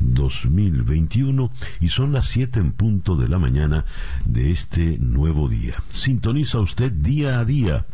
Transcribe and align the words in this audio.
2021 0.00 1.50
y 1.80 1.88
son 1.88 2.12
las 2.12 2.28
7 2.28 2.60
en 2.60 2.72
punto 2.72 3.16
de 3.16 3.28
la 3.28 3.38
mañana 3.38 3.84
de 4.24 4.50
este 4.50 4.98
nuevo 4.98 5.48
día. 5.48 5.74
Sintoniza 5.90 6.60
usted 6.60 6.92
día 6.92 7.40
a 7.40 7.44
día. 7.44 7.86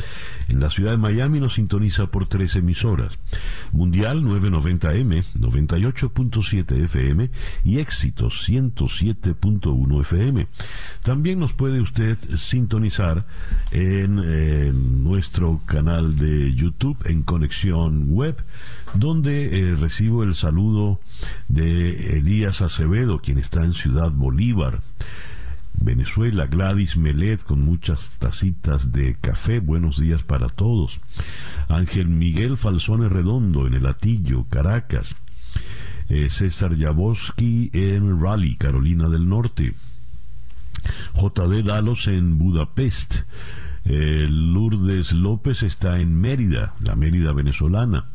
En 0.49 0.61
la 0.61 0.71
ciudad 0.71 0.93
de 0.93 0.99
Miami 0.99 1.41
nos 1.41 1.55
sintoniza 1.55 2.07
por 2.07 2.27
tres 2.27 2.57
emisoras. 2.57 3.19
Mundial 3.73 4.23
990M, 4.23 5.25
98.7 5.39 6.85
FM 6.85 7.31
y 7.65 7.79
Éxito 7.79 8.27
107.1 8.27 10.01
FM. 10.01 10.47
También 11.03 11.39
nos 11.39 11.53
puede 11.55 11.81
usted 11.81 12.19
sintonizar 12.37 13.27
en, 13.71 14.19
en 14.19 15.05
nuestro 15.05 15.61
canal 15.67 16.17
de 16.17 16.55
YouTube 16.55 16.99
en 17.07 17.23
Conexión 17.23 18.07
Web 18.09 18.45
donde 18.95 19.59
eh, 19.59 19.77
recibo 19.77 20.23
el 20.23 20.35
saludo 20.35 21.01
de 21.49 22.19
Elías 22.19 22.63
Acevedo, 22.63 23.21
quien 23.21 23.39
está 23.39 23.65
en 23.65 23.75
Ciudad 23.75 24.11
Bolívar. 24.11 24.81
Venezuela, 25.81 26.47
Gladys 26.47 26.97
Melet 26.97 27.43
con 27.43 27.61
muchas 27.61 28.17
tacitas 28.19 28.93
de 28.93 29.17
café, 29.21 29.59
buenos 29.61 29.99
días 29.99 30.23
para 30.23 30.49
todos. 30.49 31.01
Ángel 31.69 32.09
Miguel 32.09 32.57
Falsone 32.57 33.09
Redondo 33.09 33.67
en 33.67 33.75
el 33.75 33.87
Atillo, 33.87 34.45
Caracas. 34.49 35.17
Eh, 36.09 36.29
César 36.31 36.79
Jaboski 36.79 37.71
en 37.73 38.21
Raleigh, 38.21 38.57
Carolina 38.57 39.09
del 39.09 39.29
Norte. 39.29 39.75
JD 41.15 41.65
Dalos 41.65 42.09
en 42.09 42.39
Budapest. 42.39 43.23
Eh, 43.85 44.27
Lourdes 44.31 45.13
López 45.13 45.63
está 45.63 45.99
en 46.01 46.19
Mérida, 46.19 46.75
la 46.81 46.95
Mérida 46.95 47.33
venezolana. 47.33 48.07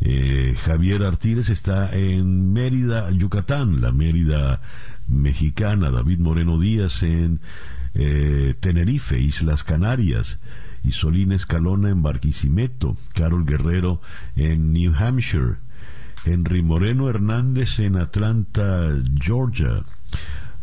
Eh, 0.00 0.54
Javier 0.64 1.02
Artiles 1.02 1.50
está 1.50 1.92
en 1.92 2.52
Mérida, 2.52 3.10
Yucatán, 3.10 3.80
la 3.80 3.92
Mérida 3.92 4.60
mexicana. 5.08 5.90
David 5.90 6.18
Moreno 6.20 6.58
Díaz 6.58 7.02
en 7.02 7.40
eh, 7.94 8.54
Tenerife, 8.60 9.18
Islas 9.18 9.64
Canarias. 9.64 10.38
Isolina 10.82 11.34
Escalona 11.34 11.90
en 11.90 12.02
Barquisimeto. 12.02 12.96
Carol 13.14 13.44
Guerrero 13.44 14.00
en 14.36 14.72
New 14.72 14.94
Hampshire. 14.96 15.56
Henry 16.24 16.62
Moreno 16.62 17.08
Hernández 17.08 17.78
en 17.78 17.96
Atlanta, 17.96 18.88
Georgia. 19.18 19.84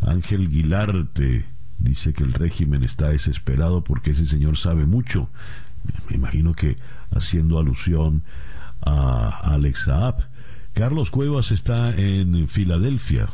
Ángel 0.01 0.49
Guilarte 0.49 1.45
dice 1.79 2.13
que 2.13 2.23
el 2.23 2.33
régimen 2.33 2.83
está 2.83 3.09
desesperado 3.09 3.83
porque 3.83 4.11
ese 4.11 4.25
señor 4.25 4.57
sabe 4.57 4.85
mucho. 4.85 5.29
Me 6.09 6.15
imagino 6.15 6.53
que 6.53 6.75
haciendo 7.11 7.59
alusión 7.59 8.23
Alex 8.87 9.85
Saab. 9.85 10.15
Carlos 10.73 11.11
Cuevas 11.11 11.51
está 11.51 11.89
en 11.95 12.47
Filadelfia. 12.47 13.29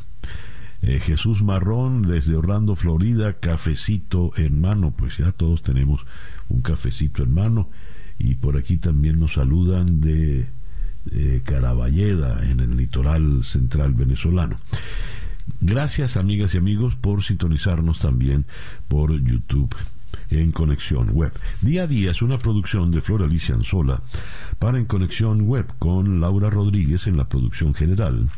Eh, 0.82 1.00
Jesús 1.00 1.42
Marrón 1.42 2.04
desde 2.04 2.36
Orlando, 2.36 2.76
Florida, 2.76 3.34
cafecito 3.34 4.32
en 4.38 4.62
mano. 4.62 4.92
Pues 4.92 5.18
ya 5.18 5.32
todos 5.32 5.62
tenemos 5.62 6.06
un 6.50 6.62
cafecito 6.62 7.24
en 7.24 7.34
mano. 7.34 7.70
Y 8.20 8.36
por 8.36 8.58
aquí 8.58 8.78
también 8.78 9.20
nos 9.20 9.34
saludan 9.34 10.00
de 10.00 10.48
Caraballeda, 11.44 12.44
en 12.50 12.60
el 12.60 12.78
litoral 12.78 13.44
central 13.44 13.94
venezolano. 13.94 14.58
Gracias 15.60 16.16
amigas 16.16 16.56
y 16.56 16.58
amigos 16.58 16.96
por 16.96 17.24
sintonizarnos 17.24 18.00
también 18.00 18.46
por 18.88 19.12
YouTube 19.22 19.76
en 20.30 20.52
Conexión 20.52 21.10
Web. 21.12 21.34
Día 21.62 21.84
a 21.84 21.88
día 21.88 22.12
es 22.12 22.22
una 22.22 22.38
producción 22.38 22.92
de 22.92 23.02
Flor 23.02 23.24
Alicia 23.24 23.56
Anzola. 23.56 24.02
Para 24.60 24.78
En 24.78 24.86
Conexión 24.86 25.42
Web 25.42 25.74
con 25.80 26.22
Laura 26.22 26.50
Rodríguez 26.50 27.08
en 27.08 27.18
la 27.18 27.28
producción 27.28 27.74
general, 27.74 28.30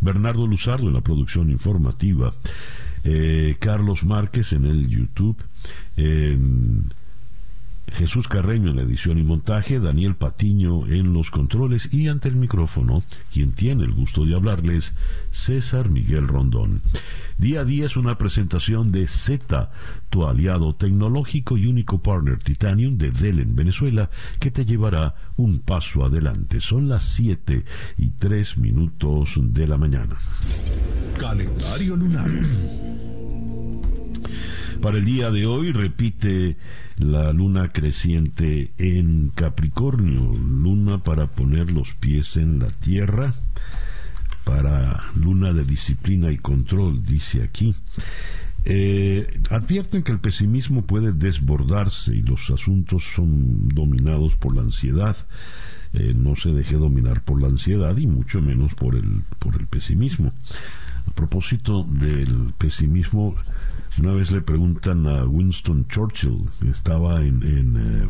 Bernardo 0.00 0.46
Luzardo 0.46 0.88
en 0.88 0.94
la 0.94 1.00
producción 1.00 1.50
informativa, 1.50 2.34
eh, 3.04 3.56
Carlos 3.58 4.04
Márquez 4.04 4.52
en 4.52 4.64
el 4.64 4.88
YouTube, 4.88 5.36
Jesús 7.92 8.28
Carreño 8.28 8.70
en 8.70 8.76
la 8.76 8.82
edición 8.82 9.18
y 9.18 9.22
montaje, 9.22 9.80
Daniel 9.80 10.16
Patiño 10.16 10.86
en 10.86 11.12
los 11.12 11.30
controles 11.30 11.92
y 11.92 12.08
ante 12.08 12.28
el 12.28 12.36
micrófono, 12.36 13.02
quien 13.32 13.52
tiene 13.52 13.84
el 13.84 13.92
gusto 13.92 14.24
de 14.24 14.34
hablarles, 14.34 14.92
César 15.30 15.88
Miguel 15.88 16.28
Rondón. 16.28 16.82
Día 17.38 17.60
a 17.60 17.64
día 17.64 17.86
es 17.86 17.96
una 17.96 18.16
presentación 18.18 18.92
de 18.92 19.06
Z, 19.06 19.70
tu 20.10 20.26
aliado 20.26 20.74
tecnológico 20.74 21.56
y 21.56 21.66
único 21.66 22.00
partner 22.00 22.38
Titanium 22.38 22.96
de 22.96 23.10
Dell 23.10 23.40
en 23.40 23.54
Venezuela, 23.54 24.10
que 24.40 24.50
te 24.50 24.64
llevará 24.64 25.14
un 25.36 25.60
paso 25.60 26.04
adelante. 26.04 26.60
Son 26.60 26.88
las 26.88 27.02
7 27.02 27.64
y 27.98 28.08
3 28.10 28.58
minutos 28.58 29.34
de 29.38 29.66
la 29.66 29.76
mañana. 29.76 30.16
Calendario 31.18 31.96
lunar. 31.96 32.28
Para 34.80 34.98
el 34.98 35.04
día 35.04 35.30
de 35.30 35.46
hoy 35.46 35.72
repite 35.72 36.56
la 36.98 37.32
luna 37.32 37.68
creciente 37.68 38.72
en 38.78 39.30
Capricornio, 39.34 40.34
luna 40.34 40.98
para 40.98 41.28
poner 41.28 41.70
los 41.70 41.94
pies 41.94 42.36
en 42.36 42.58
la 42.58 42.68
tierra, 42.68 43.34
para 44.44 45.02
luna 45.14 45.52
de 45.52 45.64
disciplina 45.64 46.30
y 46.30 46.36
control, 46.36 47.02
dice 47.02 47.42
aquí. 47.42 47.74
Eh, 48.64 49.40
advierten 49.50 50.02
que 50.02 50.12
el 50.12 50.18
pesimismo 50.18 50.82
puede 50.82 51.12
desbordarse 51.12 52.16
y 52.16 52.22
los 52.22 52.50
asuntos 52.50 53.04
son 53.04 53.68
dominados 53.68 54.34
por 54.36 54.54
la 54.54 54.62
ansiedad. 54.62 55.16
Eh, 55.92 56.14
no 56.14 56.36
se 56.36 56.50
deje 56.50 56.76
dominar 56.76 57.22
por 57.22 57.40
la 57.40 57.48
ansiedad 57.48 57.96
y 57.96 58.06
mucho 58.06 58.40
menos 58.40 58.74
por 58.74 58.94
el, 58.96 59.22
por 59.38 59.54
el 59.58 59.66
pesimismo. 59.66 60.32
A 61.06 61.10
propósito 61.12 61.84
del 61.84 62.52
pesimismo, 62.58 63.36
una 63.98 64.12
vez 64.12 64.30
le 64.30 64.40
preguntan 64.42 65.06
a 65.06 65.24
Winston 65.24 65.86
Churchill, 65.88 66.44
estaba 66.68 67.22
en, 67.22 67.76
eh, 67.76 68.08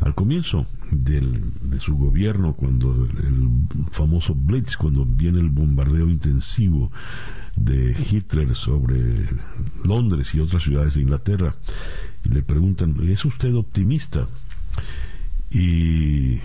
al 0.00 0.14
comienzo 0.14 0.66
del, 0.90 1.42
de 1.62 1.80
su 1.80 1.96
gobierno, 1.96 2.54
cuando 2.54 2.92
el, 2.92 3.48
famoso 3.90 4.34
Blitz, 4.34 4.76
cuando 4.76 5.04
viene 5.04 5.40
el 5.40 5.48
bombardeo 5.48 6.08
intensivo 6.08 6.92
de 7.56 7.96
Hitler 8.10 8.54
sobre 8.54 9.28
Londres 9.84 10.34
y 10.34 10.40
otras 10.40 10.62
ciudades 10.62 10.94
de 10.94 11.02
Inglaterra, 11.02 11.54
y 12.24 12.28
le 12.28 12.42
preguntan, 12.42 12.96
¿es 13.08 13.24
usted 13.24 13.54
optimista? 13.54 14.26
Y 15.50 16.38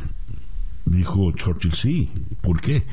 dijo 0.86 1.32
Churchill, 1.34 1.74
sí, 1.74 2.10
¿por 2.42 2.62
qué? 2.62 2.86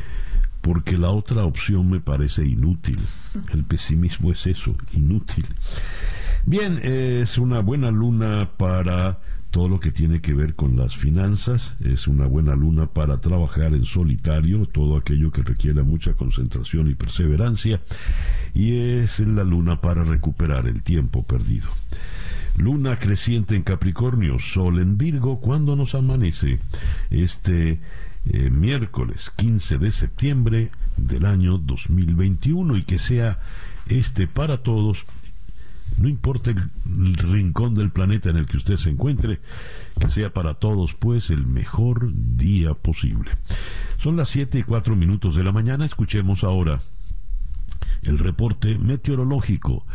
Porque 0.66 0.98
la 0.98 1.10
otra 1.10 1.44
opción 1.44 1.88
me 1.88 2.00
parece 2.00 2.44
inútil. 2.44 2.98
El 3.52 3.62
pesimismo 3.62 4.32
es 4.32 4.48
eso, 4.48 4.74
inútil. 4.92 5.46
Bien, 6.44 6.80
es 6.82 7.38
una 7.38 7.60
buena 7.60 7.92
luna 7.92 8.50
para 8.56 9.20
todo 9.52 9.68
lo 9.68 9.78
que 9.78 9.92
tiene 9.92 10.20
que 10.20 10.34
ver 10.34 10.56
con 10.56 10.76
las 10.76 10.96
finanzas, 10.96 11.76
es 11.78 12.08
una 12.08 12.26
buena 12.26 12.56
luna 12.56 12.86
para 12.86 13.18
trabajar 13.18 13.74
en 13.74 13.84
solitario, 13.84 14.66
todo 14.66 14.96
aquello 14.96 15.30
que 15.30 15.42
requiera 15.42 15.84
mucha 15.84 16.14
concentración 16.14 16.90
y 16.90 16.94
perseverancia, 16.94 17.80
y 18.52 18.76
es 18.76 19.20
la 19.20 19.44
luna 19.44 19.80
para 19.80 20.02
recuperar 20.02 20.66
el 20.66 20.82
tiempo 20.82 21.22
perdido. 21.22 21.68
Luna 22.56 22.98
creciente 22.98 23.54
en 23.54 23.62
Capricornio, 23.62 24.40
Sol 24.40 24.80
en 24.80 24.98
Virgo, 24.98 25.40
cuando 25.40 25.76
nos 25.76 25.94
amanece 25.94 26.58
este 27.10 27.78
eh, 28.28 28.50
miércoles 28.50 29.30
15 29.36 29.78
de 29.78 29.90
septiembre 29.90 30.70
del 30.96 31.26
año 31.26 31.58
2021 31.58 32.76
y 32.76 32.82
que 32.82 32.98
sea 32.98 33.38
este 33.86 34.26
para 34.26 34.58
todos, 34.58 35.04
no 35.98 36.08
importa 36.08 36.50
el, 36.50 37.14
rincón 37.14 37.74
del 37.74 37.90
planeta 37.90 38.30
en 38.30 38.36
el 38.36 38.46
que 38.46 38.56
usted 38.56 38.76
se 38.76 38.90
encuentre, 38.90 39.40
que 39.98 40.08
sea 40.08 40.32
para 40.32 40.54
todos 40.54 40.94
pues 40.94 41.30
el 41.30 41.46
mejor 41.46 42.10
día 42.12 42.74
posible. 42.74 43.30
Son 43.98 44.16
las 44.16 44.28
7 44.30 44.58
y 44.58 44.62
4 44.62 44.96
minutos 44.96 45.36
de 45.36 45.44
la 45.44 45.52
mañana, 45.52 45.86
escuchemos 45.86 46.42
ahora 46.42 46.80
el 48.02 48.18
reporte 48.18 48.78
meteorológico 48.78 49.86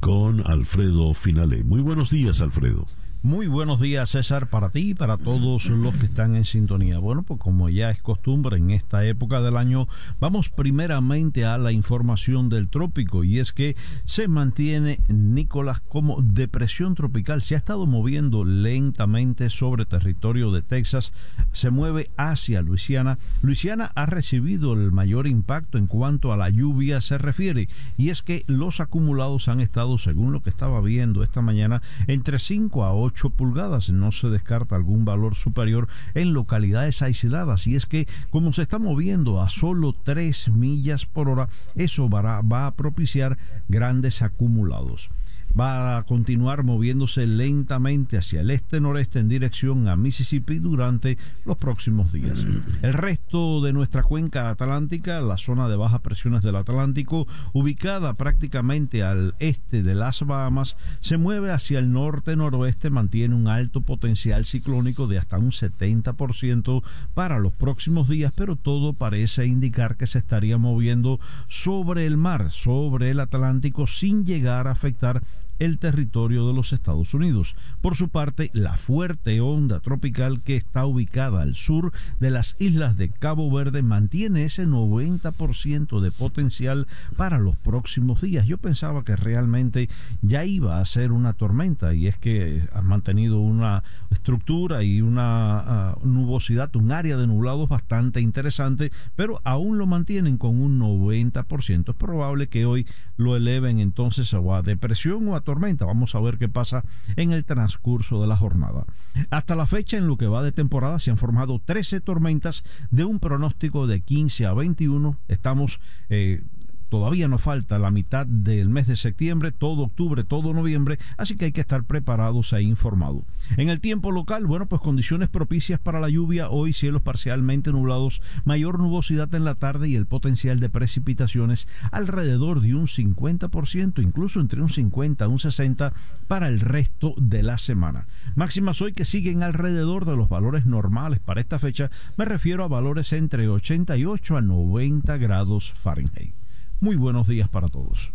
con 0.00 0.44
Alfredo 0.46 1.14
Finale. 1.14 1.62
Muy 1.64 1.80
buenos 1.80 2.10
días, 2.10 2.40
Alfredo. 2.40 2.86
Muy 3.24 3.48
buenos 3.48 3.80
días, 3.80 4.10
César, 4.10 4.48
para 4.48 4.70
ti 4.70 4.90
y 4.90 4.94
para 4.94 5.16
todos 5.16 5.70
los 5.70 5.92
que 5.96 6.06
están 6.06 6.36
en 6.36 6.44
sintonía. 6.44 7.00
Bueno, 7.00 7.24
pues 7.24 7.40
como 7.40 7.68
ya 7.68 7.90
es 7.90 8.00
costumbre 8.00 8.58
en 8.58 8.70
esta 8.70 9.04
época 9.04 9.40
del 9.40 9.56
año, 9.56 9.86
vamos 10.20 10.50
primeramente 10.50 11.44
a 11.44 11.58
la 11.58 11.72
información 11.72 12.48
del 12.48 12.68
trópico 12.68 13.24
y 13.24 13.40
es 13.40 13.52
que 13.52 13.74
se 14.04 14.28
mantiene 14.28 15.00
Nicolás 15.08 15.80
como 15.80 16.22
depresión 16.22 16.94
tropical. 16.94 17.42
Se 17.42 17.56
ha 17.56 17.58
estado 17.58 17.88
moviendo 17.88 18.44
lentamente 18.44 19.50
sobre 19.50 19.84
territorio 19.84 20.52
de 20.52 20.62
Texas, 20.62 21.12
se 21.50 21.70
mueve 21.70 22.06
hacia 22.16 22.62
Luisiana. 22.62 23.18
Luisiana 23.42 23.90
ha 23.96 24.06
recibido 24.06 24.74
el 24.74 24.92
mayor 24.92 25.26
impacto 25.26 25.76
en 25.76 25.88
cuanto 25.88 26.32
a 26.32 26.36
la 26.36 26.50
lluvia 26.50 27.00
se 27.00 27.18
refiere 27.18 27.68
y 27.96 28.10
es 28.10 28.22
que 28.22 28.44
los 28.46 28.78
acumulados 28.78 29.48
han 29.48 29.60
estado, 29.60 29.98
según 29.98 30.30
lo 30.30 30.40
que 30.40 30.50
estaba 30.50 30.80
viendo 30.80 31.24
esta 31.24 31.42
mañana, 31.42 31.82
entre 32.06 32.38
5 32.38 32.84
a 32.84 32.94
8 32.94 33.07
8 33.08 33.30
pulgadas. 33.30 33.90
No 33.90 34.12
se 34.12 34.28
descarta 34.28 34.76
algún 34.76 35.04
valor 35.04 35.34
superior 35.34 35.88
en 36.14 36.32
localidades 36.32 37.02
aisladas. 37.02 37.66
Y 37.66 37.76
es 37.76 37.86
que 37.86 38.06
como 38.30 38.52
se 38.52 38.62
está 38.62 38.78
moviendo 38.78 39.42
a 39.42 39.48
solo 39.48 39.94
3 40.04 40.48
millas 40.48 41.06
por 41.06 41.28
hora, 41.28 41.48
eso 41.74 42.08
va 42.08 42.40
va 42.42 42.66
a 42.66 42.74
propiciar 42.74 43.38
grandes 43.68 44.22
acumulados 44.22 45.10
va 45.58 45.96
a 45.96 46.02
continuar 46.04 46.62
moviéndose 46.62 47.26
lentamente 47.26 48.16
hacia 48.16 48.40
el 48.40 48.50
este-noreste 48.50 49.18
en 49.18 49.28
dirección 49.28 49.88
a 49.88 49.96
Mississippi 49.96 50.58
durante 50.58 51.18
los 51.44 51.56
próximos 51.56 52.12
días. 52.12 52.46
El 52.82 52.92
resto 52.92 53.60
de 53.60 53.72
nuestra 53.72 54.02
cuenca 54.02 54.50
atlántica, 54.50 55.20
la 55.20 55.36
zona 55.36 55.68
de 55.68 55.76
bajas 55.76 56.00
presiones 56.00 56.42
del 56.42 56.56
Atlántico, 56.56 57.26
ubicada 57.52 58.14
prácticamente 58.14 59.02
al 59.02 59.34
este 59.38 59.82
de 59.82 59.94
las 59.94 60.22
Bahamas, 60.22 60.76
se 61.00 61.16
mueve 61.16 61.50
hacia 61.50 61.78
el 61.78 61.92
norte-noroeste, 61.92 62.90
mantiene 62.90 63.34
un 63.34 63.48
alto 63.48 63.80
potencial 63.80 64.46
ciclónico 64.46 65.06
de 65.06 65.18
hasta 65.18 65.38
un 65.38 65.50
70% 65.50 66.82
para 67.14 67.38
los 67.38 67.52
próximos 67.52 68.08
días, 68.08 68.32
pero 68.34 68.56
todo 68.56 68.92
parece 68.92 69.46
indicar 69.46 69.96
que 69.96 70.06
se 70.06 70.18
estaría 70.18 70.58
moviendo 70.58 71.18
sobre 71.48 72.06
el 72.06 72.16
mar, 72.16 72.50
sobre 72.50 73.10
el 73.10 73.20
Atlántico, 73.20 73.86
sin 73.86 74.24
llegar 74.24 74.68
a 74.68 74.72
afectar 74.72 75.22
el 75.58 75.78
territorio 75.78 76.46
de 76.46 76.54
los 76.54 76.72
Estados 76.72 77.14
Unidos. 77.14 77.56
Por 77.80 77.96
su 77.96 78.08
parte, 78.08 78.50
la 78.52 78.76
fuerte 78.76 79.40
onda 79.40 79.80
tropical 79.80 80.42
que 80.42 80.56
está 80.56 80.86
ubicada 80.86 81.42
al 81.42 81.54
sur 81.54 81.92
de 82.20 82.30
las 82.30 82.56
islas 82.58 82.96
de 82.96 83.10
Cabo 83.10 83.50
Verde 83.50 83.82
mantiene 83.82 84.44
ese 84.44 84.66
90% 84.66 86.00
de 86.00 86.10
potencial 86.10 86.86
para 87.16 87.38
los 87.38 87.56
próximos 87.56 88.20
días. 88.20 88.46
Yo 88.46 88.58
pensaba 88.58 89.04
que 89.04 89.16
realmente 89.16 89.88
ya 90.22 90.44
iba 90.44 90.80
a 90.80 90.84
ser 90.84 91.12
una 91.12 91.32
tormenta 91.32 91.94
y 91.94 92.06
es 92.06 92.16
que 92.16 92.68
ha 92.72 92.82
mantenido 92.82 93.38
una 93.40 93.84
estructura 94.10 94.82
y 94.82 95.02
una 95.02 95.58
ah, 95.58 95.98
nubosidad, 96.02 96.74
un 96.76 96.90
área 96.92 97.16
de 97.16 97.26
nublados 97.26 97.68
bastante 97.68 98.20
interesante, 98.20 98.90
pero 99.14 99.38
aún 99.44 99.78
lo 99.78 99.86
mantienen 99.86 100.38
con 100.38 100.60
un 100.60 100.80
90%. 100.80 101.90
Es 101.90 101.96
probable 101.96 102.48
que 102.48 102.66
hoy 102.66 102.86
lo 103.16 103.36
eleven 103.36 103.78
entonces 103.78 104.32
a 104.34 104.62
depresión 104.62 105.28
o 105.28 105.36
a 105.36 105.40
tormenta. 105.48 105.86
Vamos 105.86 106.14
a 106.14 106.20
ver 106.20 106.36
qué 106.36 106.50
pasa 106.50 106.82
en 107.16 107.32
el 107.32 107.46
transcurso 107.46 108.20
de 108.20 108.26
la 108.26 108.36
jornada. 108.36 108.84
Hasta 109.30 109.56
la 109.56 109.64
fecha, 109.66 109.96
en 109.96 110.06
lo 110.06 110.18
que 110.18 110.26
va 110.26 110.42
de 110.42 110.52
temporada, 110.52 110.98
se 110.98 111.10
han 111.10 111.16
formado 111.16 111.58
13 111.58 112.02
tormentas 112.02 112.64
de 112.90 113.06
un 113.06 113.18
pronóstico 113.18 113.86
de 113.86 114.02
15 114.02 114.44
a 114.44 114.52
21. 114.52 115.16
Estamos 115.26 115.80
eh, 116.10 116.42
Todavía 116.88 117.28
nos 117.28 117.42
falta 117.42 117.78
la 117.78 117.90
mitad 117.90 118.26
del 118.26 118.70
mes 118.70 118.86
de 118.86 118.96
septiembre, 118.96 119.52
todo 119.52 119.82
octubre, 119.82 120.24
todo 120.24 120.54
noviembre, 120.54 120.98
así 121.18 121.36
que 121.36 121.46
hay 121.46 121.52
que 121.52 121.60
estar 121.60 121.84
preparados 121.84 122.52
e 122.54 122.62
informados. 122.62 123.24
En 123.58 123.68
el 123.68 123.80
tiempo 123.80 124.10
local, 124.10 124.46
bueno, 124.46 124.66
pues 124.66 124.80
condiciones 124.80 125.28
propicias 125.28 125.80
para 125.80 126.00
la 126.00 126.08
lluvia, 126.08 126.48
hoy 126.48 126.72
cielos 126.72 127.02
parcialmente 127.02 127.72
nublados, 127.72 128.22
mayor 128.44 128.78
nubosidad 128.78 129.34
en 129.34 129.44
la 129.44 129.54
tarde 129.54 129.88
y 129.88 129.96
el 129.96 130.06
potencial 130.06 130.60
de 130.60 130.70
precipitaciones 130.70 131.68
alrededor 131.92 132.60
de 132.62 132.74
un 132.74 132.86
50%, 132.86 134.02
incluso 134.02 134.40
entre 134.40 134.62
un 134.62 134.70
50 134.70 135.24
y 135.24 135.28
un 135.28 135.38
60 135.38 135.92
para 136.26 136.48
el 136.48 136.60
resto 136.60 137.14
de 137.18 137.42
la 137.42 137.58
semana. 137.58 138.06
Máximas 138.34 138.80
hoy 138.80 138.94
que 138.94 139.04
siguen 139.04 139.42
alrededor 139.42 140.06
de 140.06 140.16
los 140.16 140.28
valores 140.28 140.64
normales 140.64 141.20
para 141.20 141.40
esta 141.40 141.58
fecha, 141.58 141.90
me 142.16 142.24
refiero 142.24 142.64
a 142.64 142.68
valores 142.68 143.12
entre 143.12 143.48
88 143.48 144.36
a 144.36 144.40
90 144.40 145.16
grados 145.18 145.74
Fahrenheit. 145.76 146.37
Muy 146.80 146.94
buenos 146.94 147.26
días 147.26 147.48
para 147.48 147.68
todos. 147.68 148.12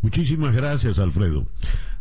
Muchísimas 0.00 0.54
gracias, 0.54 0.98
Alfredo. 0.98 1.46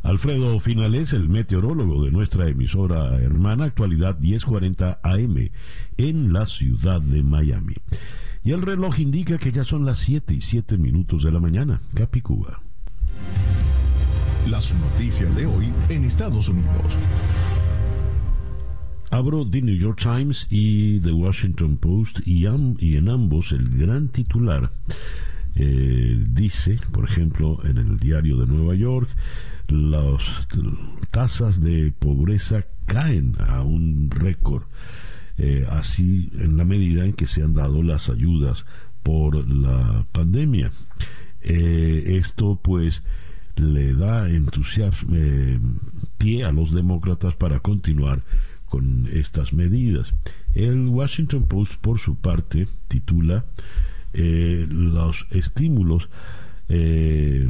Alfredo 0.01 0.57
Finales, 0.59 1.11
el 1.11 1.27
meteorólogo 1.27 2.05
de 2.05 2.11
nuestra 2.11 2.47
emisora 2.47 3.17
hermana 3.17 3.65
Actualidad 3.65 4.17
1040 4.17 5.01
AM 5.03 5.49
en 5.97 6.31
la 6.31 6.45
ciudad 6.45 7.01
de 7.01 7.21
Miami. 7.21 7.73
Y 8.45 8.53
el 8.53 8.61
reloj 8.61 8.99
indica 8.99 9.37
que 9.37 9.51
ya 9.51 9.65
son 9.65 9.85
las 9.85 9.97
7 9.97 10.33
y 10.33 10.39
7 10.39 10.77
minutos 10.77 11.23
de 11.23 11.31
la 11.33 11.39
mañana. 11.41 11.81
Capicúa. 11.93 12.61
Las 14.47 14.73
noticias 14.73 15.35
de 15.35 15.45
hoy 15.45 15.73
en 15.89 16.05
Estados 16.05 16.47
Unidos. 16.47 16.97
Abro 19.11 19.45
The 19.45 19.61
New 19.61 19.75
York 19.75 19.99
Times 20.01 20.47
y 20.49 21.01
The 21.01 21.11
Washington 21.11 21.75
Post 21.75 22.19
y, 22.25 22.45
y 22.79 22.95
en 22.95 23.09
ambos 23.09 23.51
el 23.51 23.67
gran 23.67 24.07
titular 24.07 24.71
eh, 25.61 26.17
dice, 26.29 26.79
por 26.93 27.03
ejemplo, 27.03 27.59
en 27.65 27.77
el 27.77 27.99
diario 27.99 28.37
de 28.37 28.47
Nueva 28.47 28.75
York, 28.75 29.09
las 29.67 30.47
tasas 31.11 31.59
de 31.59 31.91
pobreza 31.91 32.63
caen 32.85 33.35
a 33.45 33.61
un 33.61 34.09
récord, 34.09 34.63
eh, 35.37 35.67
así 35.69 36.31
en 36.39 36.55
la 36.55 36.63
medida 36.63 37.03
en 37.03 37.11
que 37.11 37.25
se 37.25 37.43
han 37.43 37.53
dado 37.53 37.83
las 37.83 38.09
ayudas 38.09 38.65
por 39.03 39.49
la 39.49 40.05
pandemia. 40.13 40.71
Eh, 41.41 42.15
esto 42.17 42.57
pues 42.63 43.03
le 43.57 43.93
da 43.93 44.29
entusiasmo, 44.29 45.13
pie 46.17 46.45
a 46.45 46.53
los 46.53 46.73
demócratas 46.73 47.35
para 47.35 47.59
continuar 47.59 48.21
con 48.69 49.09
estas 49.11 49.51
medidas. 49.51 50.15
El 50.53 50.87
Washington 50.87 51.43
Post, 51.43 51.75
por 51.81 51.99
su 51.99 52.15
parte, 52.15 52.69
titula 52.87 53.43
eh, 54.13 54.65
los 54.69 55.27
estímulos 55.31 56.09
eh, 56.67 57.47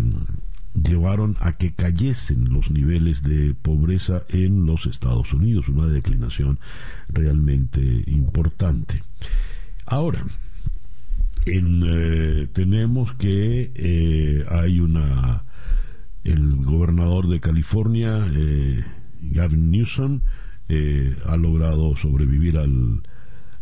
llevaron 0.73 1.37
a 1.39 1.53
que 1.53 1.73
cayesen 1.73 2.53
los 2.53 2.71
niveles 2.71 3.23
de 3.23 3.53
pobreza 3.53 4.23
en 4.29 4.65
los 4.65 4.85
Estados 4.85 5.33
Unidos, 5.33 5.69
una 5.69 5.87
declinación 5.87 6.59
realmente 7.07 8.03
importante. 8.07 9.01
Ahora, 9.85 10.23
eh, 11.45 12.47
tenemos 12.53 13.13
que 13.13 14.45
hay 14.49 14.79
una 14.79 15.45
el 16.23 16.57
gobernador 16.57 17.27
de 17.27 17.39
California, 17.39 18.23
Gavin 19.21 19.71
Newsom, 19.71 20.21
ha 21.25 21.37
logrado 21.37 21.95
sobrevivir 21.95 22.57
al, 22.57 23.01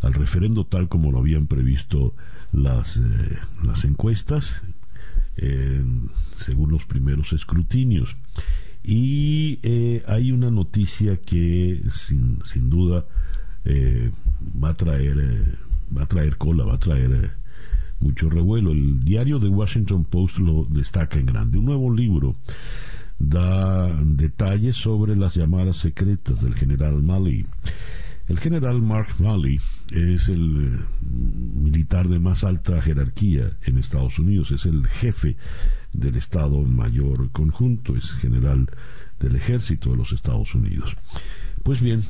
al 0.02 0.14
referendo 0.14 0.66
tal 0.66 0.90
como 0.90 1.12
lo 1.12 1.20
habían 1.20 1.48
previsto 1.48 2.14
las, 2.52 2.98
eh, 2.98 3.40
las 3.64 3.84
encuestas 3.84 4.62
eh, 5.38 5.84
según 6.36 6.72
los 6.72 6.86
primeros 6.86 7.34
escrutinios. 7.34 8.16
Y 8.84 9.60
eh, 9.64 10.04
hay 10.08 10.32
una 10.32 10.50
noticia 10.50 11.18
que 11.18 11.82
sin, 11.90 12.40
sin 12.44 12.70
duda 12.70 13.06
va 14.64 14.70
a 14.70 14.74
traer 14.76 15.58
va 15.96 16.04
a 16.04 16.06
traer 16.06 16.38
cola, 16.38 16.64
va 16.64 16.76
a 16.76 16.80
traer 16.80 17.32
mucho 18.00 18.30
revuelo. 18.30 18.72
El 18.72 19.04
diario 19.04 19.40
de 19.40 19.50
Washington 19.50 20.06
Post 20.06 20.40
lo 20.40 20.66
destaca 20.70 21.20
en 21.20 21.26
grande. 21.26 21.58
Un 21.58 21.66
nuevo 21.66 21.94
libro 21.94 22.36
da 23.20 23.88
detalles 24.04 24.76
sobre 24.76 25.16
las 25.16 25.36
llamadas 25.36 25.78
secretas 25.78 26.42
del 26.42 26.56
general 26.56 27.02
Mali 27.02 27.46
el 28.28 28.40
general 28.40 28.82
Mark 28.82 29.16
Malley 29.20 29.60
es 29.92 30.28
el 30.28 30.76
eh, 30.76 30.80
militar 31.02 32.10
de 32.10 32.20
más 32.20 32.44
alta 32.44 32.82
jerarquía 32.82 33.58
en 33.64 33.78
Estados 33.78 34.20
Unidos, 34.20 34.52
es 34.52 34.66
el 34.66 34.86
jefe 34.86 35.38
del 35.94 36.16
Estado 36.18 36.62
Mayor 36.64 37.32
Conjunto, 37.32 37.96
es 37.96 38.12
general 38.12 38.70
del 39.20 39.36
ejército 39.36 39.92
de 39.92 39.98
los 39.98 40.12
Estados 40.12 40.54
Unidos. 40.56 40.98
Pues 41.64 41.82
bien, 41.82 42.04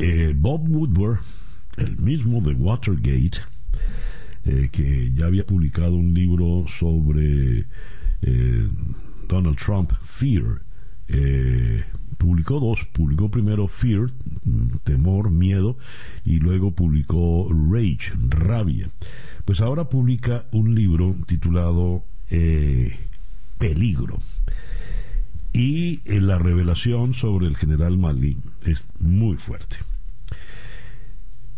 eh, 0.00 0.34
Bob 0.36 0.68
Woodward, 0.68 1.20
el 1.76 1.96
mismo 1.98 2.40
de 2.40 2.54
Watergate, 2.54 3.38
eh, 4.44 4.68
que 4.72 5.12
ya 5.12 5.26
había 5.26 5.46
publicado 5.46 5.94
un 5.94 6.12
libro 6.12 6.64
sobre 6.66 7.66
Donald 9.28 9.56
Trump, 9.56 9.92
Fear, 10.02 10.62
publicó 12.18 12.60
dos. 12.60 12.84
Publicó 12.92 13.30
primero 13.30 13.68
Fear, 13.68 14.10
temor, 14.84 15.30
miedo, 15.30 15.78
y 16.24 16.38
luego 16.40 16.72
publicó 16.72 17.48
Rage, 17.70 18.12
rabia. 18.28 18.88
Pues 19.44 19.60
ahora 19.60 19.88
publica 19.88 20.44
un 20.52 20.74
libro 20.74 21.16
titulado 21.26 22.04
eh, 22.30 22.98
Peligro. 23.56 24.18
Y 25.52 26.00
eh, 26.04 26.20
la 26.20 26.38
revelación 26.38 27.14
sobre 27.14 27.46
el 27.46 27.56
general 27.56 27.96
Mali 27.96 28.36
es 28.66 28.84
muy 29.00 29.36
fuerte. 29.36 29.76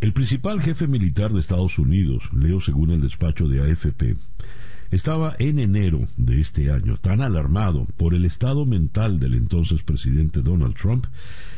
El 0.00 0.12
principal 0.14 0.62
jefe 0.62 0.86
militar 0.86 1.32
de 1.32 1.40
Estados 1.40 1.78
Unidos, 1.78 2.30
leo 2.32 2.60
según 2.60 2.90
el 2.90 3.02
despacho 3.02 3.48
de 3.48 3.60
AFP, 3.60 4.16
estaba 4.90 5.36
en 5.38 5.58
enero 5.58 6.08
de 6.16 6.40
este 6.40 6.70
año 6.70 6.96
tan 6.96 7.20
alarmado 7.20 7.86
por 7.96 8.14
el 8.14 8.24
estado 8.24 8.66
mental 8.66 9.20
del 9.20 9.34
entonces 9.34 9.82
presidente 9.82 10.42
Donald 10.42 10.74
Trump 10.74 11.06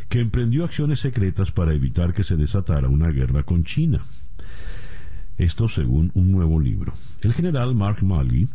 que 0.08 0.20
emprendió 0.20 0.64
acciones 0.64 1.00
secretas 1.00 1.50
para 1.50 1.72
evitar 1.72 2.12
que 2.12 2.24
se 2.24 2.36
desatara 2.36 2.88
una 2.88 3.08
guerra 3.08 3.44
con 3.44 3.64
China. 3.64 4.04
Esto 5.38 5.68
según 5.68 6.10
un 6.14 6.30
nuevo 6.30 6.60
libro. 6.60 6.92
El 7.22 7.32
general 7.32 7.74
Mark 7.74 8.02
Malley 8.02 8.48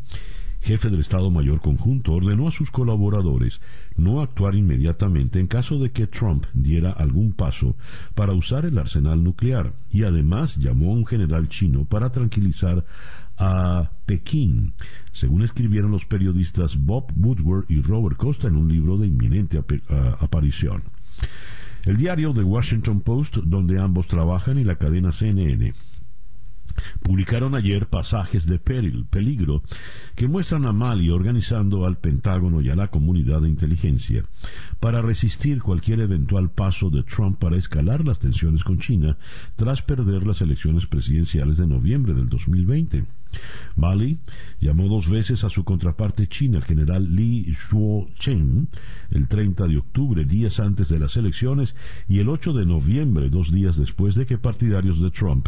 jefe 0.62 0.90
del 0.90 1.00
Estado 1.00 1.32
Mayor 1.32 1.62
Conjunto, 1.62 2.14
ordenó 2.14 2.48
a 2.48 2.52
sus 2.52 2.72
colaboradores 2.72 3.62
no 3.96 4.22
actuar 4.22 4.56
inmediatamente 4.56 5.40
en 5.40 5.48
caso 5.48 5.80
de 5.80 5.92
que 5.92 6.08
Trump 6.08 6.46
diera 6.54 6.92
algún 6.92 7.32
paso 7.34 7.76
para 8.16 8.34
usar 8.34 8.66
el 8.66 8.78
arsenal 8.78 9.24
nuclear 9.24 9.74
y 9.90 10.04
además 10.04 10.58
llamó 10.58 10.92
a 10.92 10.96
un 10.96 11.06
general 11.06 11.48
chino 11.48 11.86
para 11.86 12.12
tranquilizar 12.12 12.86
a 13.38 13.92
Pekín, 14.06 14.74
según 15.12 15.44
escribieron 15.44 15.92
los 15.92 16.06
periodistas 16.06 16.78
Bob 16.78 17.12
Woodward 17.16 17.66
y 17.70 17.82
Robert 17.82 18.18
Costa 18.18 18.48
en 18.48 18.56
un 18.56 18.68
libro 18.68 18.98
de 18.98 19.08
inminente 19.08 19.62
aparición. 20.20 20.84
El 21.86 21.98
diario 21.98 22.34
The 22.34 22.44
Washington 22.44 23.02
Post, 23.02 23.38
donde 23.38 23.80
ambos 23.80 24.08
trabajan, 24.08 24.58
y 24.58 24.64
la 24.64 24.76
cadena 24.76 25.12
CNN 25.12 25.74
publicaron 27.02 27.56
ayer 27.56 27.88
pasajes 27.88 28.46
de 28.46 28.60
peligro 28.60 29.64
que 30.16 30.28
muestran 30.28 30.66
a 30.66 30.74
Mali 30.74 31.10
organizando 31.10 31.86
al 31.86 31.98
Pentágono 31.98 32.62
y 32.62 32.70
a 32.70 32.76
la 32.76 32.90
comunidad 32.90 33.42
de 33.42 33.50
inteligencia 33.50 34.24
para 34.80 35.02
resistir 35.02 35.62
cualquier 35.62 36.02
eventual 36.02 36.52
paso 36.52 36.90
de 36.90 37.04
Trump 37.04 37.40
para 37.40 37.58
escalar 37.58 38.06
las 38.06 38.20
tensiones 38.20 38.64
con 38.64 38.80
China 38.80 39.18
tras 39.56 39.82
perder 39.82 40.26
las 40.26 40.42
elecciones 40.42 40.86
presidenciales 40.86 41.58
de 41.58 41.68
noviembre 41.68 42.14
del 42.14 42.30
2020. 42.30 43.06
Mali 43.76 44.20
llamó 44.60 44.88
dos 44.88 45.10
veces 45.10 45.44
a 45.44 45.50
su 45.50 45.64
contraparte 45.64 46.28
china, 46.28 46.58
el 46.58 46.64
general 46.64 47.16
Li 47.16 47.44
Shuo-chen, 47.46 48.68
el 49.12 49.28
30 49.28 49.68
de 49.68 49.78
octubre, 49.78 50.26
días 50.26 50.60
antes 50.60 50.90
de 50.90 51.00
las 51.00 51.16
elecciones, 51.18 51.76
y 52.08 52.20
el 52.20 52.30
8 52.30 52.54
de 52.54 52.66
noviembre, 52.66 53.30
dos 53.30 53.52
días 53.52 53.78
después 53.78 54.16
de 54.16 54.26
que 54.26 54.38
partidarios 54.38 55.02
de 55.02 55.12
Trump 55.12 55.48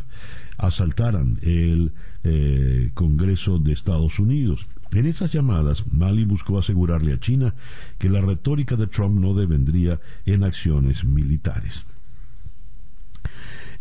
asaltaran 0.57 1.39
el 1.41 1.93
eh, 2.23 2.91
Congreso 2.93 3.59
de 3.59 3.73
Estados 3.73 4.19
Unidos. 4.19 4.67
En 4.91 5.05
esas 5.05 5.31
llamadas, 5.31 5.85
Mali 5.91 6.25
buscó 6.25 6.57
asegurarle 6.57 7.13
a 7.13 7.19
China 7.19 7.53
que 7.97 8.09
la 8.09 8.21
retórica 8.21 8.75
de 8.75 8.87
Trump 8.87 9.19
no 9.19 9.33
devendría 9.33 9.99
en 10.25 10.43
acciones 10.43 11.03
militares. 11.03 11.85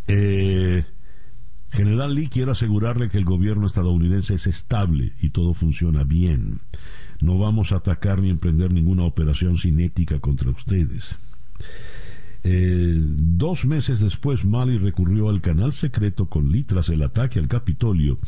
Eh, 0.06 0.84
General 1.70 2.14
Lee 2.14 2.28
quiere 2.28 2.52
asegurarle 2.52 3.08
que 3.08 3.18
el 3.18 3.24
gobierno 3.24 3.66
estadounidense 3.66 4.34
es 4.34 4.46
estable 4.46 5.12
y 5.20 5.30
todo 5.30 5.54
funciona 5.54 6.04
bien. 6.04 6.58
No 7.20 7.38
vamos 7.38 7.72
a 7.72 7.76
atacar 7.76 8.20
ni 8.20 8.30
emprender 8.30 8.72
ninguna 8.72 9.04
operación 9.04 9.58
cinética 9.58 10.20
contra 10.20 10.50
ustedes. 10.50 11.18
Eh, 12.44 12.94
dos 12.96 13.64
meses 13.64 14.00
después, 14.00 14.44
Mali 14.44 14.78
recurrió 14.78 15.28
al 15.28 15.40
canal 15.40 15.72
secreto 15.72 16.26
con 16.26 16.50
Lee 16.50 16.62
tras 16.62 16.88
el 16.88 17.02
ataque 17.02 17.38
al 17.38 17.48
Capitolio, 17.48 18.18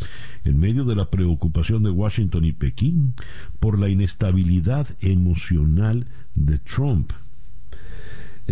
en 0.44 0.59
medio 0.59 0.85
de 0.85 0.97
la 0.97 1.09
preocupación 1.11 1.82
de 1.85 1.90
Washington 1.90 2.44
y 2.44 2.52
Pekín 2.52 3.14
por 3.61 3.78
la 3.78 3.88
inestabilidad 3.88 4.88
emocional 5.00 6.06
de 6.35 6.59
Trump. 6.59 7.12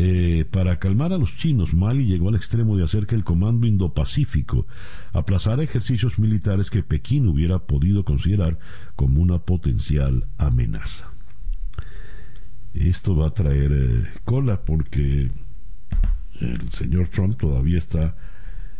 Eh, 0.00 0.44
para 0.48 0.78
calmar 0.78 1.12
a 1.12 1.18
los 1.18 1.36
chinos, 1.36 1.74
Mali 1.74 2.06
llegó 2.06 2.28
al 2.28 2.36
extremo 2.36 2.76
de 2.76 2.84
hacer 2.84 3.08
que 3.08 3.16
el 3.16 3.24
Comando 3.24 3.66
Indo-Pacífico 3.66 4.64
aplazara 5.12 5.64
ejercicios 5.64 6.20
militares 6.20 6.70
que 6.70 6.84
Pekín 6.84 7.26
hubiera 7.26 7.58
podido 7.58 8.04
considerar 8.04 8.60
como 8.94 9.20
una 9.20 9.40
potencial 9.40 10.28
amenaza. 10.38 11.10
Esto 12.74 13.16
va 13.16 13.26
a 13.26 13.34
traer 13.34 13.72
eh, 13.72 14.08
cola 14.24 14.64
porque 14.64 15.32
el 16.40 16.70
señor 16.70 17.08
Trump 17.08 17.36
todavía 17.36 17.78
está 17.78 18.14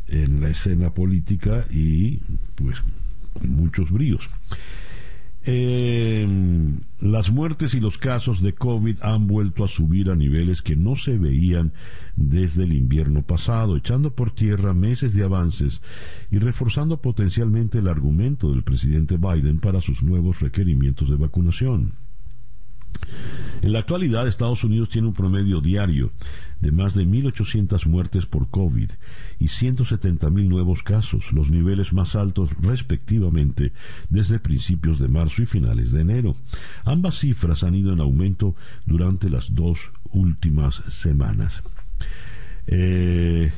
en 0.06 0.40
la 0.40 0.50
escena 0.50 0.94
política 0.94 1.64
y 1.68 2.18
pues 2.54 2.80
con 3.32 3.50
muchos 3.50 3.90
bríos. 3.90 4.30
Em, 5.45 6.80
las 7.00 7.30
muertes 7.30 7.75
y 7.75 7.80
los 7.80 7.97
casos 7.97 8.42
de 8.42 8.54
COVID 8.54 8.99
han 9.02 9.26
vuelto 9.28 9.64
a 9.64 9.68
subir 9.68 10.11
a 10.11 10.16
niveles 10.16 10.62
que 10.62 10.76
no 10.76 10.97
se 10.97 11.16
veían 11.16 11.73
desde 12.16 12.64
el 12.64 12.73
invierno 12.73 13.23
pasado, 13.23 13.76
echando 13.76 14.14
por 14.14 14.33
tierra 14.33 14.75
meses 14.75 15.14
de 15.14 15.25
avances 15.25 15.80
y 16.30 16.38
reforzando 16.38 17.00
potencialmente 17.00 17.78
el 17.78 17.88
argumento 17.88 18.50
del 18.50 18.62
presidente 18.62 19.16
Biden 19.16 19.61
para 19.61 19.80
sus 19.80 20.02
nuevos 20.02 20.40
requerimientos 20.40 21.09
de 21.09 21.16
vacunación. 21.16 21.95
En 23.62 23.73
la 23.73 23.80
actualidad, 23.80 24.26
Estados 24.26 24.64
Unidos 24.64 24.88
tiene 24.88 25.09
un 25.09 25.14
promedio 25.14 25.61
diario 25.61 26.11
de 26.60 26.72
más 26.72 26.94
de 26.94 27.06
1.800 27.06 27.86
muertes 27.86 28.26
por 28.26 28.48
COVID 28.48 28.90
y 29.38 29.44
170.000 29.46 30.48
nuevos 30.48 30.82
casos, 30.82 31.32
los 31.32 31.50
niveles 31.50 31.92
más 31.92 32.16
altos 32.16 32.50
respectivamente 32.60 33.72
desde 34.08 34.38
principios 34.38 34.98
de 34.98 35.08
marzo 35.08 35.42
y 35.42 35.46
finales 35.46 35.92
de 35.92 36.00
enero. 36.00 36.36
Ambas 36.84 37.18
cifras 37.18 37.62
han 37.62 37.74
ido 37.74 37.92
en 37.92 38.00
aumento 38.00 38.54
durante 38.86 39.30
las 39.30 39.54
dos 39.54 39.92
últimas 40.10 40.76
semanas. 40.88 41.62
Eh, 42.66 43.52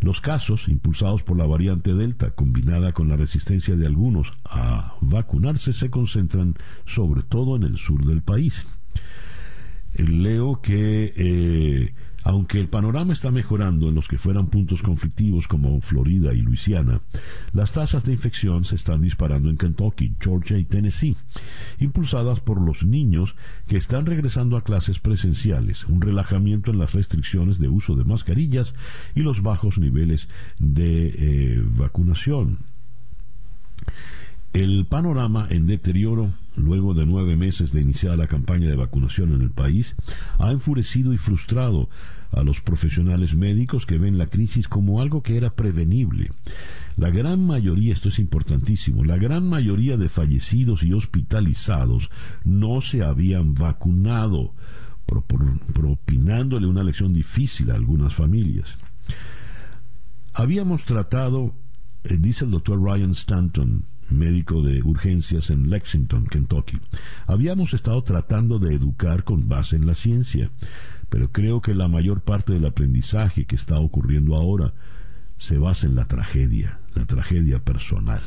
los 0.00 0.22
casos, 0.22 0.68
impulsados 0.68 1.22
por 1.22 1.36
la 1.36 1.46
variante 1.46 1.92
Delta, 1.92 2.30
combinada 2.30 2.92
con 2.92 3.08
la 3.08 3.16
resistencia 3.16 3.76
de 3.76 3.86
algunos 3.86 4.32
a 4.44 4.94
vacunarse, 5.02 5.74
se 5.74 5.90
concentran 5.90 6.54
sobre 6.86 7.22
todo 7.22 7.56
en 7.56 7.64
el 7.64 7.76
sur 7.76 8.06
del 8.06 8.22
país. 8.22 8.66
Leo 9.94 10.60
que 10.60 11.12
eh, 11.16 11.94
aunque 12.22 12.60
el 12.60 12.68
panorama 12.68 13.12
está 13.12 13.30
mejorando 13.30 13.88
en 13.88 13.94
los 13.94 14.08
que 14.08 14.18
fueran 14.18 14.48
puntos 14.48 14.82
conflictivos 14.82 15.48
como 15.48 15.80
Florida 15.80 16.34
y 16.34 16.40
Luisiana, 16.42 17.00
las 17.52 17.72
tasas 17.72 18.04
de 18.04 18.12
infección 18.12 18.64
se 18.64 18.76
están 18.76 19.02
disparando 19.02 19.48
en 19.48 19.56
Kentucky, 19.56 20.14
Georgia 20.20 20.58
y 20.58 20.64
Tennessee, 20.64 21.16
impulsadas 21.78 22.40
por 22.40 22.60
los 22.60 22.84
niños 22.84 23.36
que 23.66 23.76
están 23.76 24.06
regresando 24.06 24.56
a 24.56 24.64
clases 24.64 24.98
presenciales, 24.98 25.86
un 25.86 26.00
relajamiento 26.00 26.70
en 26.70 26.78
las 26.78 26.92
restricciones 26.92 27.58
de 27.58 27.68
uso 27.68 27.96
de 27.96 28.04
mascarillas 28.04 28.74
y 29.14 29.20
los 29.20 29.42
bajos 29.42 29.78
niveles 29.78 30.28
de 30.58 31.14
eh, 31.16 31.62
vacunación. 31.76 32.58
El 34.52 34.84
panorama 34.86 35.46
en 35.48 35.66
deterioro, 35.66 36.32
luego 36.60 36.94
de 36.94 37.06
nueve 37.06 37.36
meses 37.36 37.72
de 37.72 37.80
iniciar 37.80 38.16
la 38.18 38.26
campaña 38.26 38.68
de 38.68 38.76
vacunación 38.76 39.32
en 39.34 39.42
el 39.42 39.50
país, 39.50 39.96
ha 40.38 40.50
enfurecido 40.50 41.12
y 41.12 41.18
frustrado 41.18 41.88
a 42.32 42.42
los 42.42 42.60
profesionales 42.60 43.34
médicos 43.34 43.86
que 43.86 43.98
ven 43.98 44.18
la 44.18 44.26
crisis 44.26 44.68
como 44.68 45.00
algo 45.00 45.22
que 45.22 45.36
era 45.36 45.50
prevenible. 45.50 46.30
La 46.96 47.10
gran 47.10 47.44
mayoría, 47.44 47.92
esto 47.92 48.08
es 48.08 48.18
importantísimo, 48.18 49.04
la 49.04 49.16
gran 49.16 49.48
mayoría 49.48 49.96
de 49.96 50.08
fallecidos 50.08 50.82
y 50.82 50.92
hospitalizados 50.92 52.10
no 52.44 52.80
se 52.80 53.02
habían 53.02 53.54
vacunado, 53.54 54.54
propinándole 55.72 56.66
una 56.66 56.84
lección 56.84 57.12
difícil 57.12 57.70
a 57.70 57.74
algunas 57.74 58.14
familias. 58.14 58.76
Habíamos 60.32 60.84
tratado, 60.84 61.54
eh, 62.04 62.16
dice 62.18 62.44
el 62.44 62.52
doctor 62.52 62.80
Ryan 62.80 63.10
Stanton, 63.10 63.84
médico 64.10 64.62
de 64.62 64.82
urgencias 64.82 65.50
en 65.50 65.70
Lexington, 65.70 66.26
Kentucky. 66.26 66.78
Habíamos 67.26 67.74
estado 67.74 68.02
tratando 68.02 68.58
de 68.58 68.74
educar 68.74 69.24
con 69.24 69.48
base 69.48 69.76
en 69.76 69.86
la 69.86 69.94
ciencia, 69.94 70.50
pero 71.08 71.30
creo 71.32 71.60
que 71.60 71.74
la 71.74 71.88
mayor 71.88 72.20
parte 72.20 72.52
del 72.52 72.66
aprendizaje 72.66 73.44
que 73.44 73.56
está 73.56 73.78
ocurriendo 73.78 74.36
ahora 74.36 74.72
se 75.36 75.58
basa 75.58 75.86
en 75.86 75.94
la 75.94 76.06
tragedia, 76.06 76.78
la 76.94 77.06
tragedia 77.06 77.58
personal. 77.60 78.20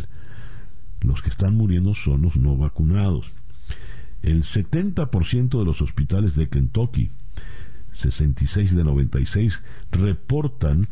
Los 1.02 1.22
que 1.22 1.30
están 1.30 1.56
muriendo 1.56 1.94
son 1.94 2.24
los 2.24 2.38
no 2.38 2.58
vacunados. 2.58 3.32
El 4.22 4.44
70% 4.44 5.60
de 5.60 5.66
los 5.66 5.82
hospitales 5.82 6.36
de 6.36 6.48
Kentucky, 6.50 7.12
66 7.94 8.76
de 8.76 8.84
96, 8.84 9.62
reportan 9.92 10.90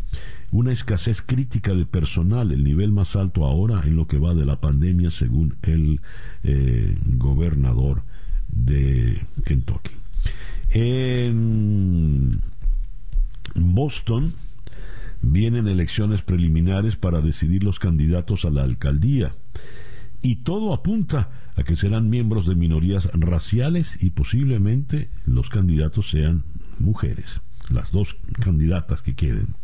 una 0.51 0.71
escasez 0.71 1.21
crítica 1.21 1.73
de 1.73 1.85
personal, 1.85 2.51
el 2.51 2.63
nivel 2.63 2.91
más 2.91 3.15
alto 3.15 3.45
ahora 3.45 3.81
en 3.85 3.95
lo 3.95 4.07
que 4.07 4.17
va 4.17 4.33
de 4.33 4.45
la 4.45 4.59
pandemia, 4.59 5.11
según 5.11 5.55
el 5.61 6.01
eh, 6.43 6.97
gobernador 7.17 8.03
de 8.47 9.25
Kentucky. 9.45 9.91
En 10.71 12.41
Boston 13.55 14.33
vienen 15.21 15.67
elecciones 15.67 16.21
preliminares 16.21 16.95
para 16.95 17.21
decidir 17.21 17.63
los 17.63 17.79
candidatos 17.79 18.45
a 18.45 18.49
la 18.49 18.63
alcaldía 18.63 19.33
y 20.21 20.37
todo 20.37 20.73
apunta 20.73 21.29
a 21.55 21.63
que 21.63 21.75
serán 21.75 22.09
miembros 22.09 22.45
de 22.45 22.55
minorías 22.55 23.09
raciales 23.13 24.01
y 24.01 24.11
posiblemente 24.11 25.09
los 25.25 25.49
candidatos 25.49 26.09
sean 26.09 26.43
mujeres, 26.81 27.41
las 27.69 27.91
dos 27.91 28.17
candidatas 28.39 29.01
que 29.01 29.15
queden. 29.15 29.55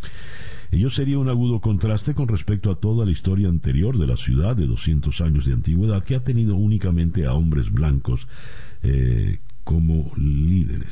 Ello 0.72 0.90
sería 0.90 1.18
un 1.18 1.30
agudo 1.30 1.62
contraste 1.62 2.14
con 2.14 2.28
respecto 2.28 2.70
a 2.70 2.76
toda 2.76 3.06
la 3.06 3.12
historia 3.12 3.48
anterior 3.48 3.98
de 3.98 4.08
la 4.08 4.18
ciudad 4.18 4.56
de 4.56 4.68
200 4.68 5.22
años 5.22 5.46
de 5.46 5.54
antigüedad 5.54 6.04
que 6.04 6.16
ha 6.16 6.24
tenido 6.24 6.56
únicamente 6.56 7.26
a 7.26 7.34
hombres 7.34 7.72
blancos 7.72 8.28
eh, 8.84 9.40
como 9.64 10.12
líderes. 10.18 10.92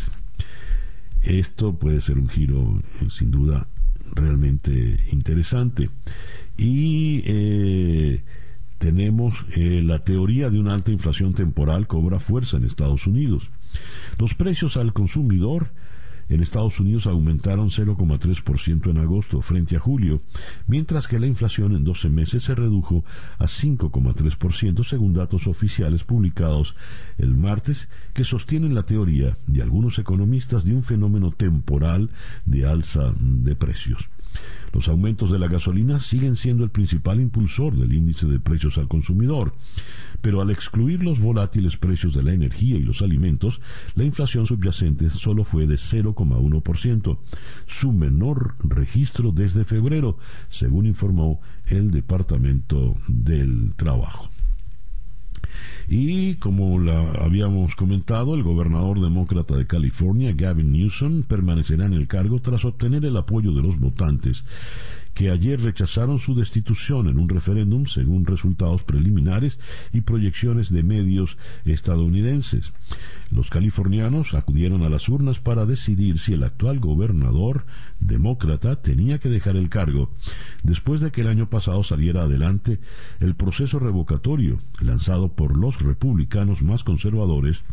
Esto 1.24 1.76
puede 1.76 2.00
ser 2.02 2.20
un 2.20 2.30
giro 2.30 2.82
eh, 3.02 3.10
sin 3.10 3.32
duda 3.32 3.68
realmente 4.14 5.00
interesante. 5.12 5.90
Y 6.58 7.22
eh, 7.26 8.24
tenemos 8.78 9.34
la 9.56 10.00
teoría 10.00 10.50
de 10.50 10.60
una 10.60 10.74
alta 10.74 10.92
inflación 10.92 11.34
temporal 11.34 11.88
cobra 11.88 12.20
fuerza 12.20 12.56
en 12.58 12.64
Estados 12.64 13.08
Unidos. 13.08 13.50
Los 14.18 14.36
precios 14.36 14.78
al 14.78 14.94
consumidor 14.94 15.72
en 16.30 16.42
Estados 16.42 16.80
Unidos 16.80 17.08
aumentaron 17.08 17.70
0,3% 17.70 18.90
en 18.90 18.98
agosto 18.98 19.42
frente 19.42 19.76
a 19.76 19.80
julio, 19.80 20.22
mientras 20.68 21.08
que 21.08 21.20
la 21.20 21.28
inflación 21.28 21.76
en 21.76 21.84
12 21.84 22.10
meses 22.10 22.44
se 22.44 22.56
redujo 22.56 23.04
a 23.38 23.46
5,3% 23.46 24.84
según 24.84 25.14
datos 25.14 25.48
oficiales 25.48 26.04
publicados 26.04 26.76
el 27.18 27.36
martes 27.36 27.90
que 28.14 28.24
sostienen 28.24 28.76
la 28.76 28.84
teoría 28.84 29.38
de 29.48 29.62
algunos 29.62 30.00
economistas 30.00 30.66
de 30.66 30.74
un 30.74 30.84
fenómeno 30.84 31.32
temporal 31.32 32.10
de 32.46 32.66
alza 32.66 33.14
de 33.20 33.56
precios. 33.56 34.10
Los 34.76 34.90
aumentos 34.90 35.32
de 35.32 35.40
la 35.40 35.48
gasolina 35.48 36.02
siguen 36.02 36.36
siendo 36.36 36.66
el 36.66 36.70
principal 36.70 37.22
impulsor 37.22 37.78
del 37.78 37.94
índice 37.94 38.28
de 38.28 38.42
precios 38.42 38.78
al 38.78 38.90
consumidor, 38.90 39.54
pero 40.20 40.42
al 40.42 40.50
excluir 40.52 41.02
los 41.02 41.22
volátiles 41.22 41.78
precios 41.78 42.14
de 42.14 42.22
la 42.22 42.34
energía 42.34 42.76
y 42.76 42.84
los 42.84 43.02
alimentos, 43.02 43.62
la 43.94 44.04
inflación 44.04 44.46
subyacente 44.46 45.10
solo 45.12 45.46
fue 45.46 45.66
de 45.66 45.76
0,1%, 45.76 47.18
su 47.68 47.94
menor 47.94 48.56
registro 48.66 49.32
desde 49.32 49.64
febrero, 49.64 50.18
según 50.50 50.88
informó 50.88 51.40
el 51.68 51.92
Departamento 51.92 52.98
del 53.08 53.76
Trabajo. 53.78 54.35
Y 55.88 56.36
como 56.36 56.80
la 56.80 57.12
habíamos 57.24 57.76
comentado, 57.76 58.36
el 58.36 58.44
gobernador 58.44 59.02
demócrata 59.02 59.56
de 59.56 59.68
California, 59.68 60.34
Gavin 60.36 60.72
Newsom, 60.72 61.24
permanecerá 61.24 61.86
en 61.86 61.94
el 61.94 62.08
cargo 62.08 62.40
tras 62.40 62.66
obtener 62.66 63.06
el 63.06 63.18
apoyo 63.18 63.52
de 63.52 63.62
los 63.62 63.80
votantes 63.80 64.46
que 65.16 65.32
ayer 65.32 65.62
rechazaron 65.62 66.20
su 66.20 66.36
destitución 66.36 67.08
en 67.08 67.18
un 67.18 67.30
referéndum 67.30 67.86
según 67.86 68.26
resultados 68.26 68.84
preliminares 68.84 69.60
y 69.94 70.02
proyecciones 70.02 70.70
de 70.70 70.84
medios 70.84 71.38
estadounidenses. 71.64 72.74
Los 73.36 73.50
californianos 73.50 74.34
acudieron 74.34 74.84
a 74.84 74.90
las 74.90 75.10
urnas 75.10 75.42
para 75.42 75.66
decidir 75.66 76.20
si 76.20 76.32
el 76.34 76.44
actual 76.44 76.80
gobernador 76.80 77.66
demócrata 78.00 78.82
tenía 78.82 79.20
que 79.20 79.28
dejar 79.28 79.58
el 79.58 79.68
cargo 79.68 80.10
después 80.64 81.02
de 81.02 81.12
que 81.12 81.20
el 81.20 81.28
año 81.28 81.50
pasado 81.50 81.84
saliera 81.84 82.22
adelante 82.22 82.80
el 83.20 83.36
proceso 83.36 83.78
revocatorio 83.78 84.60
lanzado 84.80 85.28
por 85.34 85.58
los 85.58 85.82
republicanos 85.82 86.62
más 86.62 86.86
conservadores 86.86 87.66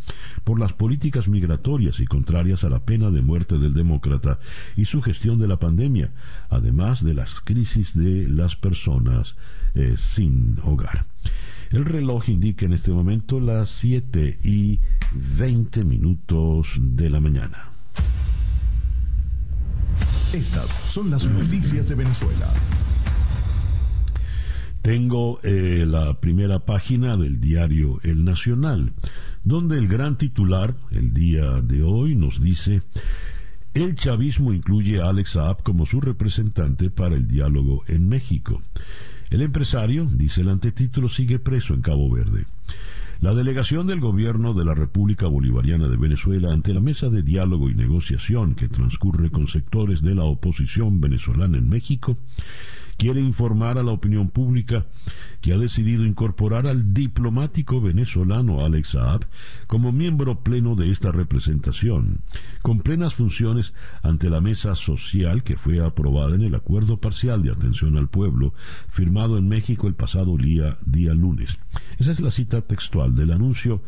por 0.43 0.59
las 0.59 0.73
políticas 0.73 1.29
migratorias 1.29 2.01
y 2.01 2.07
contrarias 2.07 2.65
a 2.65 2.69
la 2.69 2.83
pena 2.83 3.09
de 3.09 3.21
muerte 3.21 3.57
del 3.57 3.73
demócrata 3.73 4.39
y 4.75 4.83
su 4.83 5.01
gestión 5.01 5.39
de 5.39 5.47
la 5.47 5.59
pandemia, 5.59 6.11
además 6.49 7.05
de 7.05 7.13
las 7.13 7.39
crisis 7.39 7.97
de 7.97 8.27
las 8.27 8.57
personas 8.57 9.37
eh, 9.75 9.93
sin 9.95 10.59
hogar. 10.65 11.05
El 11.73 11.85
reloj 11.85 12.29
indica 12.29 12.67
en 12.67 12.73
este 12.73 12.91
momento 12.91 13.39
las 13.39 13.67
7 13.69 14.37
y 14.43 14.79
20 15.11 15.83
minutos 15.83 16.77
de 16.79 17.09
la 17.09 17.19
mañana. 17.19 17.71
Estas 20.31 20.69
son 20.87 21.09
las 21.09 21.27
noticias 21.27 21.89
de 21.89 21.95
Venezuela. 21.95 22.47
Tengo 24.83 25.39
eh, 25.41 25.85
la 25.87 26.19
primera 26.19 26.59
página 26.59 27.17
del 27.17 27.39
diario 27.39 27.97
El 28.03 28.23
Nacional, 28.23 28.93
donde 29.43 29.79
el 29.79 29.87
gran 29.87 30.19
titular, 30.19 30.75
el 30.91 31.11
día 31.11 31.59
de 31.61 31.81
hoy, 31.81 32.13
nos 32.13 32.39
dice, 32.39 32.83
el 33.73 33.95
chavismo 33.95 34.53
incluye 34.53 35.01
a 35.01 35.09
Alex 35.09 35.31
Saab 35.31 35.63
como 35.63 35.87
su 35.87 35.99
representante 36.01 36.91
para 36.91 37.15
el 37.15 37.27
diálogo 37.27 37.83
en 37.87 38.07
México. 38.07 38.61
El 39.29 39.41
empresario, 39.41 40.05
dice 40.05 40.41
el 40.41 40.49
antetítulo, 40.49 41.09
sigue 41.09 41.39
preso 41.39 41.73
en 41.73 41.81
Cabo 41.81 42.09
Verde. 42.09 42.45
La 43.21 43.33
delegación 43.33 43.87
del 43.87 44.01
gobierno 44.01 44.53
de 44.53 44.65
la 44.65 44.73
República 44.73 45.27
Bolivariana 45.27 45.87
de 45.87 45.95
Venezuela 45.95 46.51
ante 46.51 46.73
la 46.73 46.81
mesa 46.81 47.09
de 47.09 47.21
diálogo 47.21 47.69
y 47.69 47.73
negociación 47.73 48.53
que 48.53 48.67
transcurre 48.67 49.31
con 49.31 49.47
sectores 49.47 50.01
de 50.01 50.13
la 50.13 50.25
oposición 50.25 50.99
venezolana 50.99 51.57
en 51.57 51.69
México 51.69 52.17
quiere 52.97 53.21
informar 53.21 53.77
a 53.77 53.83
la 53.83 53.91
opinión 53.91 54.29
pública 54.29 54.85
que 55.41 55.53
ha 55.53 55.57
decidido 55.57 56.05
incorporar 56.05 56.67
al 56.67 56.93
diplomático 56.93 57.81
venezolano 57.81 58.63
Alex 58.63 58.89
Saab 58.89 59.25
como 59.67 59.91
miembro 59.91 60.39
pleno 60.39 60.75
de 60.75 60.91
esta 60.91 61.11
representación, 61.11 62.21
con 62.61 62.79
plenas 62.79 63.15
funciones 63.15 63.73
ante 64.01 64.29
la 64.29 64.41
mesa 64.41 64.75
social 64.75 65.43
que 65.43 65.57
fue 65.57 65.83
aprobada 65.83 66.35
en 66.35 66.43
el 66.43 66.55
Acuerdo 66.55 66.97
Parcial 66.97 67.43
de 67.43 67.51
Atención 67.51 67.97
al 67.97 68.09
Pueblo, 68.09 68.53
firmado 68.89 69.37
en 69.37 69.47
México 69.47 69.87
el 69.87 69.95
pasado 69.95 70.37
día, 70.37 70.77
día 70.85 71.13
lunes. 71.13 71.57
Esa 71.97 72.11
es 72.11 72.21
la 72.21 72.31
cita 72.31 72.61
textual 72.61 73.15
del 73.15 73.31
anuncio 73.31 73.81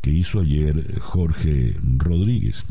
que 0.00 0.10
hizo 0.10 0.40
ayer 0.40 0.98
Jorge 1.00 1.76
Rodríguez. 1.98 2.64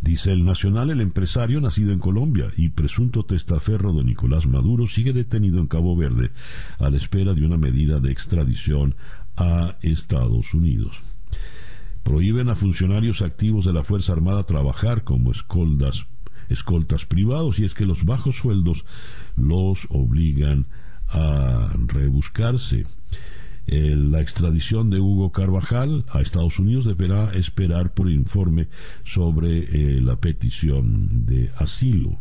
Dice 0.00 0.32
el 0.32 0.44
Nacional, 0.44 0.90
el 0.90 1.00
empresario 1.00 1.60
nacido 1.60 1.92
en 1.92 1.98
Colombia 1.98 2.50
y 2.56 2.68
presunto 2.68 3.24
testaferro 3.24 3.92
de 3.92 4.04
Nicolás 4.04 4.46
Maduro 4.46 4.86
sigue 4.86 5.12
detenido 5.12 5.58
en 5.58 5.66
Cabo 5.66 5.96
Verde 5.96 6.30
a 6.78 6.88
la 6.88 6.96
espera 6.96 7.34
de 7.34 7.44
una 7.44 7.56
medida 7.56 7.98
de 7.98 8.12
extradición 8.12 8.94
a 9.36 9.76
Estados 9.82 10.54
Unidos. 10.54 11.00
Prohíben 12.04 12.48
a 12.48 12.54
funcionarios 12.54 13.22
activos 13.22 13.64
de 13.64 13.72
la 13.72 13.82
Fuerza 13.82 14.12
Armada 14.12 14.44
trabajar 14.44 15.04
como 15.04 15.30
escoltas, 15.30 16.06
escoltas 16.48 17.04
privados 17.04 17.58
y 17.58 17.64
es 17.64 17.74
que 17.74 17.84
los 17.84 18.04
bajos 18.04 18.36
sueldos 18.36 18.84
los 19.36 19.86
obligan 19.90 20.66
a 21.08 21.72
rebuscarse. 21.86 22.86
Eh, 23.70 23.94
la 23.94 24.22
extradición 24.22 24.88
de 24.88 24.98
Hugo 24.98 25.30
Carvajal 25.30 26.06
a 26.08 26.22
Estados 26.22 26.58
Unidos 26.58 26.86
deberá 26.86 27.30
esperar 27.32 27.92
por 27.92 28.10
informe 28.10 28.68
sobre 29.04 29.58
eh, 29.58 30.00
la 30.00 30.16
petición 30.16 31.26
de 31.26 31.50
asilo. 31.58 32.18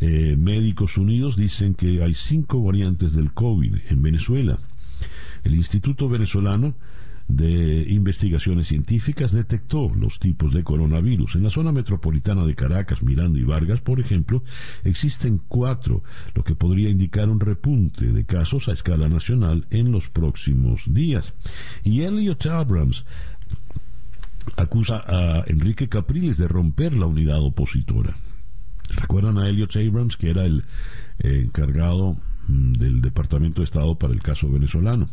Eh, 0.00 0.34
Médicos 0.38 0.96
Unidos 0.96 1.36
dicen 1.36 1.74
que 1.74 2.02
hay 2.02 2.14
cinco 2.14 2.62
variantes 2.62 3.12
del 3.12 3.34
COVID 3.34 3.74
en 3.90 4.00
Venezuela. 4.00 4.58
El 5.44 5.54
Instituto 5.56 6.08
Venezolano 6.08 6.74
de 7.28 7.84
Investigaciones 7.88 8.68
Científicas 8.68 9.32
detectó 9.32 9.90
los 9.94 10.18
tipos 10.18 10.52
de 10.52 10.62
coronavirus. 10.62 11.36
En 11.36 11.42
la 11.42 11.50
zona 11.50 11.72
metropolitana 11.72 12.44
de 12.44 12.54
Caracas, 12.54 13.02
Miranda 13.02 13.38
y 13.38 13.44
Vargas, 13.44 13.80
por 13.80 14.00
ejemplo, 14.00 14.42
existen 14.84 15.40
cuatro, 15.48 16.02
lo 16.34 16.44
que 16.44 16.54
podría 16.54 16.88
indicar 16.88 17.28
un 17.28 17.40
repunte 17.40 18.06
de 18.06 18.24
casos 18.24 18.68
a 18.68 18.72
escala 18.72 19.08
nacional 19.08 19.66
en 19.70 19.90
los 19.90 20.08
próximos 20.08 20.82
días. 20.86 21.34
Y 21.82 22.02
Elliot 22.02 22.46
Abrams 22.46 23.04
acusa 24.56 25.02
a 25.06 25.44
Enrique 25.48 25.88
Capriles 25.88 26.38
de 26.38 26.46
romper 26.46 26.96
la 26.96 27.06
unidad 27.06 27.42
opositora. 27.42 28.14
¿Recuerdan 28.94 29.38
a 29.38 29.48
Elliot 29.48 29.74
Abrams, 29.76 30.16
que 30.16 30.30
era 30.30 30.44
el 30.44 30.64
eh, 31.18 31.42
encargado 31.44 32.16
mm, 32.46 32.74
del 32.74 33.00
Departamento 33.00 33.60
de 33.60 33.64
Estado 33.64 33.98
para 33.98 34.12
el 34.12 34.22
caso 34.22 34.48
venezolano? 34.48 35.08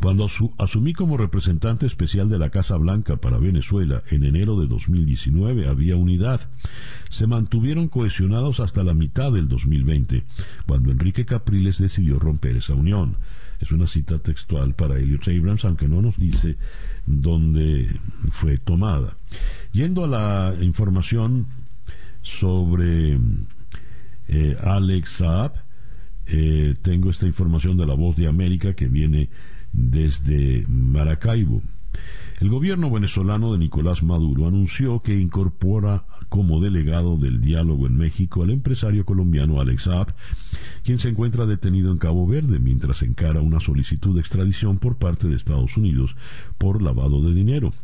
Cuando 0.00 0.28
asumí 0.58 0.92
como 0.92 1.16
representante 1.16 1.86
especial 1.86 2.28
de 2.28 2.38
la 2.38 2.50
Casa 2.50 2.76
Blanca 2.76 3.16
para 3.16 3.38
Venezuela 3.38 4.02
en 4.10 4.24
enero 4.24 4.58
de 4.58 4.66
2019 4.66 5.68
había 5.68 5.96
unidad. 5.96 6.48
Se 7.08 7.26
mantuvieron 7.26 7.88
cohesionados 7.88 8.60
hasta 8.60 8.84
la 8.84 8.94
mitad 8.94 9.32
del 9.32 9.48
2020, 9.48 10.24
cuando 10.66 10.90
Enrique 10.90 11.24
Capriles 11.24 11.78
decidió 11.78 12.18
romper 12.18 12.56
esa 12.56 12.74
unión. 12.74 13.16
Es 13.60 13.72
una 13.72 13.86
cita 13.86 14.18
textual 14.18 14.74
para 14.74 14.98
Elliot 14.98 15.28
Abrams, 15.28 15.64
aunque 15.66 15.86
no 15.86 16.00
nos 16.00 16.16
dice 16.16 16.56
dónde 17.06 18.00
fue 18.30 18.56
tomada. 18.56 19.16
Yendo 19.72 20.04
a 20.04 20.08
la 20.08 20.54
información 20.62 21.46
sobre 22.22 23.18
eh, 24.28 24.56
Alex 24.62 25.10
Saab, 25.10 25.52
eh, 26.32 26.74
tengo 26.80 27.10
esta 27.10 27.26
información 27.26 27.76
de 27.76 27.86
la 27.86 27.94
voz 27.94 28.16
de 28.16 28.28
América 28.28 28.74
que 28.74 28.86
viene 28.86 29.30
desde 29.72 30.64
Maracaibo. 30.68 31.62
El 32.40 32.48
gobierno 32.48 32.90
venezolano 32.90 33.52
de 33.52 33.58
Nicolás 33.58 34.02
Maduro 34.02 34.46
anunció 34.46 35.02
que 35.02 35.18
incorpora 35.18 36.04
como 36.28 36.60
delegado 36.60 37.16
del 37.16 37.40
diálogo 37.40 37.86
en 37.86 37.96
México 37.96 38.42
al 38.42 38.50
empresario 38.50 39.04
colombiano 39.04 39.60
Alex 39.60 39.82
Saab, 39.82 40.14
quien 40.84 40.98
se 40.98 41.08
encuentra 41.08 41.46
detenido 41.46 41.90
en 41.90 41.98
Cabo 41.98 42.26
Verde 42.26 42.58
mientras 42.60 43.02
encara 43.02 43.42
una 43.42 43.60
solicitud 43.60 44.14
de 44.14 44.20
extradición 44.20 44.78
por 44.78 44.96
parte 44.96 45.28
de 45.28 45.34
Estados 45.34 45.76
Unidos 45.76 46.16
por 46.56 46.80
lavado 46.80 47.20
de 47.20 47.34
dinero. 47.34 47.74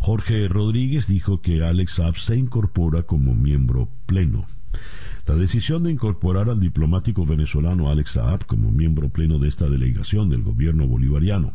Jorge 0.00 0.48
Rodríguez 0.48 1.06
dijo 1.06 1.40
que 1.40 1.62
Alex 1.62 1.92
Saab 1.92 2.16
se 2.16 2.36
incorpora 2.36 3.04
como 3.04 3.34
miembro 3.34 3.88
pleno. 4.06 4.46
La 5.28 5.34
decisión 5.34 5.82
de 5.82 5.90
incorporar 5.90 6.48
al 6.48 6.58
diplomático 6.58 7.26
venezolano 7.26 7.90
Alex 7.90 8.12
Saab 8.12 8.46
como 8.46 8.70
miembro 8.70 9.10
pleno 9.10 9.38
de 9.38 9.48
esta 9.48 9.68
delegación 9.68 10.30
del 10.30 10.42
gobierno 10.42 10.86
bolivariano. 10.86 11.52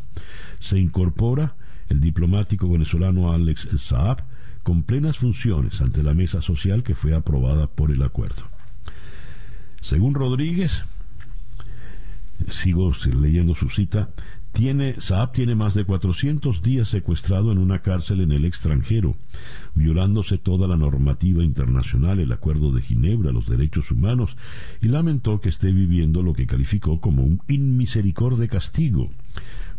Se 0.60 0.78
incorpora 0.78 1.56
el 1.90 2.00
diplomático 2.00 2.70
venezolano 2.70 3.32
Alex 3.32 3.70
Saab 3.78 4.26
con 4.62 4.84
plenas 4.84 5.18
funciones 5.18 5.82
ante 5.82 6.04
la 6.04 6.14
mesa 6.14 6.40
social 6.40 6.84
que 6.84 6.94
fue 6.94 7.16
aprobada 7.16 7.66
por 7.66 7.90
el 7.90 8.04
acuerdo. 8.04 8.44
Según 9.82 10.14
Rodríguez, 10.14 10.86
sigo 12.50 12.92
leyendo 13.20 13.56
su 13.56 13.70
cita, 13.70 14.12
Saab 15.00 15.32
tiene 15.32 15.56
más 15.56 15.74
de 15.74 15.84
400 15.84 16.62
días 16.62 16.88
secuestrado 16.88 17.52
en 17.52 17.58
una 17.58 17.80
cárcel 17.80 18.22
en 18.22 18.32
el 18.32 18.46
extranjero, 18.46 19.16
violándose 19.74 20.38
toda 20.38 20.68
la 20.68 20.78
normativa 20.78 21.44
internacional, 21.44 22.20
el 22.20 22.32
Acuerdo 22.32 22.72
de 22.72 22.82
Ginebra, 22.82 23.32
los 23.32 23.48
derechos 23.48 23.90
humanos, 23.90 24.38
y 24.80 24.90
lamentó 24.90 25.42
que 25.42 25.50
esté 25.50 25.72
viviendo 25.72 26.22
lo 26.22 26.34
que 26.34 26.46
calificó 26.46 27.02
como 27.02 27.24
un 27.24 27.42
inmisericorde 27.48 28.48
castigo 28.48 29.10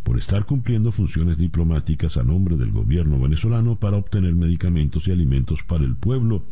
por 0.03 0.19
estar 0.19 0.45
cumpliendo 0.45 0.91
funciones 0.91 1.39
diplomáticas 1.39 2.17
a 2.17 2.25
nombre 2.25 2.57
del 2.57 2.73
gobierno 2.73 3.21
venezolano 3.21 3.77
para 3.77 3.97
obtener 3.97 4.35
medicamentos 4.35 5.07
y 5.07 5.13
alimentos 5.13 5.63
para 5.63 5.85
el 5.85 5.95
pueblo 5.95 6.45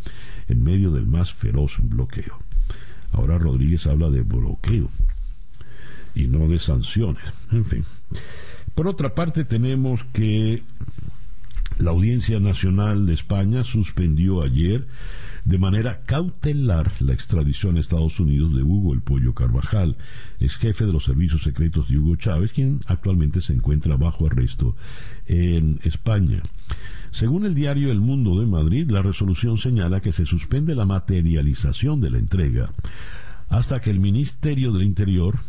en 0.48 0.62
medio 0.62 0.92
del 0.92 1.06
más 1.06 1.32
feroz 1.32 1.76
bloqueo. 1.82 2.38
Ahora 3.11 3.37
Rodríguez 3.37 3.87
habla 3.87 4.11
de 4.11 4.22
bloqueo 4.22 4.88
y 6.14 6.29
no 6.29 6.48
de 6.48 6.59
sanciones. 6.59 7.25
En 7.51 7.64
fin. 7.64 7.85
Por 8.75 8.88
otra 8.88 9.14
parte, 9.14 9.44
tenemos 9.44 10.05
que 10.12 10.62
la 11.79 11.90
Audiencia 11.90 12.40
Nacional 12.40 13.07
de 13.07 13.14
España 13.14 13.64
suspendió 13.64 14.42
ayer 14.42 14.87
de 15.44 15.59
manera 15.59 16.03
cautelar 16.05 16.92
la 17.01 17.12
extradición 17.12 17.77
a 17.77 17.81
Estados 17.81 18.20
Unidos 18.20 18.55
de 18.55 18.62
Hugo 18.62 18.94
el 18.94 19.01
Pollo 19.01 19.35
Carvajal, 19.35 19.96
ex 20.38 20.57
jefe 20.57 20.87
de 20.87 20.92
los 20.92 21.05
servicios 21.05 21.42
secretos 21.42 21.88
de 21.88 21.98
Hugo 21.98 22.16
Chávez, 22.16 22.53
quien 22.53 22.81
actualmente 22.87 23.40
se 23.40 23.53
encuentra 23.53 23.96
bajo 23.96 24.27
arresto 24.27 24.77
en 25.27 25.81
España. 25.83 26.42
Según 27.11 27.44
el 27.44 27.55
diario 27.55 27.90
El 27.90 28.01
Mundo 28.01 28.38
de 28.38 28.46
Madrid, 28.46 28.88
la 28.88 29.03
resolución 29.03 29.59
señala 29.59 30.01
que 30.01 30.12
se 30.12 30.25
suspende 30.25 30.75
la 30.75 30.87
materialización 30.87 32.01
de 32.01 32.11
la 32.11 32.18
entrega 32.18 32.70
hasta 33.48 33.81
que 33.81 33.90
el 33.90 34.01
Ministerio 34.01 34.72
del 34.72 34.85
Interior 34.85 35.40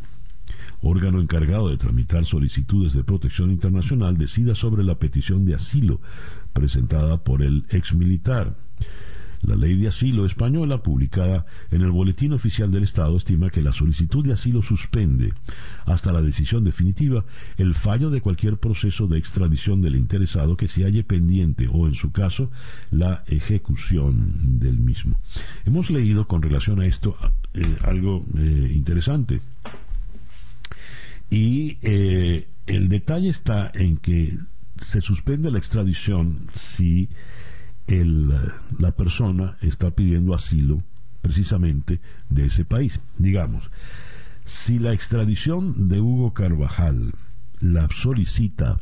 órgano 0.84 1.22
encargado 1.22 1.70
de 1.70 1.78
tramitar 1.78 2.26
solicitudes 2.26 2.94
de 2.94 3.04
protección 3.04 3.50
internacional, 3.50 4.18
decida 4.18 4.54
sobre 4.54 4.84
la 4.84 4.96
petición 4.96 5.46
de 5.46 5.56
asilo 5.56 6.02
presentada 6.52 7.18
por 7.18 7.42
el 7.42 7.66
ex 7.70 7.96
militar. 7.96 8.56
La 9.46 9.58
ley 9.58 9.76
de 9.76 9.90
asilo 9.90 10.26
española, 10.26 10.82
publicada 10.82 11.46
en 11.70 11.82
el 11.82 11.92
Boletín 11.92 12.32
Oficial 12.32 12.72
del 12.72 12.84
Estado, 12.84 13.18
estima 13.18 13.50
que 13.50 13.62
la 13.62 13.74
solicitud 13.74 14.24
de 14.24 14.32
asilo 14.32 14.62
suspende, 14.62 15.34
hasta 15.86 16.14
la 16.14 16.22
decisión 16.22 16.64
definitiva, 16.64 17.26
el 17.58 17.74
fallo 17.76 18.10
de 18.10 18.22
cualquier 18.22 18.56
proceso 18.56 19.06
de 19.08 19.18
extradición 19.18 19.82
del 19.82 19.96
interesado 19.96 20.56
que 20.56 20.70
se 20.70 20.86
halle 20.86 21.04
pendiente 21.04 21.68
o, 21.70 21.88
en 21.88 21.94
su 21.94 22.14
caso, 22.14 22.52
la 22.90 23.24
ejecución 23.28 24.60
del 24.60 24.80
mismo. 24.80 25.20
Hemos 25.66 25.90
leído 25.90 26.26
con 26.26 26.42
relación 26.42 26.80
a 26.80 26.86
esto 26.86 27.18
eh, 27.54 27.64
algo 27.84 28.26
eh, 28.38 28.72
interesante. 28.74 29.42
Y 31.34 31.80
eh, 31.82 32.48
el 32.68 32.90
detalle 32.90 33.30
está 33.30 33.72
en 33.74 33.98
que 33.98 34.38
se 34.76 35.02
suspende 35.02 35.50
la 35.50 35.58
extradición 35.58 36.52
si 36.54 37.10
la 37.88 38.92
persona 38.92 39.56
está 39.62 39.90
pidiendo 39.90 40.36
asilo 40.36 40.84
precisamente 41.24 42.02
de 42.30 42.46
ese 42.46 42.66
país. 42.66 43.00
Digamos, 43.18 43.72
si 44.46 44.78
la 44.78 44.94
extradición 44.94 45.88
de 45.88 46.02
Hugo 46.02 46.36
Carvajal 46.36 47.14
la 47.60 47.90
solicita 47.90 48.80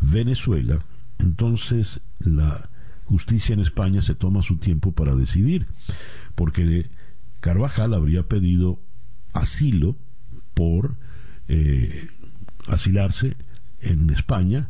Venezuela, 0.00 0.80
entonces 1.20 2.00
la 2.18 2.68
justicia 3.04 3.52
en 3.52 3.60
España 3.60 4.02
se 4.02 4.16
toma 4.16 4.42
su 4.42 4.56
tiempo 4.56 4.90
para 4.90 5.14
decidir, 5.14 5.68
porque 6.34 6.90
Carvajal 7.38 7.94
habría 7.94 8.24
pedido 8.24 8.80
asilo 9.32 9.96
por 10.54 10.96
eh, 11.52 12.06
asilarse 12.68 13.36
en 13.80 14.08
España 14.10 14.68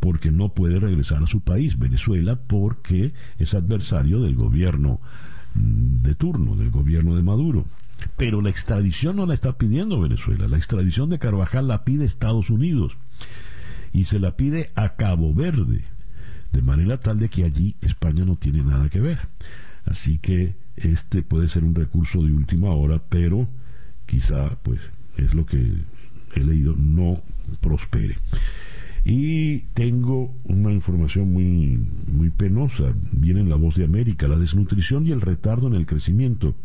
porque 0.00 0.32
no 0.32 0.48
puede 0.48 0.80
regresar 0.80 1.22
a 1.22 1.28
su 1.28 1.40
país, 1.40 1.78
Venezuela, 1.78 2.34
porque 2.34 3.12
es 3.38 3.54
adversario 3.54 4.20
del 4.20 4.34
gobierno 4.34 5.00
mm, 5.54 6.02
de 6.02 6.14
turno, 6.16 6.56
del 6.56 6.70
gobierno 6.70 7.14
de 7.14 7.22
Maduro. 7.22 7.66
Pero 8.16 8.42
la 8.42 8.50
extradición 8.50 9.14
no 9.14 9.26
la 9.26 9.34
está 9.34 9.56
pidiendo 9.56 10.00
Venezuela, 10.00 10.48
la 10.48 10.56
extradición 10.56 11.10
de 11.10 11.20
Carvajal 11.20 11.68
la 11.68 11.84
pide 11.84 12.04
Estados 12.04 12.50
Unidos 12.50 12.98
y 13.92 14.04
se 14.04 14.18
la 14.18 14.36
pide 14.36 14.70
a 14.74 14.96
Cabo 14.96 15.32
Verde, 15.32 15.82
de 16.50 16.62
manera 16.62 16.98
tal 16.98 17.20
de 17.20 17.28
que 17.28 17.44
allí 17.44 17.76
España 17.82 18.24
no 18.24 18.34
tiene 18.34 18.64
nada 18.64 18.88
que 18.88 19.00
ver. 19.00 19.20
Así 19.84 20.18
que 20.18 20.56
este 20.74 21.22
puede 21.22 21.48
ser 21.48 21.62
un 21.62 21.76
recurso 21.76 22.20
de 22.20 22.32
última 22.32 22.70
hora, 22.70 23.00
pero 23.08 23.46
quizá 24.06 24.58
pues 24.64 24.80
es 25.16 25.32
lo 25.32 25.46
que 25.46 25.84
he 26.36 26.44
leído 26.44 26.74
no 26.76 27.20
prospere. 27.60 28.16
Y 29.08 29.60
tengo 29.74 30.34
una 30.44 30.72
información 30.72 31.32
muy, 31.32 31.78
muy 32.08 32.30
penosa. 32.30 32.92
Viene 33.12 33.40
en 33.40 33.48
la 33.48 33.54
voz 33.54 33.76
de 33.76 33.84
América. 33.84 34.26
La 34.26 34.36
desnutrición 34.36 35.06
y 35.06 35.12
el 35.12 35.20
retardo 35.20 35.68
en 35.68 35.74
el 35.74 35.86
crecimiento 35.86 36.56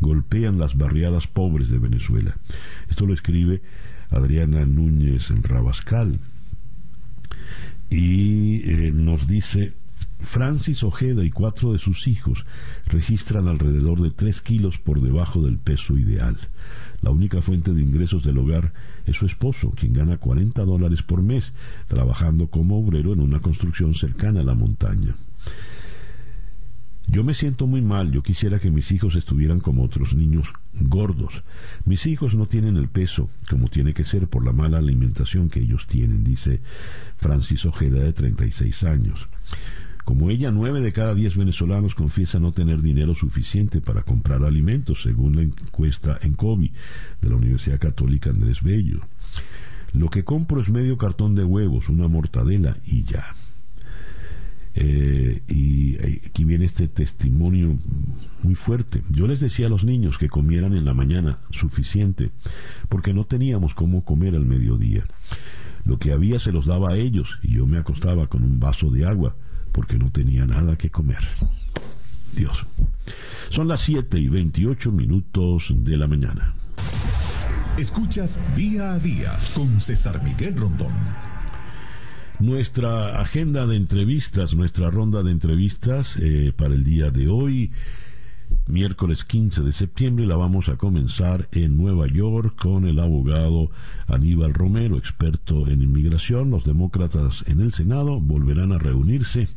golpean 0.00 0.58
las 0.58 0.78
barriadas 0.78 1.26
pobres 1.26 1.68
de 1.68 1.78
Venezuela. 1.78 2.38
Esto 2.88 3.04
lo 3.04 3.12
escribe 3.12 3.60
Adriana 4.10 4.64
Núñez 4.64 5.30
Rabascal. 5.42 6.20
Y 7.90 8.62
eh, 8.64 8.92
nos 8.94 9.26
dice, 9.28 9.74
Francis 10.24 10.82
Ojeda 10.82 11.24
y 11.24 11.30
cuatro 11.30 11.72
de 11.72 11.78
sus 11.78 12.08
hijos 12.08 12.46
registran 12.86 13.48
alrededor 13.48 14.00
de 14.02 14.10
tres 14.10 14.42
kilos 14.42 14.78
por 14.78 15.00
debajo 15.00 15.42
del 15.42 15.58
peso 15.58 15.96
ideal. 15.96 16.36
La 17.02 17.10
única 17.10 17.42
fuente 17.42 17.72
de 17.72 17.82
ingresos 17.82 18.24
del 18.24 18.38
hogar 18.38 18.72
es 19.06 19.16
su 19.16 19.26
esposo, 19.26 19.72
quien 19.76 19.92
gana 19.92 20.16
40 20.16 20.64
dólares 20.64 21.02
por 21.02 21.22
mes 21.22 21.52
trabajando 21.86 22.48
como 22.48 22.78
obrero 22.78 23.12
en 23.12 23.20
una 23.20 23.40
construcción 23.40 23.94
cercana 23.94 24.40
a 24.40 24.44
la 24.44 24.54
montaña. 24.54 25.14
Yo 27.06 27.22
me 27.22 27.34
siento 27.34 27.66
muy 27.66 27.82
mal, 27.82 28.10
yo 28.10 28.22
quisiera 28.22 28.58
que 28.58 28.70
mis 28.70 28.90
hijos 28.90 29.14
estuvieran 29.14 29.60
como 29.60 29.84
otros 29.84 30.14
niños 30.14 30.52
gordos. 30.72 31.44
Mis 31.84 32.06
hijos 32.06 32.34
no 32.34 32.46
tienen 32.46 32.76
el 32.76 32.88
peso 32.88 33.28
como 33.48 33.68
tiene 33.68 33.92
que 33.92 34.04
ser 34.04 34.26
por 34.26 34.44
la 34.44 34.52
mala 34.52 34.78
alimentación 34.78 35.50
que 35.50 35.60
ellos 35.60 35.86
tienen, 35.86 36.24
dice 36.24 36.60
Francis 37.18 37.66
Ojeda 37.66 38.00
de 38.00 38.12
36 38.12 38.84
años. 38.84 39.28
Como 40.04 40.28
ella, 40.28 40.50
nueve 40.50 40.82
de 40.82 40.92
cada 40.92 41.14
diez 41.14 41.34
venezolanos 41.34 41.94
confiesan 41.94 42.42
no 42.42 42.52
tener 42.52 42.82
dinero 42.82 43.14
suficiente 43.14 43.80
para 43.80 44.02
comprar 44.02 44.44
alimentos, 44.44 45.02
según 45.02 45.36
la 45.36 45.42
encuesta 45.42 46.18
en 46.20 46.34
COVID 46.34 46.70
de 47.22 47.28
la 47.30 47.36
Universidad 47.36 47.78
Católica 47.78 48.28
Andrés 48.28 48.62
Bello. 48.62 49.00
Lo 49.94 50.10
que 50.10 50.22
compro 50.22 50.60
es 50.60 50.68
medio 50.68 50.98
cartón 50.98 51.34
de 51.34 51.44
huevos, 51.44 51.88
una 51.88 52.06
mortadela 52.06 52.76
y 52.84 53.04
ya. 53.04 53.34
Eh, 54.74 55.40
y 55.48 55.94
eh, 55.94 56.20
aquí 56.26 56.44
viene 56.44 56.66
este 56.66 56.86
testimonio 56.86 57.78
muy 58.42 58.56
fuerte. 58.56 59.02
Yo 59.08 59.26
les 59.26 59.40
decía 59.40 59.68
a 59.68 59.70
los 59.70 59.84
niños 59.84 60.18
que 60.18 60.28
comieran 60.28 60.74
en 60.74 60.84
la 60.84 60.92
mañana 60.92 61.38
suficiente, 61.50 62.30
porque 62.90 63.14
no 63.14 63.24
teníamos 63.24 63.72
cómo 63.72 64.04
comer 64.04 64.34
al 64.34 64.44
mediodía. 64.44 65.04
Lo 65.86 65.98
que 65.98 66.12
había 66.12 66.38
se 66.40 66.52
los 66.52 66.66
daba 66.66 66.90
a 66.90 66.96
ellos 66.96 67.38
y 67.42 67.52
yo 67.52 67.66
me 67.66 67.78
acostaba 67.78 68.26
con 68.26 68.42
un 68.42 68.60
vaso 68.60 68.90
de 68.90 69.06
agua 69.06 69.36
porque 69.74 69.98
no 69.98 70.10
tenía 70.10 70.46
nada 70.46 70.78
que 70.78 70.88
comer. 70.88 71.24
Dios. 72.32 72.64
Son 73.50 73.66
las 73.68 73.80
7 73.82 74.18
y 74.18 74.28
28 74.28 74.92
minutos 74.92 75.74
de 75.76 75.96
la 75.96 76.06
mañana. 76.06 76.54
Escuchas 77.76 78.40
día 78.54 78.92
a 78.92 78.98
día 79.00 79.36
con 79.52 79.80
César 79.80 80.22
Miguel 80.22 80.56
Rondón. 80.56 80.92
Nuestra 82.38 83.20
agenda 83.20 83.66
de 83.66 83.76
entrevistas, 83.76 84.54
nuestra 84.54 84.90
ronda 84.90 85.22
de 85.24 85.32
entrevistas 85.32 86.16
eh, 86.20 86.52
para 86.56 86.74
el 86.74 86.84
día 86.84 87.10
de 87.10 87.28
hoy 87.28 87.72
miércoles 88.66 89.24
15 89.24 89.62
de 89.62 89.72
septiembre. 89.72 90.26
La 90.26 90.36
vamos 90.36 90.68
a 90.68 90.76
comenzar 90.76 91.48
en 91.52 91.76
Nueva 91.76 92.06
York 92.06 92.54
con 92.56 92.86
el 92.86 92.98
abogado 92.98 93.70
Aníbal 94.06 94.54
Romero, 94.54 94.96
experto 94.96 95.68
en 95.68 95.82
inmigración. 95.82 96.50
Los 96.50 96.64
demócratas 96.64 97.44
en 97.46 97.60
el 97.60 97.72
Senado 97.72 98.20
volverán 98.20 98.72
a 98.72 98.78
reunirse. 98.78 99.48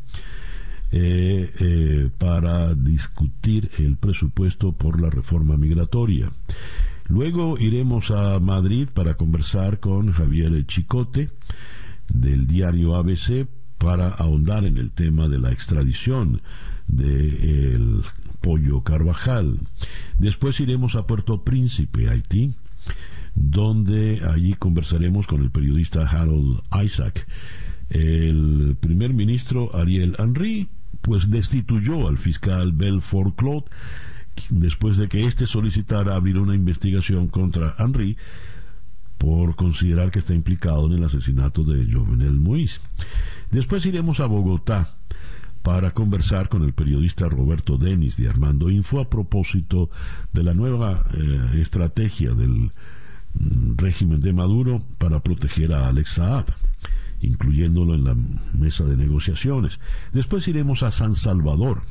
Eh, 0.89 1.51
eh, 1.59 2.09
para 2.17 2.73
discutir 2.73 3.69
el 3.77 3.97
presupuesto 3.97 4.71
por 4.71 5.01
la 5.01 5.09
reforma 5.09 5.57
migratoria. 5.57 6.31
Luego 7.09 7.57
iremos 7.59 8.09
a 8.11 8.39
Madrid 8.39 8.87
para 8.93 9.15
conversar 9.15 9.81
con 9.81 10.13
Javier 10.13 10.65
Chicote 10.65 11.29
del 12.07 12.47
diario 12.47 12.95
ABC 12.95 13.47
para 13.77 14.07
ahondar 14.07 14.65
en 14.65 14.77
el 14.77 14.91
tema 14.91 15.27
de 15.27 15.39
la 15.39 15.51
extradición 15.51 16.41
del 16.87 18.01
pollo 18.41 18.81
Carvajal. 18.81 19.59
Después 20.19 20.59
iremos 20.59 20.95
a 20.95 21.07
Puerto 21.07 21.43
Príncipe, 21.43 22.09
Haití, 22.09 22.53
donde 23.35 24.21
allí 24.31 24.53
conversaremos 24.53 25.27
con 25.27 25.41
el 25.41 25.51
periodista 25.51 26.07
Harold 26.07 26.61
Isaac. 26.83 27.27
El 27.89 28.75
primer 28.79 29.13
ministro 29.13 29.75
Ariel 29.75 30.15
Henry 30.17 30.67
pues 31.01 31.29
destituyó 31.29 32.07
al 32.07 32.17
fiscal 32.17 32.73
Belfort 32.73 33.35
Claude 33.35 33.65
después 34.49 34.97
de 34.97 35.07
que 35.07 35.25
éste 35.25 35.47
solicitara 35.47 36.15
abrir 36.15 36.37
una 36.37 36.55
investigación 36.55 37.27
contra 37.27 37.75
Henry 37.79 38.17
por 39.17 39.55
considerar 39.55 40.11
que 40.11 40.19
está 40.19 40.33
implicado 40.33 40.85
en 40.87 40.93
el 40.93 41.03
asesinato 41.03 41.63
de 41.63 41.91
Jovenel 41.91 42.39
Moïse. 42.39 42.79
Después 43.51 43.85
iremos 43.85 44.19
a 44.19 44.27
Bogotá 44.27 44.95
para 45.67 45.91
conversar 45.91 46.47
con 46.47 46.63
el 46.63 46.71
periodista 46.71 47.27
Roberto 47.27 47.77
Denis 47.77 48.15
de 48.15 48.29
Armando 48.29 48.69
Info 48.69 49.01
a 49.01 49.09
propósito 49.09 49.89
de 50.31 50.41
la 50.41 50.53
nueva 50.53 51.03
eh, 51.13 51.59
estrategia 51.61 52.31
del 52.31 52.71
mm, 53.33 53.75
régimen 53.75 54.21
de 54.21 54.31
Maduro 54.31 54.81
para 54.97 55.19
proteger 55.19 55.73
a 55.73 55.89
Alex 55.89 56.11
Saab, 56.11 56.45
incluyéndolo 57.19 57.95
en 57.95 58.05
la 58.05 58.15
mesa 58.57 58.85
de 58.85 58.95
negociaciones. 58.95 59.81
Después 60.13 60.47
iremos 60.47 60.83
a 60.83 60.91
San 60.91 61.15
Salvador 61.15 61.81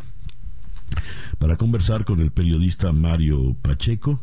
para 1.39 1.57
conversar 1.57 2.07
con 2.07 2.21
el 2.21 2.31
periodista 2.31 2.93
Mario 2.93 3.57
Pacheco 3.61 4.23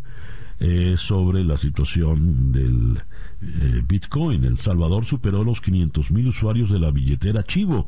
eh, 0.59 0.95
sobre 0.97 1.43
la 1.43 1.57
situación 1.57 2.51
del 2.51 3.03
eh, 3.39 3.83
Bitcoin. 3.87 4.45
El 4.45 4.57
Salvador 4.57 5.05
superó 5.05 5.43
los 5.43 5.61
500 5.61 6.09
mil 6.09 6.29
usuarios 6.29 6.71
de 6.71 6.79
la 6.79 6.89
billetera 6.89 7.43
Chivo 7.43 7.87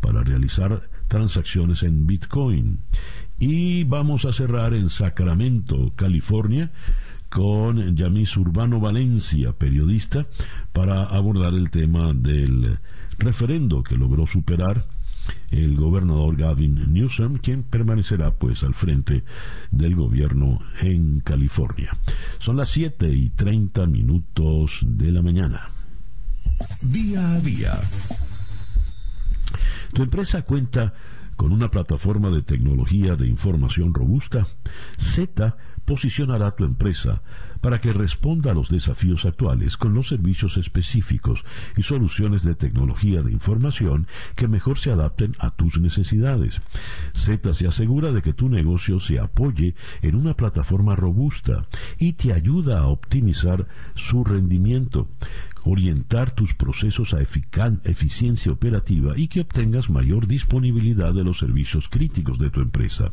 para 0.00 0.24
realizar 0.24 0.82
transacciones 1.14 1.84
en 1.84 2.08
Bitcoin. 2.08 2.80
Y 3.38 3.84
vamos 3.84 4.24
a 4.24 4.32
cerrar 4.32 4.74
en 4.74 4.88
Sacramento, 4.88 5.92
California, 5.94 6.72
con 7.28 7.94
Yamis 7.94 8.36
Urbano 8.36 8.80
Valencia, 8.80 9.52
periodista, 9.52 10.26
para 10.72 11.04
abordar 11.04 11.54
el 11.54 11.70
tema 11.70 12.12
del 12.12 12.80
referendo 13.16 13.84
que 13.84 13.96
logró 13.96 14.26
superar 14.26 14.88
el 15.52 15.76
gobernador 15.76 16.36
Gavin 16.36 16.92
Newsom, 16.92 17.38
quien 17.38 17.62
permanecerá 17.62 18.32
pues 18.32 18.64
al 18.64 18.74
frente 18.74 19.22
del 19.70 19.94
gobierno 19.94 20.58
en 20.80 21.20
California. 21.20 21.96
Son 22.40 22.56
las 22.56 22.70
7 22.70 23.08
y 23.08 23.28
30 23.30 23.86
minutos 23.86 24.80
de 24.82 25.12
la 25.12 25.22
mañana. 25.22 25.68
Día 26.82 27.34
a 27.34 27.40
día. 27.40 27.72
Tu 29.94 30.02
empresa 30.02 30.42
cuenta 30.42 30.92
con 31.36 31.52
una 31.52 31.70
plataforma 31.70 32.28
de 32.30 32.42
tecnología 32.42 33.14
de 33.14 33.28
información 33.28 33.94
robusta. 33.94 34.44
Z 34.98 35.56
posicionará 35.84 36.56
tu 36.56 36.64
empresa 36.64 37.22
para 37.60 37.78
que 37.78 37.92
responda 37.92 38.50
a 38.50 38.54
los 38.54 38.68
desafíos 38.68 39.24
actuales 39.24 39.76
con 39.76 39.94
los 39.94 40.08
servicios 40.08 40.56
específicos 40.56 41.44
y 41.76 41.82
soluciones 41.82 42.42
de 42.42 42.56
tecnología 42.56 43.22
de 43.22 43.30
información 43.30 44.08
que 44.34 44.48
mejor 44.48 44.78
se 44.78 44.90
adapten 44.90 45.34
a 45.38 45.50
tus 45.50 45.78
necesidades. 45.80 46.60
Z 47.12 47.54
se 47.54 47.66
asegura 47.66 48.10
de 48.10 48.20
que 48.20 48.32
tu 48.32 48.48
negocio 48.48 48.98
se 48.98 49.20
apoye 49.20 49.76
en 50.02 50.16
una 50.16 50.34
plataforma 50.34 50.96
robusta 50.96 51.66
y 51.98 52.14
te 52.14 52.32
ayuda 52.32 52.80
a 52.80 52.88
optimizar 52.88 53.68
su 53.94 54.24
rendimiento 54.24 55.08
orientar 55.64 56.30
tus 56.30 56.54
procesos 56.54 57.14
a 57.14 57.20
eficiencia 57.20 58.52
operativa 58.52 59.14
y 59.16 59.28
que 59.28 59.40
obtengas 59.40 59.90
mayor 59.90 60.26
disponibilidad 60.26 61.14
de 61.14 61.24
los 61.24 61.38
servicios 61.38 61.88
críticos 61.88 62.38
de 62.38 62.50
tu 62.50 62.60
empresa. 62.60 63.12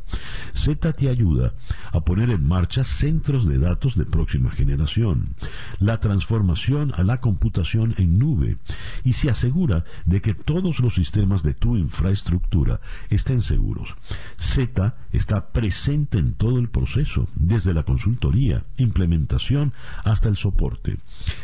Z 0.54 0.94
te 0.94 1.10
ayuda 1.10 1.54
a 1.92 2.02
poner 2.02 2.30
en 2.30 2.48
marcha 2.48 2.84
centros 2.84 3.48
de 3.48 3.58
datos 3.58 3.96
de 3.96 4.06
próxima 4.06 4.52
generación, 4.52 5.36
la 5.80 6.00
transformación 6.00 6.94
a 6.96 7.04
la 7.04 7.20
computación 7.22 7.96
en 7.98 8.20
nube 8.20 8.58
y 9.04 9.14
se 9.14 9.30
asegura 9.30 9.86
de 10.06 10.22
que 10.22 10.34
todos 10.34 10.80
los 10.80 10.96
sistemas 10.96 11.44
de 11.44 11.54
tu 11.54 11.78
infraestructura 11.78 12.82
estén 13.10 13.42
seguros. 13.42 13.96
Z 14.38 14.96
está 15.12 15.52
presente 15.52 16.18
en 16.18 16.34
todo 16.34 16.60
el 16.60 16.70
proceso, 16.70 17.28
desde 17.36 17.74
la 17.74 17.84
consultoría, 17.84 18.66
implementación 18.78 19.74
hasta 20.04 20.30
el 20.30 20.38
soporte. 20.38 20.98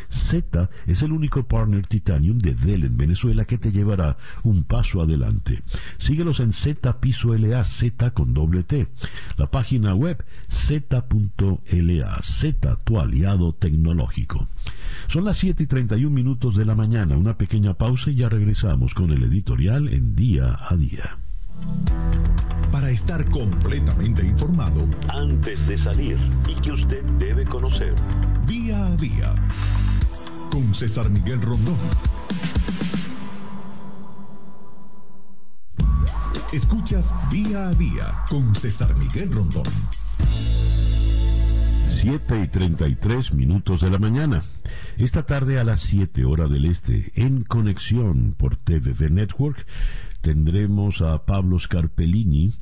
Z 0.08 0.70
es 0.86 0.97
es 0.98 1.04
el 1.04 1.12
único 1.12 1.44
partner 1.44 1.86
Titanium 1.86 2.38
de 2.38 2.54
Dell 2.54 2.84
en 2.84 2.96
Venezuela 2.96 3.44
que 3.44 3.56
te 3.56 3.70
llevará 3.70 4.16
un 4.42 4.64
paso 4.64 5.00
adelante. 5.00 5.62
Síguelos 5.96 6.40
en 6.40 6.52
Z 6.52 6.98
Piso 6.98 7.36
LA, 7.36 7.62
Z 7.62 8.10
con 8.10 8.34
doble 8.34 8.64
T. 8.64 8.88
La 9.36 9.48
página 9.48 9.94
web 9.94 10.24
z.la, 10.48 12.18
Z, 12.20 12.78
tu 12.82 12.98
aliado 12.98 13.52
tecnológico. 13.52 14.48
Son 15.06 15.24
las 15.24 15.36
7 15.36 15.62
y 15.62 15.66
31 15.66 16.10
minutos 16.12 16.56
de 16.56 16.64
la 16.64 16.74
mañana, 16.74 17.16
una 17.16 17.38
pequeña 17.38 17.74
pausa 17.74 18.10
y 18.10 18.16
ya 18.16 18.28
regresamos 18.28 18.92
con 18.92 19.12
el 19.12 19.22
editorial 19.22 19.86
en 19.88 20.16
día 20.16 20.58
a 20.68 20.74
día. 20.74 21.16
Para 22.72 22.90
estar 22.90 23.24
completamente 23.30 24.26
informado 24.26 24.84
antes 25.08 25.64
de 25.68 25.78
salir 25.78 26.18
y 26.48 26.60
que 26.60 26.72
usted 26.72 27.04
debe 27.20 27.44
conocer. 27.44 27.94
Día 28.48 28.84
a 28.84 28.96
día 28.96 29.34
con 30.50 30.74
César 30.74 31.10
Miguel 31.10 31.40
Rondón. 31.42 31.76
Escuchas 36.52 37.12
día 37.30 37.68
a 37.68 37.74
día 37.74 38.24
con 38.28 38.54
César 38.54 38.96
Miguel 38.96 39.32
Rondón. 39.32 39.64
7 42.00 42.42
y 42.42 42.48
33 42.48 43.32
minutos 43.34 43.80
de 43.80 43.90
la 43.90 43.98
mañana. 43.98 44.42
Esta 44.96 45.26
tarde 45.26 45.58
a 45.58 45.64
las 45.64 45.80
7 45.80 46.24
horas 46.24 46.50
del 46.50 46.64
este, 46.64 47.12
en 47.16 47.44
conexión 47.44 48.34
por 48.36 48.56
TVV 48.56 49.10
Network, 49.10 49.66
tendremos 50.20 51.02
a 51.02 51.24
Pablo 51.24 51.58
Scarpellini 51.58 52.52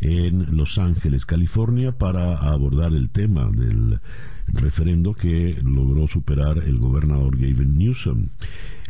en 0.00 0.56
Los 0.56 0.78
Ángeles, 0.78 1.26
California, 1.26 1.96
para 1.96 2.36
abordar 2.36 2.92
el 2.92 3.10
tema 3.10 3.50
del 3.50 4.00
referendo 4.46 5.14
que 5.14 5.58
logró 5.62 6.06
superar 6.06 6.58
el 6.58 6.78
gobernador 6.78 7.36
Gavin 7.38 7.78
Newsom. 7.78 8.28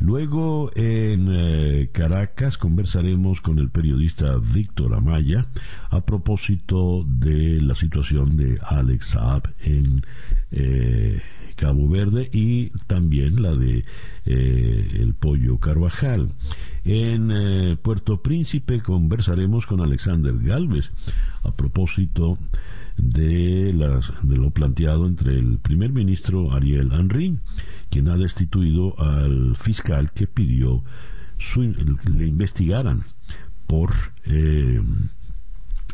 Luego 0.01 0.71
en 0.75 1.29
eh, 1.31 1.91
Caracas 1.93 2.59
conversaremos 2.59 3.41
con 3.41 3.59
el 3.59 3.71
periodista 3.71 4.37
Víctor 4.39 4.95
Amaya 4.95 5.47
a 5.91 6.05
propósito 6.05 7.05
de 7.07 7.63
la 7.63 7.75
situación 7.75 8.37
de 8.37 8.59
Alex 8.63 9.07
Saab 9.07 9.55
en 9.61 10.03
eh, 10.51 11.23
Cabo 11.55 11.89
Verde 11.89 12.29
y 12.33 12.71
también 12.87 13.43
la 13.43 13.55
de 13.55 13.85
eh, 14.27 14.99
el 15.01 15.15
pollo 15.15 15.59
Carvajal. 15.59 16.33
En 16.85 17.79
Puerto 17.79 18.21
Príncipe 18.21 18.83
conversaremos 18.83 19.67
con 19.67 19.81
Alexander 19.81 20.37
Galvez 20.39 20.91
a 21.43 21.53
propósito 21.53 22.39
de, 22.97 23.73
las, 23.73 24.13
de 24.23 24.37
lo 24.37 24.51
planteado 24.51 25.07
entre 25.07 25.39
el 25.39 25.59
primer 25.59 25.93
ministro 25.93 26.53
Ariel 26.53 26.91
Henry, 26.93 27.39
quien 27.91 28.09
ha 28.09 28.17
destituido 28.17 28.99
al 29.01 29.57
fiscal 29.57 30.13
que 30.13 30.27
pidió 30.27 30.83
su, 31.39 31.63
le 31.63 32.27
investigaran 32.27 33.05
por 33.67 33.93
eh, 34.25 34.81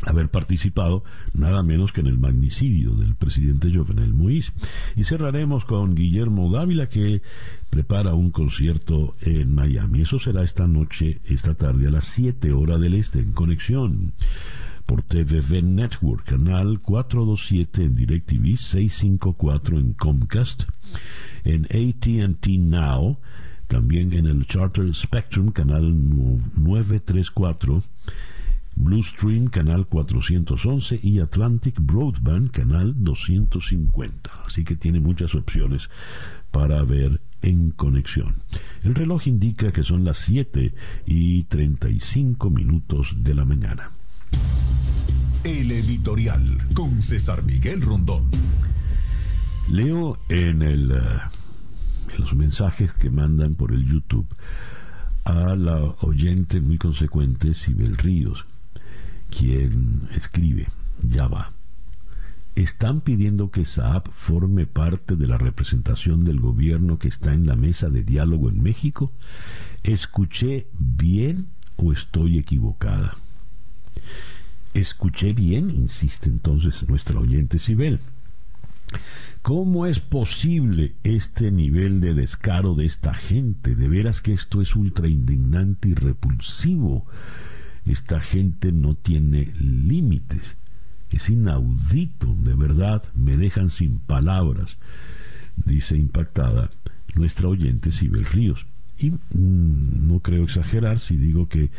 haber 0.07 0.31
participado 0.31 1.05
nada 1.35 1.63
menos 1.63 1.93
que 1.93 2.01
en 2.01 2.07
el 2.07 2.19
magnicidio 2.19 2.95
del 2.95 3.15
presidente 3.15 3.73
Jovenel 3.75 4.15
Moïse. 4.15 4.53
Y 4.97 5.05
cerraremos 5.05 5.65
con 5.65 5.95
Guillermo 5.95 6.51
Dávila 6.51 6.89
que 6.89 7.23
prepara 7.71 8.15
un 8.15 8.31
concierto 8.31 9.17
en 9.21 9.55
Miami. 9.55 10.03
Eso 10.03 10.19
será 10.19 10.43
esta 10.43 10.67
noche, 10.67 11.21
esta 11.25 11.55
tarde 11.55 11.89
a 11.89 11.91
las 11.91 12.05
7 12.07 12.53
horas 12.53 12.81
del 12.81 12.95
este 12.95 13.21
en 13.21 13.33
conexión 13.33 14.13
por 14.91 15.03
TVV 15.03 15.63
Network, 15.63 16.25
canal 16.25 16.81
427 16.81 17.85
en 17.85 17.95
DirecTV, 17.95 18.57
654 18.57 19.79
en 19.79 19.93
Comcast, 19.93 20.65
en 21.45 21.65
ATT 21.67 22.49
Now, 22.59 23.19
también 23.69 24.13
en 24.15 24.27
el 24.27 24.47
Charter 24.47 24.93
Spectrum, 24.93 25.53
canal 25.53 25.95
934, 26.57 27.85
Blue 28.83 29.03
Stream 29.03 29.49
canal 29.49 29.87
411 29.87 31.01
y 31.03 31.21
Atlantic 31.21 31.77
Broadband 31.79 32.51
canal 32.51 32.95
250. 32.97 34.31
Así 34.47 34.64
que 34.64 34.75
tiene 34.75 35.01
muchas 35.01 35.35
opciones 35.35 35.90
para 36.51 36.83
ver 36.83 37.21
en 37.43 37.71
conexión. 37.71 38.43
El 38.83 38.95
reloj 38.95 39.27
indica 39.27 39.71
que 39.71 39.83
son 39.83 40.05
las 40.05 40.19
7 40.19 40.73
y 41.07 41.45
35 41.45 42.51
minutos 42.51 43.14
de 43.19 43.35
la 43.35 43.45
mañana. 43.45 43.90
El 45.45 45.71
editorial 45.71 46.59
con 46.75 47.03
César 47.03 47.43
Miguel 47.43 47.83
Rondón. 47.83 48.31
Leo 49.69 50.19
en, 50.29 50.62
el, 50.62 50.90
eh, 50.90 50.97
en 52.14 52.21
los 52.21 52.35
mensajes 52.35 52.93
que 52.95 53.11
mandan 53.11 53.55
por 53.55 53.73
el 53.73 53.85
YouTube 53.85 54.27
a 55.25 55.55
la 55.55 55.81
oyente 56.01 56.61
muy 56.61 56.79
consecuente 56.79 57.55
Sibel 57.55 57.97
Ríos 57.97 58.47
quien 59.31 60.09
escribe, 60.14 60.66
ya 61.03 61.29
va. 61.29 61.53
Están 62.57 63.01
pidiendo 63.01 63.51
que 63.51 63.64
Saab 63.64 64.11
forme 64.12 64.66
parte 64.66 65.16
de 65.16 65.27
la 65.27 65.38
representación 65.38 66.25
del 66.25 66.40
gobierno 66.40 66.99
que 66.99 67.09
está 67.09 67.33
en 67.33 67.47
la 67.47 67.57
mesa 67.57 67.88
de 67.88 68.03
diálogo 68.03 68.49
en 68.49 68.62
México. 68.62 69.12
¿Escuché 69.85 70.66
bien 70.79 71.47
o 71.77 71.93
estoy 71.93 72.38
equivocada? 72.38 73.16
¿Escuché 74.75 75.33
bien? 75.33 75.71
insiste 75.71 76.29
entonces 76.29 76.88
nuestra 76.88 77.19
oyente 77.19 77.59
Sibel. 77.59 78.01
¿Cómo 79.43 79.87
es 79.87 80.01
posible 80.01 80.95
este 81.03 81.51
nivel 81.51 82.01
de 82.01 82.14
descaro 82.14 82.75
de 82.75 82.85
esta 82.85 83.14
gente? 83.14 83.75
De 83.75 83.88
veras 83.88 84.21
que 84.21 84.33
esto 84.33 84.61
es 84.61 84.77
ultra 84.77 85.09
indignante 85.09 85.88
y 85.88 85.95
repulsivo. 85.95 87.07
Esta 87.85 88.21
gente 88.21 88.73
no 88.73 88.95
tiene 88.95 89.53
límites. 89.59 90.57
Es 91.11 91.29
inaudito, 91.29 92.35
de 92.43 92.55
verdad, 92.55 93.03
me 93.14 93.37
dejan 93.37 93.71
sin 93.71 93.99
palabras, 93.99 94.79
dice 95.57 95.97
impactada 95.97 96.71
nuestra 97.14 97.49
oyente 97.49 97.90
Sibel 97.90 98.25
Ríos. 98.25 98.66
Y 98.99 99.11
mm, 99.11 100.07
no 100.07 100.21
creo 100.21 100.45
exagerar 100.45 100.99
si 100.99 101.16
digo 101.16 101.49
que 101.49 101.71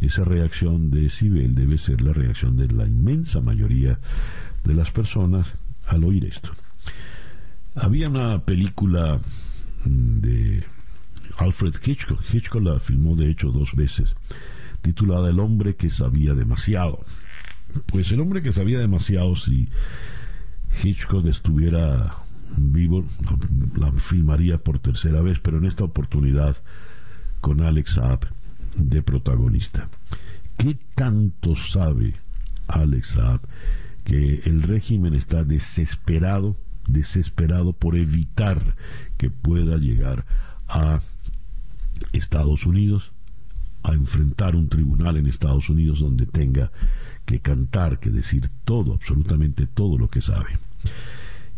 esa 0.00 0.24
reacción 0.24 0.90
de 0.90 1.10
Sibel 1.10 1.54
debe 1.54 1.78
ser 1.78 2.00
la 2.00 2.12
reacción 2.12 2.56
de 2.56 2.68
la 2.68 2.86
inmensa 2.86 3.40
mayoría 3.40 3.98
de 4.64 4.74
las 4.74 4.90
personas 4.90 5.54
al 5.86 6.04
oír 6.04 6.24
esto. 6.24 6.50
Había 7.74 8.08
una 8.08 8.44
película 8.44 9.20
mm, 9.84 10.20
de 10.20 10.64
Alfred 11.36 11.74
Hitchcock, 11.84 12.20
Hitchcock 12.32 12.62
la 12.62 12.80
filmó 12.80 13.14
de 13.14 13.30
hecho 13.30 13.50
dos 13.50 13.74
veces, 13.74 14.14
titulada 14.80 15.30
El 15.30 15.40
hombre 15.40 15.76
que 15.76 15.90
sabía 15.90 16.34
demasiado. 16.34 17.04
Pues 17.86 18.10
el 18.12 18.20
hombre 18.20 18.42
que 18.42 18.52
sabía 18.52 18.78
demasiado, 18.78 19.36
si 19.36 19.68
Hitchcock 20.82 21.26
estuviera 21.26 22.16
vivo, 22.56 23.04
la 23.76 23.92
filmaría 23.92 24.58
por 24.58 24.78
tercera 24.78 25.20
vez, 25.20 25.38
pero 25.40 25.58
en 25.58 25.64
esta 25.64 25.84
oportunidad 25.84 26.56
con 27.40 27.60
Alex 27.62 27.94
Saab 27.94 28.26
de 28.76 29.02
protagonista. 29.02 29.88
¿Qué 30.56 30.76
tanto 30.94 31.54
sabe 31.54 32.14
Alex 32.68 33.08
Saab 33.10 33.40
que 34.04 34.42
el 34.44 34.62
régimen 34.62 35.14
está 35.14 35.44
desesperado, 35.44 36.56
desesperado 36.86 37.72
por 37.72 37.96
evitar 37.96 38.76
que 39.16 39.30
pueda 39.30 39.76
llegar 39.76 40.26
a 40.68 41.00
Estados 42.12 42.66
Unidos? 42.66 43.12
A 43.82 43.92
enfrentar 43.92 44.56
un 44.56 44.68
tribunal 44.68 45.16
en 45.16 45.26
Estados 45.26 45.68
Unidos 45.68 46.00
donde 46.00 46.26
tenga 46.26 46.70
que 47.24 47.40
cantar, 47.40 47.98
que 47.98 48.10
decir 48.10 48.50
todo, 48.64 48.94
absolutamente 48.94 49.66
todo 49.66 49.98
lo 49.98 50.08
que 50.08 50.20
sabe. 50.20 50.58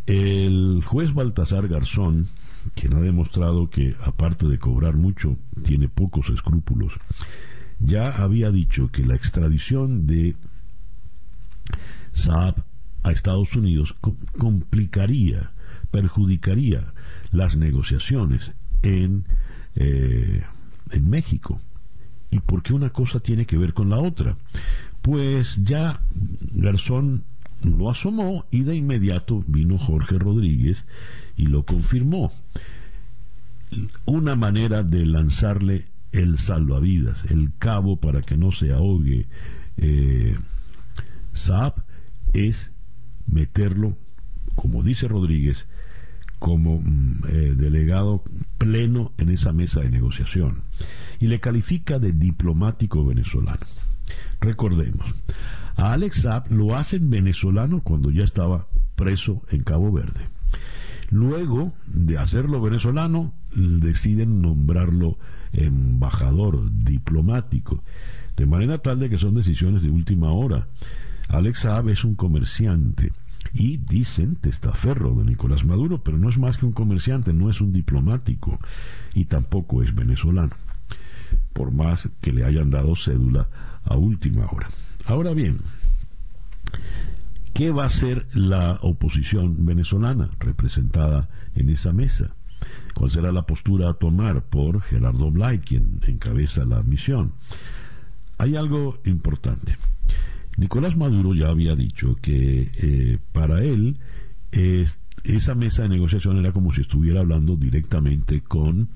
El 0.06 0.82
juez 0.84 1.14
Baltasar 1.14 1.68
Garzón, 1.68 2.28
quien 2.74 2.94
ha 2.94 3.00
demostrado 3.00 3.70
que 3.70 3.96
aparte 4.04 4.46
de 4.46 4.58
cobrar 4.58 4.96
mucho, 4.96 5.36
tiene 5.64 5.88
pocos 5.88 6.28
escrúpulos, 6.30 6.94
ya 7.80 8.10
había 8.10 8.50
dicho 8.50 8.90
que 8.90 9.04
la 9.04 9.14
extradición 9.14 10.06
de 10.06 10.36
Saab 12.12 12.64
a 13.02 13.10
Estados 13.10 13.56
Unidos 13.56 13.96
complicaría, 14.38 15.52
perjudicaría 15.90 16.92
las 17.32 17.56
negociaciones 17.56 18.52
en, 18.82 19.24
eh, 19.74 20.44
en 20.90 21.10
México 21.10 21.60
¿Y 22.32 22.40
por 22.40 22.62
qué 22.62 22.72
una 22.72 22.90
cosa 22.90 23.20
tiene 23.20 23.44
que 23.44 23.58
ver 23.58 23.74
con 23.74 23.90
la 23.90 23.98
otra? 23.98 24.36
Pues 25.02 25.62
ya 25.62 26.00
Garzón 26.54 27.24
lo 27.62 27.90
asomó 27.90 28.46
y 28.50 28.62
de 28.62 28.74
inmediato 28.74 29.44
vino 29.46 29.76
Jorge 29.78 30.18
Rodríguez 30.18 30.86
y 31.36 31.46
lo 31.46 31.64
confirmó. 31.64 32.32
Una 34.06 34.34
manera 34.34 34.82
de 34.82 35.04
lanzarle 35.04 35.86
el 36.10 36.38
salvavidas, 36.38 37.24
el 37.30 37.52
cabo 37.58 37.96
para 37.96 38.22
que 38.22 38.38
no 38.38 38.50
se 38.50 38.72
ahogue 38.72 39.26
eh, 39.76 40.36
Saab, 41.32 41.84
es 42.32 42.72
meterlo, 43.26 43.96
como 44.54 44.82
dice 44.82 45.06
Rodríguez, 45.06 45.66
como 46.38 46.80
mm, 46.80 47.24
eh, 47.28 47.54
delegado 47.56 48.24
pleno 48.56 49.12
en 49.18 49.28
esa 49.28 49.52
mesa 49.52 49.80
de 49.80 49.90
negociación 49.90 50.62
y 51.22 51.28
le 51.28 51.38
califica 51.38 52.00
de 52.00 52.10
diplomático 52.10 53.04
venezolano. 53.04 53.64
Recordemos, 54.40 55.06
a 55.76 55.92
Alex 55.92 56.22
Saab 56.22 56.50
lo 56.50 56.74
hacen 56.74 57.10
venezolano 57.10 57.80
cuando 57.80 58.10
ya 58.10 58.24
estaba 58.24 58.66
preso 58.96 59.40
en 59.50 59.62
Cabo 59.62 59.92
Verde. 59.92 60.28
Luego 61.10 61.74
de 61.86 62.18
hacerlo 62.18 62.60
venezolano, 62.60 63.32
deciden 63.54 64.42
nombrarlo 64.42 65.16
embajador 65.52 66.68
diplomático, 66.72 67.84
de 68.36 68.46
manera 68.46 68.78
tal 68.78 68.98
de 68.98 69.08
que 69.08 69.18
son 69.18 69.34
decisiones 69.34 69.84
de 69.84 69.90
última 69.90 70.32
hora. 70.32 70.66
Alex 71.28 71.60
Saab 71.60 71.88
es 71.88 72.02
un 72.02 72.16
comerciante 72.16 73.12
y 73.54 73.76
dicen 73.76 74.34
testaferro 74.34 75.14
de 75.14 75.24
Nicolás 75.24 75.64
Maduro, 75.64 76.02
pero 76.02 76.18
no 76.18 76.28
es 76.28 76.36
más 76.36 76.58
que 76.58 76.66
un 76.66 76.72
comerciante, 76.72 77.32
no 77.32 77.48
es 77.48 77.60
un 77.60 77.72
diplomático 77.72 78.58
y 79.14 79.26
tampoco 79.26 79.84
es 79.84 79.94
venezolano, 79.94 80.56
por 81.52 81.72
más 81.72 82.08
que 82.20 82.32
le 82.32 82.44
hayan 82.44 82.70
dado 82.70 82.94
cédula 82.96 83.48
a 83.84 83.96
última 83.96 84.46
hora. 84.46 84.68
Ahora 85.06 85.32
bien, 85.32 85.58
¿qué 87.54 87.70
va 87.70 87.84
a 87.84 87.88
ser 87.88 88.26
la 88.34 88.78
oposición 88.82 89.64
venezolana 89.64 90.30
representada 90.38 91.28
en 91.54 91.68
esa 91.68 91.92
mesa? 91.92 92.34
¿Cuál 92.94 93.10
será 93.10 93.32
la 93.32 93.42
postura 93.42 93.90
a 93.90 93.94
tomar 93.94 94.42
por 94.44 94.80
Gerardo 94.82 95.30
Blay, 95.30 95.58
quien 95.58 96.00
encabeza 96.06 96.64
la 96.64 96.82
misión? 96.82 97.32
Hay 98.38 98.56
algo 98.56 98.98
importante. 99.04 99.76
Nicolás 100.56 100.96
Maduro 100.96 101.34
ya 101.34 101.48
había 101.48 101.74
dicho 101.74 102.16
que 102.20 102.70
eh, 102.76 103.18
para 103.32 103.62
él 103.62 103.98
esa 105.24 105.54
mesa 105.54 105.84
de 105.84 105.88
negociación 105.90 106.38
era 106.38 106.52
como 106.52 106.72
si 106.72 106.82
estuviera 106.82 107.20
hablando 107.20 107.56
directamente 107.56 108.42
con 108.42 108.90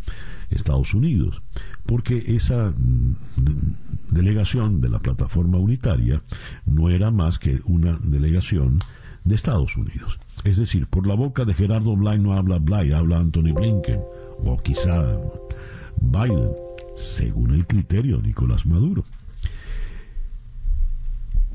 Estados 0.50 0.94
Unidos, 0.94 1.42
porque 1.86 2.22
esa 2.34 2.70
mm, 2.70 3.16
delegación 4.10 4.80
de 4.80 4.88
la 4.88 4.98
plataforma 4.98 5.58
unitaria 5.58 6.22
no 6.64 6.90
era 6.90 7.10
más 7.10 7.38
que 7.38 7.60
una 7.64 7.98
delegación 8.02 8.78
de 9.24 9.34
Estados 9.34 9.76
Unidos. 9.76 10.18
Es 10.44 10.56
decir, 10.56 10.86
por 10.86 11.06
la 11.06 11.14
boca 11.14 11.44
de 11.44 11.54
Gerardo 11.54 11.96
Blay 11.96 12.18
no 12.18 12.34
habla 12.34 12.58
Blay, 12.58 12.92
habla 12.92 13.18
Anthony 13.18 13.52
Blinken, 13.54 14.00
o 14.44 14.56
quizá 14.58 15.18
Biden, 16.00 16.50
según 16.94 17.54
el 17.54 17.66
criterio 17.66 18.18
de 18.18 18.28
Nicolás 18.28 18.66
Maduro 18.66 19.04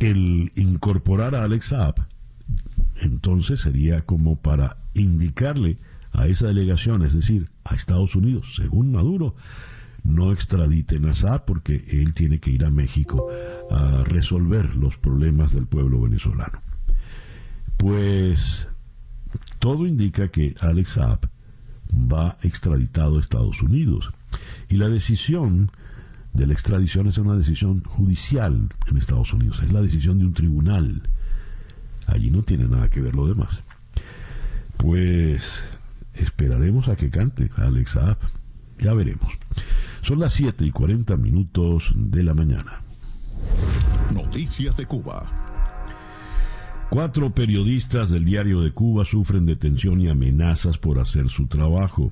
el 0.02 0.52
incorporar 0.56 1.36
a 1.36 1.44
Alex 1.44 1.66
Saab, 1.66 2.08
entonces 3.02 3.62
sería 3.62 4.02
como 4.02 4.36
para 4.36 4.78
indicarle 4.94 5.78
a 6.12 6.28
esa 6.28 6.48
delegación, 6.48 7.04
es 7.04 7.14
decir, 7.14 7.50
a 7.64 7.76
Estados 7.76 8.16
Unidos, 8.16 8.56
según 8.56 8.92
Maduro, 8.92 9.36
no 10.04 10.32
extraditen 10.32 11.06
a 11.06 11.14
Saab 11.14 11.46
porque 11.46 11.86
él 11.90 12.14
tiene 12.14 12.40
que 12.40 12.52
ir 12.52 12.66
a 12.66 12.72
México 12.72 13.28
a 13.70 14.04
resolver 14.04 14.76
los 14.76 14.98
problemas 14.98 15.54
del 15.54 15.68
pueblo 15.68 16.02
venezolano. 16.02 16.62
Pues 17.78 18.68
todo 19.60 19.86
indica 19.86 20.30
que 20.30 20.56
Alex 20.60 20.90
Saab 20.90 21.30
va 21.94 22.38
extraditado 22.42 23.18
a 23.18 23.22
Estados 23.22 23.62
Unidos 23.62 24.12
y 24.70 24.78
la 24.78 24.90
decisión 24.90 25.72
de 26.34 26.48
la 26.48 26.54
extradición 26.54 27.08
es 27.08 27.18
una 27.18 27.36
decisión 27.36 27.84
judicial 27.84 28.70
en 28.88 28.98
Estados 28.98 29.34
Unidos, 29.34 29.62
es 29.62 29.74
la 29.74 29.82
decisión 29.82 30.18
de 30.18 30.26
un 30.26 30.34
tribunal. 30.34 31.04
Allí 32.08 32.32
no 32.32 32.42
tiene 32.42 32.68
nada 32.68 32.90
que 32.90 33.02
ver 33.02 33.16
lo 33.16 33.28
demás. 33.28 33.62
Pues 34.78 35.64
esperaremos 36.14 36.88
a 36.88 36.96
que 36.96 37.10
cante 37.10 37.52
Alex 37.56 37.92
Saab. 37.92 38.18
Ya 38.80 38.94
veremos. 38.94 39.32
Son 40.02 40.20
las 40.20 40.34
7 40.34 40.66
y 40.66 40.72
40 40.72 41.16
minutos 41.16 41.94
de 41.96 42.24
la 42.24 42.34
mañana. 42.34 42.82
Noticias 44.14 44.76
de 44.76 44.88
Cuba. 44.88 45.24
Cuatro 46.90 47.30
periodistas 47.30 48.10
del 48.10 48.26
Diario 48.26 48.62
de 48.62 48.72
Cuba 48.72 49.06
sufren 49.06 49.46
detención 49.46 50.02
y 50.02 50.10
amenazas 50.10 50.78
por 50.78 51.00
hacer 51.00 51.30
su 51.30 51.46
trabajo. 51.48 52.12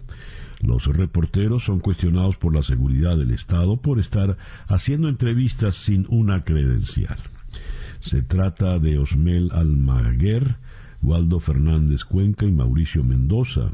Los 0.61 0.85
reporteros 0.85 1.63
son 1.63 1.79
cuestionados 1.79 2.37
por 2.37 2.53
la 2.53 2.61
seguridad 2.61 3.17
del 3.17 3.31
Estado 3.31 3.77
por 3.77 3.99
estar 3.99 4.37
haciendo 4.67 5.09
entrevistas 5.09 5.75
sin 5.75 6.05
una 6.09 6.43
credencial. 6.43 7.17
Se 7.99 8.21
trata 8.21 8.77
de 8.77 8.99
Osmel 8.99 9.51
Almaguer, 9.51 10.57
Waldo 11.01 11.39
Fernández 11.39 12.05
Cuenca 12.05 12.45
y 12.45 12.51
Mauricio 12.51 13.03
Mendoza, 13.03 13.71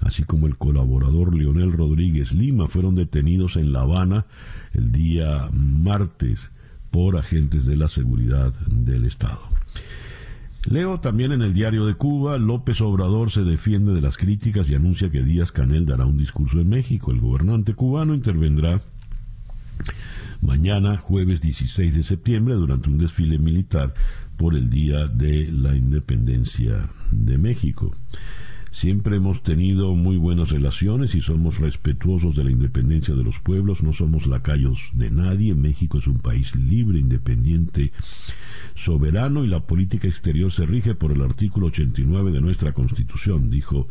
así 0.00 0.24
como 0.24 0.46
el 0.46 0.56
colaborador 0.56 1.34
Leonel 1.34 1.72
Rodríguez 1.72 2.32
Lima, 2.32 2.68
fueron 2.68 2.94
detenidos 2.94 3.56
en 3.56 3.72
La 3.72 3.82
Habana 3.82 4.26
el 4.72 4.92
día 4.92 5.48
martes 5.52 6.50
por 6.90 7.16
agentes 7.16 7.66
de 7.66 7.76
la 7.76 7.88
seguridad 7.88 8.52
del 8.68 9.04
Estado. 9.04 9.40
Leo 10.68 10.98
también 10.98 11.30
en 11.30 11.42
el 11.42 11.54
diario 11.54 11.86
de 11.86 11.94
Cuba, 11.94 12.38
López 12.38 12.80
Obrador 12.80 13.30
se 13.30 13.42
defiende 13.42 13.92
de 13.92 14.00
las 14.00 14.16
críticas 14.16 14.68
y 14.68 14.74
anuncia 14.74 15.10
que 15.10 15.22
Díaz 15.22 15.52
Canel 15.52 15.86
dará 15.86 16.06
un 16.06 16.16
discurso 16.16 16.60
en 16.60 16.68
México. 16.68 17.12
El 17.12 17.20
gobernante 17.20 17.74
cubano 17.74 18.14
intervendrá 18.14 18.82
mañana, 20.40 20.96
jueves 20.96 21.40
16 21.40 21.94
de 21.94 22.02
septiembre, 22.02 22.54
durante 22.54 22.90
un 22.90 22.98
desfile 22.98 23.38
militar 23.38 23.94
por 24.36 24.54
el 24.56 24.68
Día 24.68 25.06
de 25.06 25.50
la 25.52 25.76
Independencia 25.76 26.90
de 27.12 27.38
México. 27.38 27.94
Siempre 28.70 29.16
hemos 29.16 29.42
tenido 29.42 29.94
muy 29.94 30.16
buenas 30.16 30.50
relaciones 30.50 31.14
y 31.14 31.20
somos 31.20 31.58
respetuosos 31.60 32.36
de 32.36 32.44
la 32.44 32.50
independencia 32.50 33.14
de 33.14 33.24
los 33.24 33.40
pueblos, 33.40 33.82
no 33.82 33.92
somos 33.92 34.26
lacayos 34.26 34.90
de 34.92 35.10
nadie. 35.10 35.54
México 35.54 35.98
es 35.98 36.06
un 36.06 36.18
país 36.18 36.54
libre, 36.54 36.98
independiente, 36.98 37.92
soberano 38.74 39.44
y 39.44 39.48
la 39.48 39.60
política 39.60 40.08
exterior 40.08 40.52
se 40.52 40.66
rige 40.66 40.94
por 40.94 41.12
el 41.12 41.22
artículo 41.22 41.68
89 41.68 42.32
de 42.32 42.40
nuestra 42.40 42.72
Constitución, 42.72 43.50
dijo 43.50 43.88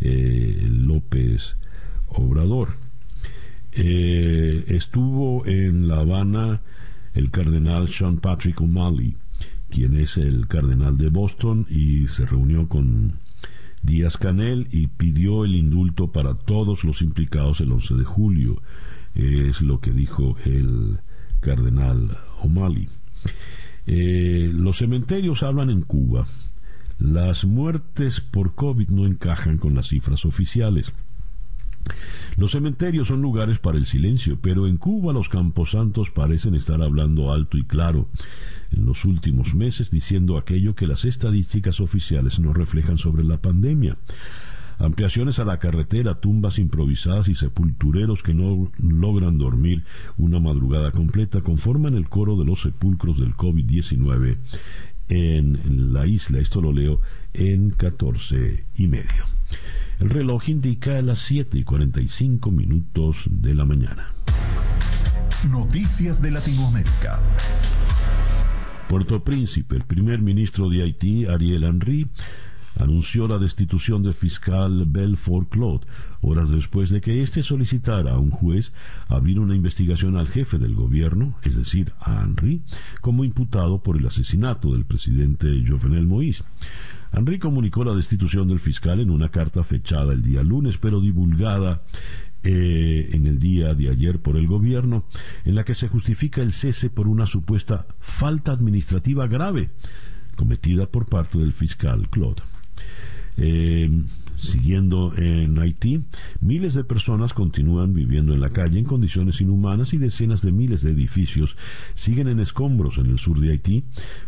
eh, 0.00 0.66
López 0.70 1.56
Obrador. 2.08 2.76
Eh, 3.72 4.64
estuvo 4.68 5.46
en 5.46 5.88
La 5.88 6.00
Habana 6.00 6.62
el 7.14 7.30
cardenal 7.30 7.88
Sean 7.88 8.18
Patrick 8.18 8.60
O'Malley, 8.60 9.16
quien 9.70 9.96
es 9.96 10.18
el 10.18 10.46
cardenal 10.48 10.98
de 10.98 11.08
Boston, 11.08 11.66
y 11.70 12.08
se 12.08 12.26
reunió 12.26 12.68
con 12.68 13.14
Díaz 13.86 14.18
Canel 14.18 14.66
y 14.72 14.88
pidió 14.88 15.44
el 15.44 15.54
indulto 15.54 16.10
para 16.10 16.34
todos 16.34 16.82
los 16.82 17.02
implicados 17.02 17.60
el 17.60 17.70
11 17.70 17.94
de 17.94 18.04
julio. 18.04 18.60
Es 19.14 19.62
lo 19.62 19.80
que 19.80 19.92
dijo 19.92 20.36
el 20.44 20.98
cardenal 21.40 22.18
O'Malley. 22.42 22.88
Eh, 23.86 24.50
los 24.52 24.78
cementerios 24.78 25.44
hablan 25.44 25.70
en 25.70 25.82
Cuba. 25.82 26.26
Las 26.98 27.44
muertes 27.44 28.20
por 28.20 28.54
COVID 28.54 28.88
no 28.88 29.06
encajan 29.06 29.58
con 29.58 29.74
las 29.74 29.88
cifras 29.88 30.24
oficiales. 30.24 30.92
Los 32.36 32.52
cementerios 32.52 33.08
son 33.08 33.22
lugares 33.22 33.58
para 33.58 33.78
el 33.78 33.86
silencio, 33.86 34.38
pero 34.40 34.66
en 34.66 34.76
Cuba 34.76 35.12
los 35.12 35.28
camposantos 35.28 36.10
parecen 36.10 36.54
estar 36.54 36.82
hablando 36.82 37.32
alto 37.32 37.56
y 37.56 37.64
claro 37.64 38.08
en 38.72 38.84
los 38.84 39.04
últimos 39.04 39.54
meses 39.54 39.90
diciendo 39.90 40.36
aquello 40.36 40.74
que 40.74 40.86
las 40.86 41.04
estadísticas 41.04 41.80
oficiales 41.80 42.38
no 42.38 42.52
reflejan 42.52 42.98
sobre 42.98 43.24
la 43.24 43.38
pandemia. 43.38 43.96
Ampliaciones 44.78 45.38
a 45.38 45.46
la 45.46 45.58
carretera, 45.58 46.20
tumbas 46.20 46.58
improvisadas 46.58 47.28
y 47.28 47.34
sepultureros 47.34 48.22
que 48.22 48.34
no 48.34 48.70
logran 48.78 49.38
dormir 49.38 49.84
una 50.18 50.38
madrugada 50.38 50.90
completa 50.90 51.40
conforman 51.40 51.94
el 51.94 52.10
coro 52.10 52.36
de 52.36 52.44
los 52.44 52.60
sepulcros 52.60 53.18
del 53.18 53.34
COVID-19 53.34 54.36
en 55.08 55.92
la 55.94 56.06
isla. 56.06 56.40
Esto 56.40 56.60
lo 56.60 56.72
leo 56.72 57.00
en 57.32 57.70
14 57.70 58.64
y 58.76 58.88
medio. 58.88 59.24
El 59.98 60.10
reloj 60.10 60.50
indica 60.50 61.00
las 61.00 61.20
7 61.20 61.58
y 61.58 61.64
45 61.64 62.50
minutos 62.50 63.24
de 63.30 63.54
la 63.54 63.64
mañana. 63.64 64.12
Noticias 65.50 66.20
de 66.20 66.30
Latinoamérica. 66.32 67.20
Puerto 68.88 69.24
Príncipe, 69.24 69.76
el 69.76 69.84
primer 69.84 70.20
ministro 70.20 70.68
de 70.68 70.82
Haití, 70.82 71.24
Ariel 71.24 71.64
Henry, 71.64 72.08
anunció 72.76 73.26
la 73.26 73.38
destitución 73.38 74.02
del 74.02 74.14
fiscal 74.14 74.84
Belfort 74.86 75.48
Claude, 75.48 75.86
horas 76.20 76.50
después 76.50 76.90
de 76.90 77.00
que 77.00 77.22
éste 77.22 77.42
solicitara 77.42 78.12
a 78.12 78.18
un 78.18 78.30
juez 78.30 78.72
abrir 79.08 79.38
una 79.40 79.54
investigación 79.54 80.16
al 80.16 80.28
jefe 80.28 80.58
del 80.58 80.74
gobierno, 80.74 81.34
es 81.42 81.56
decir, 81.56 81.92
a 82.00 82.22
Henry, 82.22 82.62
como 83.00 83.24
imputado 83.24 83.82
por 83.82 83.96
el 83.96 84.06
asesinato 84.06 84.72
del 84.72 84.84
presidente 84.84 85.62
Jovenel 85.66 86.06
Moïse. 86.06 86.44
Henry 87.12 87.38
comunicó 87.38 87.84
la 87.84 87.94
destitución 87.94 88.48
del 88.48 88.60
fiscal 88.60 89.00
en 89.00 89.10
una 89.10 89.30
carta 89.30 89.64
fechada 89.64 90.12
el 90.12 90.22
día 90.22 90.42
lunes, 90.42 90.76
pero 90.78 91.00
divulgada 91.00 91.82
eh, 92.42 93.08
en 93.12 93.26
el 93.26 93.38
día 93.38 93.74
de 93.74 93.88
ayer 93.88 94.20
por 94.20 94.36
el 94.36 94.46
gobierno, 94.46 95.04
en 95.44 95.54
la 95.54 95.64
que 95.64 95.74
se 95.74 95.88
justifica 95.88 96.42
el 96.42 96.52
cese 96.52 96.90
por 96.90 97.08
una 97.08 97.26
supuesta 97.26 97.86
falta 97.98 98.52
administrativa 98.52 99.26
grave 99.26 99.70
cometida 100.36 100.86
por 100.86 101.06
parte 101.06 101.38
del 101.38 101.52
fiscal 101.54 102.08
Claude. 102.10 102.42
Eh, 103.36 103.90
siguiendo 104.36 105.14
en 105.16 105.58
Haití, 105.58 106.02
miles 106.40 106.74
de 106.74 106.84
personas 106.84 107.32
continúan 107.32 107.94
viviendo 107.94 108.34
en 108.34 108.40
la 108.40 108.50
calle 108.50 108.78
en 108.78 108.84
condiciones 108.84 109.40
inhumanas 109.40 109.94
y 109.94 109.98
decenas 109.98 110.42
de 110.42 110.52
miles 110.52 110.82
de 110.82 110.90
edificios 110.90 111.56
siguen 111.94 112.28
en 112.28 112.40
escombros 112.40 112.98
en 112.98 113.06
el 113.06 113.18
sur 113.18 113.40
de 113.40 113.50
Haití, 113.50 113.84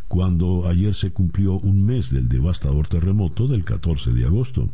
cuando 0.09 0.67
ayer 0.67 0.95
se 0.95 1.11
cumplió 1.11 1.55
un 1.55 1.85
mes 1.85 2.11
del 2.11 2.29
devastador 2.29 2.89
terremoto 2.89 3.49
del 3.49 3.65
14 3.65 4.13
de 4.13 4.25
agosto. 4.25 4.71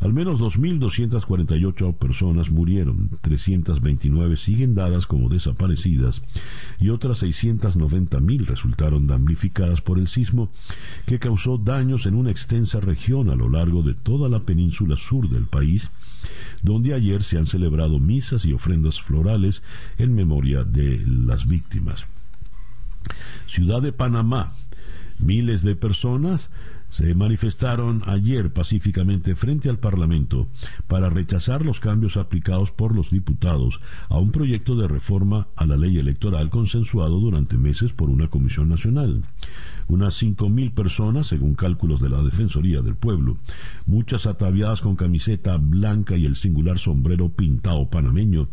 Al 0.00 0.12
menos 0.12 0.40
2.248 0.40 1.94
personas 1.96 2.50
murieron, 2.50 3.10
329 3.22 4.36
siguen 4.36 4.74
dadas 4.74 5.06
como 5.06 5.28
desaparecidas 5.28 6.22
y 6.78 6.90
otras 6.90 7.22
690.000 7.22 8.46
resultaron 8.46 9.06
damnificadas 9.06 9.80
por 9.80 9.98
el 9.98 10.06
sismo 10.06 10.50
que 11.06 11.18
causó 11.18 11.58
daños 11.58 12.06
en 12.06 12.14
una 12.14 12.30
extensa 12.30 12.80
región 12.80 13.30
a 13.30 13.36
lo 13.36 13.48
largo 13.48 13.82
de 13.82 13.94
toda 13.94 14.28
la 14.28 14.40
península 14.40 14.96
sur 14.96 15.28
del 15.28 15.46
país, 15.46 15.90
donde 16.62 16.94
ayer 16.94 17.22
se 17.22 17.38
han 17.38 17.46
celebrado 17.46 17.98
misas 17.98 18.44
y 18.44 18.52
ofrendas 18.52 19.00
florales 19.00 19.62
en 19.98 20.14
memoria 20.14 20.64
de 20.64 21.02
las 21.06 21.46
víctimas. 21.46 22.06
Ciudad 23.46 23.82
de 23.82 23.92
Panamá. 23.92 24.54
Miles 25.18 25.62
de 25.62 25.74
personas 25.76 26.50
se 26.88 27.14
manifestaron 27.14 28.02
ayer 28.06 28.52
pacíficamente 28.52 29.34
frente 29.34 29.68
al 29.68 29.78
Parlamento 29.78 30.46
para 30.86 31.10
rechazar 31.10 31.64
los 31.64 31.80
cambios 31.80 32.16
aplicados 32.16 32.70
por 32.70 32.94
los 32.94 33.10
diputados 33.10 33.80
a 34.08 34.18
un 34.18 34.30
proyecto 34.30 34.76
de 34.76 34.88
reforma 34.88 35.48
a 35.56 35.66
la 35.66 35.76
ley 35.76 35.98
electoral 35.98 36.50
consensuado 36.50 37.18
durante 37.18 37.56
meses 37.56 37.92
por 37.92 38.10
una 38.10 38.28
comisión 38.28 38.68
nacional 38.68 39.24
unas 39.88 40.20
5.000 40.22 40.72
personas, 40.72 41.28
según 41.28 41.54
cálculos 41.54 42.00
de 42.00 42.08
la 42.08 42.22
Defensoría 42.22 42.80
del 42.82 42.96
Pueblo, 42.96 43.38
muchas 43.86 44.26
ataviadas 44.26 44.80
con 44.80 44.96
camiseta 44.96 45.56
blanca 45.58 46.16
y 46.16 46.26
el 46.26 46.36
singular 46.36 46.78
sombrero 46.78 47.30
pintado 47.30 47.88
panameño, 47.88 48.48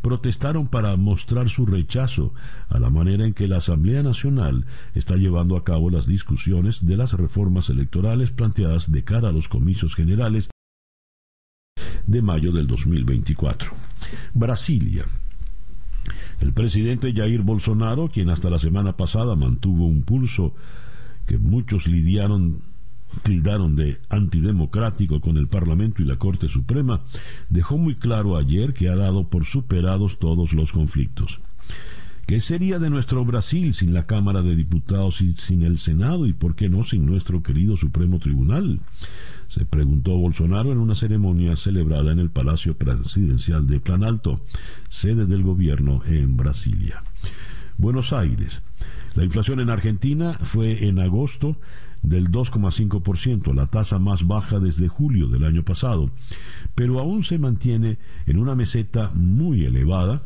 protestaron 0.00 0.68
para 0.68 0.96
mostrar 0.96 1.48
su 1.48 1.66
rechazo 1.66 2.32
a 2.68 2.78
la 2.78 2.90
manera 2.90 3.26
en 3.26 3.34
que 3.34 3.48
la 3.48 3.58
Asamblea 3.58 4.02
Nacional 4.02 4.66
está 4.94 5.16
llevando 5.16 5.56
a 5.56 5.64
cabo 5.64 5.90
las 5.90 6.06
discusiones 6.06 6.86
de 6.86 6.96
las 6.96 7.12
reformas 7.12 7.68
electorales 7.70 8.30
planteadas 8.30 8.90
de 8.90 9.04
cara 9.04 9.28
a 9.28 9.32
los 9.32 9.48
comicios 9.48 9.94
generales 9.94 10.48
de 12.06 12.22
mayo 12.22 12.52
del 12.52 12.66
2024. 12.66 13.72
Brasilia. 14.34 15.04
El 16.40 16.52
presidente 16.52 17.12
Jair 17.12 17.42
Bolsonaro, 17.42 18.08
quien 18.08 18.30
hasta 18.30 18.50
la 18.50 18.58
semana 18.58 18.96
pasada 18.96 19.34
mantuvo 19.36 19.86
un 19.86 20.02
pulso 20.02 20.54
que 21.26 21.38
muchos 21.38 21.86
lidiaron 21.86 22.62
tildaron 23.22 23.74
de 23.74 23.98
antidemocrático 24.10 25.20
con 25.20 25.38
el 25.38 25.48
Parlamento 25.48 26.02
y 26.02 26.04
la 26.04 26.16
Corte 26.16 26.48
Suprema, 26.48 27.02
dejó 27.48 27.78
muy 27.78 27.94
claro 27.96 28.36
ayer 28.36 28.74
que 28.74 28.88
ha 28.88 28.96
dado 28.96 29.24
por 29.28 29.44
superados 29.44 30.18
todos 30.18 30.52
los 30.52 30.72
conflictos. 30.72 31.40
¿Qué 32.26 32.42
sería 32.42 32.78
de 32.78 32.90
nuestro 32.90 33.24
Brasil 33.24 33.72
sin 33.72 33.94
la 33.94 34.04
Cámara 34.04 34.42
de 34.42 34.54
Diputados 34.54 35.22
y 35.22 35.32
sin 35.34 35.62
el 35.62 35.78
Senado 35.78 36.26
y 36.26 36.34
por 36.34 36.54
qué 36.56 36.68
no 36.68 36.84
sin 36.84 37.06
nuestro 37.06 37.42
querido 37.42 37.78
Supremo 37.78 38.18
Tribunal? 38.18 38.80
Se 39.48 39.64
preguntó 39.64 40.16
Bolsonaro 40.16 40.72
en 40.72 40.78
una 40.78 40.94
ceremonia 40.94 41.56
celebrada 41.56 42.12
en 42.12 42.18
el 42.18 42.30
Palacio 42.30 42.76
Presidencial 42.76 43.66
de 43.66 43.80
Planalto, 43.80 44.40
sede 44.90 45.24
del 45.24 45.42
gobierno 45.42 46.02
en 46.04 46.36
Brasilia. 46.36 47.02
Buenos 47.78 48.12
Aires. 48.12 48.60
La 49.14 49.24
inflación 49.24 49.60
en 49.60 49.70
Argentina 49.70 50.34
fue 50.34 50.86
en 50.86 50.98
agosto 50.98 51.56
del 52.02 52.30
2,5%, 52.30 53.54
la 53.54 53.66
tasa 53.66 53.98
más 53.98 54.26
baja 54.26 54.60
desde 54.60 54.88
julio 54.88 55.28
del 55.28 55.44
año 55.44 55.64
pasado, 55.64 56.10
pero 56.74 57.00
aún 57.00 57.22
se 57.22 57.38
mantiene 57.38 57.98
en 58.26 58.38
una 58.38 58.54
meseta 58.54 59.10
muy 59.14 59.64
elevada 59.64 60.22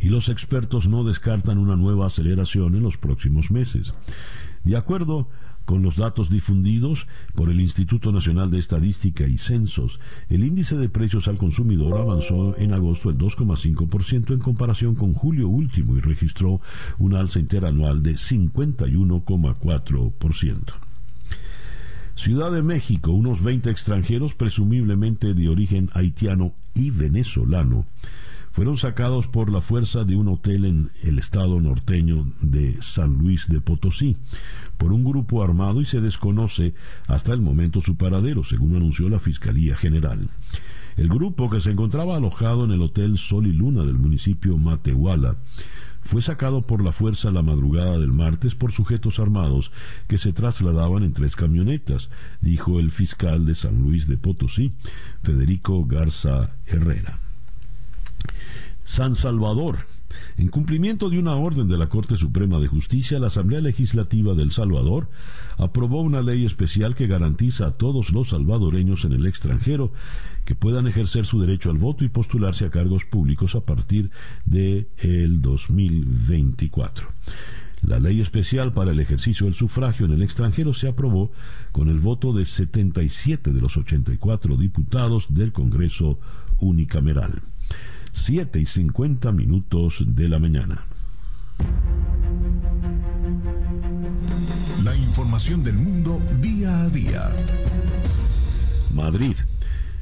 y 0.00 0.08
los 0.08 0.30
expertos 0.30 0.88
no 0.88 1.04
descartan 1.04 1.58
una 1.58 1.76
nueva 1.76 2.06
aceleración 2.06 2.74
en 2.74 2.82
los 2.82 2.96
próximos 2.96 3.50
meses. 3.50 3.94
De 4.64 4.76
acuerdo 4.76 5.28
con 5.70 5.82
los 5.82 5.94
datos 5.94 6.30
difundidos 6.30 7.06
por 7.32 7.48
el 7.48 7.60
Instituto 7.60 8.10
Nacional 8.10 8.50
de 8.50 8.58
Estadística 8.58 9.28
y 9.28 9.38
Censos, 9.38 10.00
el 10.28 10.42
índice 10.42 10.76
de 10.76 10.88
precios 10.88 11.28
al 11.28 11.38
consumidor 11.38 11.96
avanzó 11.96 12.58
en 12.58 12.72
agosto 12.72 13.08
el 13.08 13.16
2,5% 13.16 14.32
en 14.32 14.40
comparación 14.40 14.96
con 14.96 15.14
julio 15.14 15.46
último 15.46 15.96
y 15.96 16.00
registró 16.00 16.60
un 16.98 17.14
alza 17.14 17.38
interanual 17.38 18.02
de 18.02 18.14
51,4%. 18.14 20.60
Ciudad 22.16 22.50
de 22.50 22.64
México, 22.64 23.12
unos 23.12 23.44
20 23.44 23.70
extranjeros, 23.70 24.34
presumiblemente 24.34 25.34
de 25.34 25.48
origen 25.48 25.88
haitiano 25.94 26.52
y 26.74 26.90
venezolano, 26.90 27.86
fueron 28.50 28.76
sacados 28.76 29.26
por 29.26 29.50
la 29.50 29.60
fuerza 29.60 30.04
de 30.04 30.16
un 30.16 30.28
hotel 30.28 30.64
en 30.64 30.90
el 31.02 31.18
estado 31.18 31.60
norteño 31.60 32.26
de 32.40 32.80
San 32.82 33.18
Luis 33.18 33.48
de 33.48 33.60
Potosí 33.60 34.16
por 34.76 34.92
un 34.92 35.04
grupo 35.04 35.42
armado 35.42 35.80
y 35.80 35.84
se 35.84 36.00
desconoce 36.00 36.74
hasta 37.06 37.32
el 37.32 37.40
momento 37.40 37.80
su 37.80 37.96
paradero, 37.96 38.44
según 38.44 38.76
anunció 38.76 39.08
la 39.08 39.18
Fiscalía 39.20 39.76
General. 39.76 40.28
El 40.96 41.08
grupo, 41.08 41.48
que 41.48 41.60
se 41.60 41.70
encontraba 41.70 42.16
alojado 42.16 42.64
en 42.64 42.72
el 42.72 42.82
Hotel 42.82 43.16
Sol 43.16 43.46
y 43.46 43.52
Luna 43.52 43.84
del 43.84 43.98
municipio 43.98 44.58
Matehuala, 44.58 45.36
fue 46.02 46.22
sacado 46.22 46.62
por 46.62 46.82
la 46.82 46.92
fuerza 46.92 47.30
la 47.30 47.42
madrugada 47.42 47.98
del 47.98 48.12
martes 48.12 48.54
por 48.54 48.72
sujetos 48.72 49.20
armados 49.20 49.70
que 50.08 50.18
se 50.18 50.32
trasladaban 50.32 51.04
en 51.04 51.12
tres 51.12 51.36
camionetas, 51.36 52.10
dijo 52.40 52.80
el 52.80 52.90
fiscal 52.90 53.46
de 53.46 53.54
San 53.54 53.82
Luis 53.82 54.08
de 54.08 54.16
Potosí, 54.16 54.72
Federico 55.22 55.84
Garza 55.84 56.56
Herrera. 56.66 57.29
San 58.84 59.14
Salvador. 59.14 59.86
En 60.36 60.48
cumplimiento 60.48 61.08
de 61.08 61.18
una 61.18 61.36
orden 61.36 61.68
de 61.68 61.78
la 61.78 61.88
Corte 61.88 62.16
Suprema 62.16 62.58
de 62.58 62.66
Justicia, 62.66 63.18
la 63.18 63.28
Asamblea 63.28 63.60
Legislativa 63.60 64.34
del 64.34 64.50
Salvador 64.50 65.08
aprobó 65.56 66.00
una 66.02 66.22
ley 66.22 66.44
especial 66.44 66.94
que 66.94 67.06
garantiza 67.06 67.66
a 67.66 67.72
todos 67.72 68.10
los 68.10 68.30
salvadoreños 68.30 69.04
en 69.04 69.12
el 69.12 69.26
extranjero 69.26 69.92
que 70.44 70.54
puedan 70.54 70.86
ejercer 70.86 71.26
su 71.26 71.40
derecho 71.40 71.70
al 71.70 71.78
voto 71.78 72.04
y 72.04 72.08
postularse 72.08 72.64
a 72.64 72.70
cargos 72.70 73.04
públicos 73.04 73.54
a 73.54 73.60
partir 73.60 74.10
de 74.44 74.88
el 74.98 75.40
2024. 75.42 77.08
La 77.82 77.98
ley 77.98 78.20
especial 78.20 78.72
para 78.72 78.92
el 78.92 79.00
ejercicio 79.00 79.46
del 79.46 79.54
sufragio 79.54 80.06
en 80.06 80.12
el 80.12 80.22
extranjero 80.22 80.72
se 80.72 80.88
aprobó 80.88 81.30
con 81.72 81.88
el 81.88 81.98
voto 81.98 82.32
de 82.32 82.44
77 82.44 83.52
de 83.52 83.60
los 83.60 83.76
84 83.76 84.56
diputados 84.56 85.32
del 85.32 85.52
Congreso 85.52 86.18
unicameral. 86.58 87.40
7 88.12 88.58
y 88.58 88.66
50 88.66 89.32
minutos 89.32 90.04
de 90.06 90.28
la 90.28 90.38
mañana. 90.38 90.84
La 94.82 94.96
información 94.96 95.62
del 95.62 95.74
mundo 95.74 96.20
día 96.40 96.82
a 96.82 96.88
día. 96.88 97.30
Madrid. 98.94 99.36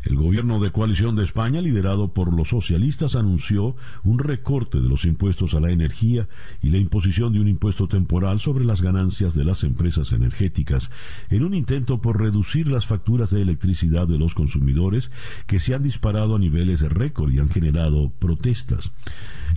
El 0.08 0.16
gobierno 0.16 0.58
de 0.58 0.70
coalición 0.70 1.16
de 1.16 1.24
España, 1.24 1.60
liderado 1.60 2.14
por 2.14 2.32
los 2.32 2.48
socialistas, 2.48 3.14
anunció 3.14 3.76
un 4.04 4.18
recorte 4.18 4.80
de 4.80 4.88
los 4.88 5.04
impuestos 5.04 5.52
a 5.52 5.60
la 5.60 5.70
energía 5.70 6.30
y 6.62 6.70
la 6.70 6.78
imposición 6.78 7.34
de 7.34 7.40
un 7.40 7.46
impuesto 7.46 7.88
temporal 7.88 8.40
sobre 8.40 8.64
las 8.64 8.80
ganancias 8.80 9.34
de 9.34 9.44
las 9.44 9.64
empresas 9.64 10.14
energéticas, 10.14 10.90
en 11.28 11.44
un 11.44 11.52
intento 11.52 12.00
por 12.00 12.18
reducir 12.18 12.68
las 12.68 12.86
facturas 12.86 13.30
de 13.30 13.42
electricidad 13.42 14.08
de 14.08 14.16
los 14.16 14.34
consumidores 14.34 15.10
que 15.46 15.60
se 15.60 15.74
han 15.74 15.82
disparado 15.82 16.36
a 16.36 16.38
niveles 16.38 16.80
de 16.80 16.88
récord 16.88 17.30
y 17.30 17.40
han 17.40 17.50
generado 17.50 18.08
protestas. 18.18 18.92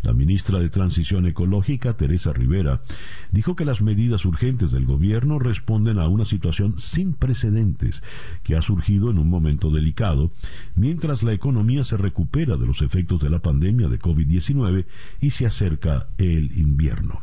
La 0.03 0.13
ministra 0.13 0.59
de 0.59 0.69
Transición 0.69 1.27
Ecológica, 1.27 1.95
Teresa 1.95 2.33
Rivera, 2.33 2.81
dijo 3.31 3.55
que 3.55 3.65
las 3.65 3.81
medidas 3.81 4.25
urgentes 4.25 4.71
del 4.71 4.85
gobierno 4.85 5.37
responden 5.37 5.99
a 5.99 6.07
una 6.07 6.25
situación 6.25 6.77
sin 6.77 7.13
precedentes 7.13 8.03
que 8.43 8.55
ha 8.55 8.61
surgido 8.61 9.11
en 9.11 9.19
un 9.19 9.29
momento 9.29 9.69
delicado, 9.69 10.31
mientras 10.75 11.23
la 11.23 11.33
economía 11.33 11.83
se 11.83 11.97
recupera 11.97 12.57
de 12.57 12.65
los 12.65 12.81
efectos 12.81 13.21
de 13.21 13.29
la 13.29 13.39
pandemia 13.39 13.87
de 13.87 13.99
COVID-19 13.99 14.85
y 15.19 15.31
se 15.31 15.45
acerca 15.45 16.07
el 16.17 16.57
invierno. 16.57 17.21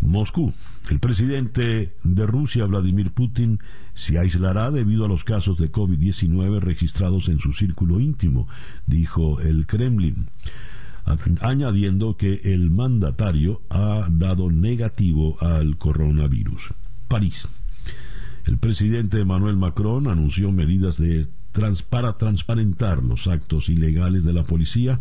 Moscú. 0.00 0.52
El 0.90 0.98
presidente 0.98 1.94
de 2.02 2.26
Rusia, 2.26 2.64
Vladimir 2.64 3.10
Putin, 3.10 3.60
se 3.92 4.18
aislará 4.18 4.70
debido 4.70 5.04
a 5.04 5.08
los 5.08 5.24
casos 5.24 5.58
de 5.58 5.70
COVID-19 5.70 6.58
registrados 6.60 7.28
en 7.28 7.38
su 7.38 7.52
círculo 7.52 8.00
íntimo, 8.00 8.48
dijo 8.86 9.40
el 9.40 9.66
Kremlin 9.66 10.26
añadiendo 11.40 12.16
que 12.16 12.40
el 12.44 12.70
mandatario 12.70 13.62
ha 13.70 14.06
dado 14.10 14.50
negativo 14.50 15.36
al 15.40 15.76
coronavirus. 15.76 16.72
París. 17.08 17.48
El 18.46 18.58
presidente 18.58 19.20
Emmanuel 19.20 19.56
Macron 19.56 20.08
anunció 20.08 20.52
medidas 20.52 20.96
de 20.98 21.26
para 21.88 22.16
transparentar 22.16 23.02
los 23.02 23.26
actos 23.26 23.68
ilegales 23.68 24.24
de 24.24 24.32
la 24.32 24.44
policía, 24.44 25.00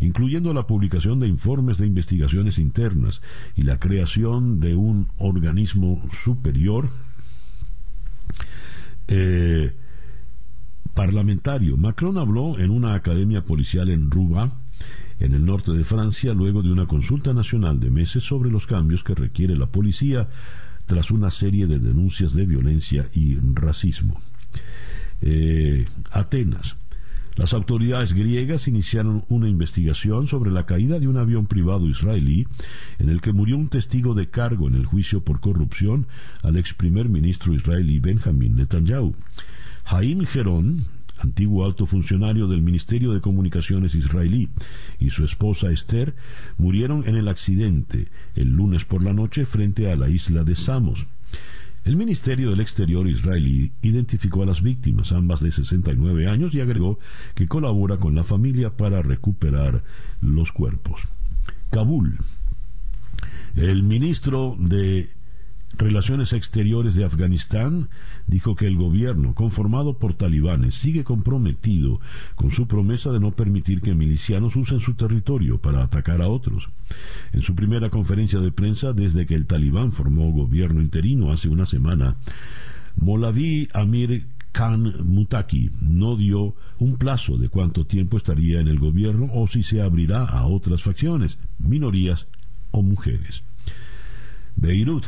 incluyendo 0.00 0.52
la 0.52 0.66
publicación 0.66 1.20
de 1.20 1.28
informes 1.28 1.78
de 1.78 1.86
investigaciones 1.86 2.58
internas 2.58 3.22
y 3.56 3.62
la 3.62 3.78
creación 3.78 4.60
de 4.60 4.74
un 4.74 5.08
organismo 5.18 6.02
superior 6.12 6.88
eh, 9.08 9.74
parlamentario. 10.94 11.76
Macron 11.76 12.18
habló 12.18 12.58
en 12.58 12.70
una 12.70 12.94
academia 12.94 13.44
policial 13.44 13.88
en 13.88 14.10
Rouen 14.10 14.50
en 15.20 15.34
el 15.34 15.44
norte 15.44 15.72
de 15.72 15.84
Francia 15.84 16.32
luego 16.32 16.62
de 16.62 16.70
una 16.70 16.86
consulta 16.86 17.32
nacional 17.32 17.80
de 17.80 17.90
meses 17.90 18.22
sobre 18.22 18.50
los 18.50 18.66
cambios 18.66 19.02
que 19.02 19.14
requiere 19.14 19.56
la 19.56 19.66
policía 19.66 20.28
tras 20.86 21.10
una 21.10 21.30
serie 21.30 21.66
de 21.66 21.78
denuncias 21.78 22.32
de 22.34 22.46
violencia 22.46 23.08
y 23.12 23.36
racismo. 23.36 24.20
Eh, 25.20 25.86
Atenas. 26.10 26.76
Las 27.38 27.54
autoridades 27.54 28.14
griegas 28.14 28.66
iniciaron 28.66 29.24
una 29.28 29.48
investigación 29.48 30.26
sobre 30.26 30.50
la 30.50 30.66
caída 30.66 30.98
de 30.98 31.06
un 31.06 31.18
avión 31.18 31.46
privado 31.46 31.88
israelí 31.88 32.48
en 32.98 33.10
el 33.10 33.20
que 33.20 33.32
murió 33.32 33.56
un 33.56 33.68
testigo 33.68 34.14
de 34.14 34.28
cargo 34.28 34.66
en 34.66 34.74
el 34.74 34.86
juicio 34.86 35.22
por 35.22 35.38
corrupción 35.38 36.08
al 36.42 36.56
ex 36.56 36.74
primer 36.74 37.08
ministro 37.08 37.54
israelí 37.54 38.00
Benjamin 38.00 38.56
Netanyahu. 38.56 39.14
Haim 39.84 40.24
Geron, 40.24 40.86
antiguo 41.18 41.64
alto 41.64 41.86
funcionario 41.86 42.48
del 42.48 42.60
Ministerio 42.60 43.12
de 43.12 43.20
Comunicaciones 43.20 43.94
israelí, 43.94 44.48
y 44.98 45.10
su 45.10 45.24
esposa 45.24 45.70
Esther 45.70 46.16
murieron 46.56 47.06
en 47.06 47.14
el 47.14 47.28
accidente 47.28 48.08
el 48.34 48.50
lunes 48.50 48.84
por 48.84 49.04
la 49.04 49.12
noche 49.12 49.46
frente 49.46 49.92
a 49.92 49.96
la 49.96 50.08
isla 50.08 50.42
de 50.42 50.56
Samos. 50.56 51.06
El 51.88 51.96
Ministerio 51.96 52.50
del 52.50 52.60
Exterior 52.60 53.08
israelí 53.08 53.72
identificó 53.80 54.42
a 54.42 54.46
las 54.46 54.60
víctimas, 54.60 55.10
ambas 55.10 55.40
de 55.40 55.50
69 55.50 56.28
años, 56.28 56.54
y 56.54 56.60
agregó 56.60 56.98
que 57.34 57.48
colabora 57.48 57.96
con 57.96 58.14
la 58.14 58.24
familia 58.24 58.76
para 58.76 59.00
recuperar 59.00 59.82
los 60.20 60.52
cuerpos. 60.52 61.00
Kabul. 61.70 62.18
El 63.56 63.84
ministro 63.84 64.54
de 64.58 65.08
Relaciones 65.76 66.32
Exteriores 66.32 66.94
de 66.94 67.04
Afganistán 67.04 67.88
dijo 68.26 68.56
que 68.56 68.66
el 68.66 68.76
gobierno, 68.76 69.34
conformado 69.34 69.98
por 69.98 70.14
talibanes, 70.14 70.74
sigue 70.74 71.04
comprometido 71.04 72.00
con 72.34 72.50
su 72.50 72.66
promesa 72.66 73.12
de 73.12 73.20
no 73.20 73.32
permitir 73.32 73.80
que 73.80 73.94
milicianos 73.94 74.56
usen 74.56 74.80
su 74.80 74.94
territorio 74.94 75.58
para 75.58 75.82
atacar 75.82 76.22
a 76.22 76.28
otros. 76.28 76.70
En 77.32 77.42
su 77.42 77.54
primera 77.54 77.90
conferencia 77.90 78.40
de 78.40 78.50
prensa 78.50 78.92
desde 78.92 79.26
que 79.26 79.34
el 79.34 79.46
talibán 79.46 79.92
formó 79.92 80.32
gobierno 80.32 80.80
interino 80.80 81.30
hace 81.30 81.48
una 81.48 81.66
semana, 81.66 82.16
Molavi 82.96 83.68
Amir 83.74 84.26
Khan 84.52 85.04
Mutaki 85.04 85.70
no 85.80 86.16
dio 86.16 86.56
un 86.78 86.96
plazo 86.96 87.36
de 87.36 87.48
cuánto 87.48 87.86
tiempo 87.86 88.16
estaría 88.16 88.60
en 88.60 88.68
el 88.68 88.78
gobierno 88.78 89.28
o 89.32 89.46
si 89.46 89.62
se 89.62 89.82
abrirá 89.82 90.24
a 90.24 90.46
otras 90.46 90.82
facciones, 90.82 91.38
minorías 91.58 92.26
o 92.72 92.82
mujeres. 92.82 93.44
Beirut 94.56 95.04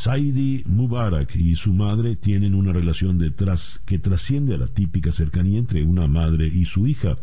Saidi 0.00 0.64
Mubarak 0.66 1.36
y 1.36 1.56
su 1.56 1.74
madre 1.74 2.16
tienen 2.16 2.54
una 2.54 2.72
relación 2.72 3.18
detrás 3.18 3.82
que 3.84 3.98
trasciende 3.98 4.54
a 4.54 4.56
la 4.56 4.66
típica 4.66 5.12
cercanía 5.12 5.58
entre 5.58 5.84
una 5.84 6.06
madre 6.06 6.46
y 6.46 6.64
su 6.64 6.86
hija. 6.86 7.16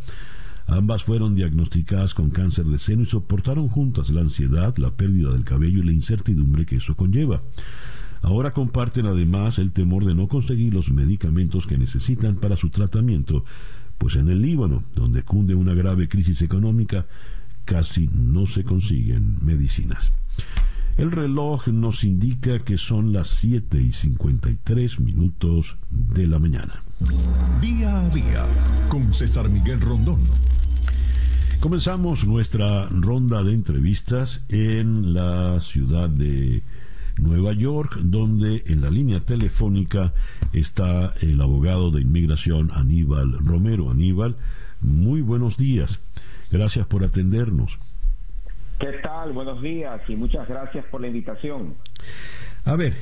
Ambas 0.67 1.01
fueron 1.01 1.33
diagnosticadas 1.33 2.13
con 2.13 2.29
cáncer 2.29 2.65
de 2.65 2.77
seno 2.77 3.01
y 3.01 3.07
soportaron 3.07 3.67
juntas 3.67 4.11
la 4.11 4.21
ansiedad, 4.21 4.77
la 4.77 4.91
pérdida 4.91 5.31
del 5.31 5.43
cabello 5.43 5.79
y 5.79 5.85
la 5.87 5.91
incertidumbre 5.91 6.67
que 6.67 6.75
eso 6.75 6.95
conlleva. 6.95 7.41
Ahora 8.21 8.53
comparten 8.53 9.07
además 9.07 9.57
el 9.57 9.71
temor 9.71 10.05
de 10.05 10.13
no 10.13 10.27
conseguir 10.27 10.75
los 10.75 10.91
medicamentos 10.91 11.65
que 11.65 11.79
necesitan 11.79 12.35
para 12.35 12.57
su 12.57 12.69
tratamiento, 12.69 13.43
pues 13.97 14.17
en 14.17 14.29
el 14.29 14.43
Líbano, 14.43 14.83
donde 14.93 15.23
cunde 15.23 15.55
una 15.55 15.73
grave 15.73 16.07
crisis 16.07 16.43
económica, 16.43 17.07
casi 17.65 18.07
no 18.13 18.45
se 18.45 18.63
consiguen 18.63 19.39
medicinas. 19.41 20.11
El 20.97 21.11
reloj 21.11 21.67
nos 21.67 22.03
indica 22.03 22.57
que 22.57 22.79
son 22.79 23.13
las 23.13 23.27
7 23.27 23.79
y 23.79 23.91
53 23.91 24.99
minutos 24.99 25.77
de 25.91 26.25
la 26.25 26.39
mañana. 26.39 26.81
Día 27.61 28.01
a 28.01 28.09
día 28.09 28.45
con 28.89 29.13
César 29.13 29.47
Miguel 29.47 29.79
Rondón. 29.79 30.21
Comenzamos 31.59 32.25
nuestra 32.25 32.87
ronda 32.87 33.43
de 33.43 33.53
entrevistas 33.53 34.41
en 34.49 35.13
la 35.13 35.59
ciudad 35.59 36.09
de 36.09 36.63
Nueva 37.19 37.53
York, 37.53 37.99
donde 38.01 38.63
en 38.65 38.81
la 38.81 38.89
línea 38.89 39.19
telefónica 39.19 40.13
está 40.51 41.13
el 41.21 41.39
abogado 41.41 41.91
de 41.91 42.01
inmigración 42.01 42.71
Aníbal 42.73 43.33
Romero. 43.45 43.91
Aníbal, 43.91 44.35
muy 44.81 45.21
buenos 45.21 45.57
días. 45.57 45.99
Gracias 46.49 46.87
por 46.87 47.03
atendernos. 47.03 47.77
¿Qué 48.79 48.93
tal? 49.01 49.33
Buenos 49.33 49.61
días 49.61 50.01
y 50.07 50.15
muchas 50.15 50.47
gracias 50.47 50.85
por 50.85 51.01
la 51.01 51.07
invitación. 51.07 51.75
A 52.63 52.75
ver, 52.75 52.93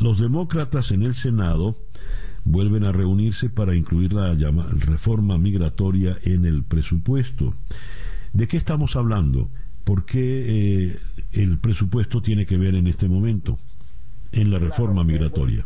los 0.00 0.20
demócratas 0.20 0.90
en 0.90 1.02
el 1.02 1.14
Senado 1.14 1.76
vuelven 2.44 2.84
a 2.84 2.92
reunirse 2.92 3.48
para 3.48 3.74
incluir 3.74 4.12
la 4.12 4.34
reforma 4.80 5.38
migratoria 5.38 6.16
en 6.24 6.46
el 6.46 6.64
presupuesto. 6.64 7.54
¿De 8.32 8.48
qué 8.48 8.56
estamos 8.56 8.96
hablando? 8.96 9.48
¿Por 9.84 10.04
qué 10.04 10.90
eh, 10.90 10.96
el 11.32 11.58
presupuesto 11.58 12.20
tiene 12.20 12.44
que 12.44 12.56
ver 12.56 12.74
en 12.74 12.86
este 12.88 13.08
momento 13.08 13.58
en 14.32 14.50
la 14.50 14.58
reforma 14.58 15.04
migratoria? 15.04 15.64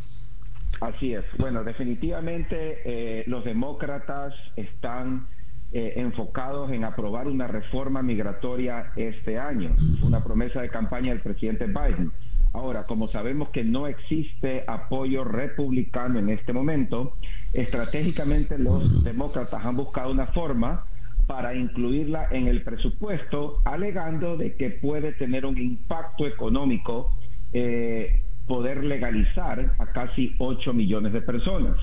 Así 0.80 1.14
es. 1.14 1.24
Bueno, 1.38 1.64
definitivamente 1.64 2.80
eh, 2.84 3.24
los 3.26 3.44
demócratas 3.44 4.34
están 4.56 5.26
eh, 5.72 5.94
enfocados 5.96 6.70
en 6.70 6.84
aprobar 6.84 7.28
una 7.28 7.46
reforma 7.46 8.02
migratoria 8.02 8.92
este 8.96 9.38
año, 9.38 9.74
una 10.02 10.22
promesa 10.22 10.60
de 10.60 10.68
campaña 10.68 11.12
del 11.12 11.20
presidente 11.20 11.66
Biden. 11.66 12.12
Ahora, 12.52 12.84
como 12.84 13.08
sabemos 13.08 13.48
que 13.48 13.64
no 13.64 13.86
existe 13.86 14.64
apoyo 14.66 15.24
republicano 15.24 16.18
en 16.18 16.28
este 16.28 16.52
momento, 16.52 17.16
estratégicamente 17.54 18.58
los 18.58 19.02
demócratas 19.02 19.64
han 19.64 19.76
buscado 19.76 20.10
una 20.10 20.26
forma 20.26 20.84
para 21.26 21.54
incluirla 21.54 22.28
en 22.30 22.48
el 22.48 22.62
presupuesto, 22.62 23.60
alegando 23.64 24.36
de 24.36 24.54
que 24.56 24.70
puede 24.70 25.12
tener 25.12 25.46
un 25.46 25.56
impacto 25.56 26.26
económico 26.26 27.10
eh, 27.54 28.20
poder 28.46 28.84
legalizar 28.84 29.74
a 29.78 29.86
casi 29.86 30.34
8 30.38 30.74
millones 30.74 31.12
de 31.12 31.22
personas. 31.22 31.78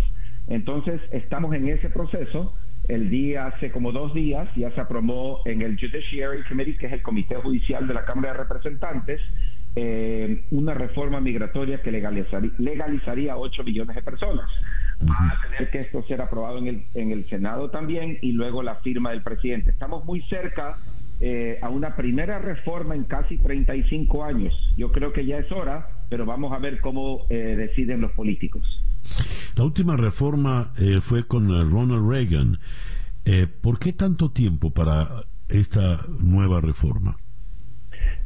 Entonces, 0.47 1.01
estamos 1.11 1.55
en 1.55 1.67
ese 1.69 1.89
proceso. 1.89 2.53
El 2.89 3.11
día, 3.11 3.45
hace 3.45 3.71
como 3.71 3.91
dos 3.91 4.15
días, 4.15 4.49
ya 4.55 4.71
se 4.71 4.81
aprobó 4.81 5.43
en 5.45 5.61
el 5.61 5.79
Judiciary 5.79 6.43
Committee, 6.49 6.75
que 6.75 6.87
es 6.87 6.93
el 6.93 7.03
Comité 7.03 7.35
Judicial 7.35 7.87
de 7.87 7.93
la 7.93 8.03
Cámara 8.03 8.33
de 8.33 8.39
Representantes, 8.39 9.21
eh, 9.75 10.43
una 10.49 10.73
reforma 10.73 11.21
migratoria 11.21 11.83
que 11.83 11.91
legalizaría, 11.91 12.49
legalizaría 12.57 13.37
8 13.37 13.63
millones 13.63 13.95
de 13.95 14.01
personas. 14.01 14.49
Va 15.07 15.15
a 15.15 15.41
tener 15.43 15.69
que 15.69 15.81
esto 15.81 16.03
ser 16.07 16.19
aprobado 16.19 16.57
en 16.57 16.67
el, 16.67 16.85
en 16.95 17.11
el 17.11 17.29
Senado 17.29 17.69
también 17.69 18.17
y 18.23 18.31
luego 18.31 18.63
la 18.63 18.77
firma 18.77 19.11
del 19.11 19.21
presidente. 19.21 19.69
Estamos 19.69 20.03
muy 20.05 20.23
cerca 20.23 20.75
eh, 21.21 21.59
a 21.61 21.69
una 21.69 21.95
primera 21.95 22.39
reforma 22.39 22.95
en 22.95 23.03
casi 23.03 23.37
35 23.37 24.23
años. 24.23 24.73
Yo 24.77 24.91
creo 24.91 25.13
que 25.13 25.27
ya 25.27 25.37
es 25.37 25.51
hora, 25.51 25.89
pero 26.09 26.25
vamos 26.25 26.53
a 26.53 26.57
ver 26.57 26.79
cómo 26.81 27.27
eh, 27.29 27.55
deciden 27.55 28.01
los 28.01 28.13
políticos. 28.13 28.63
La 29.55 29.63
última 29.63 29.97
reforma 29.97 30.71
fue 31.01 31.27
con 31.27 31.49
Ronald 31.71 32.09
Reagan. 32.09 32.59
¿Por 33.61 33.79
qué 33.79 33.93
tanto 33.93 34.31
tiempo 34.31 34.71
para 34.71 35.07
esta 35.49 35.99
nueva 36.19 36.61
reforma? 36.61 37.17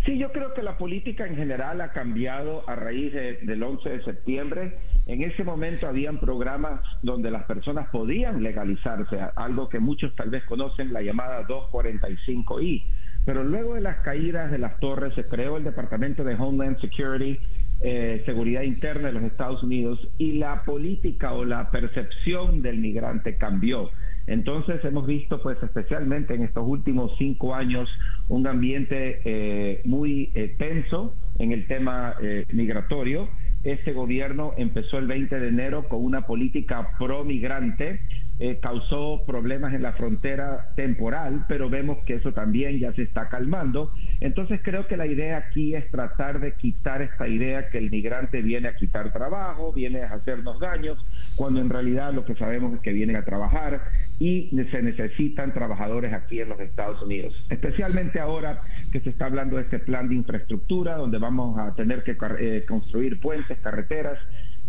Sí, 0.05 0.17
yo 0.17 0.31
creo 0.33 0.53
que 0.53 0.61
la 0.61 0.77
política 0.77 1.25
en 1.25 1.37
general 1.37 1.79
ha 1.79 1.93
cambiado 1.93 2.67
a 2.69 2.75
raíz 2.75 3.13
del 3.13 3.63
11 3.63 3.89
de 3.89 4.03
septiembre. 4.03 4.77
En 5.05 5.23
ese 5.23 5.45
momento 5.45 5.87
habían 5.87 6.19
programas 6.19 6.81
donde 7.01 7.31
las 7.31 7.45
personas 7.45 7.87
podían 7.89 8.43
legalizarse, 8.43 9.17
algo 9.35 9.69
que 9.69 9.79
muchos 9.79 10.13
tal 10.15 10.29
vez 10.29 10.43
conocen, 10.43 10.91
la 10.91 11.01
llamada 11.01 11.47
245I. 11.47 12.83
Pero 13.25 13.45
luego 13.45 13.75
de 13.75 13.81
las 13.81 14.01
caídas 14.01 14.51
de 14.51 14.57
las 14.57 14.77
torres 14.81 15.13
se 15.15 15.25
creó 15.25 15.55
el 15.55 15.63
Departamento 15.63 16.25
de 16.25 16.35
Homeland 16.35 16.79
Security, 16.81 17.39
eh, 17.83 18.23
Seguridad 18.25 18.61
Interna 18.61 19.07
de 19.07 19.13
los 19.13 19.23
Estados 19.23 19.61
Unidos, 19.61 19.99
y 20.17 20.33
la 20.33 20.63
política 20.63 21.33
o 21.33 21.43
la 21.43 21.69
percepción 21.69 22.61
del 22.61 22.77
migrante 22.79 23.35
cambió. 23.35 23.91
Entonces 24.25 24.83
hemos 24.85 25.05
visto, 25.05 25.41
pues 25.41 25.61
especialmente 25.61 26.33
en 26.33 26.43
estos 26.43 26.63
últimos 26.65 27.11
cinco 27.17 27.53
años, 27.53 27.89
un 28.29 28.47
ambiente 28.47 29.21
eh, 29.25 29.81
muy 29.83 30.31
eh, 30.33 30.55
tenso 30.57 31.13
en 31.39 31.51
el 31.51 31.67
tema 31.67 32.15
eh, 32.21 32.45
migratorio. 32.53 33.27
Este 33.63 33.91
gobierno 33.91 34.53
empezó 34.57 34.97
el 34.97 35.07
20 35.07 35.39
de 35.39 35.47
enero 35.47 35.87
con 35.89 36.03
una 36.03 36.25
política 36.25 36.89
pro-migrante 36.97 37.99
eh, 38.39 38.59
causó 38.59 39.23
problemas 39.27 39.75
en 39.75 39.83
la 39.83 39.93
frontera 39.93 40.73
temporal, 40.75 41.45
pero 41.47 41.69
vemos 41.69 41.99
que 42.03 42.15
eso 42.15 42.33
también 42.33 42.79
ya 42.79 42.91
se 42.93 43.03
está 43.03 43.29
calmando. 43.29 43.91
Entonces 44.23 44.61
creo 44.63 44.87
que 44.87 44.95
la 44.95 45.05
idea 45.05 45.37
aquí 45.37 45.75
es 45.75 45.91
tratar 45.91 46.39
de 46.39 46.53
quitar 46.53 47.01
esta 47.01 47.27
idea 47.27 47.67
que 47.67 47.77
el 47.77 47.91
migrante 47.91 48.41
viene 48.41 48.69
a 48.69 48.75
quitar 48.77 49.11
trabajo, 49.11 49.73
viene 49.73 50.01
a 50.01 50.13
hacernos 50.13 50.61
daños, 50.61 50.97
cuando 51.35 51.59
en 51.59 51.69
realidad 51.69 52.13
lo 52.13 52.23
que 52.23 52.33
sabemos 52.35 52.73
es 52.73 52.79
que 52.79 52.93
vienen 52.93 53.17
a 53.17 53.25
trabajar 53.25 53.83
y 54.19 54.49
se 54.71 54.81
necesitan 54.81 55.53
trabajadores 55.53 56.13
aquí 56.13 56.39
en 56.39 56.47
los 56.47 56.59
Estados 56.61 57.01
Unidos. 57.01 57.33
Especialmente 57.49 58.21
ahora 58.21 58.61
que 58.93 59.01
se 59.01 59.09
está 59.09 59.25
hablando 59.25 59.57
de 59.57 59.63
este 59.63 59.79
plan 59.79 60.07
de 60.07 60.15
infraestructura, 60.15 60.95
donde 60.95 61.17
vamos 61.17 61.59
a 61.59 61.75
tener 61.75 62.01
que 62.03 62.15
eh, 62.39 62.63
construir 62.65 63.19
puentes, 63.19 63.59
carreteras, 63.59 64.17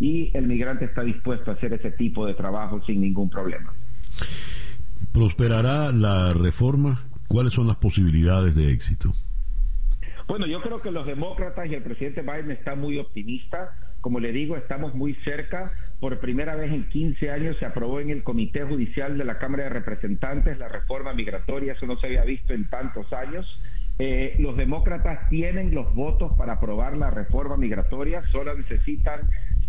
y 0.01 0.37
el 0.37 0.49
migrante 0.49 0.87
está 0.87 1.03
dispuesto 1.03 1.53
a 1.53 1.55
hacer 1.55 1.73
ese 1.75 1.93
tipo 1.93 2.27
de 2.27 2.35
trabajo 2.35 2.83
sin 2.85 3.01
ningún 3.01 3.31
problema. 3.31 3.73
¿Prosperará 5.13 5.93
la 5.93 6.33
reforma? 6.33 7.05
¿Cuáles 7.29 7.53
son 7.53 7.69
las 7.69 7.77
posibilidades 7.77 8.57
de 8.57 8.73
éxito? 8.73 9.13
Bueno, 10.27 10.47
yo 10.47 10.63
creo 10.63 10.81
que 10.81 10.91
los 10.91 11.07
demócratas 11.07 11.67
y 11.69 11.75
el 11.75 11.83
presidente 11.83 12.23
Biden 12.23 12.51
están 12.51 12.81
muy 12.81 12.99
optimistas. 12.99 13.71
Como 14.01 14.21
le 14.21 14.33
digo, 14.33 14.57
estamos 14.57 14.95
muy 14.95 15.15
cerca. 15.17 15.73
Por 16.01 16.19
primera 16.19 16.55
vez 16.57 16.73
en 16.73 16.89
15 16.89 17.31
años 17.31 17.57
se 17.59 17.67
aprobó 17.67 18.01
en 18.01 18.11
el 18.11 18.23
Comité 18.23 18.65
Judicial 18.65 19.19
de 19.19 19.25
la 19.25 19.39
Cámara 19.39 19.65
de 19.65 19.71
Representantes 19.71 20.59
la 20.59 20.69
reforma 20.69 21.13
migratoria. 21.13 21.75
Eso 21.75 21.87
no 21.87 21.99
se 21.99 22.07
había 22.07 22.25
visto 22.25 22.55
en 22.55 22.69
tantos 22.69 23.13
años. 23.13 23.47
Eh, 23.99 24.35
los 24.41 24.57
demócratas 24.57 25.29
tienen 25.29 25.75
los 25.75 25.95
votos 25.95 26.33
para 26.37 26.55
aprobar 26.55 26.97
la 26.97 27.11
reforma 27.11 27.57
migratoria, 27.57 28.25
solo 28.33 28.57
necesitan 28.57 29.21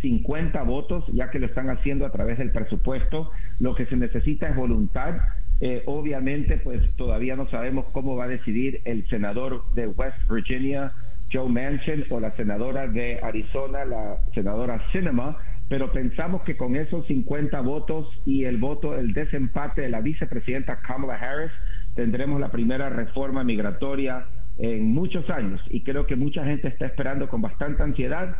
50 0.01 0.63
votos, 0.63 1.03
ya 1.13 1.29
que 1.29 1.39
lo 1.39 1.45
están 1.45 1.69
haciendo 1.69 2.05
a 2.05 2.11
través 2.11 2.37
del 2.37 2.51
presupuesto. 2.51 3.29
Lo 3.59 3.75
que 3.75 3.85
se 3.85 3.95
necesita 3.95 4.47
es 4.49 4.55
voluntad. 4.55 5.17
Eh, 5.61 5.83
obviamente, 5.85 6.57
pues 6.57 6.81
todavía 6.97 7.35
no 7.35 7.49
sabemos 7.49 7.85
cómo 7.93 8.15
va 8.15 8.25
a 8.25 8.29
decidir 8.29 8.81
el 8.85 9.07
senador 9.07 9.63
de 9.73 9.87
West 9.87 10.17
Virginia, 10.29 10.91
Joe 11.31 11.49
Manchin, 11.49 12.05
o 12.09 12.19
la 12.19 12.35
senadora 12.35 12.87
de 12.87 13.19
Arizona, 13.23 13.85
la 13.85 14.17
senadora 14.33 14.81
Cinema, 14.91 15.37
pero 15.67 15.91
pensamos 15.91 16.43
que 16.43 16.57
con 16.57 16.75
esos 16.75 17.07
50 17.07 17.59
votos 17.61 18.07
y 18.25 18.43
el 18.43 18.57
voto, 18.57 18.95
el 18.95 19.13
desempate 19.13 19.81
de 19.81 19.89
la 19.89 20.01
vicepresidenta 20.01 20.81
Kamala 20.81 21.15
Harris, 21.15 21.51
tendremos 21.95 22.39
la 22.39 22.51
primera 22.51 22.89
reforma 22.89 23.43
migratoria 23.43 24.25
en 24.57 24.93
muchos 24.93 25.27
años. 25.29 25.61
Y 25.69 25.83
creo 25.83 26.05
que 26.05 26.15
mucha 26.15 26.45
gente 26.45 26.67
está 26.67 26.85
esperando 26.85 27.29
con 27.29 27.41
bastante 27.41 27.81
ansiedad. 27.81 28.35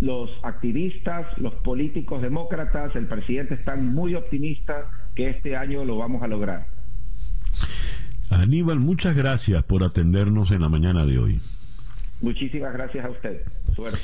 Los 0.00 0.30
activistas, 0.42 1.26
los 1.38 1.54
políticos 1.56 2.22
demócratas, 2.22 2.94
el 2.96 3.06
presidente 3.06 3.54
están 3.54 3.94
muy 3.94 4.14
optimistas 4.14 4.86
que 5.16 5.30
este 5.30 5.56
año 5.56 5.84
lo 5.84 5.96
vamos 5.96 6.22
a 6.22 6.28
lograr. 6.28 6.68
Aníbal, 8.30 8.78
muchas 8.78 9.16
gracias 9.16 9.64
por 9.64 9.82
atendernos 9.82 10.50
en 10.52 10.60
la 10.60 10.68
mañana 10.68 11.04
de 11.04 11.18
hoy. 11.18 11.40
Muchísimas 12.20 12.72
gracias 12.72 13.04
a 13.04 13.10
usted. 13.10 13.42
Suerte. 13.74 13.98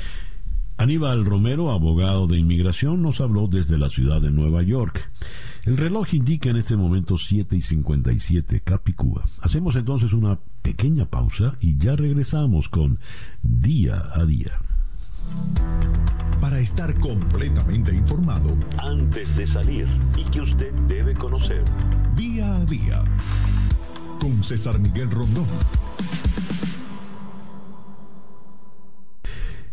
Aníbal 0.77 1.23
Romero, 1.23 1.71
abogado 1.71 2.25
de 2.25 2.39
inmigración, 2.39 3.03
nos 3.03 3.21
habló 3.21 3.47
desde 3.47 3.77
la 3.77 3.89
ciudad 3.89 4.21
de 4.21 4.31
Nueva 4.31 4.63
York. 4.63 5.11
El 5.65 5.77
reloj 5.77 6.13
indica 6.15 6.49
en 6.49 6.57
este 6.57 6.75
momento 6.75 7.17
7 7.17 7.55
y 7.55 7.61
57 7.61 8.61
Capicúa. 8.61 9.23
Hacemos 9.41 9.75
entonces 9.75 10.13
una 10.13 10.39
pequeña 10.63 11.05
pausa 11.05 11.55
y 11.61 11.77
ya 11.77 11.95
regresamos 11.95 12.69
con 12.69 12.97
Día 13.43 14.03
a 14.13 14.25
Día. 14.25 14.59
Para 16.53 16.61
estar 16.61 16.99
completamente 16.99 17.95
informado 17.95 18.55
antes 18.77 19.35
de 19.35 19.47
salir 19.47 19.87
y 20.15 20.23
que 20.25 20.39
usted 20.39 20.71
debe 20.87 21.15
conocer. 21.15 21.63
Día 22.15 22.57
a 22.57 22.65
día. 22.65 23.03
Con 24.21 24.43
César 24.43 24.77
Miguel 24.77 25.09
Rondón. 25.09 25.47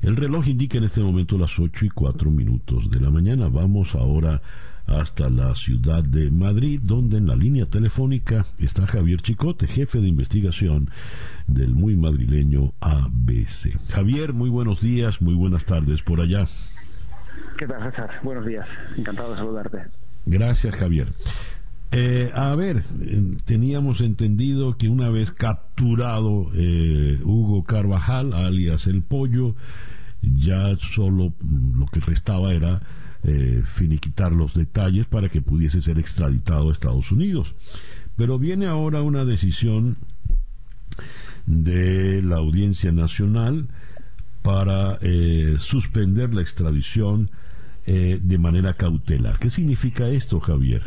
El 0.00 0.16
reloj 0.16 0.48
indica 0.48 0.78
en 0.78 0.84
este 0.84 1.02
momento 1.02 1.36
las 1.36 1.58
8 1.58 1.84
y 1.84 1.90
4 1.90 2.30
minutos 2.30 2.88
de 2.88 2.98
la 2.98 3.10
mañana. 3.10 3.48
Vamos 3.48 3.94
ahora 3.94 4.40
hasta 4.90 5.30
la 5.30 5.54
ciudad 5.54 6.02
de 6.02 6.30
Madrid, 6.30 6.80
donde 6.82 7.18
en 7.18 7.28
la 7.28 7.36
línea 7.36 7.66
telefónica 7.66 8.44
está 8.58 8.86
Javier 8.86 9.22
Chicote, 9.22 9.66
jefe 9.66 10.00
de 10.00 10.08
investigación 10.08 10.90
del 11.46 11.74
muy 11.74 11.96
madrileño 11.96 12.72
ABC. 12.80 13.78
Javier, 13.88 14.32
muy 14.32 14.50
buenos 14.50 14.80
días, 14.80 15.22
muy 15.22 15.34
buenas 15.34 15.64
tardes 15.64 16.02
por 16.02 16.20
allá. 16.20 16.46
¿Qué 17.56 17.66
tal, 17.66 17.90
César? 17.90 18.10
Buenos 18.22 18.44
días, 18.44 18.66
encantado 18.96 19.30
de 19.30 19.36
saludarte. 19.36 19.78
Gracias, 20.26 20.74
Javier. 20.74 21.12
Eh, 21.92 22.30
a 22.34 22.54
ver, 22.54 22.82
teníamos 23.44 24.00
entendido 24.00 24.76
que 24.76 24.88
una 24.88 25.08
vez 25.10 25.30
capturado 25.32 26.48
eh, 26.54 27.20
Hugo 27.22 27.64
Carvajal, 27.64 28.32
alias 28.32 28.86
El 28.86 29.02
Pollo, 29.02 29.54
ya 30.22 30.76
solo 30.76 31.32
lo 31.76 31.86
que 31.86 32.00
restaba 32.00 32.52
era 32.52 32.80
eh, 33.22 33.62
finiquitar 33.64 34.32
los 34.32 34.54
detalles 34.54 35.06
para 35.06 35.28
que 35.28 35.42
pudiese 35.42 35.82
ser 35.82 35.98
extraditado 35.98 36.68
a 36.68 36.72
Estados 36.72 37.12
Unidos. 37.12 37.54
Pero 38.16 38.38
viene 38.38 38.66
ahora 38.66 39.02
una 39.02 39.24
decisión 39.24 39.96
de 41.46 42.22
la 42.22 42.36
Audiencia 42.36 42.92
Nacional 42.92 43.68
para 44.42 44.98
eh, 45.02 45.56
suspender 45.58 46.34
la 46.34 46.40
extradición 46.40 47.30
eh, 47.86 48.20
de 48.22 48.38
manera 48.38 48.74
cautelar. 48.74 49.38
¿Qué 49.38 49.50
significa 49.50 50.08
esto, 50.08 50.40
Javier? 50.40 50.82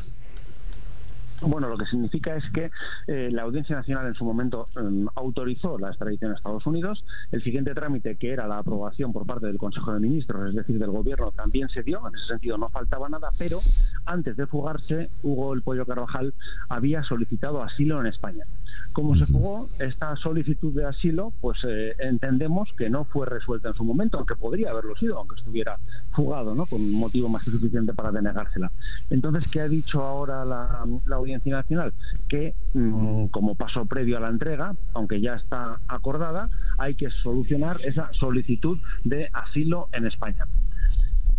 Bueno, 1.45 1.67
lo 1.67 1.77
que 1.77 1.85
significa 1.85 2.35
es 2.35 2.43
que 2.53 2.71
eh, 3.07 3.29
la 3.31 3.43
Audiencia 3.43 3.75
Nacional 3.75 4.07
en 4.07 4.15
su 4.15 4.23
momento 4.23 4.69
em, 4.77 5.07
autorizó 5.15 5.77
la 5.77 5.89
extradición 5.89 6.31
a 6.31 6.35
Estados 6.35 6.65
Unidos. 6.65 7.03
El 7.31 7.43
siguiente 7.43 7.73
trámite, 7.73 8.15
que 8.15 8.31
era 8.31 8.47
la 8.47 8.59
aprobación 8.59 9.11
por 9.11 9.25
parte 9.25 9.47
del 9.47 9.57
Consejo 9.57 9.93
de 9.93 9.99
Ministros, 9.99 10.49
es 10.49 10.55
decir, 10.55 10.79
del 10.79 10.91
Gobierno, 10.91 11.31
también 11.31 11.67
se 11.69 11.83
dio. 11.83 12.07
En 12.07 12.15
ese 12.15 12.27
sentido, 12.27 12.57
no 12.57 12.69
faltaba 12.69 13.09
nada, 13.09 13.29
pero 13.37 13.59
antes 14.05 14.37
de 14.37 14.47
fugarse, 14.47 15.09
Hugo 15.21 15.53
El 15.53 15.63
Pollo 15.63 15.85
Carvajal 15.85 16.33
había 16.69 17.03
solicitado 17.03 17.61
asilo 17.61 17.99
en 17.99 18.07
España. 18.07 18.45
Como 18.93 19.15
se 19.15 19.25
fugó, 19.25 19.69
esta 19.79 20.15
solicitud 20.17 20.71
de 20.73 20.85
asilo, 20.85 21.33
pues 21.41 21.57
eh, 21.67 21.95
entendemos 21.99 22.69
que 22.77 22.91
no 22.91 23.05
fue 23.05 23.25
resuelta 23.25 23.69
en 23.69 23.73
su 23.73 23.83
momento, 23.83 24.17
aunque 24.17 24.35
podría 24.35 24.69
haberlo 24.69 24.95
sido, 24.95 25.17
aunque 25.17 25.35
estuviera 25.35 25.79
fugado, 26.11 26.53
¿no? 26.53 26.67
Con 26.67 26.81
un 26.81 26.93
motivo 26.93 27.27
más 27.27 27.43
que 27.43 27.49
suficiente 27.49 27.93
para 27.93 28.11
denegársela. 28.11 28.71
Entonces, 29.09 29.49
¿qué 29.51 29.61
ha 29.61 29.67
dicho 29.67 30.03
ahora 30.03 30.45
la, 30.45 30.85
la 31.07 31.15
Audiencia 31.15 31.55
Nacional, 31.55 31.93
que 32.29 32.53
mm, 32.75 33.27
como 33.27 33.55
paso 33.55 33.85
previo 33.85 34.17
a 34.17 34.19
la 34.19 34.29
entrega, 34.29 34.75
aunque 34.93 35.19
ya 35.19 35.35
está 35.35 35.79
acordada, 35.87 36.49
hay 36.77 36.93
que 36.93 37.09
solucionar 37.23 37.81
esa 37.81 38.11
solicitud 38.13 38.77
de 39.03 39.29
asilo 39.33 39.89
en 39.91 40.05
España 40.05 40.45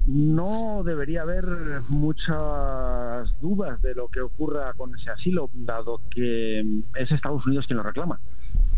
no 0.07 0.83
debería 0.85 1.23
haber 1.23 1.47
muchas 1.89 3.41
dudas 3.41 3.81
de 3.83 3.95
lo 3.95 4.09
que 4.09 4.21
ocurra 4.21 4.73
con 4.75 4.95
ese 4.99 5.11
asilo, 5.11 5.51
dado 5.55 6.01
que 6.11 6.61
es 6.61 7.11
Estados 7.11 7.47
Unidos 7.47 7.67
quien 7.67 7.79
lo 7.79 7.83
reclama. 7.83 8.21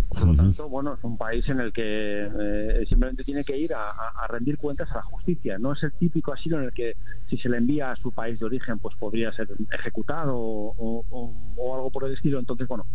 Por 0.08 0.28
lo 0.28 0.36
tanto, 0.36 0.68
bueno, 0.68 0.94
es 0.94 1.02
un 1.02 1.18
país 1.18 1.46
en 1.48 1.60
el 1.60 1.72
que 1.72 1.82
eh, 1.82 2.86
simplemente 2.88 3.24
tiene 3.24 3.44
que 3.44 3.58
ir 3.58 3.74
a, 3.74 3.92
rendir 4.28 4.56
cuentas 4.56 4.90
a 4.92 4.96
la 4.96 5.02
justicia. 5.02 5.58
No 5.58 5.72
es 5.72 5.82
el 5.82 5.92
típico 5.92 6.32
asilo 6.32 6.58
en 6.58 6.66
el 6.66 6.72
que 6.72 6.94
si 7.28 7.36
se 7.38 7.48
le 7.48 7.56
envía 7.56 7.90
a 7.90 7.96
su 7.96 8.12
país 8.12 8.38
de 8.38 8.46
origen, 8.46 8.78
pues 8.78 8.96
podría 8.96 9.32
ser 9.32 9.48
ejecutado 9.72 10.34
o, 10.36 11.74
algo 11.74 11.90
por 11.90 12.04
el 12.04 12.14
estilo. 12.14 12.38
Entonces, 12.38 12.68
bueno, 12.68 12.86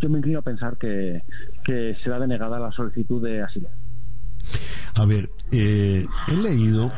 yo 0.00 0.08
me 0.08 0.18
inclino 0.18 0.38
a 0.38 0.42
pensar 0.42 0.78
que, 0.78 1.22
que 1.64 1.96
será 2.04 2.20
denegada 2.20 2.60
la 2.60 2.70
solicitud 2.70 3.22
de 3.22 3.42
asilo. 3.42 3.68
A 4.94 5.04
ver, 5.04 5.30
eh, 5.52 6.06
he 6.28 6.32
leído 6.32 6.92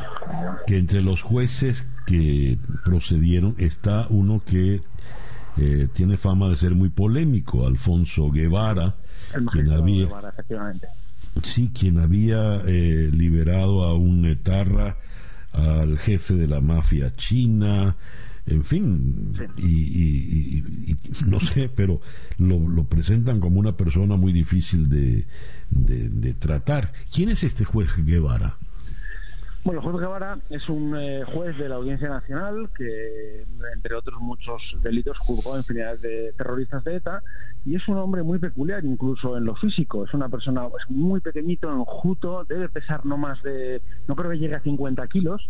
que 0.66 0.78
entre 0.78 1.02
los 1.02 1.22
jueces 1.22 1.86
que 2.06 2.58
procedieron 2.84 3.54
está 3.58 4.06
uno 4.08 4.42
que 4.44 4.80
eh, 5.56 5.88
tiene 5.92 6.16
fama 6.16 6.48
de 6.48 6.56
ser 6.56 6.74
muy 6.74 6.88
polémico, 6.88 7.66
Alfonso 7.66 8.30
Guevara, 8.30 8.94
quien 9.52 9.70
había, 9.70 10.08
sí, 11.42 11.70
quien 11.78 11.98
había 11.98 12.62
eh, 12.66 13.10
liberado 13.12 13.84
a 13.84 13.94
un 13.94 14.24
etarra, 14.26 14.96
al 15.52 15.98
jefe 15.98 16.34
de 16.34 16.48
la 16.48 16.62
mafia 16.62 17.14
china, 17.14 17.96
en 18.46 18.64
fin, 18.64 19.34
y, 19.56 20.96
no 21.26 21.40
sé, 21.40 21.68
pero 21.68 22.00
lo, 22.38 22.84
presentan 22.84 23.40
como 23.40 23.60
una 23.60 23.76
persona 23.76 24.16
muy 24.16 24.32
difícil 24.32 24.88
de, 24.88 25.26
de 25.70 26.34
tratar. 26.34 26.92
¿Quién 27.12 27.28
es 27.28 27.44
este 27.44 27.64
juez 27.64 27.90
Guevara? 27.96 28.56
Bueno, 29.64 29.80
el 29.80 29.84
juez 29.86 30.00
Guevara 30.00 30.38
es 30.50 30.68
un 30.68 30.96
eh, 30.96 31.22
juez 31.24 31.56
de 31.56 31.68
la 31.68 31.76
Audiencia 31.76 32.08
Nacional 32.08 32.68
que, 32.76 33.46
entre 33.74 33.94
otros 33.94 34.20
muchos 34.20 34.60
delitos, 34.82 35.16
juzgó 35.18 35.56
infinidad 35.56 35.96
de 36.00 36.32
terroristas 36.36 36.82
de 36.82 36.96
ETA 36.96 37.22
y 37.64 37.76
es 37.76 37.86
un 37.86 37.96
hombre 37.98 38.24
muy 38.24 38.40
peculiar, 38.40 38.84
incluso 38.84 39.36
en 39.36 39.44
lo 39.44 39.54
físico. 39.54 40.04
Es 40.04 40.12
una 40.14 40.28
persona 40.28 40.66
es 40.66 40.90
muy 40.90 41.20
pequeñito, 41.20 41.72
enjuto, 41.72 42.44
debe 42.44 42.68
pesar 42.70 43.06
no 43.06 43.16
más 43.16 43.40
de, 43.44 43.80
no 44.08 44.16
creo 44.16 44.32
que 44.32 44.38
llegue 44.38 44.56
a 44.56 44.62
50 44.62 45.06
kilos 45.06 45.48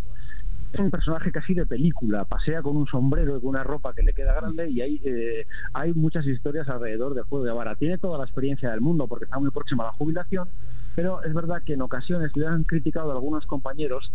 es 0.72 0.80
un 0.80 0.90
personaje 0.90 1.30
casi 1.30 1.52
de 1.52 1.66
película, 1.66 2.24
pasea 2.24 2.62
con 2.62 2.76
un 2.76 2.86
sombrero 2.86 3.36
y 3.36 3.40
con 3.40 3.50
una 3.50 3.62
ropa 3.62 3.92
que 3.92 4.02
le 4.02 4.14
queda 4.14 4.34
grande 4.34 4.70
y 4.70 4.80
hay, 4.80 5.00
eh, 5.04 5.46
hay 5.74 5.92
muchas 5.92 6.24
historias 6.26 6.68
alrededor 6.68 7.14
del 7.14 7.24
juego 7.24 7.44
de 7.44 7.50
Guevara. 7.50 7.76
Tiene 7.76 7.98
toda 7.98 8.16
la 8.16 8.24
experiencia 8.24 8.70
del 8.70 8.80
mundo 8.80 9.06
porque 9.06 9.26
está 9.26 9.38
muy 9.38 9.50
próxima 9.50 9.84
a 9.84 9.86
la 9.88 9.92
jubilación, 9.92 10.48
pero 10.94 11.22
es 11.22 11.34
verdad 11.34 11.62
que 11.62 11.74
en 11.74 11.82
ocasiones 11.82 12.34
le 12.36 12.46
han 12.46 12.64
criticado 12.64 13.10
a 13.10 13.14
algunos 13.14 13.44
compañeros 13.44 14.10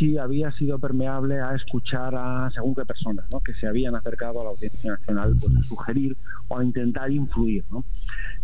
si 0.00 0.16
había 0.16 0.50
sido 0.52 0.78
permeable 0.78 1.40
a 1.40 1.54
escuchar 1.54 2.14
a 2.16 2.50
según 2.54 2.74
qué 2.74 2.86
personas 2.86 3.26
¿no? 3.30 3.40
que 3.40 3.52
se 3.54 3.66
habían 3.66 3.94
acercado 3.94 4.40
a 4.40 4.44
la 4.44 4.50
Audiencia 4.50 4.92
Nacional 4.92 5.36
pues, 5.38 5.54
a 5.54 5.62
sugerir 5.64 6.16
o 6.48 6.58
a 6.58 6.64
intentar 6.64 7.10
influir. 7.10 7.64
¿no? 7.70 7.84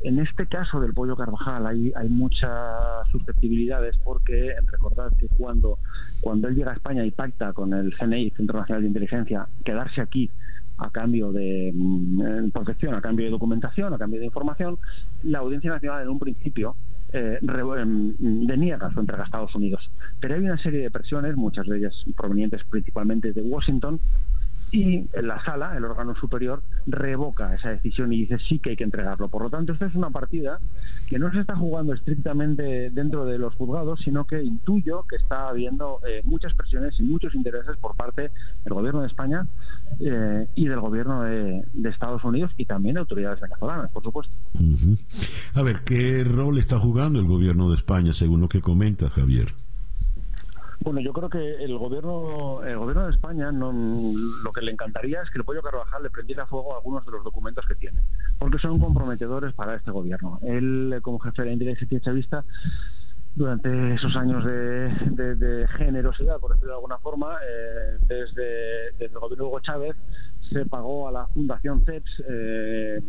En 0.03 0.19
este 0.19 0.47
caso 0.47 0.81
del 0.81 0.93
pollo 0.93 1.17
Carvajal 1.17 1.67
hay, 1.67 1.93
hay 1.97 2.11
muchas 2.11 3.09
susceptibilidades 3.11 3.97
porque 4.05 4.55
recordad 4.71 5.11
que 5.19 5.29
cuando, 5.29 5.79
cuando 6.21 6.49
él 6.49 6.57
llega 6.57 6.73
a 6.73 6.75
España 6.75 7.05
y 7.07 7.11
pacta 7.11 7.55
con 7.55 7.73
el 7.73 7.97
CNI, 7.97 8.31
Centro 8.33 8.61
Nacional 8.61 8.83
de 8.83 8.89
Inteligencia, 8.89 9.49
quedarse 9.65 10.03
aquí 10.03 10.31
a 10.79 10.91
cambio 10.91 11.33
de 11.33 11.73
mm, 11.75 12.51
protección, 12.51 12.95
a 12.95 13.01
cambio 13.01 13.25
de 13.25 13.31
documentación, 13.31 13.95
a 13.95 13.99
cambio 13.99 14.21
de 14.21 14.27
información, 14.27 14.79
la 15.23 15.39
Audiencia 15.39 15.71
Nacional 15.71 16.03
en 16.03 16.11
un 16.11 16.19
principio 16.19 16.77
eh, 17.17 17.39
em, 17.41 18.15
deniega 18.47 18.91
entrega 18.97 19.23
a 19.23 19.27
Estados 19.27 19.55
Unidos. 19.55 19.91
Pero 20.21 20.35
hay 20.35 20.43
una 20.43 20.59
serie 20.59 20.83
de 20.83 20.91
presiones, 20.91 21.37
muchas 21.37 21.67
de 21.67 21.79
ellas 21.79 21.95
provenientes 22.17 22.63
principalmente 22.65 23.33
de 23.33 23.43
Washington, 23.43 24.01
y 24.73 25.07
la 25.23 25.43
sala, 25.45 25.77
el 25.77 25.85
órgano 25.85 26.15
superior, 26.17 26.63
revoca 26.87 27.55
esa 27.55 27.71
decisión 27.71 28.13
y 28.13 28.23
dice 28.23 28.39
sí 28.49 28.59
que 28.59 28.71
hay 28.71 28.77
que 28.77 28.85
entregarlo. 28.85 29.29
Por 29.29 29.43
lo 29.43 29.51
tanto, 29.51 29.73
esta 29.73 29.87
es 29.87 29.95
una 29.95 30.11
partida 30.11 30.59
que 31.09 31.19
no 31.19 31.31
se 31.33 31.41
está 31.41 31.57
jugando 31.57 31.95
estrictamente 31.95 32.91
dentro 32.91 33.25
de 33.25 33.39
los 33.39 33.55
juzgados, 33.55 34.01
sino 34.05 34.25
que 34.25 34.43
intuyo 34.43 35.05
que 35.09 35.17
está 35.17 35.49
habiendo 35.49 36.01
eh, 36.07 36.23
muchas 36.25 36.55
presiones 36.55 36.99
y 36.99 37.05
muchos 37.05 37.35
intereses 37.35 37.77
por 37.79 37.95
parte 37.95 38.31
del 38.65 38.75
gobierno 38.75 39.03
de 39.03 39.07
España 39.07 39.47
eh, 40.01 40.49
y 40.55 40.67
del 40.67 40.81
gobierno 40.81 41.23
de, 41.23 41.65
Estados 41.87 42.25
Unidos 42.25 42.51
y 42.59 42.67
también 42.67 42.95
de 42.95 43.01
autoridades 43.01 43.41
venezolanas, 43.41 43.91
por 43.93 44.03
supuesto. 44.03 44.35
A 45.55 45.63
ver, 45.63 45.81
¿qué 45.85 46.25
rol 46.25 46.59
está 46.59 46.79
jugando 46.79 47.21
el 47.21 47.27
gobierno 47.27 47.71
de 47.71 47.77
España 47.77 48.13
según 48.13 48.41
lo 48.41 48.49
que 48.49 48.61
comenta 48.61 49.09
Javier? 49.09 49.55
Bueno, 50.87 51.01
yo 51.01 51.13
creo 51.13 51.29
que 51.29 51.65
el 51.65 51.77
gobierno, 51.79 52.63
el 52.63 52.79
gobierno 52.79 53.07
de 53.07 53.11
España 53.11 53.51
no, 53.51 53.73
lo 53.73 54.53
que 54.53 54.61
le 54.61 54.71
encantaría 54.71 55.21
es 55.21 55.29
que 55.31 55.39
el 55.39 55.45
pollo 55.45 55.61
Carvajal 55.61 56.01
le 56.05 56.11
prendiera 56.11 56.47
fuego 56.47 56.75
a 56.75 56.77
algunos 56.77 57.05
de 57.05 57.11
los 57.11 57.25
documentos 57.25 57.67
que 57.67 57.75
tiene, 57.75 58.03
porque 58.39 58.59
son 58.59 58.79
comprometedores 58.79 59.53
para 59.53 59.75
este 59.75 59.91
gobierno. 59.91 60.39
Él, 60.43 61.01
como 61.03 61.19
jefe 61.19 61.43
de 61.43 61.49
la 61.49 61.55
inteligencia 61.55 62.01
chavista, 62.01 62.45
durante 63.35 63.95
esos 63.95 64.15
años 64.15 64.45
de, 64.45 65.67
generosidad, 65.77 66.39
por 66.39 66.53
decirlo 66.53 66.75
de 66.75 66.77
alguna 66.77 66.99
forma, 66.99 67.35
eh, 67.45 67.99
desde, 68.07 68.93
desde 68.93 69.07
el 69.07 69.19
gobierno 69.19 69.45
de 69.45 69.49
Hugo 69.51 69.61
Chávez, 69.63 69.97
se 70.51 70.67
pagó 70.67 71.09
a 71.09 71.13
la 71.13 71.27
Fundación 71.29 71.85
CEPS 71.85 72.25
eh, 72.29 73.01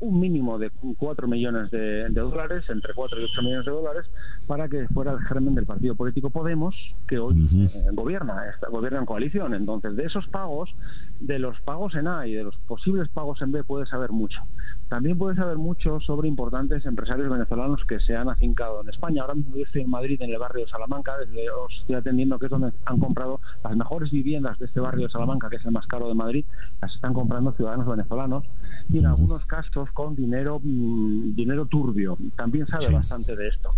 un 0.00 0.20
mínimo 0.20 0.58
de 0.58 0.70
4 0.98 1.28
millones 1.28 1.70
de, 1.70 2.08
dólares, 2.10 2.64
entre 2.68 2.94
4 2.94 3.20
y 3.20 3.24
8 3.24 3.42
millones 3.42 3.66
de 3.66 3.72
dólares, 3.72 4.06
para 4.46 4.68
que 4.68 4.86
fuera 4.88 5.12
el 5.12 5.20
germen 5.20 5.54
del 5.54 5.66
partido 5.66 5.94
político 5.94 6.30
Podemos, 6.30 6.74
que 7.08 7.18
hoy 7.18 7.34
eh, 7.54 7.88
gobierna, 7.92 8.42
gobierna 8.70 9.00
en 9.00 9.06
coalición. 9.06 9.54
Entonces, 9.54 9.96
de 9.96 10.04
esos 10.04 10.26
pagos, 10.28 10.74
de 11.20 11.38
los 11.38 11.60
pagos 11.62 11.94
en 11.94 12.08
A 12.08 12.26
y 12.26 12.32
de 12.32 12.44
los 12.44 12.56
posibles 12.66 13.08
pagos 13.08 13.40
en 13.42 13.52
B, 13.52 13.64
puede 13.64 13.86
saber 13.86 14.10
mucho. 14.10 14.40
También 14.88 15.18
puede 15.18 15.36
saber 15.36 15.56
mucho 15.56 16.00
sobre 16.00 16.28
importantes 16.28 16.84
empresarios 16.86 17.30
venezolanos 17.30 17.80
que 17.88 18.00
se 18.00 18.16
han 18.16 18.28
afincado 18.28 18.82
en 18.82 18.88
España. 18.88 19.22
Ahora 19.22 19.34
mismo 19.34 19.56
yo 19.56 19.64
estoy 19.64 19.82
en 19.82 19.90
Madrid, 19.90 20.20
en 20.20 20.30
el 20.30 20.38
barrio 20.38 20.64
de 20.64 20.70
Salamanca, 20.70 21.16
desde 21.18 21.50
os 21.50 21.72
estoy 21.80 21.96
atendiendo, 21.96 22.38
que 22.38 22.46
es 22.46 22.50
donde 22.50 22.72
han 22.84 23.00
comprado 23.00 23.40
las 23.62 23.76
mejores 23.76 24.10
viviendas 24.10 24.58
de 24.58 24.66
este 24.66 24.80
barrio 24.80 25.06
de 25.06 25.12
Salamanca, 25.12 25.48
que 25.48 25.56
es 25.56 25.64
el 25.64 25.72
más 25.72 25.86
caro 25.86 26.08
de 26.08 26.14
Madrid, 26.14 26.44
las 26.80 26.94
están 26.94 27.14
comprando 27.14 27.52
ciudadanos 27.52 27.86
venezolanos 27.86 28.44
y 28.90 28.98
en 28.98 29.06
algunos 29.06 29.44
casos 29.46 29.90
con 29.92 30.14
dinero, 30.14 30.60
mm, 30.62 31.34
dinero 31.34 31.66
turbio. 31.66 32.16
También 32.36 32.66
sabe 32.66 32.90
bastante 32.90 33.34
de 33.34 33.48
esto. 33.48 33.70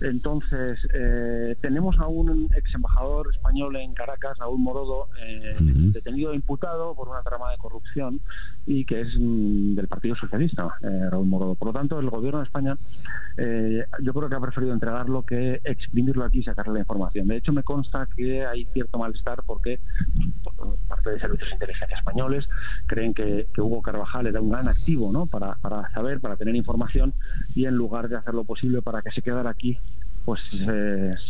Entonces, 0.00 0.78
eh, 0.92 1.56
tenemos 1.62 1.98
a 1.98 2.06
un 2.06 2.48
ex 2.54 2.74
embajador 2.74 3.28
español 3.32 3.76
en 3.76 3.94
Caracas, 3.94 4.36
Raúl 4.38 4.58
Morodo, 4.58 5.08
eh, 5.24 5.54
detenido 5.58 6.32
e 6.32 6.36
imputado 6.36 6.94
por 6.94 7.08
una 7.08 7.22
trama 7.22 7.50
de 7.50 7.58
corrupción 7.58 8.20
y 8.66 8.84
que 8.84 9.00
es 9.00 9.08
mm, 9.18 9.74
del 9.74 9.88
Partido 9.88 10.14
Socialista, 10.16 10.68
eh, 10.82 11.08
Raúl 11.10 11.26
Morodo. 11.26 11.54
Por 11.54 11.68
lo 11.68 11.72
tanto, 11.72 11.98
el 11.98 12.10
gobierno 12.10 12.40
de 12.40 12.46
España 12.46 12.76
yo 14.02 14.14
creo 14.14 14.30
que 14.30 14.34
ha 14.34 14.40
preferido 14.40 14.72
entregarlo 14.72 15.22
que 15.22 15.60
exprimirlo 15.62 16.24
aquí 16.24 16.38
y 16.38 16.42
sacarle 16.42 16.74
la 16.74 16.80
información. 16.80 17.28
De 17.28 17.36
hecho, 17.36 17.52
me 17.52 17.62
consta 17.62 18.08
que 18.16 18.46
hay 18.46 18.64
cierto 18.72 18.98
malestar 18.98 19.42
porque 19.44 19.78
parte 20.88 21.10
de 21.10 21.20
servicios 21.20 21.50
de 21.50 21.54
inteligencia 21.54 21.96
españoles, 21.96 22.48
creen 22.86 23.14
que, 23.14 23.46
Hugo 23.58 23.82
Carvajal 23.82 24.26
era 24.26 24.40
un 24.40 24.50
gran 24.50 24.68
activo 24.68 25.10
¿no? 25.12 25.26
para, 25.26 25.56
para 25.56 25.90
saber, 25.90 26.20
para 26.20 26.36
tener 26.36 26.54
información 26.54 27.12
y 27.54 27.66
en 27.66 27.74
lugar 27.74 28.08
de 28.08 28.16
hacer 28.16 28.34
lo 28.34 28.44
posible 28.44 28.80
para 28.82 29.02
que 29.02 29.10
se 29.10 29.22
quedara 29.22 29.50
aquí, 29.50 29.78
pues 30.26 30.40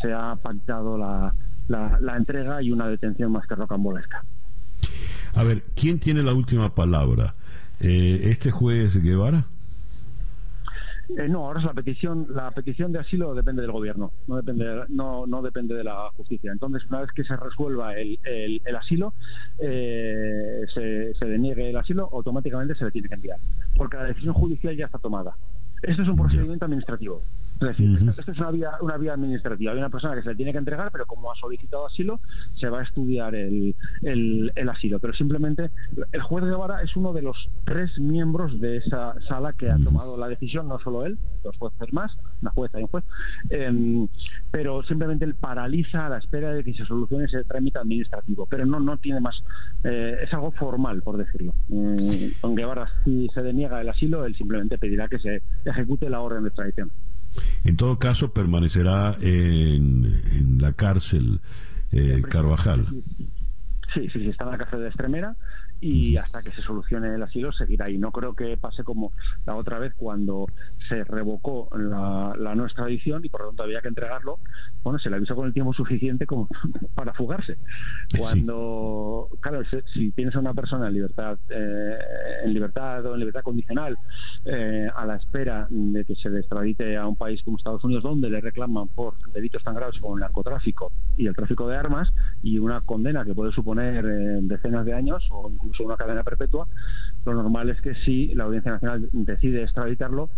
se 0.01 0.12
ha 0.12 0.34
pactado 0.36 0.97
la, 0.97 1.32
la, 1.68 2.16
entrega 2.16 2.62
y 2.62 2.72
una 2.72 2.88
detención 2.88 3.30
más 3.30 3.47
que 3.47 3.55
rocambolesca. 3.55 4.24
A 5.34 5.44
ver, 5.44 5.62
¿quién 5.74 6.01
tiene 6.01 6.22
la 6.22 6.32
última 6.32 6.74
palabra? 6.74 7.34
Eh, 7.78 8.20
¿Este 8.30 8.51
juez 8.51 8.97
Guevara? 8.97 9.44
Eh, 11.11 11.28
no, 11.28 11.47
ahora 11.47 11.61
es 11.61 11.66
la 11.66 11.74
petición, 11.74 12.26
la 12.30 12.51
petición 12.53 12.90
de 12.90 13.01
asilo 13.01 13.34
depende 13.34 13.61
del 13.61 13.70
gobierno, 13.70 14.12
no 14.26 14.36
depende, 14.36 14.84
no, 14.88 15.26
no 15.26 15.42
depende 15.42 15.74
de 15.74 15.84
la 15.84 16.11
justicia. 16.16 16.51
Entonces, 16.51 16.82
una 16.88 17.03
vez 17.03 17.12
que 17.12 17.22
se 17.22 17.36
resuelva 17.36 17.94
el, 17.97 18.18
el, 18.24 18.76
asilo, 18.76 19.12
eh, 19.59 20.62
se, 20.72 21.12
se 21.14 21.24
deniegue 21.26 21.68
el 21.68 21.76
asilo, 21.76 22.09
automáticamente 22.11 22.74
se 22.74 22.86
le 22.86 22.90
tiene 22.92 23.09
que 23.09 23.14
enviar, 23.14 23.38
porque 23.76 23.99
la 23.99 24.05
decisión 24.05 24.32
judicial 24.32 24.74
ya 24.74 24.86
está 24.86 24.99
tomada. 24.99 25.36
Esto 25.82 26.03
es 26.03 26.09
un 26.09 26.16
procedimiento 26.16 26.64
administrativo. 26.64 27.22
Es 27.61 27.68
decir, 27.68 27.98
esto, 28.09 28.30
es 28.30 28.38
una 28.38 28.50
vía, 28.50 28.70
una 28.82 28.96
vía 28.98 29.14
administrativa. 29.14 29.72
Hay 29.72 29.78
una 29.78 29.88
persona 29.88 30.14
que 30.14 30.22
se 30.22 30.28
le 30.28 30.34
tiene 30.34 30.52
que 30.52 30.59
entregar, 30.59 30.90
pero 30.92 31.07
como 31.07 31.32
ha 31.32 31.34
solicitado 31.36 31.86
asilo, 31.86 32.20
se 32.61 32.68
va 32.68 32.80
a 32.80 32.82
estudiar 32.82 33.34
el, 33.34 33.74
el, 34.02 34.68
asilo. 34.68 34.98
Pero 34.98 35.14
simplemente 35.14 35.70
el 36.12 36.22
juez 36.22 36.44
de 36.44 36.50
Guevara 36.50 36.82
es 36.82 36.94
uno 36.96 37.14
de 37.14 37.22
los 37.22 37.36
tres 37.64 37.98
miembros 37.98 38.61
de 38.61 38.76
esa 38.78 39.14
sala 39.26 39.54
que 39.54 39.70
ha 39.70 39.78
tomado 39.78 40.18
la 40.18 40.28
decisión, 40.28 40.68
no 40.68 40.78
solo 40.80 41.07
él, 41.07 41.18
dos 41.42 41.57
jueces 41.57 41.92
más, 41.92 42.12
una 42.42 42.50
jueza 42.50 42.78
y 42.78 42.82
un 42.82 42.88
juez, 42.88 43.04
em, 43.48 44.09
pero 44.50 44.82
simplemente 44.82 45.24
él 45.24 45.34
paraliza 45.34 46.07
a 46.07 46.09
la 46.11 46.18
espera 46.18 46.52
de 46.52 46.62
que 46.62 46.74
se 46.74 46.84
solucione 46.84 47.24
ese 47.24 47.44
trámite 47.44 47.78
administrativo. 47.78 48.46
Pero 48.50 48.66
no, 48.66 48.80
no 48.80 48.98
tiene 48.98 49.20
más, 49.20 49.36
eh, 49.82 50.18
es 50.22 50.32
algo 50.34 50.50
formal, 50.52 51.00
por 51.02 51.16
decirlo. 51.16 51.54
Eh, 51.72 52.32
con 52.40 52.54
Guevara, 52.54 52.88
si 53.04 53.28
se 53.32 53.42
deniega 53.42 53.80
el 53.80 53.88
asilo, 53.88 54.26
él 54.26 54.36
simplemente 54.36 54.76
pedirá 54.76 55.09
que 55.09 55.18
se 55.18 55.42
ejecute 55.64 56.11
la 56.11 56.20
orden 56.20 56.42
de 56.42 56.48
extradición. 56.48 56.90
En 57.64 57.76
todo 57.76 57.99
caso, 57.99 58.32
permanecerá 58.32 59.16
en, 59.20 60.20
en 60.32 60.59
la 60.61 60.72
cárcel 60.72 61.41
eh, 61.93 62.22
Carvajal. 62.28 62.87
Sí, 63.95 64.09
sí, 64.11 64.20
sí, 64.20 64.28
está 64.28 64.45
en 64.45 64.51
la 64.51 64.59
cárcel 64.59 64.80
de 64.80 64.89
Extremera 64.89 65.37
y 65.81 66.16
hasta 66.16 66.43
que 66.43 66.53
se 66.53 66.62
solucione 66.62 67.14
el 67.14 67.22
asilo 67.22 67.53
seguirá 67.53 67.87
ahí. 67.87 67.99
No 67.99 68.12
creo 68.12 68.35
que 68.35 68.57
pase 68.57 68.85
como 68.85 69.12
la 69.45 69.57
otra 69.57 69.79
vez 69.79 69.95
cuando 69.97 70.47
se 70.89 71.05
revocó 71.05 71.68
la, 71.77 72.35
la 72.39 72.55
no 72.55 72.64
extradición 72.64 73.24
y 73.24 73.29
por 73.29 73.43
lo 73.43 73.49
tanto 73.49 73.64
había 73.64 73.83
que 73.83 73.89
entregarlo. 73.89 74.39
Bueno, 74.83 74.99
se 74.99 75.11
le 75.11 75.16
avisó 75.16 75.35
con 75.35 75.47
el 75.47 75.53
tiempo 75.53 75.72
suficiente 75.72 76.27
como 76.27 76.49
para 76.95 77.12
fugarse. 77.12 77.59
Cuando, 78.18 79.29
claro, 79.41 79.62
si 79.93 80.12
tienes 80.12 80.35
a 80.35 80.41
una 80.41 80.55
persona 80.55 80.89
en 80.89 80.95
libertad, 80.95 81.39
eh, 81.49 81.99
en 82.45 82.55
libertad 82.55 83.05
o 83.07 83.14
en 83.14 83.20
libertad 83.20 83.43
condicional 83.43 83.97
eh, 84.45 84.89
a 84.95 85.05
la 85.05 85.16
espera 85.16 85.66
de 85.70 86.05
que 86.05 86.14
se 86.14 86.31
le 86.31 86.41
extradite 86.41 86.97
a 86.97 87.07
un 87.07 87.16
país 87.16 87.43
como 87.43 87.59
Estados 87.59 87.85
Unidos 87.85 88.05
donde 88.05 88.31
le 88.31 88.41
reclaman 88.41 88.89
por 88.89 89.14
delitos 89.33 89.62
tan 89.62 89.74
graves 89.74 89.99
como 90.01 90.16
el 90.16 90.20
narcotráfico 90.20 90.93
y 91.16 91.27
el 91.27 91.35
tráfico 91.35 91.68
de 91.68 91.77
armas 91.77 92.09
y 92.43 92.59
una 92.59 92.81
condena 92.81 93.24
que 93.24 93.35
puede 93.35 93.53
suponer 93.53 94.05
eh, 94.05 94.39
decenas 94.43 94.85
de 94.85 94.95
años 94.95 95.22
o 95.31 95.51
incluso 95.51 95.65
incluso 95.66 95.84
una 95.84 95.96
cadena 95.96 96.22
perpetua, 96.22 96.66
lo 97.24 97.34
normal 97.34 97.70
es 97.70 97.80
que 97.80 97.94
si 98.04 98.34
la 98.34 98.44
Audiencia 98.44 98.72
Nacional 98.72 99.08
decide 99.12 99.62
extraditarlo, 99.62 100.30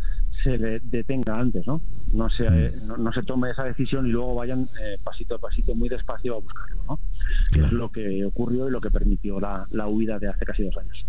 se 0.42 0.56
le 0.56 0.80
detenga 0.80 1.38
antes, 1.38 1.66
¿no? 1.66 1.80
No 2.12 2.30
se, 2.30 2.48
mm. 2.48 3.02
no, 3.02 3.12
se 3.12 3.22
tome 3.22 3.50
esa 3.50 3.64
decisión 3.64 4.06
y 4.06 4.10
luego 4.10 4.34
vayan 4.34 4.68
eh, 4.80 4.98
pasito 5.02 5.34
a 5.34 5.38
pasito, 5.38 5.74
muy 5.74 5.88
despacio 5.88 6.36
a 6.36 6.40
buscarlo, 6.40 6.82
¿no? 6.88 7.00
Que 7.52 7.60
es 7.60 7.72
lo 7.72 7.90
que 7.90 8.24
ocurrió 8.24 8.68
y 8.68 8.70
lo 8.70 8.80
que 8.80 8.90
permitió 8.90 9.40
la, 9.40 9.66
la 9.70 9.86
huida 9.86 10.18
de 10.18 10.28
hace 10.28 10.44
casi 10.44 10.64
dos 10.64 10.76
años. 10.78 11.04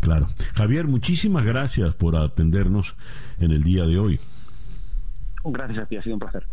Claro. 0.00 0.26
Javier, 0.54 0.86
muchísimas 0.86 1.44
gracias 1.44 1.94
por 1.94 2.16
atendernos 2.16 2.94
en 3.38 3.52
el 3.52 3.62
día 3.62 3.84
de 3.84 3.98
hoy. 3.98 4.20
Gracias 5.44 5.78
a 5.78 5.86
ti, 5.86 5.96
ha 5.96 6.02
sido 6.02 6.16
un 6.16 6.20
placer. 6.20 6.46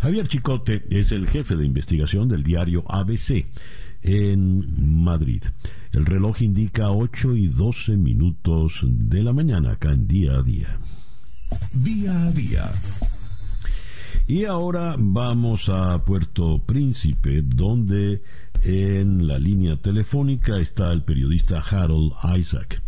Javier 0.00 0.28
Chicote 0.28 0.84
es 0.90 1.10
el 1.12 1.28
jefe 1.28 1.56
de 1.56 1.66
investigación 1.66 2.28
del 2.28 2.44
diario 2.44 2.84
ABC 2.88 3.46
en 4.02 5.02
Madrid. 5.02 5.42
El 5.92 6.06
reloj 6.06 6.42
indica 6.42 6.90
8 6.90 7.36
y 7.36 7.48
12 7.48 7.96
minutos 7.96 8.80
de 8.84 9.22
la 9.22 9.32
mañana 9.32 9.72
acá 9.72 9.92
en 9.92 10.06
día 10.06 10.36
a 10.36 10.42
día. 10.42 10.78
Día 11.82 12.24
a 12.26 12.30
día. 12.32 12.72
Y 14.26 14.44
ahora 14.44 14.94
vamos 14.98 15.68
a 15.70 16.04
Puerto 16.04 16.58
Príncipe, 16.66 17.42
donde 17.42 18.22
en 18.62 19.26
la 19.26 19.38
línea 19.38 19.76
telefónica 19.76 20.58
está 20.58 20.92
el 20.92 21.02
periodista 21.02 21.60
Harold 21.60 22.12
Isaac. 22.36 22.82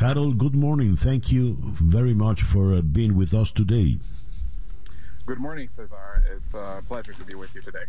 Harold, 0.00 0.36
good 0.38 0.54
morning. 0.54 0.96
Thank 0.96 1.32
you 1.32 1.56
very 1.80 2.14
much 2.14 2.42
for 2.42 2.74
uh, 2.74 2.82
being 2.82 3.16
with 3.16 3.34
us 3.34 3.52
today. 3.52 3.98
Good 5.24 5.38
morning, 5.38 5.68
Cesar. 5.68 6.24
It's 6.34 6.52
a 6.52 6.82
pleasure 6.88 7.12
to 7.12 7.24
be 7.24 7.34
with 7.34 7.54
you 7.54 7.60
today. 7.60 7.84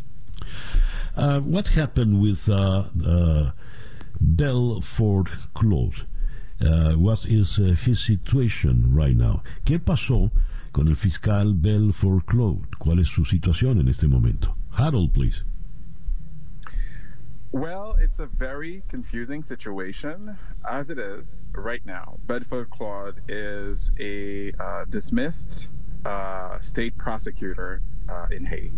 Uh, 1.17 1.39
what 1.39 1.67
happened 1.69 2.21
with 2.21 2.47
uh, 2.47 2.83
uh, 3.03 3.51
Belfort 4.21 5.29
Claude? 5.55 6.05
Uh, 6.61 6.93
what 6.93 7.25
is 7.25 7.57
uh, 7.57 7.73
his 7.73 7.99
situation 7.99 8.93
right 8.93 9.15
now? 9.15 9.41
¿Qué 9.65 9.79
pasó 9.79 10.29
con 10.73 10.87
el 10.87 10.93
fiscal 10.93 11.53
Belfort 11.53 12.27
Claude? 12.27 12.67
¿Cuál 12.79 12.99
es 12.99 13.09
su 13.09 13.25
situación 13.25 13.79
en 13.79 13.87
este 13.87 14.07
momento? 14.07 14.55
Harold, 14.77 15.11
please. 15.11 15.43
Well, 17.51 17.95
it's 17.99 18.19
a 18.19 18.27
very 18.27 18.83
confusing 18.89 19.41
situation 19.41 20.37
as 20.69 20.91
it 20.91 20.99
is 20.99 21.47
right 21.55 21.83
now. 21.83 22.17
Bedford 22.27 22.69
Claude 22.69 23.21
is 23.27 23.91
a 23.99 24.51
uh, 24.59 24.85
dismissed 24.85 25.67
uh, 26.05 26.57
state 26.61 26.97
prosecutor 26.97 27.81
uh, 28.09 28.27
in 28.31 28.45
Haiti. 28.45 28.71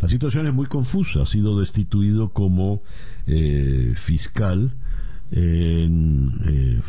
La 0.00 0.08
situación 0.08 0.46
es 0.46 0.54
muy 0.54 0.66
confusa. 0.66 1.22
Ha 1.22 1.26
sido 1.26 1.58
destituido 1.58 2.30
como 2.30 2.82
eh, 3.26 3.94
fiscal, 3.96 4.72
en, 5.30 6.32
eh, 6.44 6.80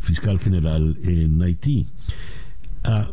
fiscal 0.00 0.38
general 0.38 0.98
en 1.02 1.40
Haití. 1.42 1.86
Ah, 2.84 3.08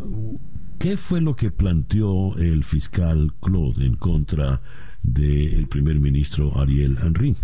¿Qué 0.80 0.98
fue 0.98 1.22
lo 1.22 1.36
que 1.36 1.52
planteó 1.52 2.36
el 2.38 2.64
fiscal 2.64 3.34
Claude 3.42 3.86
en 3.86 3.96
contra 3.96 4.62
del 5.04 5.68
primer 5.68 6.00
ministro 6.00 6.56
Ariel 6.58 6.98
Henry? 7.02 7.36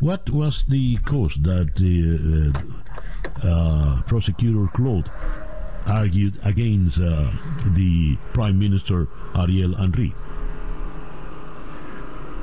What 0.00 0.28
was 0.30 0.66
the 0.68 0.98
cause 1.04 1.40
that 1.42 1.74
the 1.76 2.52
uh, 3.42 3.46
uh, 3.46 4.02
prosecutor 4.02 4.68
Claude 4.74 5.10
argued 5.86 6.38
against 6.44 7.00
uh, 7.00 7.30
the 7.74 8.16
prime 8.32 8.58
minister 8.58 9.08
Ariel 9.36 9.74
Henry? 9.74 10.14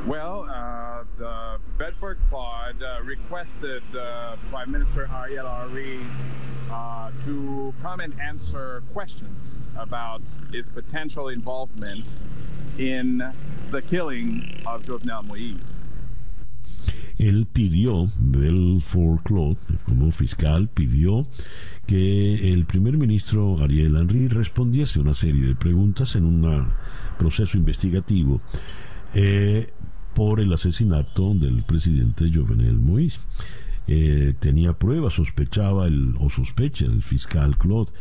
Well, 0.06 0.48
uh, 0.50 1.04
the 1.18 1.60
Bedford 1.78 2.18
Claude 2.30 2.82
uh, 2.82 3.02
requested 3.04 3.84
uh, 3.96 4.36
Prime 4.50 4.72
Minister 4.72 5.08
Ariel 5.14 5.48
Henry 5.48 6.00
uh, 6.72 7.12
to 7.26 7.74
come 7.84 8.00
and 8.00 8.20
answer 8.20 8.82
questions 8.94 9.38
about 9.78 10.22
his 10.52 10.66
potential 10.74 11.28
involvement 11.28 12.20
in 12.80 13.22
the 13.70 13.82
killing 13.84 14.62
of 14.66 14.84
Jovenel 14.84 15.28
Moïse. 15.28 15.81
Él 17.18 17.48
pidió, 17.52 18.10
Belfort 18.20 19.24
Claude, 19.24 19.58
como 19.86 20.12
fiscal, 20.12 20.70
pidió 20.74 21.28
que 21.86 22.52
el 22.54 22.66
primer 22.66 22.98
ministro 22.98 23.62
Ariel 23.62 23.96
Henry 23.96 24.28
respondiese 24.28 25.00
una 25.00 25.14
serie 25.14 25.46
de 25.46 25.56
preguntas 25.56 26.16
en 26.16 26.26
un 26.26 26.68
proceso 27.18 27.58
investigativo 27.58 28.42
eh, 29.14 29.68
por 30.14 30.40
el 30.40 30.52
asesinato 30.54 31.34
del 31.34 31.64
presidente 31.64 32.32
Jovenel 32.34 32.80
Moïse. 32.80 33.20
Eh, 33.88 34.34
tenía 34.40 34.74
pruebas, 34.74 35.16
sospechaba 35.16 35.88
el, 35.88 36.16
o 36.20 36.30
sospecha 36.30 36.86
el 36.86 37.02
fiscal 37.02 37.58
Claude 37.58 37.92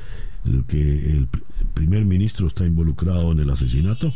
el 0.45 0.65
que 0.65 0.81
el 0.81 1.29
primer 1.75 2.05
ministro 2.05 2.47
está 2.47 2.65
involucrado 2.65 3.33
en 3.33 3.41
el 3.41 3.51
asesinato. 3.51 4.13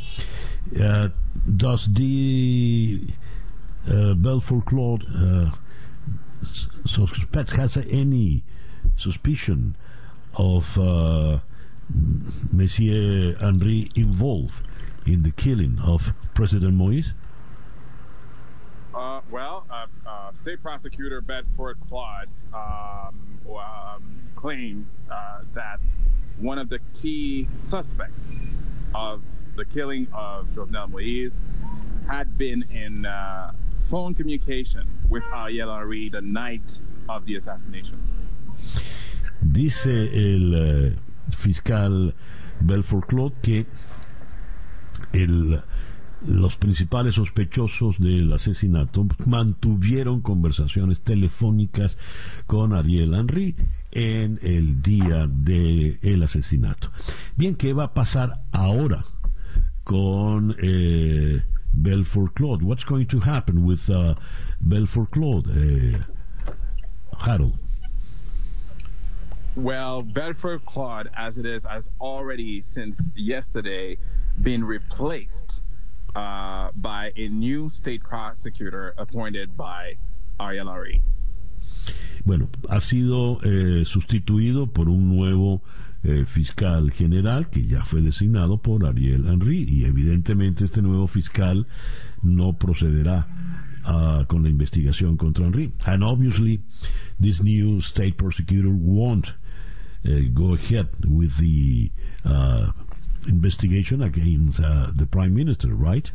Uh, 0.72 1.10
does 1.44 1.90
uh, 3.90 4.14
Belfort 4.14 4.64
Claude 4.66 5.04
uh, 5.14 5.50
suspect 6.84 7.50
has 7.50 7.76
any 7.76 8.44
suspicion 8.96 9.76
of 10.36 10.78
uh, 10.78 11.38
Monsieur 12.52 13.36
Henri 13.40 13.90
involved 13.94 14.66
in 15.06 15.22
the 15.22 15.30
killing 15.30 15.78
of 15.84 16.12
President 16.34 16.74
Moïse? 16.74 17.12
Uh, 18.94 19.20
well, 19.30 19.66
uh, 19.70 19.86
uh, 20.06 20.32
State 20.34 20.62
Prosecutor 20.62 21.20
Bedford 21.20 21.78
Claude 21.88 22.28
um, 22.52 23.40
um, 23.48 24.22
claimed 24.36 24.86
uh, 25.10 25.40
that 25.52 25.80
one 26.38 26.58
of 26.58 26.68
the 26.68 26.78
key 26.94 27.48
suspects 27.60 28.34
of 28.94 29.22
the 29.56 29.64
killing 29.64 30.06
of 30.14 30.46
Jovenel 30.54 30.90
Moise 30.90 31.38
had 32.08 32.38
been 32.38 32.62
in 32.72 33.06
uh, 33.06 33.52
phone 33.88 34.14
communication 34.14 34.86
with 35.08 35.22
Ariel 35.34 35.74
Henry 35.74 36.08
the 36.08 36.20
night 36.20 36.80
of 37.08 37.24
the 37.26 37.36
assassination. 37.36 37.98
Dice 39.40 39.86
el 39.86 40.54
eh, 40.54 40.96
fiscal 41.36 42.14
Belfort 42.60 43.06
Claude 43.06 43.34
que 43.42 43.66
el, 45.12 45.60
los 46.26 46.56
principales 46.56 47.16
sospechosos 47.16 47.98
del 47.98 48.32
asesinato 48.32 49.06
mantuvieron 49.26 50.22
conversaciones 50.22 51.00
telefónicas 51.00 51.98
con 52.46 52.72
Ariel 52.72 53.14
Henry 53.14 53.54
en 53.92 54.38
el 54.42 54.82
día 54.82 55.26
del 55.26 55.98
el 56.02 56.22
asesinato. 56.22 56.90
Bien, 57.36 57.54
¿qué 57.54 57.72
va 57.72 57.84
a 57.84 57.94
pasar 57.94 58.44
ahora 58.52 59.04
con 59.84 60.56
eh, 60.60 61.42
Belfort 61.74 62.34
Claude? 62.34 62.62
What's 62.62 62.84
going 62.84 63.06
to 63.08 63.20
happen 63.20 63.64
with 63.64 63.90
uh, 63.90 64.14
Belfort 64.60 65.10
Claude, 65.10 65.48
eh, 65.50 65.98
Harold? 67.18 67.58
Well, 69.56 70.02
Bedford 70.02 70.66
Claude, 70.66 71.10
as 71.16 71.38
it 71.38 71.46
is, 71.46 71.64
has 71.64 71.88
already 72.00 72.60
since 72.60 73.12
yesterday 73.14 73.98
been 74.42 74.64
replaced 74.64 75.60
uh, 76.16 76.70
by 76.74 77.12
a 77.16 77.28
new 77.28 77.68
state 77.68 78.02
prosecutor 78.02 78.94
appointed 78.98 79.56
by 79.56 79.96
Ariel 80.40 80.68
Henry. 80.68 81.02
Bueno, 82.24 82.48
ha 82.68 82.80
sido 82.80 83.38
eh, 83.44 83.84
sustituido 83.84 84.66
por 84.66 84.88
un 84.88 85.08
nuevo 85.08 85.62
eh, 86.04 86.24
fiscal 86.26 86.90
general 86.90 87.48
que 87.48 87.66
ya 87.66 87.82
fue 87.82 88.02
designado 88.02 88.58
por 88.58 88.84
Ariel 88.84 89.26
Henry 89.26 89.64
y 89.66 89.84
evidentemente 89.84 90.66
este 90.66 90.82
nuevo 90.82 91.06
fiscal 91.06 91.66
no 92.22 92.52
procederá 92.58 93.26
uh, 93.86 94.24
con 94.26 94.42
la 94.42 94.48
investigación 94.48 95.16
contra 95.16 95.46
Henry. 95.46 95.72
And 95.86 96.04
obviously, 96.04 96.60
this 97.18 97.42
new 97.42 97.80
state 97.80 98.16
prosecutor 98.16 98.70
won't 98.70 99.34
uh, 100.06 100.28
go 100.32 100.54
ahead 100.54 100.88
with 101.06 101.38
the 101.38 101.90
uh, 102.24 102.72
investigation 103.26 104.02
against 104.02 104.60
uh, 104.60 104.90
the 104.94 105.06
prime 105.06 105.34
minister, 105.34 105.74
right? 105.74 106.12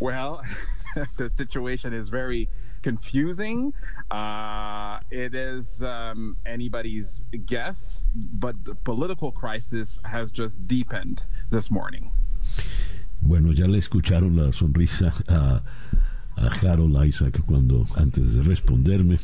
Well, 0.00 0.42
the 1.16 1.30
situation 1.30 1.94
is 1.94 2.08
very 2.08 2.48
confusing. 2.82 3.72
Uh, 4.10 4.98
it 5.10 5.34
is 5.34 5.82
um, 5.82 6.36
anybody's 6.46 7.24
guess, 7.46 8.04
but 8.14 8.56
the 8.64 8.74
political 8.74 9.32
crisis 9.32 9.98
has 10.04 10.30
just 10.30 10.66
deepened 10.66 11.24
this 11.50 11.70
morning. 11.70 12.10
Bueno, 13.20 13.52
ya 13.52 13.66
le 13.66 13.78
escucharon 13.78 14.36
la 14.36 14.52
sonrisa 14.52 15.14
a, 15.28 15.62
a 16.36 16.50
Harold 16.60 16.96
Isaac 17.06 17.40
cuando 17.46 17.86
antes 17.96 18.34
de 18.34 18.42
responderme 18.42 19.18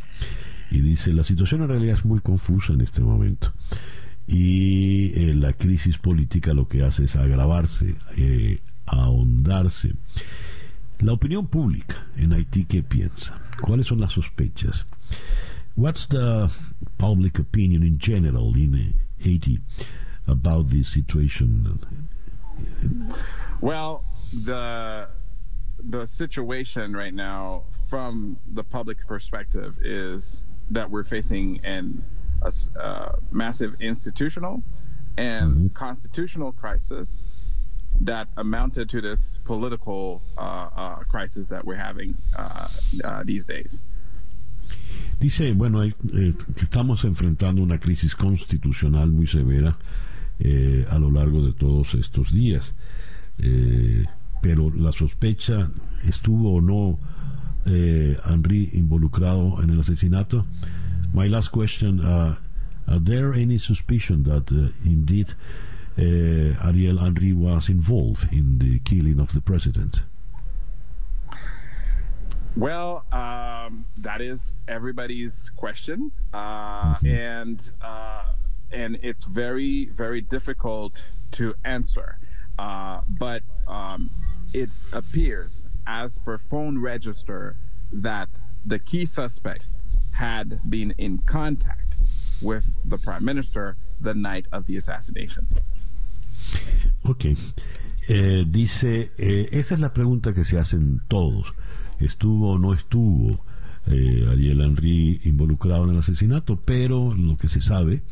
y 0.70 0.80
dice 0.80 1.12
la 1.12 1.24
situación 1.24 1.62
en 1.62 1.68
realidad 1.68 1.96
es 1.96 2.04
muy 2.04 2.20
confusa 2.20 2.74
en 2.74 2.82
este 2.82 3.00
momento 3.00 3.52
y 4.28 5.12
eh, 5.14 5.34
la 5.34 5.54
crisis 5.54 5.96
política 5.98 6.52
lo 6.52 6.68
que 6.68 6.82
hace 6.82 7.04
es 7.04 7.16
agravarse, 7.16 7.96
eh, 8.16 8.60
ahondarse. 8.86 9.94
La 11.00 11.12
opinión 11.12 11.46
pública 11.46 12.06
en 12.16 12.32
Haití, 12.32 12.64
¿qué 12.64 12.82
piensa? 12.82 13.38
¿Cuáles 13.60 13.86
son 13.86 14.00
las 14.00 14.12
sospechas? 14.12 14.84
What's 15.76 16.08
the 16.08 16.50
public 16.96 17.38
opinion 17.38 17.84
in 17.84 17.98
general 17.98 18.56
in 18.56 18.94
Haiti 19.18 19.60
about 20.26 20.70
this 20.70 20.88
situation? 20.88 21.78
Well, 23.60 24.02
the 24.32 25.08
the 25.78 26.06
situation 26.06 26.92
right 26.92 27.14
now, 27.14 27.62
from 27.88 28.36
the 28.54 28.64
public 28.64 28.98
perspective, 29.06 29.78
is 29.80 30.42
that 30.70 30.90
we're 30.90 31.04
facing 31.04 31.60
an 31.64 32.02
a, 32.42 32.52
uh, 32.76 33.12
massive 33.30 33.76
institutional 33.80 34.64
and 35.16 35.72
constitutional 35.74 36.52
crisis 36.52 37.22
that 38.00 38.28
amounted 38.36 38.88
to 38.90 39.00
this 39.00 39.38
political 39.44 40.22
uh, 40.36 40.68
uh, 40.74 40.96
crisis 41.08 41.46
that 41.48 41.64
we're 41.64 41.76
having 41.76 42.16
uh, 42.36 42.68
these 43.24 43.44
days. 43.44 43.80
Dice, 45.18 45.52
bueno, 45.52 45.82
eh, 45.82 45.92
estamos 46.56 47.04
enfrentando 47.04 47.62
una 47.62 47.78
crisis 47.78 48.14
constitucional 48.14 49.10
muy 49.10 49.26
severa 49.26 49.76
eh, 50.38 50.86
a 50.88 50.98
lo 50.98 51.10
largo 51.10 51.42
de 51.42 51.52
todos 51.52 51.94
estos 51.94 52.32
días. 52.32 52.74
Eh, 53.38 54.04
pero 54.40 54.70
la 54.70 54.92
sospecha 54.92 55.70
estuvo 56.04 56.54
o 56.54 56.60
no 56.60 56.98
eh, 57.66 58.16
Henry 58.24 58.70
involucrado 58.74 59.60
en 59.62 59.70
el 59.70 59.80
asesinato. 59.80 60.46
My 61.12 61.28
last 61.28 61.50
question: 61.50 62.00
uh, 62.00 62.36
Are 62.86 63.00
there 63.00 63.34
any 63.34 63.58
suspicion 63.58 64.22
that 64.24 64.52
uh, 64.52 64.70
indeed 64.84 65.34
Ariel 65.98 66.98
Henry 66.98 67.32
was 67.32 67.68
involved 67.68 68.32
in 68.32 68.58
the 68.58 68.78
killing 68.80 69.18
of 69.18 69.32
the 69.32 69.40
president? 69.40 70.02
Well, 72.56 73.04
um, 73.12 73.84
that 73.98 74.20
is 74.20 74.54
everybody's 74.66 75.50
question, 75.56 76.10
uh, 76.32 76.96
and 77.04 77.62
uh, 77.80 78.24
and 78.72 78.98
it's 79.02 79.24
very 79.24 79.86
very 79.86 80.20
difficult 80.20 81.04
to 81.32 81.54
answer. 81.64 82.18
Uh, 82.58 83.00
but 83.08 83.42
um, 83.68 84.10
it 84.52 84.70
appears, 84.92 85.66
as 85.86 86.18
per 86.18 86.38
phone 86.38 86.78
register, 86.78 87.56
that 87.92 88.28
the 88.66 88.78
key 88.78 89.06
suspect 89.06 89.66
had 90.12 90.60
been 90.68 90.92
in 90.98 91.18
contact 91.18 91.96
with 92.42 92.68
the 92.84 92.98
prime 92.98 93.24
minister 93.24 93.76
the 94.00 94.14
night 94.14 94.46
of 94.52 94.66
the 94.66 94.76
assassination. 94.76 95.46
Ok. 97.02 97.26
Eh, 98.08 98.44
dice, 98.48 99.12
eh, 99.18 99.48
esa 99.52 99.74
es 99.74 99.80
la 99.80 99.92
pregunta 99.92 100.32
que 100.32 100.44
se 100.44 100.58
hacen 100.58 101.02
todos. 101.08 101.52
¿Estuvo 101.98 102.52
o 102.52 102.58
no 102.58 102.72
estuvo 102.72 103.44
eh, 103.86 104.26
Ariel 104.30 104.62
Henry 104.62 105.20
involucrado 105.24 105.84
en 105.84 105.90
el 105.90 105.98
asesinato? 105.98 106.56
Pero 106.56 107.14
lo 107.14 107.36
que 107.36 107.48
se 107.48 107.60
sabe 107.60 108.02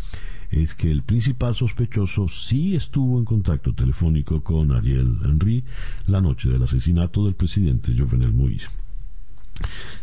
es 0.50 0.74
que 0.74 0.90
el 0.90 1.02
principal 1.02 1.54
sospechoso 1.54 2.28
sí 2.28 2.76
estuvo 2.76 3.18
en 3.18 3.24
contacto 3.24 3.74
telefónico 3.74 4.42
con 4.42 4.72
Ariel 4.72 5.18
Henry 5.24 5.64
la 6.06 6.20
noche 6.20 6.48
del 6.48 6.62
asesinato 6.62 7.24
del 7.24 7.34
presidente 7.34 7.94
Jovenel 7.96 8.34
Moïse. 8.34 8.68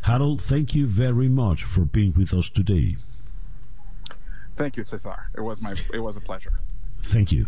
Harold, 0.01 0.41
thank 0.41 0.73
you 0.73 0.87
very 0.87 1.29
much 1.29 1.63
for 1.63 1.85
being 1.85 2.13
with 2.15 2.33
us 2.33 2.51
today. 2.51 2.97
Thank 4.55 4.77
you, 4.77 4.83
Cesar. 4.83 5.29
It 5.35 5.41
was 5.41 5.61
my 5.61 5.73
it 5.93 5.99
was 5.99 6.17
a 6.17 6.21
pleasure. 6.21 6.53
Thank 7.11 7.29
you. 7.29 7.45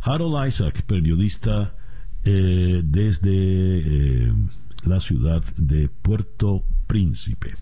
Harold 0.00 0.46
Isaac, 0.46 0.82
periodista 0.82 1.74
eh, 2.24 2.82
desde 2.84 3.30
eh, 3.30 4.32
la 4.84 5.00
ciudad 5.00 5.42
de 5.56 5.88
Puerto 5.88 6.64
Príncipe. 6.86 7.54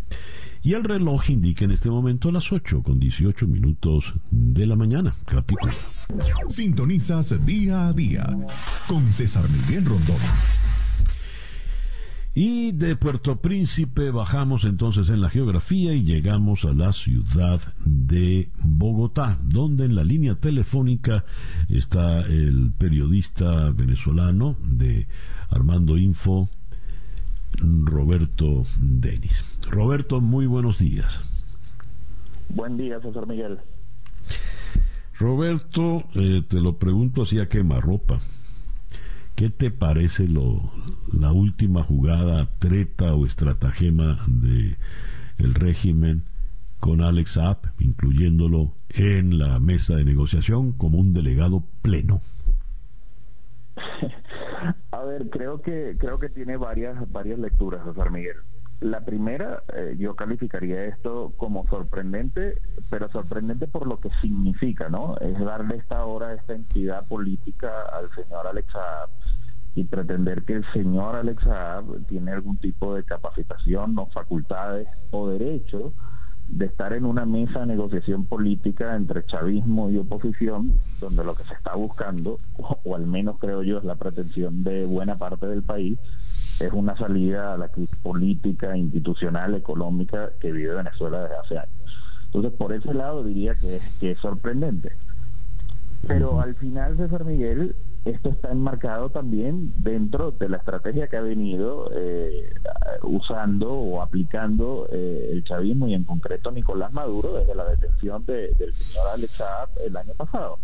Y 0.63 0.75
el 0.75 0.83
reloj 0.83 1.31
indica 1.31 1.65
en 1.65 1.71
este 1.71 1.91
momento 1.91 2.33
las 2.33 2.53
8 2.53 2.83
con 2.83 2.99
18 2.99 3.47
minutos 3.47 4.15
de 4.31 4.67
la 4.67 4.75
mañana. 4.75 5.15
Capítulo. 5.25 5.73
Sintonizas 6.49 7.47
día 7.47 7.89
a 7.89 7.93
día 7.93 8.27
con 8.89 9.13
César 9.13 9.49
Miguel 9.49 9.85
Rondón. 9.85 10.19
Y 12.39 12.73
de 12.73 12.97
Puerto 12.97 13.37
Príncipe 13.41 14.11
bajamos 14.11 14.67
entonces 14.67 15.09
en 15.09 15.23
la 15.23 15.31
geografía 15.31 15.95
y 15.95 16.05
llegamos 16.05 16.67
a 16.67 16.75
la 16.75 16.93
ciudad 16.93 17.63
de 17.87 18.51
Bogotá, 18.63 19.39
donde 19.43 19.87
en 19.87 19.95
la 19.95 20.05
línea 20.05 20.35
telefónica 20.35 21.25
está 21.71 22.21
el 22.21 22.73
periodista 22.77 23.71
venezolano 23.71 24.55
de 24.61 25.07
Armando 25.49 25.97
Info, 25.97 26.51
Roberto 27.85 28.65
Denis. 28.83 29.43
Roberto, 29.71 30.21
muy 30.21 30.45
buenos 30.45 30.79
días. 30.79 31.23
Buen 32.51 32.77
día, 32.77 33.01
César 33.01 33.27
Miguel. 33.27 33.61
Roberto, 35.19 36.05
eh, 36.13 36.43
te 36.47 36.61
lo 36.61 36.77
pregunto 36.77 37.23
así 37.23 37.39
a 37.39 37.49
quemarropa. 37.49 38.19
¿Qué 39.37 39.51
te 39.51 39.71
parece 39.71 40.27
lo, 40.27 40.63
la 41.13 41.31
última 41.31 41.83
jugada, 41.83 42.49
treta 42.59 43.15
o 43.15 43.27
estratagema 43.27 44.19
de 44.27 44.77
el 45.37 45.55
régimen 45.55 46.25
con 46.81 47.03
Alex 47.03 47.33
Saab, 47.33 47.59
incluyéndolo 47.79 48.73
en 48.89 49.39
la 49.39 49.61
mesa 49.61 49.95
de 49.95 50.07
negociación 50.07 50.73
como 50.73 50.97
un 50.97 51.13
delegado 51.13 51.63
pleno? 51.83 52.23
A 54.91 55.05
ver, 55.05 55.29
creo 55.29 55.61
que 55.61 55.97
creo 55.99 56.19
que 56.19 56.31
tiene 56.31 56.57
varias 56.57 56.97
varias 57.13 57.39
lecturas, 57.39 57.85
César 57.85 58.11
Miguel. 58.11 58.37
La 58.81 59.05
primera, 59.07 59.63
eh, 59.75 59.97
yo 59.99 60.17
calificaría 60.17 60.85
esto 60.85 61.33
como 61.39 61.67
sorprendente, 61.69 62.61
pero 62.91 63.09
sorprendente 63.11 63.67
por 63.67 63.87
lo 63.87 64.01
que 64.01 64.11
significa, 64.21 64.91
¿no? 64.91 65.17
Es 65.19 65.39
darle 65.41 65.77
esta 65.77 66.05
hora, 66.05 66.35
esta 66.35 66.55
entidad 66.55 67.07
política 67.07 67.83
al 67.93 68.11
señor 68.15 68.47
Alex 68.47 68.71
Saab, 68.71 69.09
y 69.77 69.85
pretender 69.85 70.43
que 70.45 70.55
el 70.55 70.65
señor 70.73 71.17
Alex 71.17 71.45
Saab 71.45 72.07
tiene 72.07 72.33
algún 72.33 72.57
tipo 72.57 72.95
de 72.95 73.05
capacitación 73.05 73.97
o 73.99 74.07
facultades 74.07 74.89
o 75.11 75.29
derecho 75.29 75.93
de 76.49 76.65
estar 76.65 76.95
en 76.95 77.05
una 77.05 77.27
mesa 77.27 77.61
de 77.61 77.67
negociación 77.67 78.25
política 78.25 78.97
entre 78.97 79.27
chavismo 79.27 79.91
y 79.91 79.99
oposición, 79.99 80.81
donde 80.99 81.25
lo 81.25 81.35
que 81.35 81.45
se 81.45 81.53
está 81.53 81.75
buscando, 81.75 82.41
o, 82.57 82.97
al 82.97 83.07
menos 83.07 83.37
creo 83.39 83.63
yo 83.63 83.77
es 83.77 83.85
la 83.85 83.97
pretensión 83.97 84.65
de 84.65 84.87
buena 84.87 85.19
parte 85.19 85.47
del 85.47 85.63
país, 85.63 85.99
es 86.59 86.73
una 86.73 86.97
salida 86.97 87.53
a 87.53 87.59
la 87.59 87.69
crisis 87.69 87.97
política, 87.97 88.75
institucional, 88.79 89.55
económica 89.55 90.31
que 90.41 90.53
vive 90.53 90.75
Venezuela 90.75 91.21
desde 91.23 91.37
hace 91.37 91.59
años. 91.59 91.93
Entonces, 92.27 92.53
por 92.53 92.73
ese 92.73 92.95
lado 92.95 93.25
diría 93.25 93.55
que, 93.57 93.81
que 94.01 94.13
es 94.13 94.19
sorprendente. 94.21 94.93
Pero 96.07 96.41
al 96.41 96.55
final, 96.55 96.97
César 96.97 97.25
Miguel, 97.25 97.75
esto 98.07 98.29
está 98.29 98.53
enmarcado 98.53 99.11
también 99.11 99.73
dentro 99.79 100.31
de 100.31 100.49
la 100.49 100.59
estrategia 100.59 101.09
que 101.09 101.17
ha 101.17 101.23
venido 101.23 101.91
eh, 101.93 102.55
usando 103.03 103.73
o 103.73 104.01
aplicando 104.01 104.89
eh, 104.93 105.31
el 105.33 105.43
chavismo 105.43 105.89
y 105.89 105.95
en 105.95 106.05
concreto 106.05 106.53
Nicolás 106.53 106.93
Maduro 106.93 107.35
desde 107.35 107.57
la 107.57 107.65
detención 107.65 108.25
del 108.25 108.55
señor 108.57 109.09
Alex 109.13 109.33
Saab 109.37 109.69
el 109.85 109.97
año 109.97 110.15
pasado. 110.15 110.59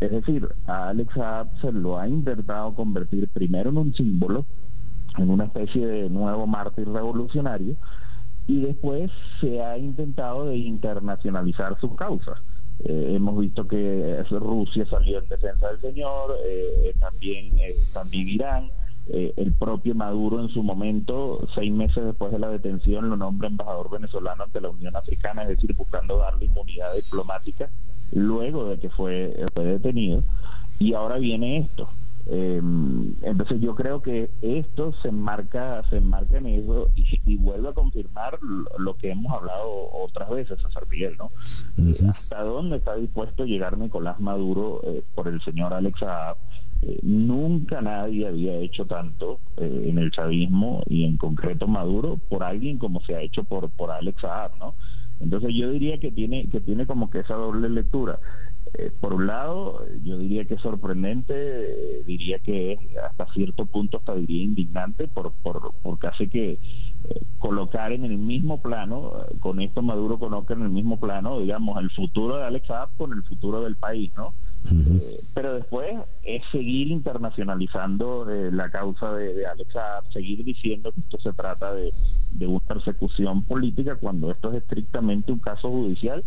Es 0.00 0.10
decir, 0.10 0.48
a 0.66 0.88
Alex 0.88 1.14
Saab 1.14 1.60
se 1.60 1.70
lo 1.70 1.98
ha 1.98 2.08
intentado 2.08 2.74
convertir 2.74 3.28
primero 3.28 3.70
en 3.70 3.78
un 3.78 3.94
símbolo, 3.94 4.44
en 5.18 5.30
una 5.30 5.44
especie 5.44 5.86
de 5.86 6.10
nuevo 6.10 6.48
mártir 6.48 6.88
revolucionario, 6.88 7.76
y 8.48 8.60
después 8.60 9.10
se 9.40 9.62
ha 9.62 9.78
intentado 9.78 10.46
de 10.46 10.56
internacionalizar 10.56 11.78
sus 11.80 11.94
causas. 11.94 12.40
Eh, 12.84 13.14
hemos 13.16 13.38
visto 13.38 13.66
que 13.66 14.22
Rusia 14.30 14.86
salió 14.86 15.18
en 15.18 15.28
defensa 15.28 15.68
del 15.68 15.80
señor, 15.80 16.36
eh, 16.44 16.94
también, 17.00 17.58
eh, 17.58 17.76
también 17.92 18.28
Irán. 18.28 18.70
el 19.08 19.52
propio 19.52 19.94
Maduro 19.94 20.40
en 20.40 20.48
su 20.48 20.64
momento, 20.64 21.46
seis 21.54 21.72
meses 21.72 22.04
después 22.04 22.32
de 22.32 22.40
la 22.40 22.48
detención, 22.48 23.08
lo 23.08 23.16
nombra 23.16 23.46
embajador 23.46 23.88
venezolano 23.88 24.42
ante 24.42 24.60
la 24.60 24.68
Unión 24.68 24.96
Africana, 24.96 25.42
es 25.42 25.48
decir, 25.50 25.76
buscando 25.76 26.18
darle 26.18 26.46
inmunidad 26.46 26.92
diplomática 26.92 27.70
luego 28.10 28.68
de 28.68 28.80
que 28.80 28.90
fue, 28.90 29.32
fue 29.54 29.64
detenido. 29.64 30.24
Y 30.80 30.94
ahora 30.94 31.18
viene 31.18 31.58
esto. 31.58 31.88
Eh, 32.28 32.60
entonces 33.22 33.60
yo 33.60 33.74
creo 33.76 34.02
que 34.02 34.30
esto 34.42 34.92
se 35.00 35.08
enmarca, 35.08 35.82
se 35.90 35.98
enmarca 35.98 36.38
en 36.38 36.46
eso 36.46 36.90
y, 36.96 37.36
vuelve 37.36 37.68
a 37.68 37.72
confirmar 37.72 38.38
lo 38.78 38.96
que 38.96 39.10
hemos 39.10 39.32
hablado 39.32 39.90
otras 39.92 40.28
veces, 40.30 40.60
César 40.60 40.86
Miguel, 40.90 41.16
¿no? 41.18 41.30
¿Hasta 42.10 42.42
dónde 42.42 42.78
está 42.78 42.96
dispuesto 42.96 43.44
a 43.44 43.46
llegar 43.46 43.78
Nicolás 43.78 44.18
Maduro 44.18 44.80
eh, 44.84 45.04
por 45.14 45.28
el 45.28 45.40
señor 45.42 45.72
Alex 45.72 46.00
eh, 46.82 46.98
nunca 47.02 47.80
nadie 47.80 48.26
había 48.26 48.54
hecho 48.56 48.84
tanto 48.84 49.40
eh, 49.56 49.86
en 49.88 49.98
el 49.98 50.10
chavismo 50.10 50.82
y 50.86 51.04
en 51.04 51.16
concreto 51.16 51.66
Maduro 51.66 52.18
por 52.28 52.44
alguien 52.44 52.78
como 52.78 53.00
se 53.00 53.14
ha 53.16 53.22
hecho 53.22 53.44
por 53.44 53.70
por 53.70 53.90
Alex 53.90 54.20
Saab, 54.20 54.58
¿no? 54.58 54.74
Entonces 55.18 55.50
yo 55.54 55.70
diría 55.70 55.98
que 55.98 56.10
tiene 56.12 56.48
que 56.50 56.60
tiene 56.60 56.86
como 56.86 57.08
que 57.08 57.20
esa 57.20 57.34
doble 57.34 57.70
lectura. 57.70 58.18
Eh, 58.74 58.90
por 59.00 59.14
un 59.14 59.26
lado, 59.26 59.86
yo 60.02 60.18
diría 60.18 60.44
que 60.44 60.54
es 60.54 60.60
sorprendente, 60.60 61.34
eh, 61.36 62.02
diría 62.04 62.38
que 62.40 62.78
hasta 63.08 63.32
cierto 63.32 63.64
punto 63.64 63.98
hasta 63.98 64.14
diría 64.14 64.42
indignante 64.42 65.08
por, 65.08 65.32
por, 65.42 65.72
por 65.82 65.98
casi 65.98 66.28
que 66.28 66.52
eh, 66.52 66.58
colocar 67.38 67.92
en 67.92 68.04
el 68.04 68.18
mismo 68.18 68.60
plano, 68.60 69.12
con 69.40 69.60
esto 69.60 69.82
Maduro 69.82 70.18
coloca 70.18 70.54
en 70.54 70.62
el 70.62 70.70
mismo 70.70 70.98
plano, 70.98 71.38
digamos, 71.38 71.80
el 71.80 71.90
futuro 71.90 72.38
de 72.38 72.44
Alex 72.44 72.66
Saab 72.66 72.88
con 72.96 73.12
el 73.12 73.22
futuro 73.22 73.62
del 73.62 73.76
país, 73.76 74.12
¿no? 74.16 74.34
pero 75.32 75.54
después 75.54 75.94
es 76.24 76.42
seguir 76.50 76.88
internacionalizando 76.88 78.26
la 78.50 78.68
causa 78.68 79.12
de, 79.12 79.32
de 79.32 79.46
Alex 79.46 79.72
Saab, 79.72 80.12
seguir 80.12 80.42
diciendo 80.42 80.90
que 80.90 81.00
esto 81.00 81.18
se 81.20 81.32
trata 81.34 81.72
de, 81.72 81.92
de 82.32 82.46
una 82.48 82.58
persecución 82.66 83.44
política 83.44 83.94
cuando 83.94 84.28
esto 84.32 84.50
es 84.50 84.62
estrictamente 84.62 85.30
un 85.30 85.38
caso 85.38 85.70
judicial 85.70 86.24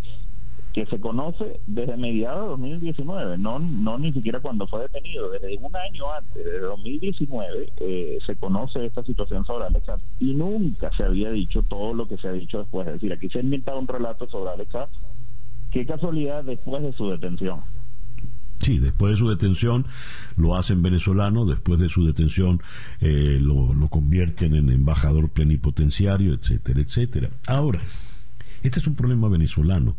que 0.74 0.86
se 0.86 1.00
conoce 1.00 1.60
desde 1.66 1.98
mediados 1.98 2.44
de 2.44 2.70
2019, 2.70 3.38
no, 3.38 3.60
no 3.60 3.98
ni 3.98 4.14
siquiera 4.14 4.40
cuando 4.40 4.68
fue 4.68 4.82
detenido, 4.82 5.30
desde 5.32 5.58
un 5.58 5.76
año 5.76 6.14
antes, 6.14 6.46
desde 6.46 6.60
2019, 6.60 7.74
eh, 7.78 8.20
se 8.26 8.36
conoce 8.36 8.86
esta 8.86 9.04
situación 9.04 9.46
sobre 9.46 9.66
Alexa 9.66 9.98
y 10.20 10.34
nunca 10.34 10.92
se 10.96 11.04
había 11.04 11.32
dicho 11.32 11.64
todo 11.64 11.94
lo 11.94 12.08
que 12.08 12.18
se 12.18 12.28
ha 12.28 12.34
dicho 12.34 12.60
después. 12.60 12.88
Es 12.88 12.94
decir, 12.94 13.12
aquí 13.14 13.30
se 13.30 13.40
ha 13.40 13.44
inventado 13.44 13.80
un 13.80 13.88
relato 13.88 14.28
sobre 14.30 14.52
Alexa, 14.52 14.88
qué 15.72 15.86
casualidad 15.86 16.44
después 16.44 16.84
de 16.84 16.94
su 16.94 17.10
detención. 17.10 17.62
Sí, 18.60 18.78
después 18.78 19.14
de 19.14 19.18
su 19.18 19.30
detención 19.30 19.86
lo 20.36 20.56
hacen 20.56 20.84
venezolano, 20.84 21.46
después 21.46 21.80
de 21.80 21.88
su 21.90 22.06
detención 22.06 22.62
eh, 23.00 23.40
lo, 23.42 23.74
lo 23.74 23.88
convierten 23.88 24.54
en 24.54 24.70
embajador 24.70 25.30
plenipotenciario, 25.30 26.34
etcétera, 26.34 26.82
etcétera. 26.82 27.30
Ahora, 27.48 27.80
este 28.64 28.80
es 28.80 28.88
un 28.88 28.96
problema 28.96 29.28
venezolano. 29.30 29.98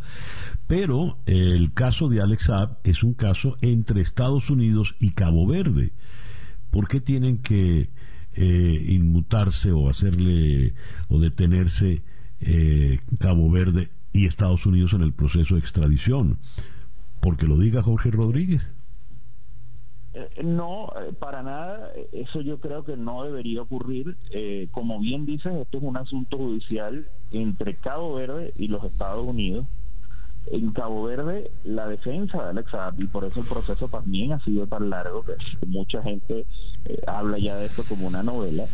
Pero 0.67 1.19
el 1.27 1.73
caso 1.73 2.09
de 2.09 2.21
Alex 2.21 2.45
Saab 2.45 2.79
es 2.85 3.03
un 3.03 3.15
caso 3.15 3.57
entre 3.61 4.01
Estados 4.01 4.51
Unidos 4.51 4.95
y 5.01 5.11
Cabo 5.11 5.47
Verde. 5.47 5.93
¿Por 6.71 6.89
qué 6.89 7.01
tienen 7.01 7.39
que 7.39 7.91
eh, 8.35 8.87
inmutarse 8.89 9.73
o 9.73 9.89
hacerle 9.89 10.75
o 11.09 11.19
detenerse 11.19 12.03
eh, 12.41 13.01
Cabo 13.19 13.51
Verde 13.51 13.91
y 14.13 14.27
Estados 14.27 14.67
Unidos 14.67 14.93
en 14.93 15.03
el 15.03 15.13
proceso 15.13 15.55
de 15.55 15.61
extradición? 15.61 16.39
Porque 17.21 17.47
lo 17.47 17.59
diga 17.59 17.83
Jorge 17.83 18.11
Rodríguez. 18.11 18.63
Eh, 20.13 20.43
no, 20.43 20.93
eh, 21.01 21.13
para 21.19 21.43
nada. 21.43 21.93
Eso 22.13 22.41
yo 22.41 22.59
creo 22.59 22.85
que 22.85 22.97
no 22.97 23.25
debería 23.25 23.63
ocurrir. 23.63 24.17
Eh, 24.33 24.69
como 24.73 24.99
bien 24.99 25.27
dices, 25.27 25.55
esto 25.55 25.79
es 25.79 25.85
un 25.85 25.97
asunto 25.97 26.37
judicial 26.37 27.07
entre 27.31 27.77
Cabo 27.77 28.15
Verde 28.15 28.53
y 28.57 28.69
los 28.69 28.85
Estados 28.85 29.27
Unidos. 29.27 29.67
En 30.47 30.73
Cabo 30.73 31.05
Verde, 31.05 31.51
la 31.65 31.87
defensa 31.87 32.43
de 32.43 32.49
Alex 32.49 32.71
Saab, 32.71 32.99
y 32.99 33.07
por 33.07 33.25
eso 33.25 33.41
el 33.41 33.47
proceso 33.47 33.89
también 33.89 34.33
ha 34.33 34.43
sido 34.43 34.67
tan 34.67 34.89
largo, 34.89 35.23
que 35.23 35.35
mucha 35.67 36.03
gente 36.03 36.47
habla 37.07 37.39
ya 37.39 37.57
de 37.57 37.67
esto 37.67 37.85
como 37.87 38.07
una 38.07 38.23
novela, 38.23 38.65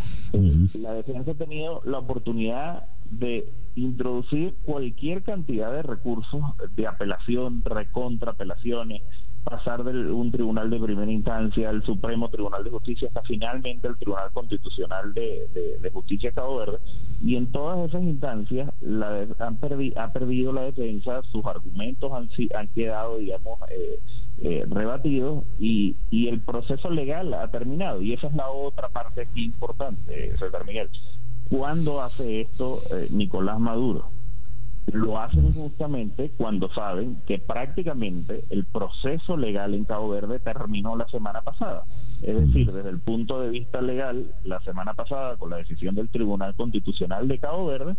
la 0.79 0.93
defensa 0.93 1.33
ha 1.33 1.35
tenido 1.35 1.83
la 1.85 1.99
oportunidad 1.99 2.85
de 3.11 3.53
introducir 3.75 4.55
cualquier 4.63 5.25
cantidad 5.25 5.73
de 5.73 5.83
recursos 5.83 6.41
de 6.77 6.87
apelación, 6.87 7.63
recontraapelaciones, 7.65 9.03
pasar 9.49 9.85
de 9.85 10.11
un 10.11 10.33
tribunal 10.33 10.69
de 10.71 10.81
primera 10.81 11.11
instancia 11.11 11.69
al 11.69 11.83
Supremo 11.85 12.29
Tribunal 12.29 12.65
de 12.65 12.71
Justicia 12.71 13.07
hasta 13.07 13.23
finalmente 13.23 13.87
el 13.87 13.97
Tribunal 13.97 14.31
Constitucional 14.33 15.15
de, 15.15 15.91
Justicia 15.93 16.31
de 16.31 16.35
Cabo 16.35 16.57
Verde. 16.57 16.79
Y 17.23 17.37
en 17.37 17.53
todas 17.53 17.89
esas 17.89 18.03
instancias 18.03 18.71
la 18.81 19.27
han 19.39 19.59
ha 19.97 20.13
perdido 20.13 20.53
la 20.53 20.63
defensa 20.63 21.23
sus 21.31 21.45
argumentos 21.47 22.13
han, 22.13 22.29
han 22.57 22.69
quedado 22.69 23.19
digamos 23.19 23.59
eh, 23.71 24.01
eh, 24.39 24.65
rebatidos 24.69 25.45
y, 25.59 25.97
y 26.11 26.29
el 26.29 26.41
proceso 26.41 26.91
legal 26.91 27.33
ha 27.35 27.49
terminado. 27.51 28.03
Y 28.03 28.13
esa 28.15 28.27
es 28.27 28.35
la 28.35 28.51
otra 28.51 28.89
parte 28.89 29.23
aquí 29.23 29.45
importante 29.45 30.35
César 30.37 30.67
Miguel. 30.67 30.91
¿cuándo 31.49 32.03
hace 32.03 32.43
esto 32.43 32.81
eh, 32.91 33.09
Nicolás 33.11 33.59
Maduro? 33.59 34.16
Lo 34.93 35.19
hacen 35.19 35.53
justamente 35.53 36.31
cuando 36.37 36.71
saben 36.73 37.19
que 37.27 37.39
prácticamente 37.39 38.45
el 38.51 38.65
proceso 38.65 39.37
legal 39.37 39.75
en 39.75 39.85
Cabo 39.85 40.11
Verde 40.11 40.39
terminó 40.39 40.97
la 40.97 41.09
semana 41.09 41.43
pasada. 41.43 41.85
Es 42.23 42.39
decir, 42.39 42.73
desde 42.73 42.91
el 42.91 43.01
punto 43.01 43.41
de 43.41 43.51
vista 43.51 43.81
legal, 43.81 44.33
la 44.45 44.61
semana 44.61 44.95
pasada, 44.95 45.37
con 45.37 45.51
la 45.51 45.57
decisión 45.57 45.95
del 45.95 46.09
Tribunal 46.09 46.55
Constitucional 46.55 47.27
de 47.27 47.39
Cabo 47.39 47.67
Verde, 47.67 47.97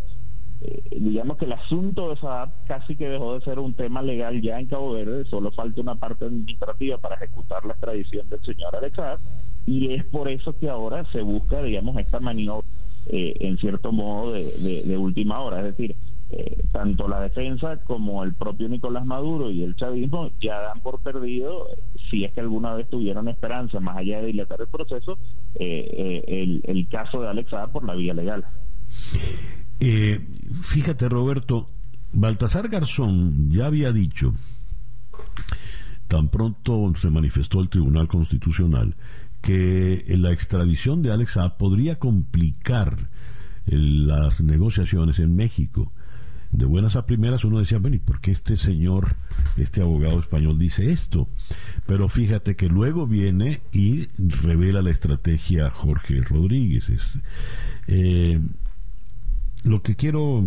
eh, 0.60 0.82
digamos 0.98 1.36
que 1.36 1.44
el 1.44 1.52
asunto 1.52 2.08
de 2.08 2.14
esa 2.14 2.52
casi 2.66 2.96
que 2.96 3.08
dejó 3.08 3.34
de 3.34 3.42
ser 3.42 3.58
un 3.58 3.74
tema 3.74 4.02
legal 4.02 4.40
ya 4.40 4.58
en 4.58 4.66
Cabo 4.66 4.92
Verde, 4.92 5.24
solo 5.26 5.52
falta 5.52 5.80
una 5.82 5.96
parte 5.96 6.24
administrativa 6.24 6.96
para 6.98 7.16
ejecutar 7.16 7.64
la 7.64 7.72
extradición 7.72 8.28
del 8.30 8.40
señor 8.40 8.74
Alexar, 8.74 9.18
y 9.66 9.92
es 9.92 10.04
por 10.06 10.28
eso 10.28 10.58
que 10.58 10.70
ahora 10.70 11.04
se 11.12 11.20
busca, 11.20 11.62
digamos, 11.62 11.98
esta 11.98 12.18
maniobra 12.18 12.66
eh, 13.06 13.34
en 13.40 13.58
cierto 13.58 13.92
modo 13.92 14.32
de, 14.32 14.82
de 14.84 14.96
última 14.96 15.40
hora. 15.40 15.58
Es 15.58 15.76
decir, 15.76 15.94
eh, 16.30 16.62
tanto 16.72 17.08
la 17.08 17.20
defensa 17.20 17.78
como 17.84 18.22
el 18.22 18.34
propio 18.34 18.68
Nicolás 18.68 19.06
Maduro 19.06 19.50
y 19.50 19.62
el 19.62 19.76
chavismo 19.76 20.30
ya 20.42 20.60
dan 20.60 20.82
por 20.82 21.00
perdido, 21.00 21.68
si 22.10 22.24
es 22.24 22.34
que 22.34 22.40
alguna 22.40 22.74
vez 22.74 22.86
tuvieron 22.90 23.28
esperanza, 23.28 23.80
más 23.80 23.96
allá 23.96 24.20
de 24.20 24.26
dilatar 24.26 24.60
el 24.60 24.66
proceso, 24.66 25.18
eh, 25.54 26.24
eh, 26.28 26.60
el, 26.64 26.86
caso 26.88 27.22
de 27.22 27.28
Alex 27.28 27.50
por 27.72 27.82
la 27.84 27.94
vía 27.94 28.12
legal. 28.12 28.44
fíjate, 30.60 31.08
Roberto, 31.08 31.70
Baltasar 32.12 32.68
Garzón 32.68 33.50
ya 33.50 33.64
había 33.64 33.90
dicho, 33.90 34.34
tan 36.08 36.28
pronto 36.28 36.92
se 36.94 37.08
manifestó 37.08 37.60
el 37.60 37.70
Tribunal 37.70 38.06
Constitucional, 38.06 38.96
que 39.40 40.04
la 40.08 40.32
extradición 40.32 41.00
de 41.00 41.10
Alex 41.10 41.38
podría 41.56 41.98
complicar 41.98 43.08
las 43.64 44.42
negociaciones 44.42 45.20
en 45.20 45.34
México 45.34 45.92
de 46.50 46.64
buenas 46.64 46.96
a 46.96 47.06
primeras 47.06 47.44
uno 47.44 47.58
decía, 47.58 47.78
bueno, 47.78 47.96
¿y 47.96 48.00
por 48.00 48.20
qué 48.20 48.30
este 48.30 48.56
señor, 48.56 49.16
este 49.56 49.82
abogado 49.82 50.18
español 50.20 50.58
dice 50.58 50.90
esto? 50.90 51.28
Pero 51.86 52.08
fíjate 52.08 52.56
que 52.56 52.68
luego 52.68 53.06
viene 53.06 53.60
y 53.72 54.08
revela 54.18 54.82
la 54.82 54.90
estrategia 54.90 55.70
Jorge 55.70 56.20
Rodríguez. 56.22 57.20
Eh, 57.86 58.40
lo 59.64 59.82
que 59.82 59.96
quiero, 59.96 60.44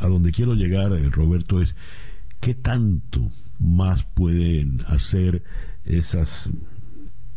a 0.00 0.06
donde 0.08 0.32
quiero 0.32 0.54
llegar, 0.54 0.92
eh, 0.92 1.08
Roberto, 1.10 1.60
es 1.62 1.76
qué 2.40 2.54
tanto 2.54 3.30
más 3.58 4.04
pueden 4.04 4.80
hacer 4.88 5.42
esas 5.84 6.50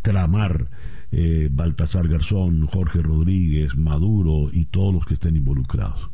tramar 0.01 0.67
eh, 1.11 1.49
Baltasar 1.51 2.07
Garzón, 2.07 2.67
Jorge 2.67 3.01
Rodríguez, 3.01 3.75
Maduro 3.75 4.49
y 4.51 4.65
todos 4.65 4.93
los 4.93 5.05
que 5.05 5.15
estén 5.15 5.35
involucrados. 5.35 6.09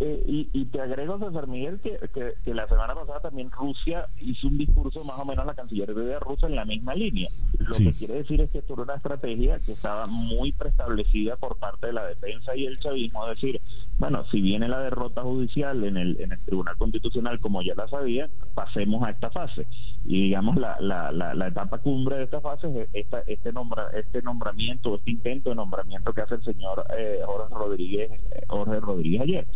Eh, 0.00 0.48
y, 0.52 0.64
te 0.66 0.80
agrego, 0.80 1.18
César 1.18 1.46
Miguel, 1.46 1.78
que, 1.80 1.96
que, 2.44 2.54
la 2.54 2.66
semana 2.66 2.94
pasada 2.94 3.20
también 3.20 3.50
Rusia 3.52 4.08
hizo 4.20 4.48
un 4.48 4.58
discurso 4.58 5.04
más 5.04 5.18
o 5.20 5.24
menos 5.24 5.44
a 5.44 5.46
la 5.46 5.54
Cancillería 5.54 6.18
rusa 6.18 6.48
en 6.48 6.56
la 6.56 6.64
misma 6.64 6.94
línea. 6.94 7.30
Lo 7.58 7.76
que 7.76 7.92
quiere 7.92 8.14
decir 8.14 8.40
es 8.40 8.50
que 8.50 8.58
esto 8.58 8.74
era 8.74 8.82
una 8.82 8.94
estrategia 8.96 9.60
que 9.60 9.72
estaba 9.72 10.06
muy 10.06 10.52
preestablecida 10.52 11.36
por 11.36 11.56
parte 11.56 11.86
de 11.86 11.92
la 11.92 12.06
defensa 12.06 12.56
y 12.56 12.66
el 12.66 12.80
chavismo. 12.80 13.28
Es 13.28 13.40
decir, 13.40 13.60
bueno, 13.98 14.24
si 14.30 14.40
viene 14.40 14.68
la 14.68 14.80
derrota 14.80 15.22
judicial 15.22 15.84
en 15.84 15.96
el, 15.96 16.20
en 16.20 16.32
el 16.32 16.40
Tribunal 16.40 16.76
Constitucional, 16.76 17.40
como 17.40 17.62
ya 17.62 17.74
la 17.74 17.88
sabían, 17.88 18.30
pasemos 18.54 19.04
a 19.04 19.10
esta 19.10 19.30
fase. 19.30 19.66
Y 20.04 20.24
digamos, 20.24 20.56
la, 20.56 20.76
la, 20.80 21.12
la, 21.12 21.46
etapa 21.46 21.78
cumbre 21.78 22.16
de 22.16 22.24
esta 22.24 22.40
fase 22.40 22.82
es 22.82 22.88
esta, 22.92 23.20
este, 23.26 23.52
nombra, 23.52 23.88
este 23.94 24.22
nombramiento, 24.22 24.96
este 24.96 25.12
intento 25.12 25.50
de 25.50 25.56
nombramiento 25.56 26.12
que 26.12 26.22
hace 26.22 26.34
el 26.34 26.42
señor 26.42 26.84
eh, 26.96 27.20
Jorge 27.24 27.54
Rodríguez, 27.54 28.10
Jorge 28.48 28.80
Rodríguez 28.80 29.22
ayer. 29.22 29.46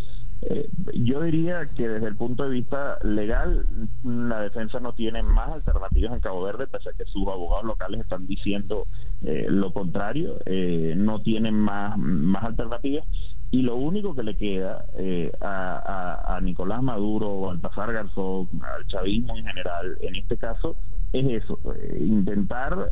Eh, 0.42 0.68
yo 0.94 1.22
diría 1.22 1.66
que 1.74 1.88
desde 1.88 2.08
el 2.08 2.16
punto 2.16 2.44
de 2.44 2.50
vista 2.50 2.98
legal, 3.02 3.66
la 4.04 4.40
defensa 4.42 4.78
no 4.80 4.92
tiene 4.92 5.22
más 5.22 5.48
alternativas 5.48 6.12
en 6.12 6.20
Cabo 6.20 6.42
Verde, 6.42 6.66
pese 6.66 6.90
a 6.90 6.92
que 6.92 7.04
sus 7.06 7.26
abogados 7.26 7.64
locales 7.64 8.00
están 8.00 8.26
diciendo 8.26 8.86
eh, 9.22 9.46
lo 9.48 9.72
contrario, 9.72 10.36
eh, 10.44 10.94
no 10.96 11.22
tienen 11.22 11.54
más, 11.58 11.96
más 11.98 12.44
alternativas. 12.44 13.06
Y 13.56 13.62
lo 13.62 13.76
único 13.76 14.14
que 14.14 14.22
le 14.22 14.36
queda 14.36 14.84
a, 15.40 16.36
a, 16.36 16.40
Nicolás 16.42 16.82
Maduro, 16.82 17.50
al 17.50 17.58
Baltasar 17.58 17.92
Garzón, 17.92 18.48
al 18.62 18.86
chavismo 18.88 19.36
en 19.36 19.46
general, 19.46 19.96
en 20.02 20.16
este 20.16 20.36
caso, 20.36 20.76
es 21.12 21.42
eso, 21.42 21.58
intentar 21.98 22.90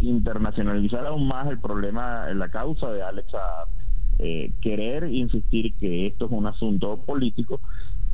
internacionalizar 0.00 1.04
aún 1.04 1.28
más 1.28 1.48
el 1.48 1.60
problema, 1.60 2.26
la 2.32 2.48
causa 2.48 2.90
de 2.90 3.02
Alex 3.02 3.28
eh, 4.18 4.50
querer 4.62 5.04
insistir 5.12 5.74
que 5.74 6.06
esto 6.06 6.24
es 6.24 6.32
un 6.32 6.46
asunto 6.46 7.04
político 7.04 7.60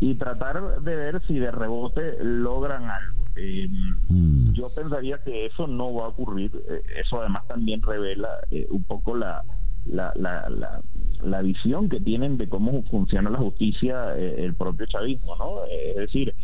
y 0.00 0.16
tratar 0.16 0.80
de 0.80 0.96
ver 0.96 1.22
si 1.28 1.38
de 1.38 1.52
rebote 1.52 2.16
logran 2.24 2.90
algo. 2.90 3.22
Eh, 3.36 3.68
mm. 4.08 4.52
Yo 4.52 4.74
pensaría 4.74 5.22
que 5.22 5.46
eso 5.46 5.68
no 5.68 5.94
va 5.94 6.06
a 6.06 6.08
ocurrir. 6.08 6.50
Eh, 6.68 6.82
eso 7.04 7.20
además 7.20 7.46
también 7.46 7.82
revela 7.82 8.30
un 8.70 8.82
poco 8.82 9.16
la, 9.16 9.44
la, 9.86 10.12
la, 10.16 10.48
la, 11.22 11.42
visión 11.42 11.88
que 11.88 12.00
tienen 12.00 12.38
de 12.38 12.48
cómo 12.48 12.82
funciona 12.84 13.30
la 13.30 13.38
justicia 13.38 14.16
el 14.16 14.54
propio 14.54 14.86
chavismo, 14.86 15.36
¿no? 15.36 15.64
es 15.64 15.96
decir, 15.96 16.34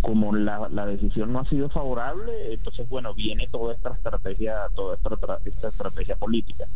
como 0.00 0.34
la, 0.34 0.68
la, 0.70 0.86
decisión 0.86 1.32
no 1.32 1.40
ha 1.40 1.44
sido 1.48 1.68
favorable, 1.68 2.54
entonces 2.54 2.88
bueno, 2.88 3.12
viene 3.14 3.48
toda 3.50 3.74
esta 3.74 3.90
estrategia, 3.90 4.66
toda 4.74 4.96
esta, 4.96 5.38
esta 5.44 5.68
estrategia 5.68 6.16
política. 6.16 6.66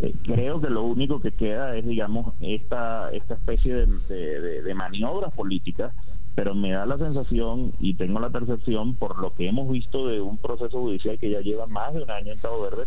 Eh, 0.00 0.12
creo 0.24 0.60
que 0.60 0.68
lo 0.68 0.82
único 0.82 1.20
que 1.20 1.32
queda 1.32 1.76
es, 1.76 1.86
digamos, 1.86 2.34
esta, 2.40 3.10
esta 3.12 3.34
especie 3.34 3.86
de, 3.86 4.62
de, 4.62 4.74
maniobras 4.74 5.32
políticas, 5.32 5.94
pero 6.34 6.54
me 6.54 6.72
da 6.72 6.86
la 6.86 6.98
sensación 6.98 7.72
y 7.78 7.94
tengo 7.94 8.18
la 8.20 8.30
percepción, 8.30 8.94
por 8.94 9.18
lo 9.20 9.34
que 9.34 9.48
hemos 9.48 9.70
visto 9.70 10.08
de 10.08 10.20
un 10.20 10.38
proceso 10.38 10.80
judicial 10.80 11.18
que 11.18 11.30
ya 11.30 11.40
lleva 11.40 11.66
más 11.66 11.94
de 11.94 12.02
un 12.02 12.10
año 12.10 12.32
en 12.32 12.38
Cabo 12.38 12.62
Verde, 12.62 12.84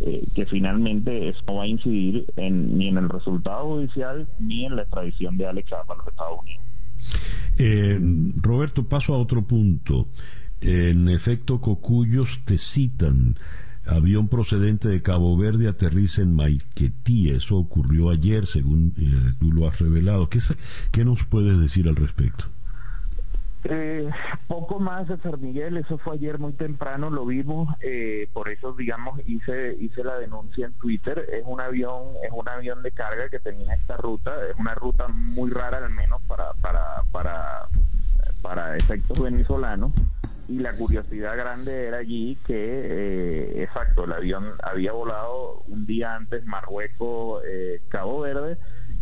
eh, 0.00 0.26
que 0.34 0.46
finalmente 0.46 1.28
eso 1.28 1.40
no 1.48 1.56
va 1.56 1.64
a 1.64 1.68
incidir 1.68 2.26
en, 2.36 2.76
ni 2.76 2.88
en 2.88 2.98
el 2.98 3.08
resultado 3.08 3.66
judicial 3.66 4.28
ni 4.38 4.64
en 4.64 4.76
la 4.76 4.82
extradición 4.82 5.36
de 5.36 5.46
Alex 5.46 5.72
a 5.72 5.94
los 5.94 6.06
Estados 6.06 6.40
Unidos. 6.40 6.62
Eh, 7.58 7.98
Roberto, 8.36 8.84
paso 8.84 9.14
a 9.14 9.18
otro 9.18 9.42
punto. 9.42 10.08
En 10.60 11.08
efecto, 11.08 11.60
Cocuyos 11.60 12.40
te 12.44 12.58
citan. 12.58 13.36
Avión 13.86 14.28
procedente 14.28 14.88
de 14.88 15.02
Cabo 15.02 15.36
Verde 15.36 15.68
aterriza 15.68 16.22
en 16.22 16.34
Maiquetía. 16.34 17.36
Eso 17.36 17.56
ocurrió 17.56 18.10
ayer, 18.10 18.46
según 18.46 18.92
eh, 18.98 19.32
tú 19.38 19.50
lo 19.52 19.66
has 19.66 19.78
revelado. 19.80 20.28
¿Qué, 20.28 20.40
¿Qué 20.92 21.04
nos 21.04 21.24
puedes 21.24 21.58
decir 21.58 21.88
al 21.88 21.96
respecto? 21.96 22.46
Eh, 23.64 24.08
poco 24.46 24.78
más 24.78 25.08
de 25.08 25.18
San 25.18 25.40
Miguel, 25.40 25.76
eso 25.78 25.98
fue 25.98 26.14
ayer 26.14 26.38
muy 26.38 26.52
temprano, 26.52 27.10
lo 27.10 27.26
vimos, 27.26 27.68
eh, 27.80 28.28
por 28.32 28.48
eso 28.48 28.72
digamos 28.72 29.20
hice 29.26 29.76
hice 29.80 30.04
la 30.04 30.16
denuncia 30.18 30.66
en 30.66 30.72
Twitter. 30.74 31.26
Es 31.32 31.42
un 31.44 31.60
avión 31.60 32.14
es 32.24 32.30
un 32.32 32.48
avión 32.48 32.82
de 32.82 32.92
carga 32.92 33.28
que 33.28 33.40
tenía 33.40 33.74
esta 33.74 33.96
ruta, 33.96 34.32
es 34.48 34.56
una 34.58 34.74
ruta 34.74 35.08
muy 35.08 35.50
rara 35.50 35.78
al 35.78 35.90
menos 35.90 36.22
para 36.22 36.52
para 36.54 37.02
para 37.10 37.68
para 38.42 38.76
efectos 38.76 39.20
venezolanos 39.20 39.92
y 40.48 40.60
la 40.60 40.72
curiosidad 40.74 41.36
grande 41.36 41.88
era 41.88 41.98
allí 41.98 42.38
que 42.46 42.54
eh, 42.56 43.62
exacto 43.64 44.04
el 44.04 44.12
avión 44.12 44.54
había 44.62 44.92
volado 44.92 45.62
un 45.66 45.84
día 45.84 46.14
antes 46.14 46.44
Marruecos 46.46 47.42
Cabo 47.88 48.20
Verde 48.20 48.56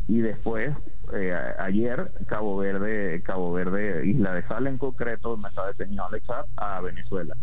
y 0.08 0.20
después 0.20 0.74
eh, 1.14 1.34
ayer 1.58 2.10
Cabo 2.26 2.56
Verde 2.58 3.22
Cabo 3.22 3.52
Verde 3.52 4.06
Isla 4.06 4.34
de 4.34 4.42
Sal 4.42 4.66
en 4.66 4.78
concreto 4.78 5.30
donde 5.30 5.48
está 5.48 5.66
detenido 5.66 6.04
Alex 6.04 6.26
a 6.56 6.80
Venezuela. 6.80 7.36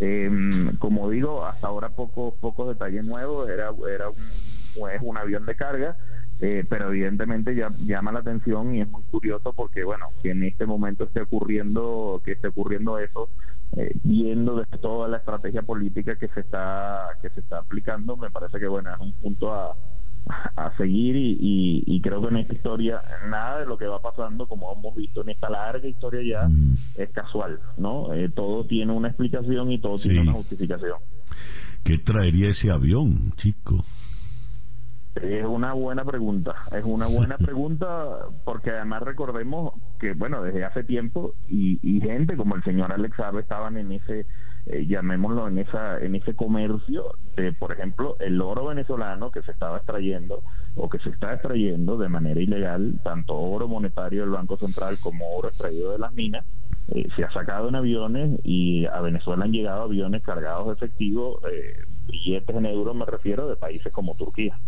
Em, 0.00 0.76
como 0.76 1.10
digo 1.10 1.44
hasta 1.44 1.66
ahora 1.66 1.88
pocos 1.88 2.34
pocos 2.34 2.68
detalles 2.68 3.04
nuevos 3.04 3.48
era 3.48 3.70
era 3.92 4.08
un, 4.08 4.16
un 5.02 5.18
avión 5.18 5.44
de 5.44 5.56
carga 5.56 5.96
eh, 6.40 6.64
pero 6.68 6.90
evidentemente 6.90 7.52
ya 7.56 7.68
llama 7.84 8.12
la 8.12 8.20
atención 8.20 8.72
y 8.76 8.82
es 8.82 8.88
muy 8.88 9.02
curioso 9.10 9.52
porque 9.52 9.82
bueno 9.82 10.06
que 10.22 10.30
en 10.30 10.44
este 10.44 10.66
momento 10.66 11.02
esté 11.02 11.22
ocurriendo 11.22 12.22
que 12.24 12.32
esté 12.32 12.46
ocurriendo 12.46 12.96
eso 13.00 13.28
eh, 13.76 13.90
viendo 14.04 14.54
de 14.54 14.78
toda 14.80 15.08
la 15.08 15.16
estrategia 15.16 15.62
política 15.62 16.14
que 16.14 16.28
se 16.28 16.40
está 16.40 17.08
que 17.20 17.30
se 17.30 17.40
está 17.40 17.58
aplicando 17.58 18.16
me 18.16 18.30
parece 18.30 18.60
que 18.60 18.68
bueno 18.68 18.94
es 18.94 19.00
un 19.00 19.12
punto 19.14 19.52
a 19.52 19.74
a 20.56 20.76
seguir 20.76 21.14
y, 21.16 22.00
creo 22.02 22.22
que 22.22 22.28
en 22.28 22.36
esta 22.38 22.54
historia 22.54 23.00
nada 23.28 23.60
de 23.60 23.66
lo 23.66 23.76
que 23.76 23.86
va 23.86 24.00
pasando, 24.00 24.46
como 24.46 24.72
hemos 24.72 24.94
visto 24.94 25.22
en 25.22 25.30
esta 25.30 25.50
larga 25.50 25.86
historia 25.86 26.20
ya, 26.22 26.50
es 26.96 27.10
casual, 27.10 27.60
¿no? 27.76 28.12
Eh, 28.12 28.28
todo 28.28 28.64
tiene 28.64 28.92
una 28.92 29.08
explicación 29.08 29.72
y 29.72 29.78
todo 29.78 29.98
tiene 29.98 30.20
una 30.20 30.32
justificación. 30.32 30.98
¿Qué 31.84 31.98
traería 31.98 32.48
ese 32.50 32.70
avión, 32.70 33.32
chico? 33.36 33.84
Es 35.14 35.44
una 35.44 35.72
buena 35.72 36.04
pregunta, 36.04 36.54
es 36.72 36.84
una 36.84 37.06
buena 37.08 37.36
pregunta 37.38 38.26
porque 38.44 38.70
además 38.70 39.02
recordemos 39.02 39.72
que, 39.98 40.12
bueno, 40.14 40.42
desde 40.42 40.64
hace 40.64 40.84
tiempo 40.84 41.34
y, 41.48 41.78
y 41.82 42.00
gente 42.00 42.36
como 42.36 42.54
el 42.54 42.62
señor 42.62 42.92
Alex 42.92 43.16
Sabe 43.16 43.40
estaban 43.40 43.76
en 43.76 43.92
ese 43.92 44.26
eh, 44.70 44.86
llamémoslo 44.86 45.48
en 45.48 45.58
esa 45.58 45.98
en 45.98 46.14
ese 46.14 46.34
comercio 46.34 47.14
de 47.36 47.54
por 47.54 47.72
ejemplo 47.72 48.16
el 48.20 48.38
oro 48.42 48.66
venezolano 48.66 49.30
que 49.30 49.40
se 49.42 49.52
estaba 49.52 49.78
extrayendo 49.78 50.42
o 50.74 50.90
que 50.90 50.98
se 50.98 51.08
está 51.08 51.32
extrayendo 51.32 51.96
de 51.96 52.10
manera 52.10 52.38
ilegal 52.38 53.00
tanto 53.02 53.34
oro 53.34 53.66
monetario 53.66 54.20
del 54.20 54.30
Banco 54.30 54.58
Central 54.58 54.98
como 55.00 55.26
oro 55.36 55.48
extraído 55.48 55.92
de 55.92 55.98
las 55.98 56.12
minas 56.12 56.44
eh, 56.88 57.08
se 57.16 57.24
ha 57.24 57.32
sacado 57.32 57.70
en 57.70 57.76
aviones 57.76 58.40
y 58.44 58.84
a 58.84 59.00
Venezuela 59.00 59.46
han 59.46 59.52
llegado 59.52 59.84
aviones 59.84 60.22
cargados 60.22 60.66
de 60.66 60.72
efectivo 60.74 61.40
eh, 61.50 61.84
billetes 62.06 62.54
en 62.54 62.66
euros 62.66 62.94
me 62.94 63.06
refiero 63.06 63.48
de 63.48 63.56
países 63.56 63.90
como 63.90 64.14
Turquía. 64.16 64.58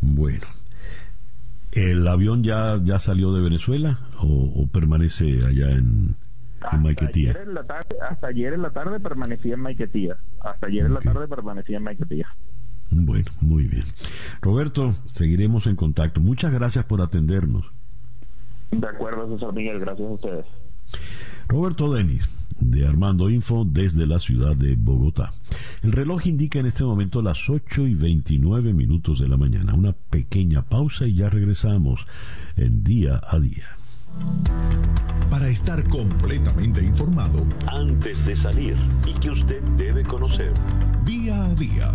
Bueno 0.00 0.46
¿El 1.72 2.06
avión 2.08 2.42
ya, 2.42 2.80
ya 2.82 2.98
salió 2.98 3.32
de 3.32 3.42
Venezuela 3.42 3.98
o 4.20 4.66
permanece 4.72 5.44
allá 5.44 5.70
en, 5.70 6.16
hasta 6.64 7.06
ayer, 7.06 7.36
en 7.36 7.54
la 7.54 7.64
tarde, 7.64 7.96
hasta 8.08 8.26
ayer 8.28 8.52
en 8.54 8.62
la 8.62 8.70
tarde 8.70 9.00
permanecía 9.00 9.54
en 9.54 9.60
Maiquetía. 9.60 10.16
Hasta 10.40 10.66
ayer 10.66 10.86
en 10.86 10.94
la 10.94 11.00
tarde 11.00 11.28
permanecía 11.28 11.76
en 11.76 11.82
Maiquetía. 11.84 12.28
Bueno, 12.90 13.30
muy 13.40 13.64
bien. 13.64 13.84
Roberto, 14.40 14.94
seguiremos 15.12 15.66
en 15.66 15.76
contacto. 15.76 16.20
Muchas 16.20 16.52
gracias 16.52 16.84
por 16.84 17.02
atendernos. 17.02 17.64
De 18.70 18.86
acuerdo, 18.86 19.32
César 19.34 19.52
Miguel. 19.52 19.80
Gracias 19.80 20.08
a 20.08 20.12
ustedes. 20.12 20.46
Roberto 21.48 21.92
Denis, 21.92 22.28
de 22.60 22.86
Armando 22.86 23.28
Info, 23.30 23.64
desde 23.64 24.06
la 24.06 24.18
ciudad 24.18 24.56
de 24.56 24.76
Bogotá. 24.76 25.32
El 25.82 25.92
reloj 25.92 26.26
indica 26.26 26.58
en 26.58 26.66
este 26.66 26.84
momento 26.84 27.20
las 27.22 27.48
8 27.50 27.86
y 27.86 27.94
29 27.94 28.72
minutos 28.72 29.18
de 29.18 29.28
la 29.28 29.36
mañana. 29.36 29.74
Una 29.74 29.92
pequeña 29.92 30.62
pausa 30.62 31.06
y 31.06 31.14
ya 31.16 31.28
regresamos 31.28 32.06
en 32.56 32.82
día 32.84 33.20
a 33.26 33.38
día. 33.38 33.66
Para 35.30 35.48
estar 35.48 35.88
completamente 35.88 36.82
informado 36.82 37.44
antes 37.66 38.24
de 38.24 38.36
salir 38.36 38.76
y 39.06 39.14
que 39.14 39.30
usted 39.30 39.62
debe 39.76 40.02
conocer 40.04 40.52
día 41.04 41.44
a 41.44 41.54
día. 41.54 41.92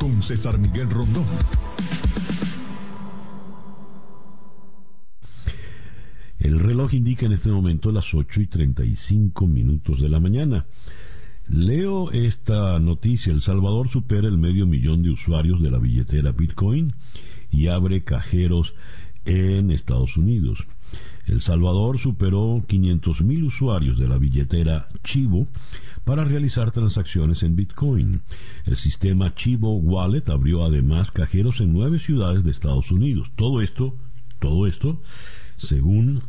con 0.00 0.22
César 0.22 0.58
Miguel 0.58 0.90
Rondón. 0.90 1.24
El 6.38 6.60
reloj 6.60 6.92
indica 6.92 7.24
en 7.24 7.32
este 7.32 7.50
momento 7.50 7.90
las 7.90 8.12
8 8.12 8.42
y 8.42 8.46
35 8.46 9.46
minutos 9.46 10.00
de 10.00 10.10
la 10.10 10.20
mañana. 10.20 10.66
Leo 11.48 12.10
esta 12.12 12.78
noticia. 12.80 13.32
El 13.32 13.40
Salvador 13.40 13.88
supera 13.88 14.28
el 14.28 14.36
medio 14.36 14.66
millón 14.66 15.02
de 15.02 15.10
usuarios 15.10 15.62
de 15.62 15.70
la 15.70 15.78
billetera 15.78 16.32
Bitcoin 16.32 16.94
y 17.50 17.68
abre 17.68 18.04
cajeros 18.04 18.74
en 19.24 19.70
Estados 19.70 20.18
Unidos. 20.18 20.66
El 21.26 21.40
Salvador 21.40 21.98
superó 21.98 22.62
500.000 22.66 23.46
usuarios 23.46 23.98
de 23.98 24.08
la 24.08 24.18
billetera 24.18 24.88
Chivo 25.02 25.46
para 26.04 26.24
realizar 26.24 26.70
transacciones 26.70 27.42
en 27.42 27.56
Bitcoin. 27.56 28.22
El 28.66 28.76
sistema 28.76 29.34
Chivo 29.34 29.76
Wallet 29.76 30.28
abrió 30.28 30.64
además 30.64 31.12
cajeros 31.12 31.60
en 31.60 31.72
nueve 31.72 31.98
ciudades 31.98 32.44
de 32.44 32.50
Estados 32.50 32.90
Unidos. 32.90 33.30
Todo 33.36 33.62
esto, 33.62 33.94
todo 34.38 34.66
esto, 34.66 35.00
según 35.56 36.22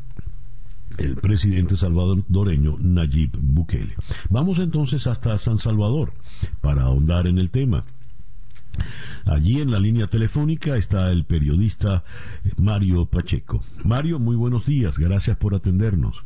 el 0.97 1.15
presidente 1.15 1.75
salvadoreño 1.75 2.77
Nayib 2.79 3.31
Bukele. 3.37 3.95
Vamos 4.29 4.59
entonces 4.59 5.07
hasta 5.07 5.37
San 5.37 5.57
Salvador 5.57 6.13
para 6.61 6.83
ahondar 6.83 7.27
en 7.27 7.37
el 7.37 7.49
tema. 7.49 7.83
Allí 9.25 9.61
en 9.61 9.71
la 9.71 9.79
línea 9.79 10.07
telefónica 10.07 10.77
está 10.77 11.11
el 11.11 11.25
periodista 11.25 12.03
Mario 12.57 13.05
Pacheco. 13.05 13.63
Mario, 13.83 14.19
muy 14.19 14.35
buenos 14.35 14.65
días, 14.65 14.97
gracias 14.97 15.37
por 15.37 15.55
atendernos. 15.55 16.23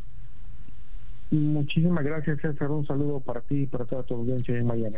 Muchísimas 1.31 2.03
gracias, 2.03 2.41
César. 2.41 2.71
Un 2.71 2.85
saludo 2.85 3.19
para 3.19 3.41
ti 3.41 3.61
y 3.61 3.65
para 3.67 3.85
toda 3.85 4.03
tu 4.03 4.15
audiencia 4.15 4.57
en 4.57 4.65
Miami. 4.65 4.97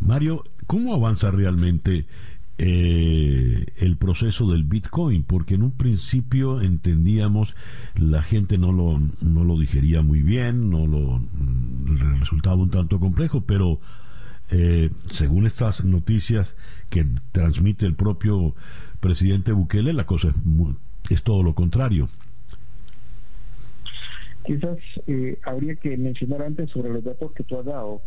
Mario, 0.00 0.44
¿cómo 0.66 0.94
avanza 0.94 1.30
realmente 1.30 2.06
eh, 2.58 3.66
el 3.76 3.96
proceso 3.96 4.50
del 4.50 4.64
Bitcoin? 4.64 5.24
Porque 5.24 5.54
en 5.54 5.62
un 5.62 5.72
principio 5.72 6.60
entendíamos 6.60 7.54
la 7.96 8.22
gente 8.22 8.58
no 8.58 8.72
lo, 8.72 9.00
no 9.20 9.44
lo 9.44 9.58
digería 9.58 10.02
muy 10.02 10.22
bien, 10.22 10.70
no 10.70 10.86
lo 10.86 11.20
resultaba 12.20 12.56
un 12.56 12.70
tanto 12.70 13.00
complejo, 13.00 13.40
pero 13.40 13.80
eh, 14.50 14.90
según 15.10 15.46
estas 15.46 15.84
noticias 15.84 16.54
que 16.90 17.06
transmite 17.32 17.86
el 17.86 17.94
propio 17.94 18.54
presidente 19.00 19.52
Bukele, 19.52 19.92
la 19.92 20.06
cosa 20.06 20.28
es, 20.28 20.34
es 21.10 21.22
todo 21.22 21.42
lo 21.42 21.54
contrario. 21.54 22.08
Quizás 24.44 24.78
eh, 25.06 25.38
habría 25.42 25.74
que 25.76 25.96
mencionar 25.96 26.42
antes 26.42 26.70
sobre 26.70 26.90
los 26.90 27.02
datos 27.02 27.32
que 27.32 27.44
tú 27.44 27.58
has 27.58 27.64
dado. 27.64 28.02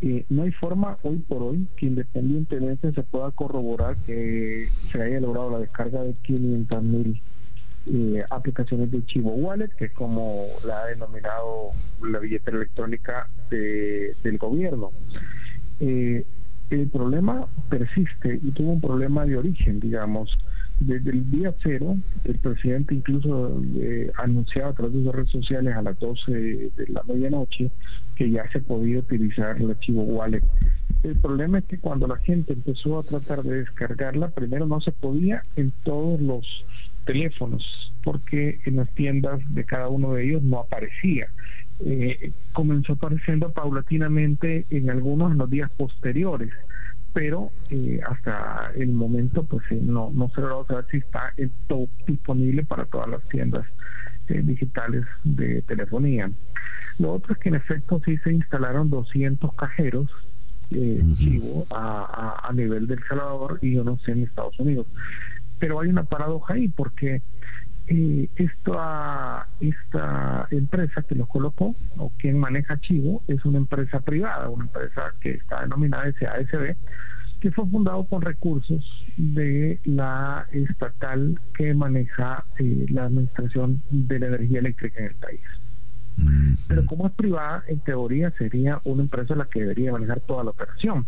Eh, 0.00 0.24
no 0.28 0.42
hay 0.42 0.52
forma 0.52 0.98
hoy 1.02 1.18
por 1.18 1.42
hoy 1.42 1.68
que 1.76 1.86
independientemente 1.86 2.92
se 2.92 3.02
pueda 3.02 3.30
corroborar 3.30 3.96
que 4.06 4.68
se 4.90 5.02
haya 5.02 5.20
logrado 5.20 5.50
la 5.50 5.58
descarga 5.60 6.02
de 6.02 6.14
500 6.14 6.82
mil 6.82 7.22
eh, 7.86 8.24
aplicaciones 8.30 8.90
de 8.90 9.04
Chivo 9.04 9.32
Wallet, 9.32 9.68
que 9.76 9.86
es 9.86 9.92
como 9.92 10.46
la 10.66 10.82
ha 10.82 10.86
denominado 10.86 11.70
la 12.02 12.18
billetera 12.18 12.56
electrónica 12.56 13.28
del 13.50 14.38
gobierno. 14.38 14.90
Eh, 15.80 16.24
el 16.70 16.88
problema 16.88 17.46
persiste 17.68 18.40
y 18.42 18.50
tuvo 18.52 18.72
un 18.72 18.80
problema 18.80 19.26
de 19.26 19.36
origen, 19.36 19.80
digamos. 19.80 20.36
Desde 20.80 21.10
el 21.10 21.30
día 21.30 21.54
cero, 21.62 21.96
el 22.24 22.38
presidente 22.38 22.96
incluso 22.96 23.62
eh, 23.76 24.10
anunciaba 24.18 24.70
a 24.70 24.72
través 24.72 25.04
de 25.04 25.12
redes 25.12 25.30
sociales 25.30 25.76
a 25.76 25.82
las 25.82 25.98
12 26.00 26.32
de 26.32 26.86
la 26.88 27.02
medianoche 27.04 27.70
que 28.16 28.28
ya 28.30 28.50
se 28.50 28.60
podía 28.60 28.98
utilizar 28.98 29.56
el 29.56 29.70
archivo 29.70 30.02
wallet. 30.02 30.42
El 31.04 31.16
problema 31.16 31.58
es 31.58 31.64
que 31.66 31.78
cuando 31.78 32.08
la 32.08 32.16
gente 32.16 32.54
empezó 32.54 32.98
a 32.98 33.04
tratar 33.04 33.42
de 33.44 33.58
descargarla, 33.58 34.30
primero 34.30 34.66
no 34.66 34.80
se 34.80 34.90
podía 34.90 35.42
en 35.54 35.72
todos 35.84 36.20
los 36.20 36.64
teléfonos, 37.04 37.62
porque 38.02 38.58
en 38.64 38.76
las 38.76 38.92
tiendas 38.94 39.40
de 39.54 39.64
cada 39.64 39.88
uno 39.88 40.14
de 40.14 40.24
ellos 40.24 40.42
no 40.42 40.60
aparecía. 40.60 41.28
Eh, 41.80 42.32
comenzó 42.52 42.94
apareciendo 42.94 43.50
paulatinamente 43.52 44.64
en 44.70 44.90
algunos 44.90 45.32
en 45.32 45.38
los 45.38 45.50
días 45.50 45.70
posteriores, 45.76 46.50
pero 47.12 47.50
eh, 47.70 48.00
hasta 48.06 48.70
el 48.76 48.90
momento 48.92 49.44
pues 49.44 49.64
eh, 49.70 49.80
no, 49.82 50.10
no 50.12 50.30
se 50.30 50.40
logró 50.40 50.66
saber 50.66 50.86
si 50.90 50.98
está 50.98 51.32
en 51.36 51.50
todo 51.66 51.88
disponible 52.06 52.64
para 52.64 52.84
todas 52.86 53.08
las 53.08 53.22
tiendas 53.28 53.66
digitales 54.26 55.04
de 55.24 55.60
telefonía. 55.62 56.30
Lo 56.98 57.12
otro 57.12 57.34
es 57.34 57.38
que 57.40 57.48
en 57.48 57.56
efecto 57.56 58.00
sí 58.04 58.16
se 58.18 58.32
instalaron 58.32 58.88
200 58.88 59.54
cajeros 59.54 60.10
eh, 60.70 61.02
a, 61.70 62.48
a, 62.48 62.52
nivel 62.52 62.86
del 62.86 63.02
Salvador 63.08 63.58
y 63.62 63.74
yo 63.74 63.84
no 63.84 63.98
sé 63.98 64.12
en 64.12 64.22
Estados 64.22 64.58
Unidos. 64.58 64.86
Pero 65.58 65.80
hay 65.80 65.88
una 65.88 66.04
paradoja 66.04 66.54
ahí 66.54 66.68
porque 66.68 67.22
eh, 67.86 68.28
esta, 68.36 69.46
esta 69.60 70.48
empresa 70.50 71.02
que 71.02 71.14
lo 71.14 71.26
colocó 71.26 71.74
o 71.98 72.12
quien 72.18 72.38
maneja 72.38 72.80
Chivo 72.80 73.22
es 73.28 73.44
una 73.44 73.58
empresa 73.58 74.00
privada, 74.00 74.48
una 74.48 74.64
empresa 74.64 75.12
que 75.20 75.32
está 75.32 75.62
denominada 75.62 76.10
SASB, 76.12 76.76
que 77.40 77.50
fue 77.50 77.66
fundado 77.68 78.04
con 78.06 78.22
recursos 78.22 78.84
de 79.18 79.78
la 79.84 80.46
estatal 80.52 81.38
que 81.56 81.74
maneja 81.74 82.44
eh, 82.58 82.86
la 82.88 83.04
administración 83.04 83.82
de 83.90 84.18
la 84.18 84.26
energía 84.28 84.60
eléctrica 84.60 85.00
en 85.00 85.06
el 85.06 85.14
país. 85.16 85.42
Pero 86.68 86.86
como 86.86 87.08
es 87.08 87.12
privada, 87.12 87.64
en 87.66 87.80
teoría 87.80 88.30
sería 88.38 88.80
una 88.84 89.02
empresa 89.02 89.34
la 89.34 89.46
que 89.46 89.60
debería 89.60 89.92
manejar 89.92 90.20
toda 90.20 90.44
la 90.44 90.50
operación 90.50 91.06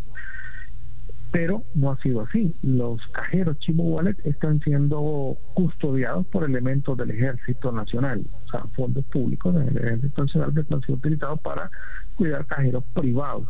pero 1.36 1.62
no 1.74 1.90
ha 1.90 1.98
sido 1.98 2.22
así. 2.22 2.56
Los 2.62 2.98
cajeros 3.08 3.58
Chivo 3.58 3.82
Wallet 3.82 4.16
están 4.24 4.58
siendo 4.60 5.36
custodiados 5.52 6.26
por 6.28 6.44
elementos 6.44 6.96
del 6.96 7.10
Ejército 7.10 7.70
Nacional, 7.72 8.24
o 8.46 8.50
sea, 8.50 8.64
fondos 8.74 9.04
públicos 9.04 9.54
del 9.54 9.76
Ejército 9.76 10.22
Nacional 10.22 10.54
que 10.54 10.60
están 10.60 10.80
siendo 10.80 10.98
utilizados 10.98 11.38
para 11.40 11.70
cuidar 12.14 12.46
cajeros 12.46 12.84
privados. 12.94 13.48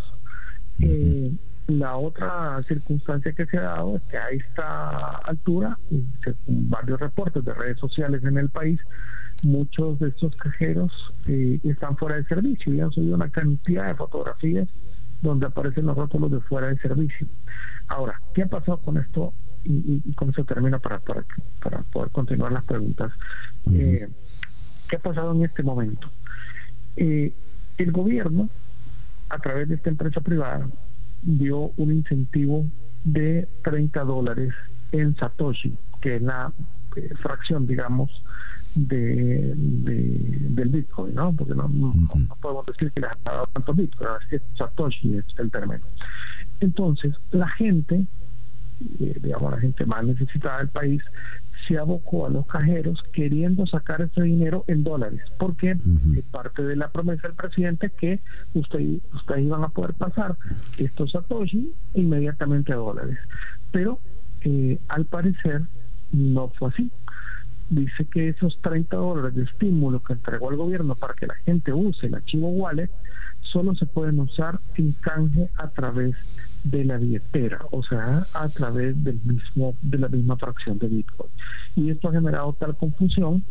Eh, 0.80 1.30
la 1.68 1.96
otra 1.96 2.60
circunstancia 2.66 3.32
que 3.32 3.46
se 3.46 3.56
ha 3.56 3.62
dado 3.62 3.98
es 3.98 4.02
que 4.10 4.18
a 4.18 4.30
esta 4.30 5.18
altura, 5.18 5.78
según 6.24 6.68
varios 6.68 6.98
reportes 6.98 7.44
de 7.44 7.54
redes 7.54 7.78
sociales 7.78 8.24
en 8.24 8.36
el 8.36 8.48
país, 8.48 8.80
muchos 9.44 10.00
de 10.00 10.08
estos 10.08 10.34
cajeros 10.34 10.90
eh, 11.28 11.60
están 11.62 11.96
fuera 11.96 12.16
de 12.16 12.24
servicio 12.24 12.74
y 12.74 12.80
han 12.80 12.90
subido 12.90 13.14
una 13.14 13.30
cantidad 13.30 13.86
de 13.86 13.94
fotografías 13.94 14.66
donde 15.22 15.46
aparecen 15.46 15.86
los 15.86 15.96
rótulos 15.96 16.30
de 16.30 16.40
fuera 16.40 16.68
de 16.68 16.78
servicio. 16.78 17.26
Ahora, 17.88 18.20
¿qué 18.34 18.42
ha 18.42 18.46
pasado 18.46 18.78
con 18.78 18.96
esto? 18.98 19.32
Y, 19.64 20.12
con 20.12 20.30
eso 20.30 20.44
termino 20.44 20.78
para, 20.78 21.00
para, 21.00 21.24
para, 21.60 21.82
poder 21.82 22.10
continuar 22.10 22.52
las 22.52 22.64
preguntas. 22.64 23.12
Eh, 23.72 24.08
¿Qué 24.88 24.96
ha 24.96 25.00
pasado 25.00 25.32
en 25.32 25.44
este 25.44 25.64
momento? 25.64 26.08
Eh, 26.96 27.32
el 27.78 27.90
gobierno, 27.90 28.48
a 29.28 29.38
través 29.38 29.68
de 29.68 29.74
esta 29.74 29.90
empresa 29.90 30.20
privada, 30.20 30.68
dio 31.22 31.72
un 31.76 31.92
incentivo 31.92 32.64
de 33.02 33.48
30 33.64 34.04
dólares 34.04 34.54
en 34.92 35.16
Satoshi, 35.16 35.76
que 36.00 36.16
es 36.16 36.22
la 36.22 36.52
eh, 36.96 37.10
fracción, 37.22 37.66
digamos, 37.66 38.10
de, 38.74 39.52
del 39.56 40.68
Bitcoin, 40.68 41.14
¿no? 41.14 41.32
Porque 41.32 41.54
no, 41.54 41.68
podemos 42.40 42.66
decir 42.66 42.90
que 42.92 43.00
les 43.00 43.10
ha 43.10 43.32
dado 43.32 43.48
tanto 43.52 43.74
Bitcoin, 43.74 44.10
es 44.30 44.42
Satoshi 44.56 45.16
es 45.16 45.24
el 45.38 45.50
término. 45.50 45.84
Entonces, 46.60 47.14
la 47.30 47.48
gente, 47.48 48.06
eh, 49.00 49.18
digamos, 49.22 49.52
la 49.52 49.60
gente 49.60 49.86
más 49.86 50.04
necesitada 50.04 50.58
del 50.58 50.68
país, 50.68 51.02
se 51.66 51.78
abocó 51.78 52.26
a 52.26 52.30
los 52.30 52.46
cajeros 52.46 53.02
queriendo 53.12 53.66
sacar 53.66 54.00
ese 54.00 54.22
dinero 54.22 54.64
en 54.68 54.84
dólares, 54.84 55.20
porque 55.38 55.76
parte 56.30 56.62
de 56.62 56.76
la 56.76 56.88
promesa 56.88 57.26
del 57.26 57.36
presidente 57.36 57.90
que 57.90 58.20
usted, 58.54 58.80
ustedes 59.14 59.44
iban 59.44 59.64
a 59.64 59.68
poder 59.68 59.94
pasar 59.94 60.36
estos 60.78 61.12
Satoshi 61.12 61.72
inmediatamente 61.94 62.72
a 62.72 62.76
dólares. 62.76 63.18
Pero 63.72 63.98
eh, 64.42 64.78
al 64.88 65.06
parecer 65.06 65.62
no 66.16 66.48
fue 66.48 66.68
así 66.70 66.90
dice 67.68 68.04
que 68.06 68.28
esos 68.28 68.58
30 68.62 68.96
dólares 68.96 69.34
de 69.34 69.42
estímulo 69.44 70.02
que 70.02 70.12
entregó 70.12 70.50
el 70.50 70.56
gobierno 70.56 70.94
para 70.94 71.14
que 71.14 71.26
la 71.26 71.34
gente 71.34 71.72
use 71.72 72.06
el 72.06 72.14
archivo 72.14 72.48
wallet 72.48 72.90
solo 73.52 73.74
se 73.74 73.86
pueden 73.86 74.20
usar 74.20 74.60
en 74.76 74.92
canje 74.92 75.48
a 75.56 75.68
través 75.68 76.14
de 76.64 76.84
la 76.84 76.98
billetera, 76.98 77.60
o 77.70 77.82
sea, 77.84 78.26
a 78.32 78.48
través 78.48 79.02
del 79.04 79.20
mismo 79.24 79.74
de 79.82 79.98
la 79.98 80.08
misma 80.08 80.36
fracción 80.36 80.78
de 80.78 80.88
Bitcoin. 80.88 81.30
Y 81.76 81.90
esto 81.90 82.08
ha 82.08 82.12
generado 82.12 82.52
tal 82.54 82.76
confusión 82.76 83.44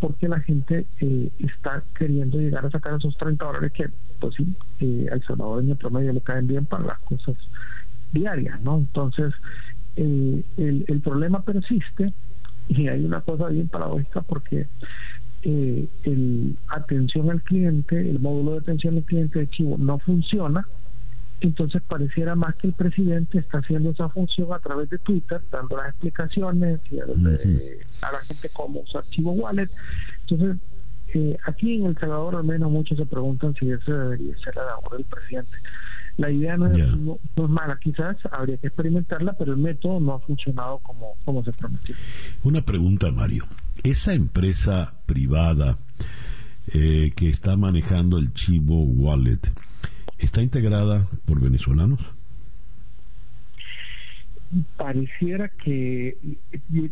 porque 0.00 0.26
la 0.26 0.40
gente 0.40 0.86
eh, 1.00 1.30
está 1.38 1.82
queriendo 1.94 2.38
llegar 2.38 2.64
a 2.64 2.70
sacar 2.70 2.94
esos 2.94 3.16
30 3.18 3.44
dólares 3.44 3.72
que, 3.72 3.90
pues 4.20 4.34
sí, 4.36 4.56
eh, 4.80 5.06
al 5.12 5.22
salvadoreño 5.22 5.76
promedio 5.76 6.12
le 6.12 6.22
caen 6.22 6.46
bien 6.46 6.64
para 6.64 6.84
las 6.84 6.98
cosas 7.00 7.36
diarias, 8.12 8.60
¿no? 8.62 8.78
Entonces, 8.78 9.32
eh, 9.96 10.42
el, 10.56 10.84
el 10.88 11.00
problema 11.00 11.42
persiste 11.42 12.12
y 12.68 12.88
hay 12.88 13.04
una 13.04 13.20
cosa 13.20 13.48
bien 13.48 13.68
paradójica 13.68 14.22
porque 14.22 14.66
eh, 15.44 15.88
el 16.04 16.56
atención 16.68 17.30
al 17.30 17.42
cliente, 17.42 17.98
el 17.98 18.20
módulo 18.20 18.52
de 18.52 18.58
atención 18.58 18.96
al 18.96 19.02
cliente 19.02 19.40
de 19.40 19.50
Chivo 19.50 19.76
no 19.76 19.98
funciona 19.98 20.66
Entonces 21.40 21.82
pareciera 21.82 22.36
más 22.36 22.54
que 22.54 22.68
el 22.68 22.74
presidente 22.74 23.38
está 23.38 23.58
haciendo 23.58 23.90
esa 23.90 24.08
función 24.08 24.52
a 24.52 24.60
través 24.60 24.88
de 24.90 24.98
Twitter, 24.98 25.40
dando 25.50 25.76
las 25.76 25.88
explicaciones 25.88 26.80
y 26.92 27.00
a, 27.00 27.06
la 27.06 28.20
gente 28.20 28.48
cómo 28.52 28.80
usar 28.80 29.02
archivo 29.02 29.32
wallet. 29.32 29.68
Entonces, 30.20 30.58
eh, 31.14 31.36
aquí 31.44 31.74
en 31.74 31.86
El 31.86 31.98
Salvador 31.98 32.36
al 32.36 32.44
menos 32.44 32.70
muchos 32.70 32.96
se 32.96 33.06
preguntan 33.06 33.54
si 33.54 33.68
ese 33.70 33.92
debería 33.92 34.38
ser 34.38 34.54
la 34.54 34.66
labor 34.66 34.96
del 34.96 35.04
presidente. 35.06 35.58
La 36.16 36.30
idea 36.30 36.56
no 36.56 36.66
es, 36.66 36.96
no, 36.96 37.18
es, 37.36 37.48
mala, 37.48 37.78
quizás 37.80 38.16
habría 38.30 38.56
que 38.58 38.66
experimentarla, 38.66 39.32
pero 39.34 39.52
el 39.52 39.58
método 39.58 39.98
no 40.00 40.14
ha 40.14 40.20
funcionado 40.20 40.78
como, 40.78 41.14
como 41.24 41.42
se 41.42 41.52
prometió. 41.52 41.94
Una 42.42 42.62
pregunta, 42.62 43.10
Mario. 43.10 43.46
Esa 43.82 44.12
empresa 44.12 44.94
privada 45.06 45.78
eh, 46.72 47.12
que 47.16 47.28
está 47.28 47.56
manejando 47.56 48.18
el 48.18 48.32
Chivo 48.34 48.82
Wallet, 48.82 49.40
¿está 50.18 50.42
integrada 50.42 51.08
por 51.24 51.40
venezolanos? 51.40 52.00
Pareciera 54.76 55.48
que 55.48 56.16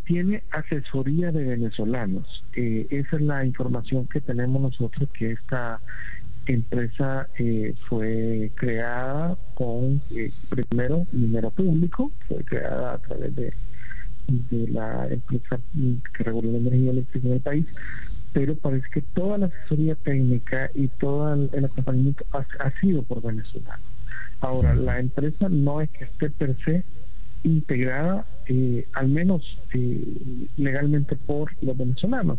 tiene 0.07 0.43
asesoría 0.51 1.31
de 1.31 1.45
venezolanos. 1.45 2.43
Eh, 2.55 2.87
esa 2.91 3.17
es 3.17 3.23
la 3.23 3.45
información 3.45 4.07
que 4.07 4.23
tenemos 4.23 4.63
nosotros, 4.63 5.11
que 5.13 5.33
esta 5.33 5.79
empresa 6.47 7.29
eh, 7.39 7.75
fue 7.89 8.51
creada 8.55 9.37
con, 9.55 10.03
eh, 10.11 10.33
primero, 10.49 11.07
dinero 11.12 11.51
público, 11.51 12.12
fue 12.29 12.45
creada 12.45 12.95
a 12.95 12.99
través 12.99 13.35
de, 13.37 13.55
de 14.29 14.69
la 14.69 15.09
empresa 15.09 15.59
que 16.17 16.25
regula 16.25 16.53
la 16.53 16.59
energía 16.59 16.91
eléctrica 16.91 17.27
en 17.27 17.33
el 17.35 17.41
país, 17.41 17.67
pero 18.33 18.55
parece 18.57 18.87
que 18.93 19.03
toda 19.15 19.39
la 19.39 19.47
asesoría 19.47 19.95
técnica 19.97 20.71
y 20.75 20.89
todo 20.89 21.35
el, 21.35 21.65
acompañamiento 21.65 22.25
ha, 22.33 22.71
sido 22.81 23.03
por 23.03 23.23
venezolanos. 23.23 23.87
Ahora, 24.41 24.75
la 24.75 24.99
empresa 24.99 25.49
no 25.51 25.81
es 25.81 25.91
que 25.91 26.05
esté 26.05 26.31
per 26.31 26.57
se 26.65 26.85
integrada, 27.43 28.27
eh, 28.47 28.87
al 28.93 29.09
menos 29.09 29.43
eh, 29.75 30.03
legalmente 30.57 31.17
por 31.17 31.51
los 31.62 31.77
venezolanos, 31.77 32.39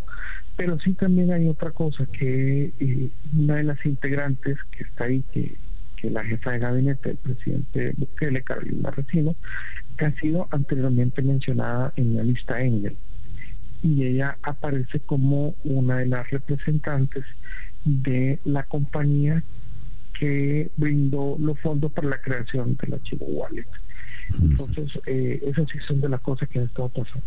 pero 0.56 0.80
sí 0.80 0.94
también 0.94 1.32
hay 1.32 1.48
otra 1.48 1.72
cosa 1.72 2.06
que 2.06 2.72
eh, 2.80 3.10
una 3.38 3.56
de 3.56 3.64
las 3.64 3.86
integrantes 3.86 4.58
que 4.72 4.84
está 4.84 5.06
ahí, 5.06 5.24
que, 5.32 5.56
que 5.98 6.10
la 6.10 6.24
jefa 6.24 6.52
de 6.52 6.60
gabinete, 6.60 7.12
el 7.12 7.18
presidente 7.18 7.94
Bukele, 7.98 8.44
Carolina 8.44 8.92
Recino, 8.92 9.36
que 9.98 10.06
ha 10.06 10.12
sido 10.20 10.48
anteriormente 10.52 11.22
mencionada 11.22 11.94
en 11.96 12.16
la 12.16 12.24
lista 12.24 12.62
Engel 12.62 12.98
y 13.84 14.04
ella 14.04 14.38
aparece 14.44 15.00
como 15.00 15.56
una 15.64 15.98
de 15.98 16.06
las 16.08 16.30
representantes 16.30 17.26
de 17.84 18.40
la 18.46 18.64
compañía 18.64 19.44
que 20.20 20.70
brindó 20.78 21.36
los 21.40 21.60
fondos 21.60 21.92
para 21.92 22.10
la 22.10 22.22
creación 22.22 22.78
del 22.80 22.94
archivo 22.94 23.26
Wallet. 23.26 23.66
Entonces, 24.40 24.92
eh, 25.06 25.42
esas 25.46 25.68
sí 25.70 25.80
son 25.88 26.02
de 26.02 26.10
las 26.10 26.22
cosas 26.22 26.48
que 26.50 26.60
han 26.60 26.66
estado 26.66 26.90
pasando. 26.90 27.26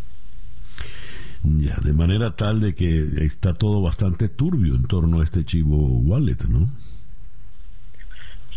Ya, 1.42 1.76
de 1.84 1.92
manera 1.92 2.34
tal 2.36 2.60
de 2.60 2.74
que 2.74 3.24
está 3.24 3.52
todo 3.52 3.82
bastante 3.82 4.30
turbio 4.30 4.74
en 4.74 4.84
torno 4.84 5.20
a 5.20 5.24
este 5.24 5.44
chivo 5.44 5.76
wallet, 5.76 6.38
¿no? 6.48 6.70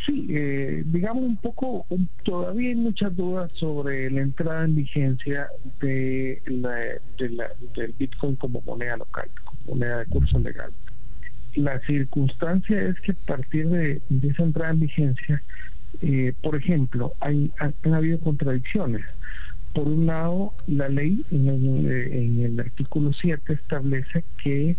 Sí, 0.05 0.25
eh, 0.29 0.83
digamos 0.85 1.23
un 1.23 1.35
poco, 1.35 1.85
todavía 2.23 2.69
hay 2.69 2.75
muchas 2.75 3.13
dudas 3.13 3.51
sobre 3.59 4.09
la 4.09 4.21
entrada 4.21 4.63
en 4.63 4.77
vigencia 4.77 5.47
de 5.81 6.41
la, 6.45 6.75
de 7.17 7.29
la, 7.29 7.49
del 7.75 7.93
Bitcoin 7.99 8.37
como 8.37 8.61
moneda 8.61 8.95
local, 8.95 9.29
como 9.43 9.75
moneda 9.75 9.99
de 9.99 10.05
curso 10.05 10.39
legal. 10.39 10.71
La 11.55 11.81
circunstancia 11.81 12.81
es 12.83 12.97
que 13.01 13.11
a 13.11 13.25
partir 13.25 13.67
de, 13.67 14.01
esa 14.23 14.43
entrada 14.43 14.71
en 14.71 14.79
vigencia, 14.79 15.43
eh, 16.01 16.33
por 16.41 16.55
ejemplo, 16.55 17.13
hay, 17.19 17.51
han 17.59 17.93
habido 17.93 18.19
contradicciones. 18.19 19.05
Por 19.73 19.87
un 19.87 20.05
lado, 20.07 20.53
la 20.67 20.89
ley 20.89 21.23
en 21.31 21.47
el, 21.47 21.91
en 21.91 22.45
el 22.45 22.59
artículo 22.59 23.13
7 23.13 23.53
establece 23.53 24.23
que 24.43 24.75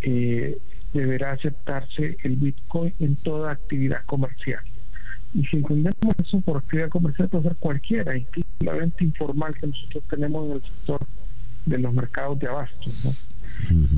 eh, 0.00 0.58
deberá 0.92 1.32
aceptarse 1.32 2.16
el 2.22 2.36
Bitcoin 2.36 2.92
en 2.98 3.16
toda 3.16 3.52
actividad 3.52 4.04
comercial. 4.06 4.60
Y 5.34 5.44
si 5.46 5.56
entendemos 5.56 6.14
eso 6.18 6.40
por 6.40 6.58
actividad 6.58 6.90
comercial, 6.90 7.28
puede 7.28 7.44
ser 7.44 7.56
cualquiera, 7.56 8.16
incluso 8.16 8.48
la 8.60 8.74
venta 8.74 9.02
informal 9.02 9.54
que 9.58 9.66
nosotros 9.66 10.04
tenemos 10.10 10.46
en 10.46 10.52
el 10.56 10.62
sector 10.62 11.06
de 11.64 11.78
los 11.78 11.94
mercados 11.94 12.38
de 12.38 12.48
abastos. 12.48 13.26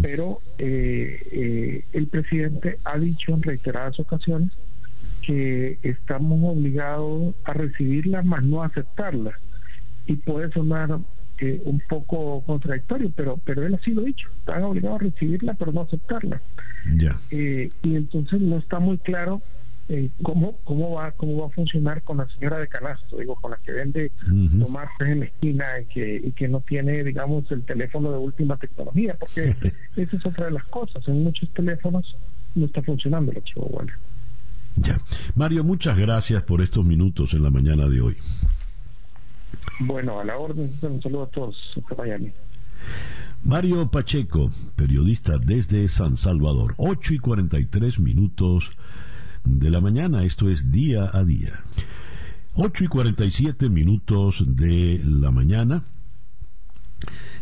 Pero 0.03 0.41
eh, 0.59 1.21
eh, 1.33 1.85
el 1.93 2.07
presidente 2.07 2.79
ha 2.85 2.99
dicho 2.99 3.33
en 3.33 3.43
reiteradas 3.43 3.99
ocasiones 3.99 4.51
que 5.27 5.79
estamos 5.83 6.39
obligados 6.43 7.35
a 7.45 7.53
recibirla, 7.53 8.23
más 8.23 8.43
no 8.43 8.63
a 8.63 8.67
aceptarla. 8.67 9.33
Y 10.07 10.17
puede 10.17 10.51
sonar 10.53 10.99
eh, 11.41 11.61
un 11.65 11.83
poco 11.89 12.43
contradictorio, 12.43 13.11
pero 13.17 13.41
pero 13.45 13.67
él 13.67 13.75
así 13.75 13.93
lo 13.93 14.03
ha 14.03 14.05
dicho, 14.05 14.29
están 14.39 14.63
obligados 14.63 15.01
a 15.01 15.05
recibirla 15.05 15.55
pero 15.55 15.73
no 15.73 15.83
aceptarla. 15.83 16.41
Eh, 17.31 17.71
y 17.83 17.97
entonces 17.97 18.41
no 18.41 18.59
está 18.59 18.79
muy 18.79 18.99
claro 18.99 19.43
eh, 19.89 20.11
cómo 20.23 20.57
cómo 20.65 20.93
va 20.93 21.11
cómo 21.13 21.41
va 21.41 21.47
a 21.47 21.51
funcionar 21.51 22.03
con 22.03 22.19
la 22.19 22.29
señora 22.29 22.59
de 22.59 22.69
canasto, 22.69 23.19
digo, 23.19 23.35
con 23.37 23.51
la 23.51 23.59
que 23.59 23.73
vende 23.73 24.13
tomates 24.61 25.09
en 25.09 25.21
la 25.21 25.27
esquina 25.27 25.65
y 25.81 25.85
que, 25.87 26.17
y 26.25 26.33
que 26.33 26.49
no 26.49 26.61
tiene, 26.61 27.03
digamos, 27.03 27.51
el 27.51 27.63
teléfono 27.65 28.13
de 28.13 28.19
última 28.19 28.57
tecnología, 28.57 29.17
porque 29.19 29.57
esa 29.97 30.17
es 30.17 30.27
otra 30.27 30.47
de 30.47 30.53
las 30.53 30.65
cosas, 30.67 31.07
en 31.09 31.25
muchos 31.25 31.51
teléfonos 31.51 32.17
no 32.55 32.67
está 32.67 32.83
funcionando 32.83 33.33
el 33.33 33.39
archivo 33.39 33.69
bueno. 33.73 33.93
Ya. 34.77 35.01
Mario, 35.35 35.65
muchas 35.65 35.97
gracias 35.97 36.43
por 36.43 36.61
estos 36.61 36.85
minutos 36.85 37.35
en 37.35 37.43
la 37.43 37.51
mañana 37.51 37.89
de 37.89 38.01
hoy. 38.01 38.17
Bueno, 39.81 40.21
a 40.21 40.25
la 40.25 40.37
orden, 40.37 40.73
un 40.83 41.03
saludo 41.03 41.25
a 41.25 41.29
todos. 41.29 41.57
Mario 43.43 43.91
Pacheco, 43.91 44.51
periodista 44.77 45.39
desde 45.39 45.89
San 45.89 46.17
Salvador, 46.17 46.75
8 46.79 47.15
y 47.15 47.19
43 47.19 47.99
minutos 48.01 48.71
de 49.45 49.71
la 49.71 49.81
mañana, 49.81 50.25
esto 50.25 50.49
es 50.49 50.71
día 50.71 51.11
a 51.13 51.25
día. 51.25 51.61
8 52.55 52.85
y 52.85 52.89
47 52.89 53.69
minutos 53.69 54.45
de 54.47 55.01
la 55.05 55.31
mañana. 55.31 55.83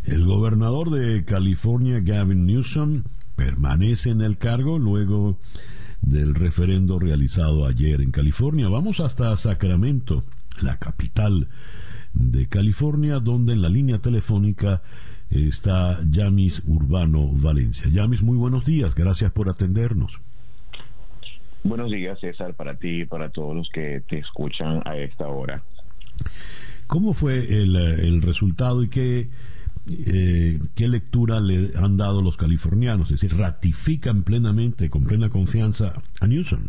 El 0.04 0.24
gobernador 0.24 0.90
de 0.90 1.24
California, 1.24 2.00
Gavin 2.00 2.46
Newsom, 2.46 3.04
permanece 3.36 4.10
en 4.10 4.22
el 4.22 4.38
cargo 4.38 4.78
luego 4.78 5.38
del 6.02 6.34
referendo 6.34 6.98
realizado 6.98 7.66
ayer 7.66 8.00
en 8.00 8.10
California. 8.10 8.68
Vamos 8.68 9.00
hasta 9.00 9.34
Sacramento, 9.36 10.24
la 10.60 10.76
capital 10.78 11.48
de 12.12 12.46
California, 12.46 13.18
donde 13.20 13.54
en 13.54 13.62
la 13.62 13.68
línea 13.68 13.98
telefónica 13.98 14.82
está 15.30 15.98
Yamis 16.10 16.62
Urbano 16.66 17.28
Valencia. 17.32 17.90
Yamis, 17.90 18.22
muy 18.22 18.36
buenos 18.36 18.66
días, 18.66 18.94
gracias 18.94 19.32
por 19.32 19.48
atendernos. 19.48 20.20
Buenos 21.64 21.90
días, 21.90 22.18
César, 22.20 22.54
para 22.54 22.74
ti 22.74 23.02
y 23.02 23.04
para 23.04 23.30
todos 23.30 23.54
los 23.54 23.70
que 23.70 24.02
te 24.08 24.18
escuchan 24.18 24.82
a 24.84 24.96
esta 24.96 25.28
hora. 25.28 25.62
¿Cómo 26.88 27.14
fue 27.14 27.62
el, 27.62 27.76
el 27.76 28.20
resultado 28.20 28.82
y 28.82 28.88
qué, 28.88 29.30
eh, 29.88 30.60
qué 30.74 30.88
lectura 30.88 31.40
le 31.40 31.72
han 31.76 31.96
dado 31.96 32.22
los 32.22 32.36
californianos? 32.36 33.10
Es 33.10 33.20
decir, 33.20 33.38
ratifican 33.38 34.22
plenamente, 34.22 34.90
con 34.90 35.04
plena 35.04 35.28
confianza 35.28 35.94
a 36.20 36.26
Newsom. 36.26 36.68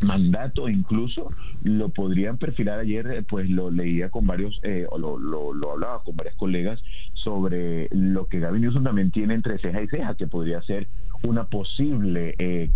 mandato 0.00 0.68
incluso 0.68 1.30
lo 1.62 1.88
podrían 1.90 2.38
perfilar. 2.38 2.78
Ayer 2.80 3.06
eh, 3.08 3.22
pues 3.22 3.48
lo 3.50 3.70
leía 3.70 4.10
con 4.10 4.26
varios 4.26 4.58
eh, 4.62 4.86
o 4.90 4.98
lo, 4.98 5.18
lo, 5.18 5.72
hablaba 5.72 6.02
con 6.02 6.16
varios 6.16 6.36
colegas 6.36 6.80
sobre 7.14 7.88
lo 7.90 8.26
que 8.26 8.38
Gavin 8.38 8.62
Newsom 8.62 8.84
también 8.84 9.10
tiene 9.10 9.34
entre 9.34 9.58
ceja 9.58 9.82
y 9.82 9.88
ceja 9.88 10.14
que 10.14 10.26
podría 10.26 10.62
ser 10.62 10.88
una 11.24 11.44
posible 11.44 12.36
eh, 12.38 12.70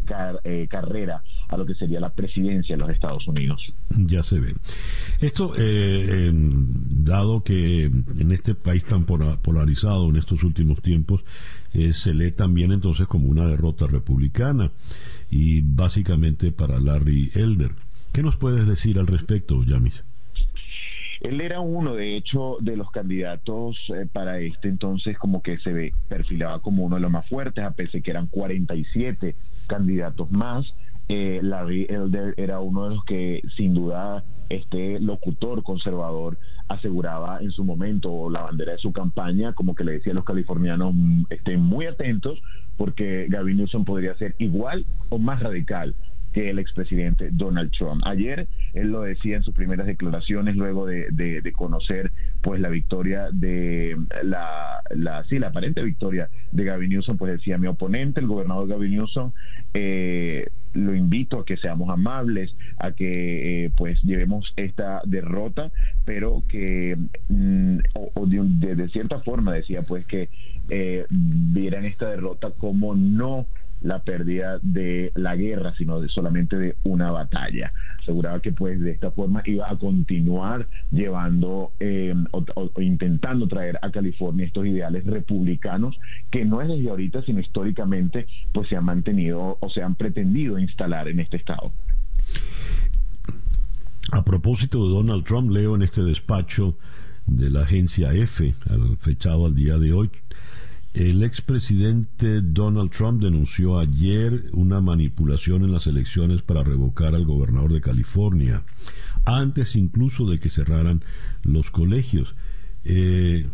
carrera 0.69 1.23
a 1.49 1.57
lo 1.57 1.65
que 1.65 1.75
sería 1.75 2.01
la 2.01 2.11
presidencia 2.11 2.75
de 2.75 2.81
los 2.81 2.91
Estados 2.91 3.27
Unidos. 3.29 3.63
Ya 3.91 4.25
se 4.25 4.41
ve. 4.41 4.55
Esto 5.21 5.53
dado 7.05 7.45
que 7.45 7.85
en 7.85 8.33
este 8.33 8.57
país 8.57 8.85
tan 8.85 9.05
polarizado 9.05 10.09
en 10.09 10.17
estos 10.17 10.43
últimos 10.43 10.83
tiempos 10.83 11.25
se 11.93 12.15
lee 12.15 12.33
también 12.33 12.73
entonces 12.73 13.07
como 13.07 13.29
una 13.29 13.47
derrota 13.47 13.87
republicana 13.87 14.71
y 15.31 15.61
básicamente 15.63 16.53
para 16.53 16.79
Larry 16.79 17.31
Elder. 17.35 17.73
¿Qué 18.13 18.23
nos 18.23 18.37
puedes 18.37 18.67
decir 18.67 18.99
al 18.99 19.07
respecto, 19.07 19.63
Yamis? 19.65 20.05
Él 21.23 21.41
era 21.41 21.61
uno, 21.61 21.95
de 21.95 22.17
hecho, 22.17 22.57
de 22.61 22.77
los 22.77 22.91
candidatos 22.91 23.77
eh, 23.95 24.07
para 24.13 24.41
este 24.41 24.69
entonces 24.69 25.17
como 25.17 25.41
que 25.41 25.57
se 25.59 25.73
ve, 25.73 25.95
perfilaba 26.09 26.59
como 26.59 26.85
uno 26.85 26.97
de 26.97 27.03
los 27.03 27.13
más 27.13 27.29
fuertes, 27.29 27.65
a 27.65 27.71
pesar 27.71 27.93
de 27.95 28.03
que 28.03 28.11
eran 28.11 28.27
47 28.27 29.37
candidatos 29.69 30.31
más. 30.33 30.67
Eh, 31.09 31.41
Larry 31.43 31.87
Elder 31.89 32.35
era 32.37 32.59
uno 32.59 32.89
de 32.89 32.95
los 32.97 33.05
que 33.05 33.41
sin 33.57 33.73
duda 33.73 34.25
este 34.49 34.99
locutor 34.99 35.63
conservador 35.63 36.39
aseguraba 36.69 37.41
en 37.41 37.51
su 37.51 37.65
momento 37.65 38.31
la 38.31 38.43
bandera 38.43 38.73
de 38.73 38.79
su 38.79 38.93
campaña, 38.93 39.53
como 39.53 39.75
que 39.75 39.85
le 39.85 39.93
decía 39.93 40.13
a 40.13 40.17
los 40.17 40.25
californianos 40.25 40.95
mm, 40.95 41.25
estén 41.31 41.61
muy 41.61 41.87
atentos 41.87 42.41
porque 42.77 43.27
Gavin 43.29 43.59
Newsom 43.59 43.85
podría 43.85 44.15
ser 44.17 44.35
igual 44.39 44.87
o 45.09 45.19
más 45.19 45.41
radical 45.41 45.95
que 46.33 46.51
el 46.51 46.59
expresidente 46.59 47.29
Donald 47.31 47.71
Trump. 47.73 48.03
Ayer 48.07 48.49
él 48.73 48.89
lo 48.89 49.03
decía 49.03 49.37
en 49.37 49.43
sus 49.43 49.55
primeras 49.55 49.87
declaraciones 49.87 50.57
luego 50.57 50.87
de, 50.87 51.11
de, 51.11 51.53
conocer 51.53 52.11
pues 52.41 52.61
la 52.61 52.71
victoria 52.71 53.29
de 53.31 53.97
la, 54.23 54.81
la 54.91 55.25
sí 55.25 55.39
la 55.39 55.49
aparente 55.49 55.83
victoria 55.83 56.31
de 56.51 56.65
Gavin 56.65 56.91
Newsom 56.91 57.19
pues 57.19 57.33
decía 57.33 57.59
mi 57.59 57.67
oponente 57.67 58.21
el 58.21 58.27
gobernador 58.27 58.67
Gavin 58.67 58.93
Newsom 58.93 59.33
eh, 59.75 60.47
lo 60.75 60.95
invito 60.95 61.41
a 61.41 61.45
que 61.45 61.57
seamos 61.57 61.91
amables 61.91 62.55
a 62.79 62.93
que 62.93 63.65
eh, 63.65 63.71
pues 63.77 64.01
llevemos 64.03 64.53
esta 64.57 65.03
derrota 65.05 65.71
pero 66.05 66.43
que 66.49 66.97
mm, 67.29 67.79
o, 68.15 68.27
de, 68.27 68.75
de, 68.75 68.89
cierta 68.89 69.21
forma 69.21 69.53
decía 69.53 69.83
pues 69.83 70.07
que 70.07 70.29
eh, 70.75 71.05
vieran 71.11 71.85
esta 71.85 72.09
derrota 72.09 72.51
como 72.53 72.95
no 72.95 73.45
la 73.83 73.99
pérdida 73.99 74.59
de 74.63 75.13
la 75.15 75.37
guerra, 75.37 75.75
sino 75.77 76.01
de 76.01 76.09
solamente 76.09 76.57
de 76.57 76.77
una 76.85 77.11
batalla. 77.11 77.75
Aseguraba 78.01 78.41
que 78.41 78.53
pues 78.53 78.81
de 78.81 78.93
esta 78.93 79.11
forma 79.11 79.43
iba 79.45 79.71
a 79.71 79.77
continuar 79.77 80.67
llevando 80.91 81.73
eh, 81.79 82.15
o, 82.31 82.81
intentando 82.81 83.47
traer 83.49 83.79
a 83.83 83.91
California 83.91 84.47
estos 84.47 84.65
ideales 84.65 85.05
republicanos 85.05 85.95
que 86.31 86.47
no 86.47 86.63
es 86.63 86.69
desde 86.69 86.89
ahorita, 86.89 87.23
sino 87.23 87.41
históricamente 87.41 88.27
pues 88.55 88.71
se 88.71 88.77
han 88.77 88.87
mantenido 88.87 89.59
o 89.61 89.69
se 89.69 89.83
han 89.83 89.95
pretendido 89.95 90.59
instalar 90.59 91.07
en 91.09 91.21
este 91.21 91.37
estado. 91.37 91.71
A 94.11 94.25
propósito 94.25 94.87
de 94.87 94.95
Donald 94.95 95.25
Trump, 95.25 95.51
leo 95.51 95.75
en 95.75 95.83
este 95.83 96.03
despacho 96.03 96.79
de 97.27 97.51
la 97.51 97.61
agencia 97.63 98.15
F, 98.15 98.55
fechado 99.01 99.45
al 99.45 99.55
día 99.55 99.77
de 99.77 99.93
hoy, 99.93 100.11
el 100.95 101.23
expresidente 101.23 102.43
Donald 102.43 102.91
Trump 102.91 103.23
denunció 103.23 103.79
ayer 103.79 104.43
una 104.53 104.81
manipulación 104.81 105.65
en 105.65 105.73
las 105.73 105.87
elecciones 105.87 106.43
para 106.43 106.63
revocar 106.63 107.15
al 107.15 107.25
gobernador 107.25 107.73
de 107.73 107.81
California, 107.81 108.63
antes 109.25 109.75
incluso 109.75 110.27
de 110.27 110.39
que 110.39 110.51
cerraran 110.51 111.03
los 111.45 111.71
colegios. 111.71 112.35
Eh, 112.85 113.47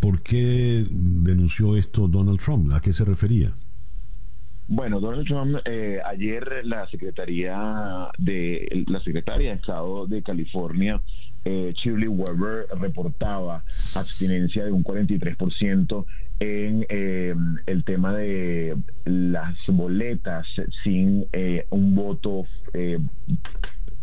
¿Por 0.00 0.22
qué 0.22 0.86
denunció 0.90 1.76
esto 1.76 2.06
Donald 2.06 2.40
Trump? 2.40 2.72
¿A 2.72 2.80
qué 2.80 2.92
se 2.92 3.04
refería? 3.04 3.52
Bueno, 4.68 5.00
Donald 5.00 5.26
Trump, 5.26 5.56
eh, 5.64 6.00
ayer 6.04 6.64
la 6.64 6.86
Secretaría 6.88 8.10
de 8.18 8.84
la 8.86 9.00
Secretaria 9.00 9.50
de 9.50 9.56
Estado 9.56 10.06
de 10.06 10.22
California 10.22 11.00
eh, 11.44 11.72
Shirley 11.74 12.08
Weber 12.08 12.66
reportaba 12.78 13.64
abstinencia 13.94 14.64
de 14.64 14.70
un 14.70 14.84
43% 14.84 16.04
en 16.42 16.84
eh, 16.88 17.34
el 17.66 17.84
tema 17.84 18.12
de 18.12 18.76
las 19.04 19.54
boletas 19.68 20.44
sin 20.82 21.24
eh, 21.32 21.66
un 21.70 21.94
voto 21.94 22.46
eh, 22.74 22.98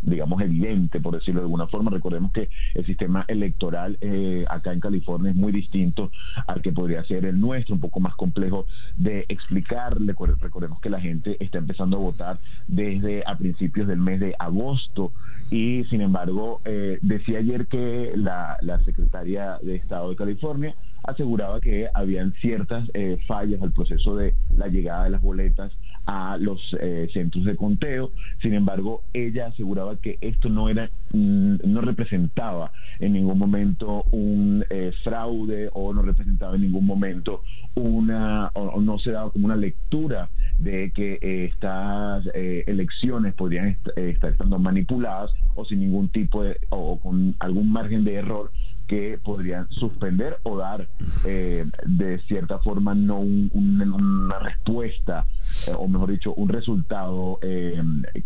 digamos, 0.02 0.40
evidente, 0.40 1.00
por 1.00 1.14
decirlo 1.14 1.40
de 1.40 1.44
alguna 1.44 1.66
forma. 1.66 1.90
Recordemos 1.90 2.32
que 2.32 2.48
el 2.74 2.86
sistema 2.86 3.24
electoral 3.28 3.98
eh, 4.00 4.44
acá 4.48 4.72
en 4.72 4.80
California 4.80 5.30
es 5.30 5.36
muy 5.36 5.52
distinto 5.52 6.10
al 6.46 6.62
que 6.62 6.72
podría 6.72 7.04
ser 7.04 7.24
el 7.24 7.38
nuestro, 7.38 7.74
un 7.74 7.80
poco 7.80 8.00
más 8.00 8.14
complejo 8.16 8.66
de 8.96 9.26
explicar. 9.28 9.98
Recordemos 10.00 10.80
que 10.80 10.90
la 10.90 11.00
gente 11.00 11.36
está 11.42 11.58
empezando 11.58 11.98
a 11.98 12.00
votar 12.00 12.38
desde 12.66 13.22
a 13.26 13.36
principios 13.36 13.86
del 13.88 13.98
mes 13.98 14.20
de 14.20 14.34
agosto 14.38 15.12
y, 15.50 15.84
sin 15.90 16.00
embargo, 16.00 16.60
eh, 16.64 16.98
decía 17.02 17.38
ayer 17.38 17.66
que 17.66 18.12
la, 18.16 18.56
la 18.62 18.82
secretaria 18.84 19.58
de 19.62 19.76
Estado 19.76 20.10
de 20.10 20.16
California 20.16 20.74
aseguraba 21.04 21.60
que 21.60 21.88
habían 21.94 22.32
ciertas 22.40 22.88
eh, 22.94 23.18
fallas 23.26 23.62
al 23.62 23.72
proceso 23.72 24.16
de 24.16 24.34
la 24.56 24.68
llegada 24.68 25.04
de 25.04 25.10
las 25.10 25.22
boletas 25.22 25.72
a 26.06 26.36
los 26.38 26.60
eh, 26.80 27.08
centros 27.12 27.44
de 27.44 27.56
conteo. 27.56 28.10
Sin 28.42 28.54
embargo, 28.54 29.02
ella 29.12 29.46
aseguraba 29.46 29.96
que 29.96 30.18
esto 30.20 30.48
no 30.48 30.68
era, 30.68 30.90
mm, 31.12 31.56
no 31.64 31.80
representaba 31.80 32.72
en 32.98 33.12
ningún 33.12 33.38
momento 33.38 34.04
un 34.12 34.64
eh, 34.70 34.92
fraude 35.04 35.70
o 35.72 35.92
no 35.92 36.02
representaba 36.02 36.54
en 36.56 36.62
ningún 36.62 36.86
momento 36.86 37.42
una, 37.74 38.50
o, 38.54 38.80
no 38.80 38.98
se 38.98 39.12
daba 39.12 39.30
como 39.30 39.46
una 39.46 39.56
lectura 39.56 40.28
de 40.58 40.90
que 40.90 41.18
estas 41.22 42.26
elecciones 42.34 43.32
podrían 43.34 43.78
estar 43.96 44.32
estando 44.32 44.58
manipuladas 44.58 45.30
o 45.54 45.64
sin 45.64 45.80
ningún 45.80 46.08
tipo 46.10 46.42
de, 46.42 46.58
o 46.68 46.98
con 46.98 47.34
algún 47.38 47.72
margen 47.72 48.04
de 48.04 48.14
error 48.16 48.50
que 48.90 49.20
podrían 49.22 49.70
suspender 49.70 50.38
o 50.42 50.58
dar 50.58 50.88
eh, 51.24 51.64
de 51.86 52.18
cierta 52.22 52.58
forma 52.58 52.92
no 52.92 53.20
una 53.20 54.40
respuesta 54.40 55.26
eh, 55.68 55.72
o 55.78 55.86
mejor 55.86 56.10
dicho 56.10 56.34
un 56.34 56.48
resultado 56.48 57.38
eh, 57.40 57.80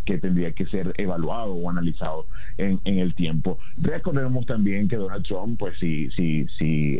que 0.06 0.16
tendría 0.16 0.52
que 0.52 0.64
ser 0.64 0.94
evaluado 0.96 1.52
o 1.52 1.68
analizado 1.68 2.24
en, 2.56 2.80
en, 2.86 2.98
el 2.98 3.14
tiempo. 3.14 3.58
Recordemos 3.76 4.46
también 4.46 4.88
que 4.88 4.96
Donald 4.96 5.26
Trump 5.26 5.58
pues 5.58 5.78
si 5.78 6.10
si 6.12 6.48
si 6.56 6.98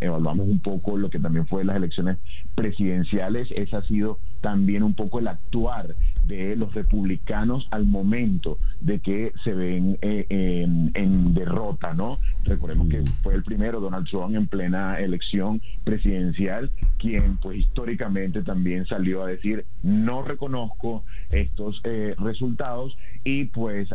evaluamos 0.00 0.48
un 0.48 0.60
poco 0.60 0.96
lo 0.96 1.10
que 1.10 1.18
también 1.18 1.46
fue 1.46 1.64
las 1.64 1.76
elecciones 1.76 2.16
presidenciales 2.54 3.48
ese 3.50 3.76
ha 3.76 3.82
sido 3.82 4.18
también 4.40 4.82
un 4.82 4.94
poco 4.94 5.18
el 5.18 5.28
actuar 5.28 5.94
de 6.26 6.56
los 6.56 6.74
republicanos 6.74 7.66
al 7.70 7.86
momento 7.86 8.58
de 8.80 9.00
que 9.00 9.32
se 9.44 9.54
ven 9.54 9.98
en, 10.02 10.90
en 10.94 11.34
derrota 11.34 11.94
no 11.94 12.18
recordemos 12.44 12.88
que 12.88 13.04
fue 13.22 13.34
el 13.34 13.42
primero, 13.42 13.80
Donald 13.80 14.08
Trump, 14.08 14.34
en 14.34 14.46
plena 14.46 14.98
elección 14.98 15.60
presidencial, 15.84 16.70
quien 16.98 17.36
pues 17.38 17.58
históricamente 17.58 18.42
también 18.42 18.86
salió 18.86 19.22
a 19.22 19.26
decir 19.26 19.64
no 19.82 20.22
reconozco 20.22 21.04
estos 21.30 21.80
eh, 21.84 22.14
resultados 22.18 22.96
y 23.24 23.44
pues 23.46 23.88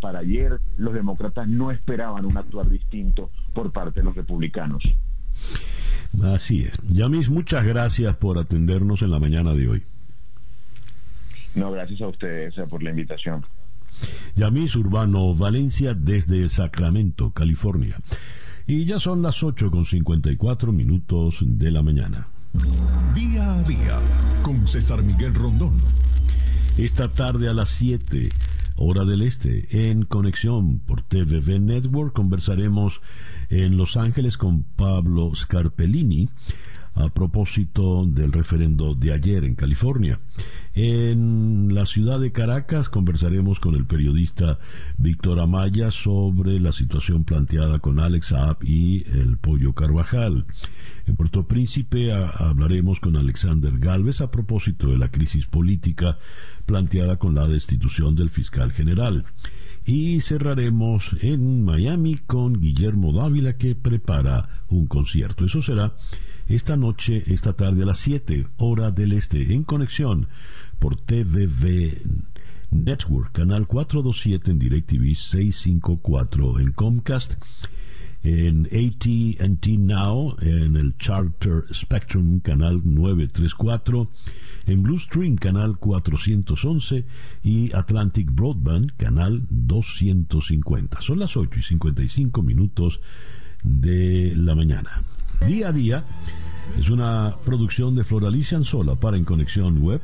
para 0.00 0.20
ayer 0.20 0.58
los 0.76 0.94
demócratas 0.94 1.48
no 1.48 1.70
esperaban 1.70 2.24
un 2.24 2.36
actuar 2.36 2.68
distinto 2.68 3.30
por 3.54 3.72
parte 3.72 4.00
de 4.00 4.04
los 4.04 4.16
republicanos. 4.16 4.82
Así 6.22 6.62
es. 6.62 6.78
Yamis, 6.88 7.28
muchas 7.30 7.64
gracias 7.64 8.16
por 8.16 8.38
atendernos 8.38 9.02
en 9.02 9.10
la 9.10 9.18
mañana 9.18 9.54
de 9.54 9.68
hoy. 9.68 9.82
No, 11.54 11.70
gracias 11.72 12.00
a 12.00 12.08
ustedes 12.08 12.54
por 12.68 12.82
la 12.82 12.90
invitación. 12.90 13.44
Yamis 14.36 14.76
Urbano 14.76 15.34
Valencia 15.34 15.94
desde 15.94 16.48
Sacramento, 16.48 17.30
California. 17.30 17.96
Y 18.66 18.84
ya 18.84 19.00
son 19.00 19.22
las 19.22 19.42
8 19.42 19.70
con 19.70 19.84
54 19.84 20.72
minutos 20.72 21.38
de 21.40 21.70
la 21.70 21.82
mañana. 21.82 22.28
Día 23.14 23.54
a 23.54 23.62
día 23.62 23.98
con 24.42 24.66
César 24.66 25.02
Miguel 25.02 25.34
Rondón. 25.34 25.74
Esta 26.76 27.08
tarde 27.10 27.48
a 27.48 27.52
las 27.52 27.68
7, 27.70 28.28
hora 28.82 29.04
del 29.04 29.20
este, 29.20 29.90
en 29.90 30.04
conexión 30.04 30.78
por 30.80 31.02
TVV 31.02 31.60
Network, 31.60 32.14
conversaremos 32.14 33.02
en 33.50 33.76
Los 33.76 33.98
Ángeles 33.98 34.38
con 34.38 34.62
Pablo 34.62 35.34
Scarpellini 35.34 36.30
a 37.00 37.08
propósito 37.08 38.06
del 38.06 38.32
referendo 38.32 38.94
de 38.94 39.12
ayer 39.12 39.44
en 39.44 39.54
California. 39.54 40.20
En 40.74 41.74
la 41.74 41.84
ciudad 41.84 42.20
de 42.20 42.30
Caracas 42.30 42.88
conversaremos 42.88 43.58
con 43.58 43.74
el 43.74 43.86
periodista 43.86 44.58
Víctor 44.98 45.40
Amaya 45.40 45.90
sobre 45.90 46.60
la 46.60 46.72
situación 46.72 47.24
planteada 47.24 47.80
con 47.80 47.98
Alex 47.98 48.26
Saab 48.26 48.58
y 48.62 49.02
el 49.18 49.36
Pollo 49.36 49.72
Carvajal. 49.72 50.46
En 51.06 51.16
Puerto 51.16 51.46
Príncipe 51.46 52.12
hablaremos 52.12 53.00
con 53.00 53.16
Alexander 53.16 53.76
Galvez 53.78 54.20
a 54.20 54.30
propósito 54.30 54.88
de 54.88 54.98
la 54.98 55.10
crisis 55.10 55.46
política 55.46 56.18
planteada 56.66 57.16
con 57.16 57.34
la 57.34 57.48
destitución 57.48 58.14
del 58.14 58.30
fiscal 58.30 58.70
general. 58.70 59.24
Y 59.84 60.20
cerraremos 60.20 61.16
en 61.20 61.64
Miami 61.64 62.16
con 62.16 62.60
Guillermo 62.60 63.12
Dávila 63.12 63.56
que 63.56 63.74
prepara 63.74 64.48
un 64.68 64.86
concierto. 64.86 65.44
Eso 65.44 65.62
será 65.62 65.94
esta 66.50 66.76
noche, 66.76 67.22
esta 67.26 67.52
tarde 67.52 67.84
a 67.84 67.86
las 67.86 67.98
7 67.98 68.46
hora 68.58 68.90
del 68.90 69.12
este, 69.12 69.52
en 69.52 69.62
conexión 69.62 70.26
por 70.80 70.96
TVV 70.96 72.02
Network, 72.70 73.32
canal 73.32 73.66
427 73.66 74.50
en 74.50 74.58
DirecTV 74.58 75.14
654 75.14 76.58
en 76.58 76.72
Comcast, 76.72 77.34
en 78.22 78.66
AT&T 78.66 79.78
Now, 79.78 80.36
en 80.40 80.76
el 80.76 80.96
Charter 80.98 81.64
Spectrum, 81.72 82.40
canal 82.40 82.82
934, 82.84 84.10
en 84.66 84.82
Blue 84.82 84.98
Stream, 84.98 85.36
canal 85.36 85.78
411 85.78 87.06
y 87.44 87.72
Atlantic 87.72 88.28
Broadband, 88.32 88.96
canal 88.96 89.46
250. 89.48 91.00
Son 91.00 91.20
las 91.20 91.36
8 91.36 91.58
y 91.58 91.62
55 91.62 92.42
minutos 92.42 93.00
de 93.62 94.34
la 94.36 94.54
mañana. 94.54 95.02
Día 95.46 95.68
a 95.68 95.72
día 95.72 96.04
es 96.78 96.88
una 96.88 97.36
producción 97.44 97.94
de 97.94 98.04
Floralicia 98.04 98.56
Anzola 98.56 98.94
para 98.94 99.16
En 99.16 99.24
Conexión 99.24 99.82
Web, 99.82 100.00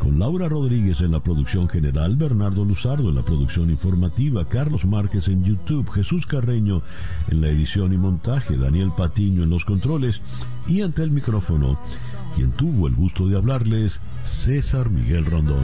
con 0.00 0.18
Laura 0.18 0.48
Rodríguez 0.48 1.00
en 1.00 1.12
la 1.12 1.20
producción 1.20 1.68
general, 1.68 2.16
Bernardo 2.16 2.64
Luzardo 2.64 3.08
en 3.08 3.14
la 3.14 3.22
producción 3.22 3.70
informativa, 3.70 4.44
Carlos 4.46 4.84
Márquez 4.84 5.28
en 5.28 5.44
YouTube, 5.44 5.90
Jesús 5.90 6.26
Carreño 6.26 6.82
en 7.28 7.40
la 7.40 7.48
edición 7.48 7.92
y 7.92 7.96
montaje, 7.96 8.56
Daniel 8.56 8.92
Patiño 8.96 9.44
en 9.44 9.50
los 9.50 9.64
controles 9.64 10.20
y 10.66 10.82
ante 10.82 11.02
el 11.02 11.10
micrófono, 11.10 11.78
quien 12.34 12.50
tuvo 12.52 12.88
el 12.88 12.94
gusto 12.94 13.26
de 13.26 13.36
hablarles, 13.36 14.00
César 14.22 14.90
Miguel 14.90 15.24
Rondón. 15.24 15.56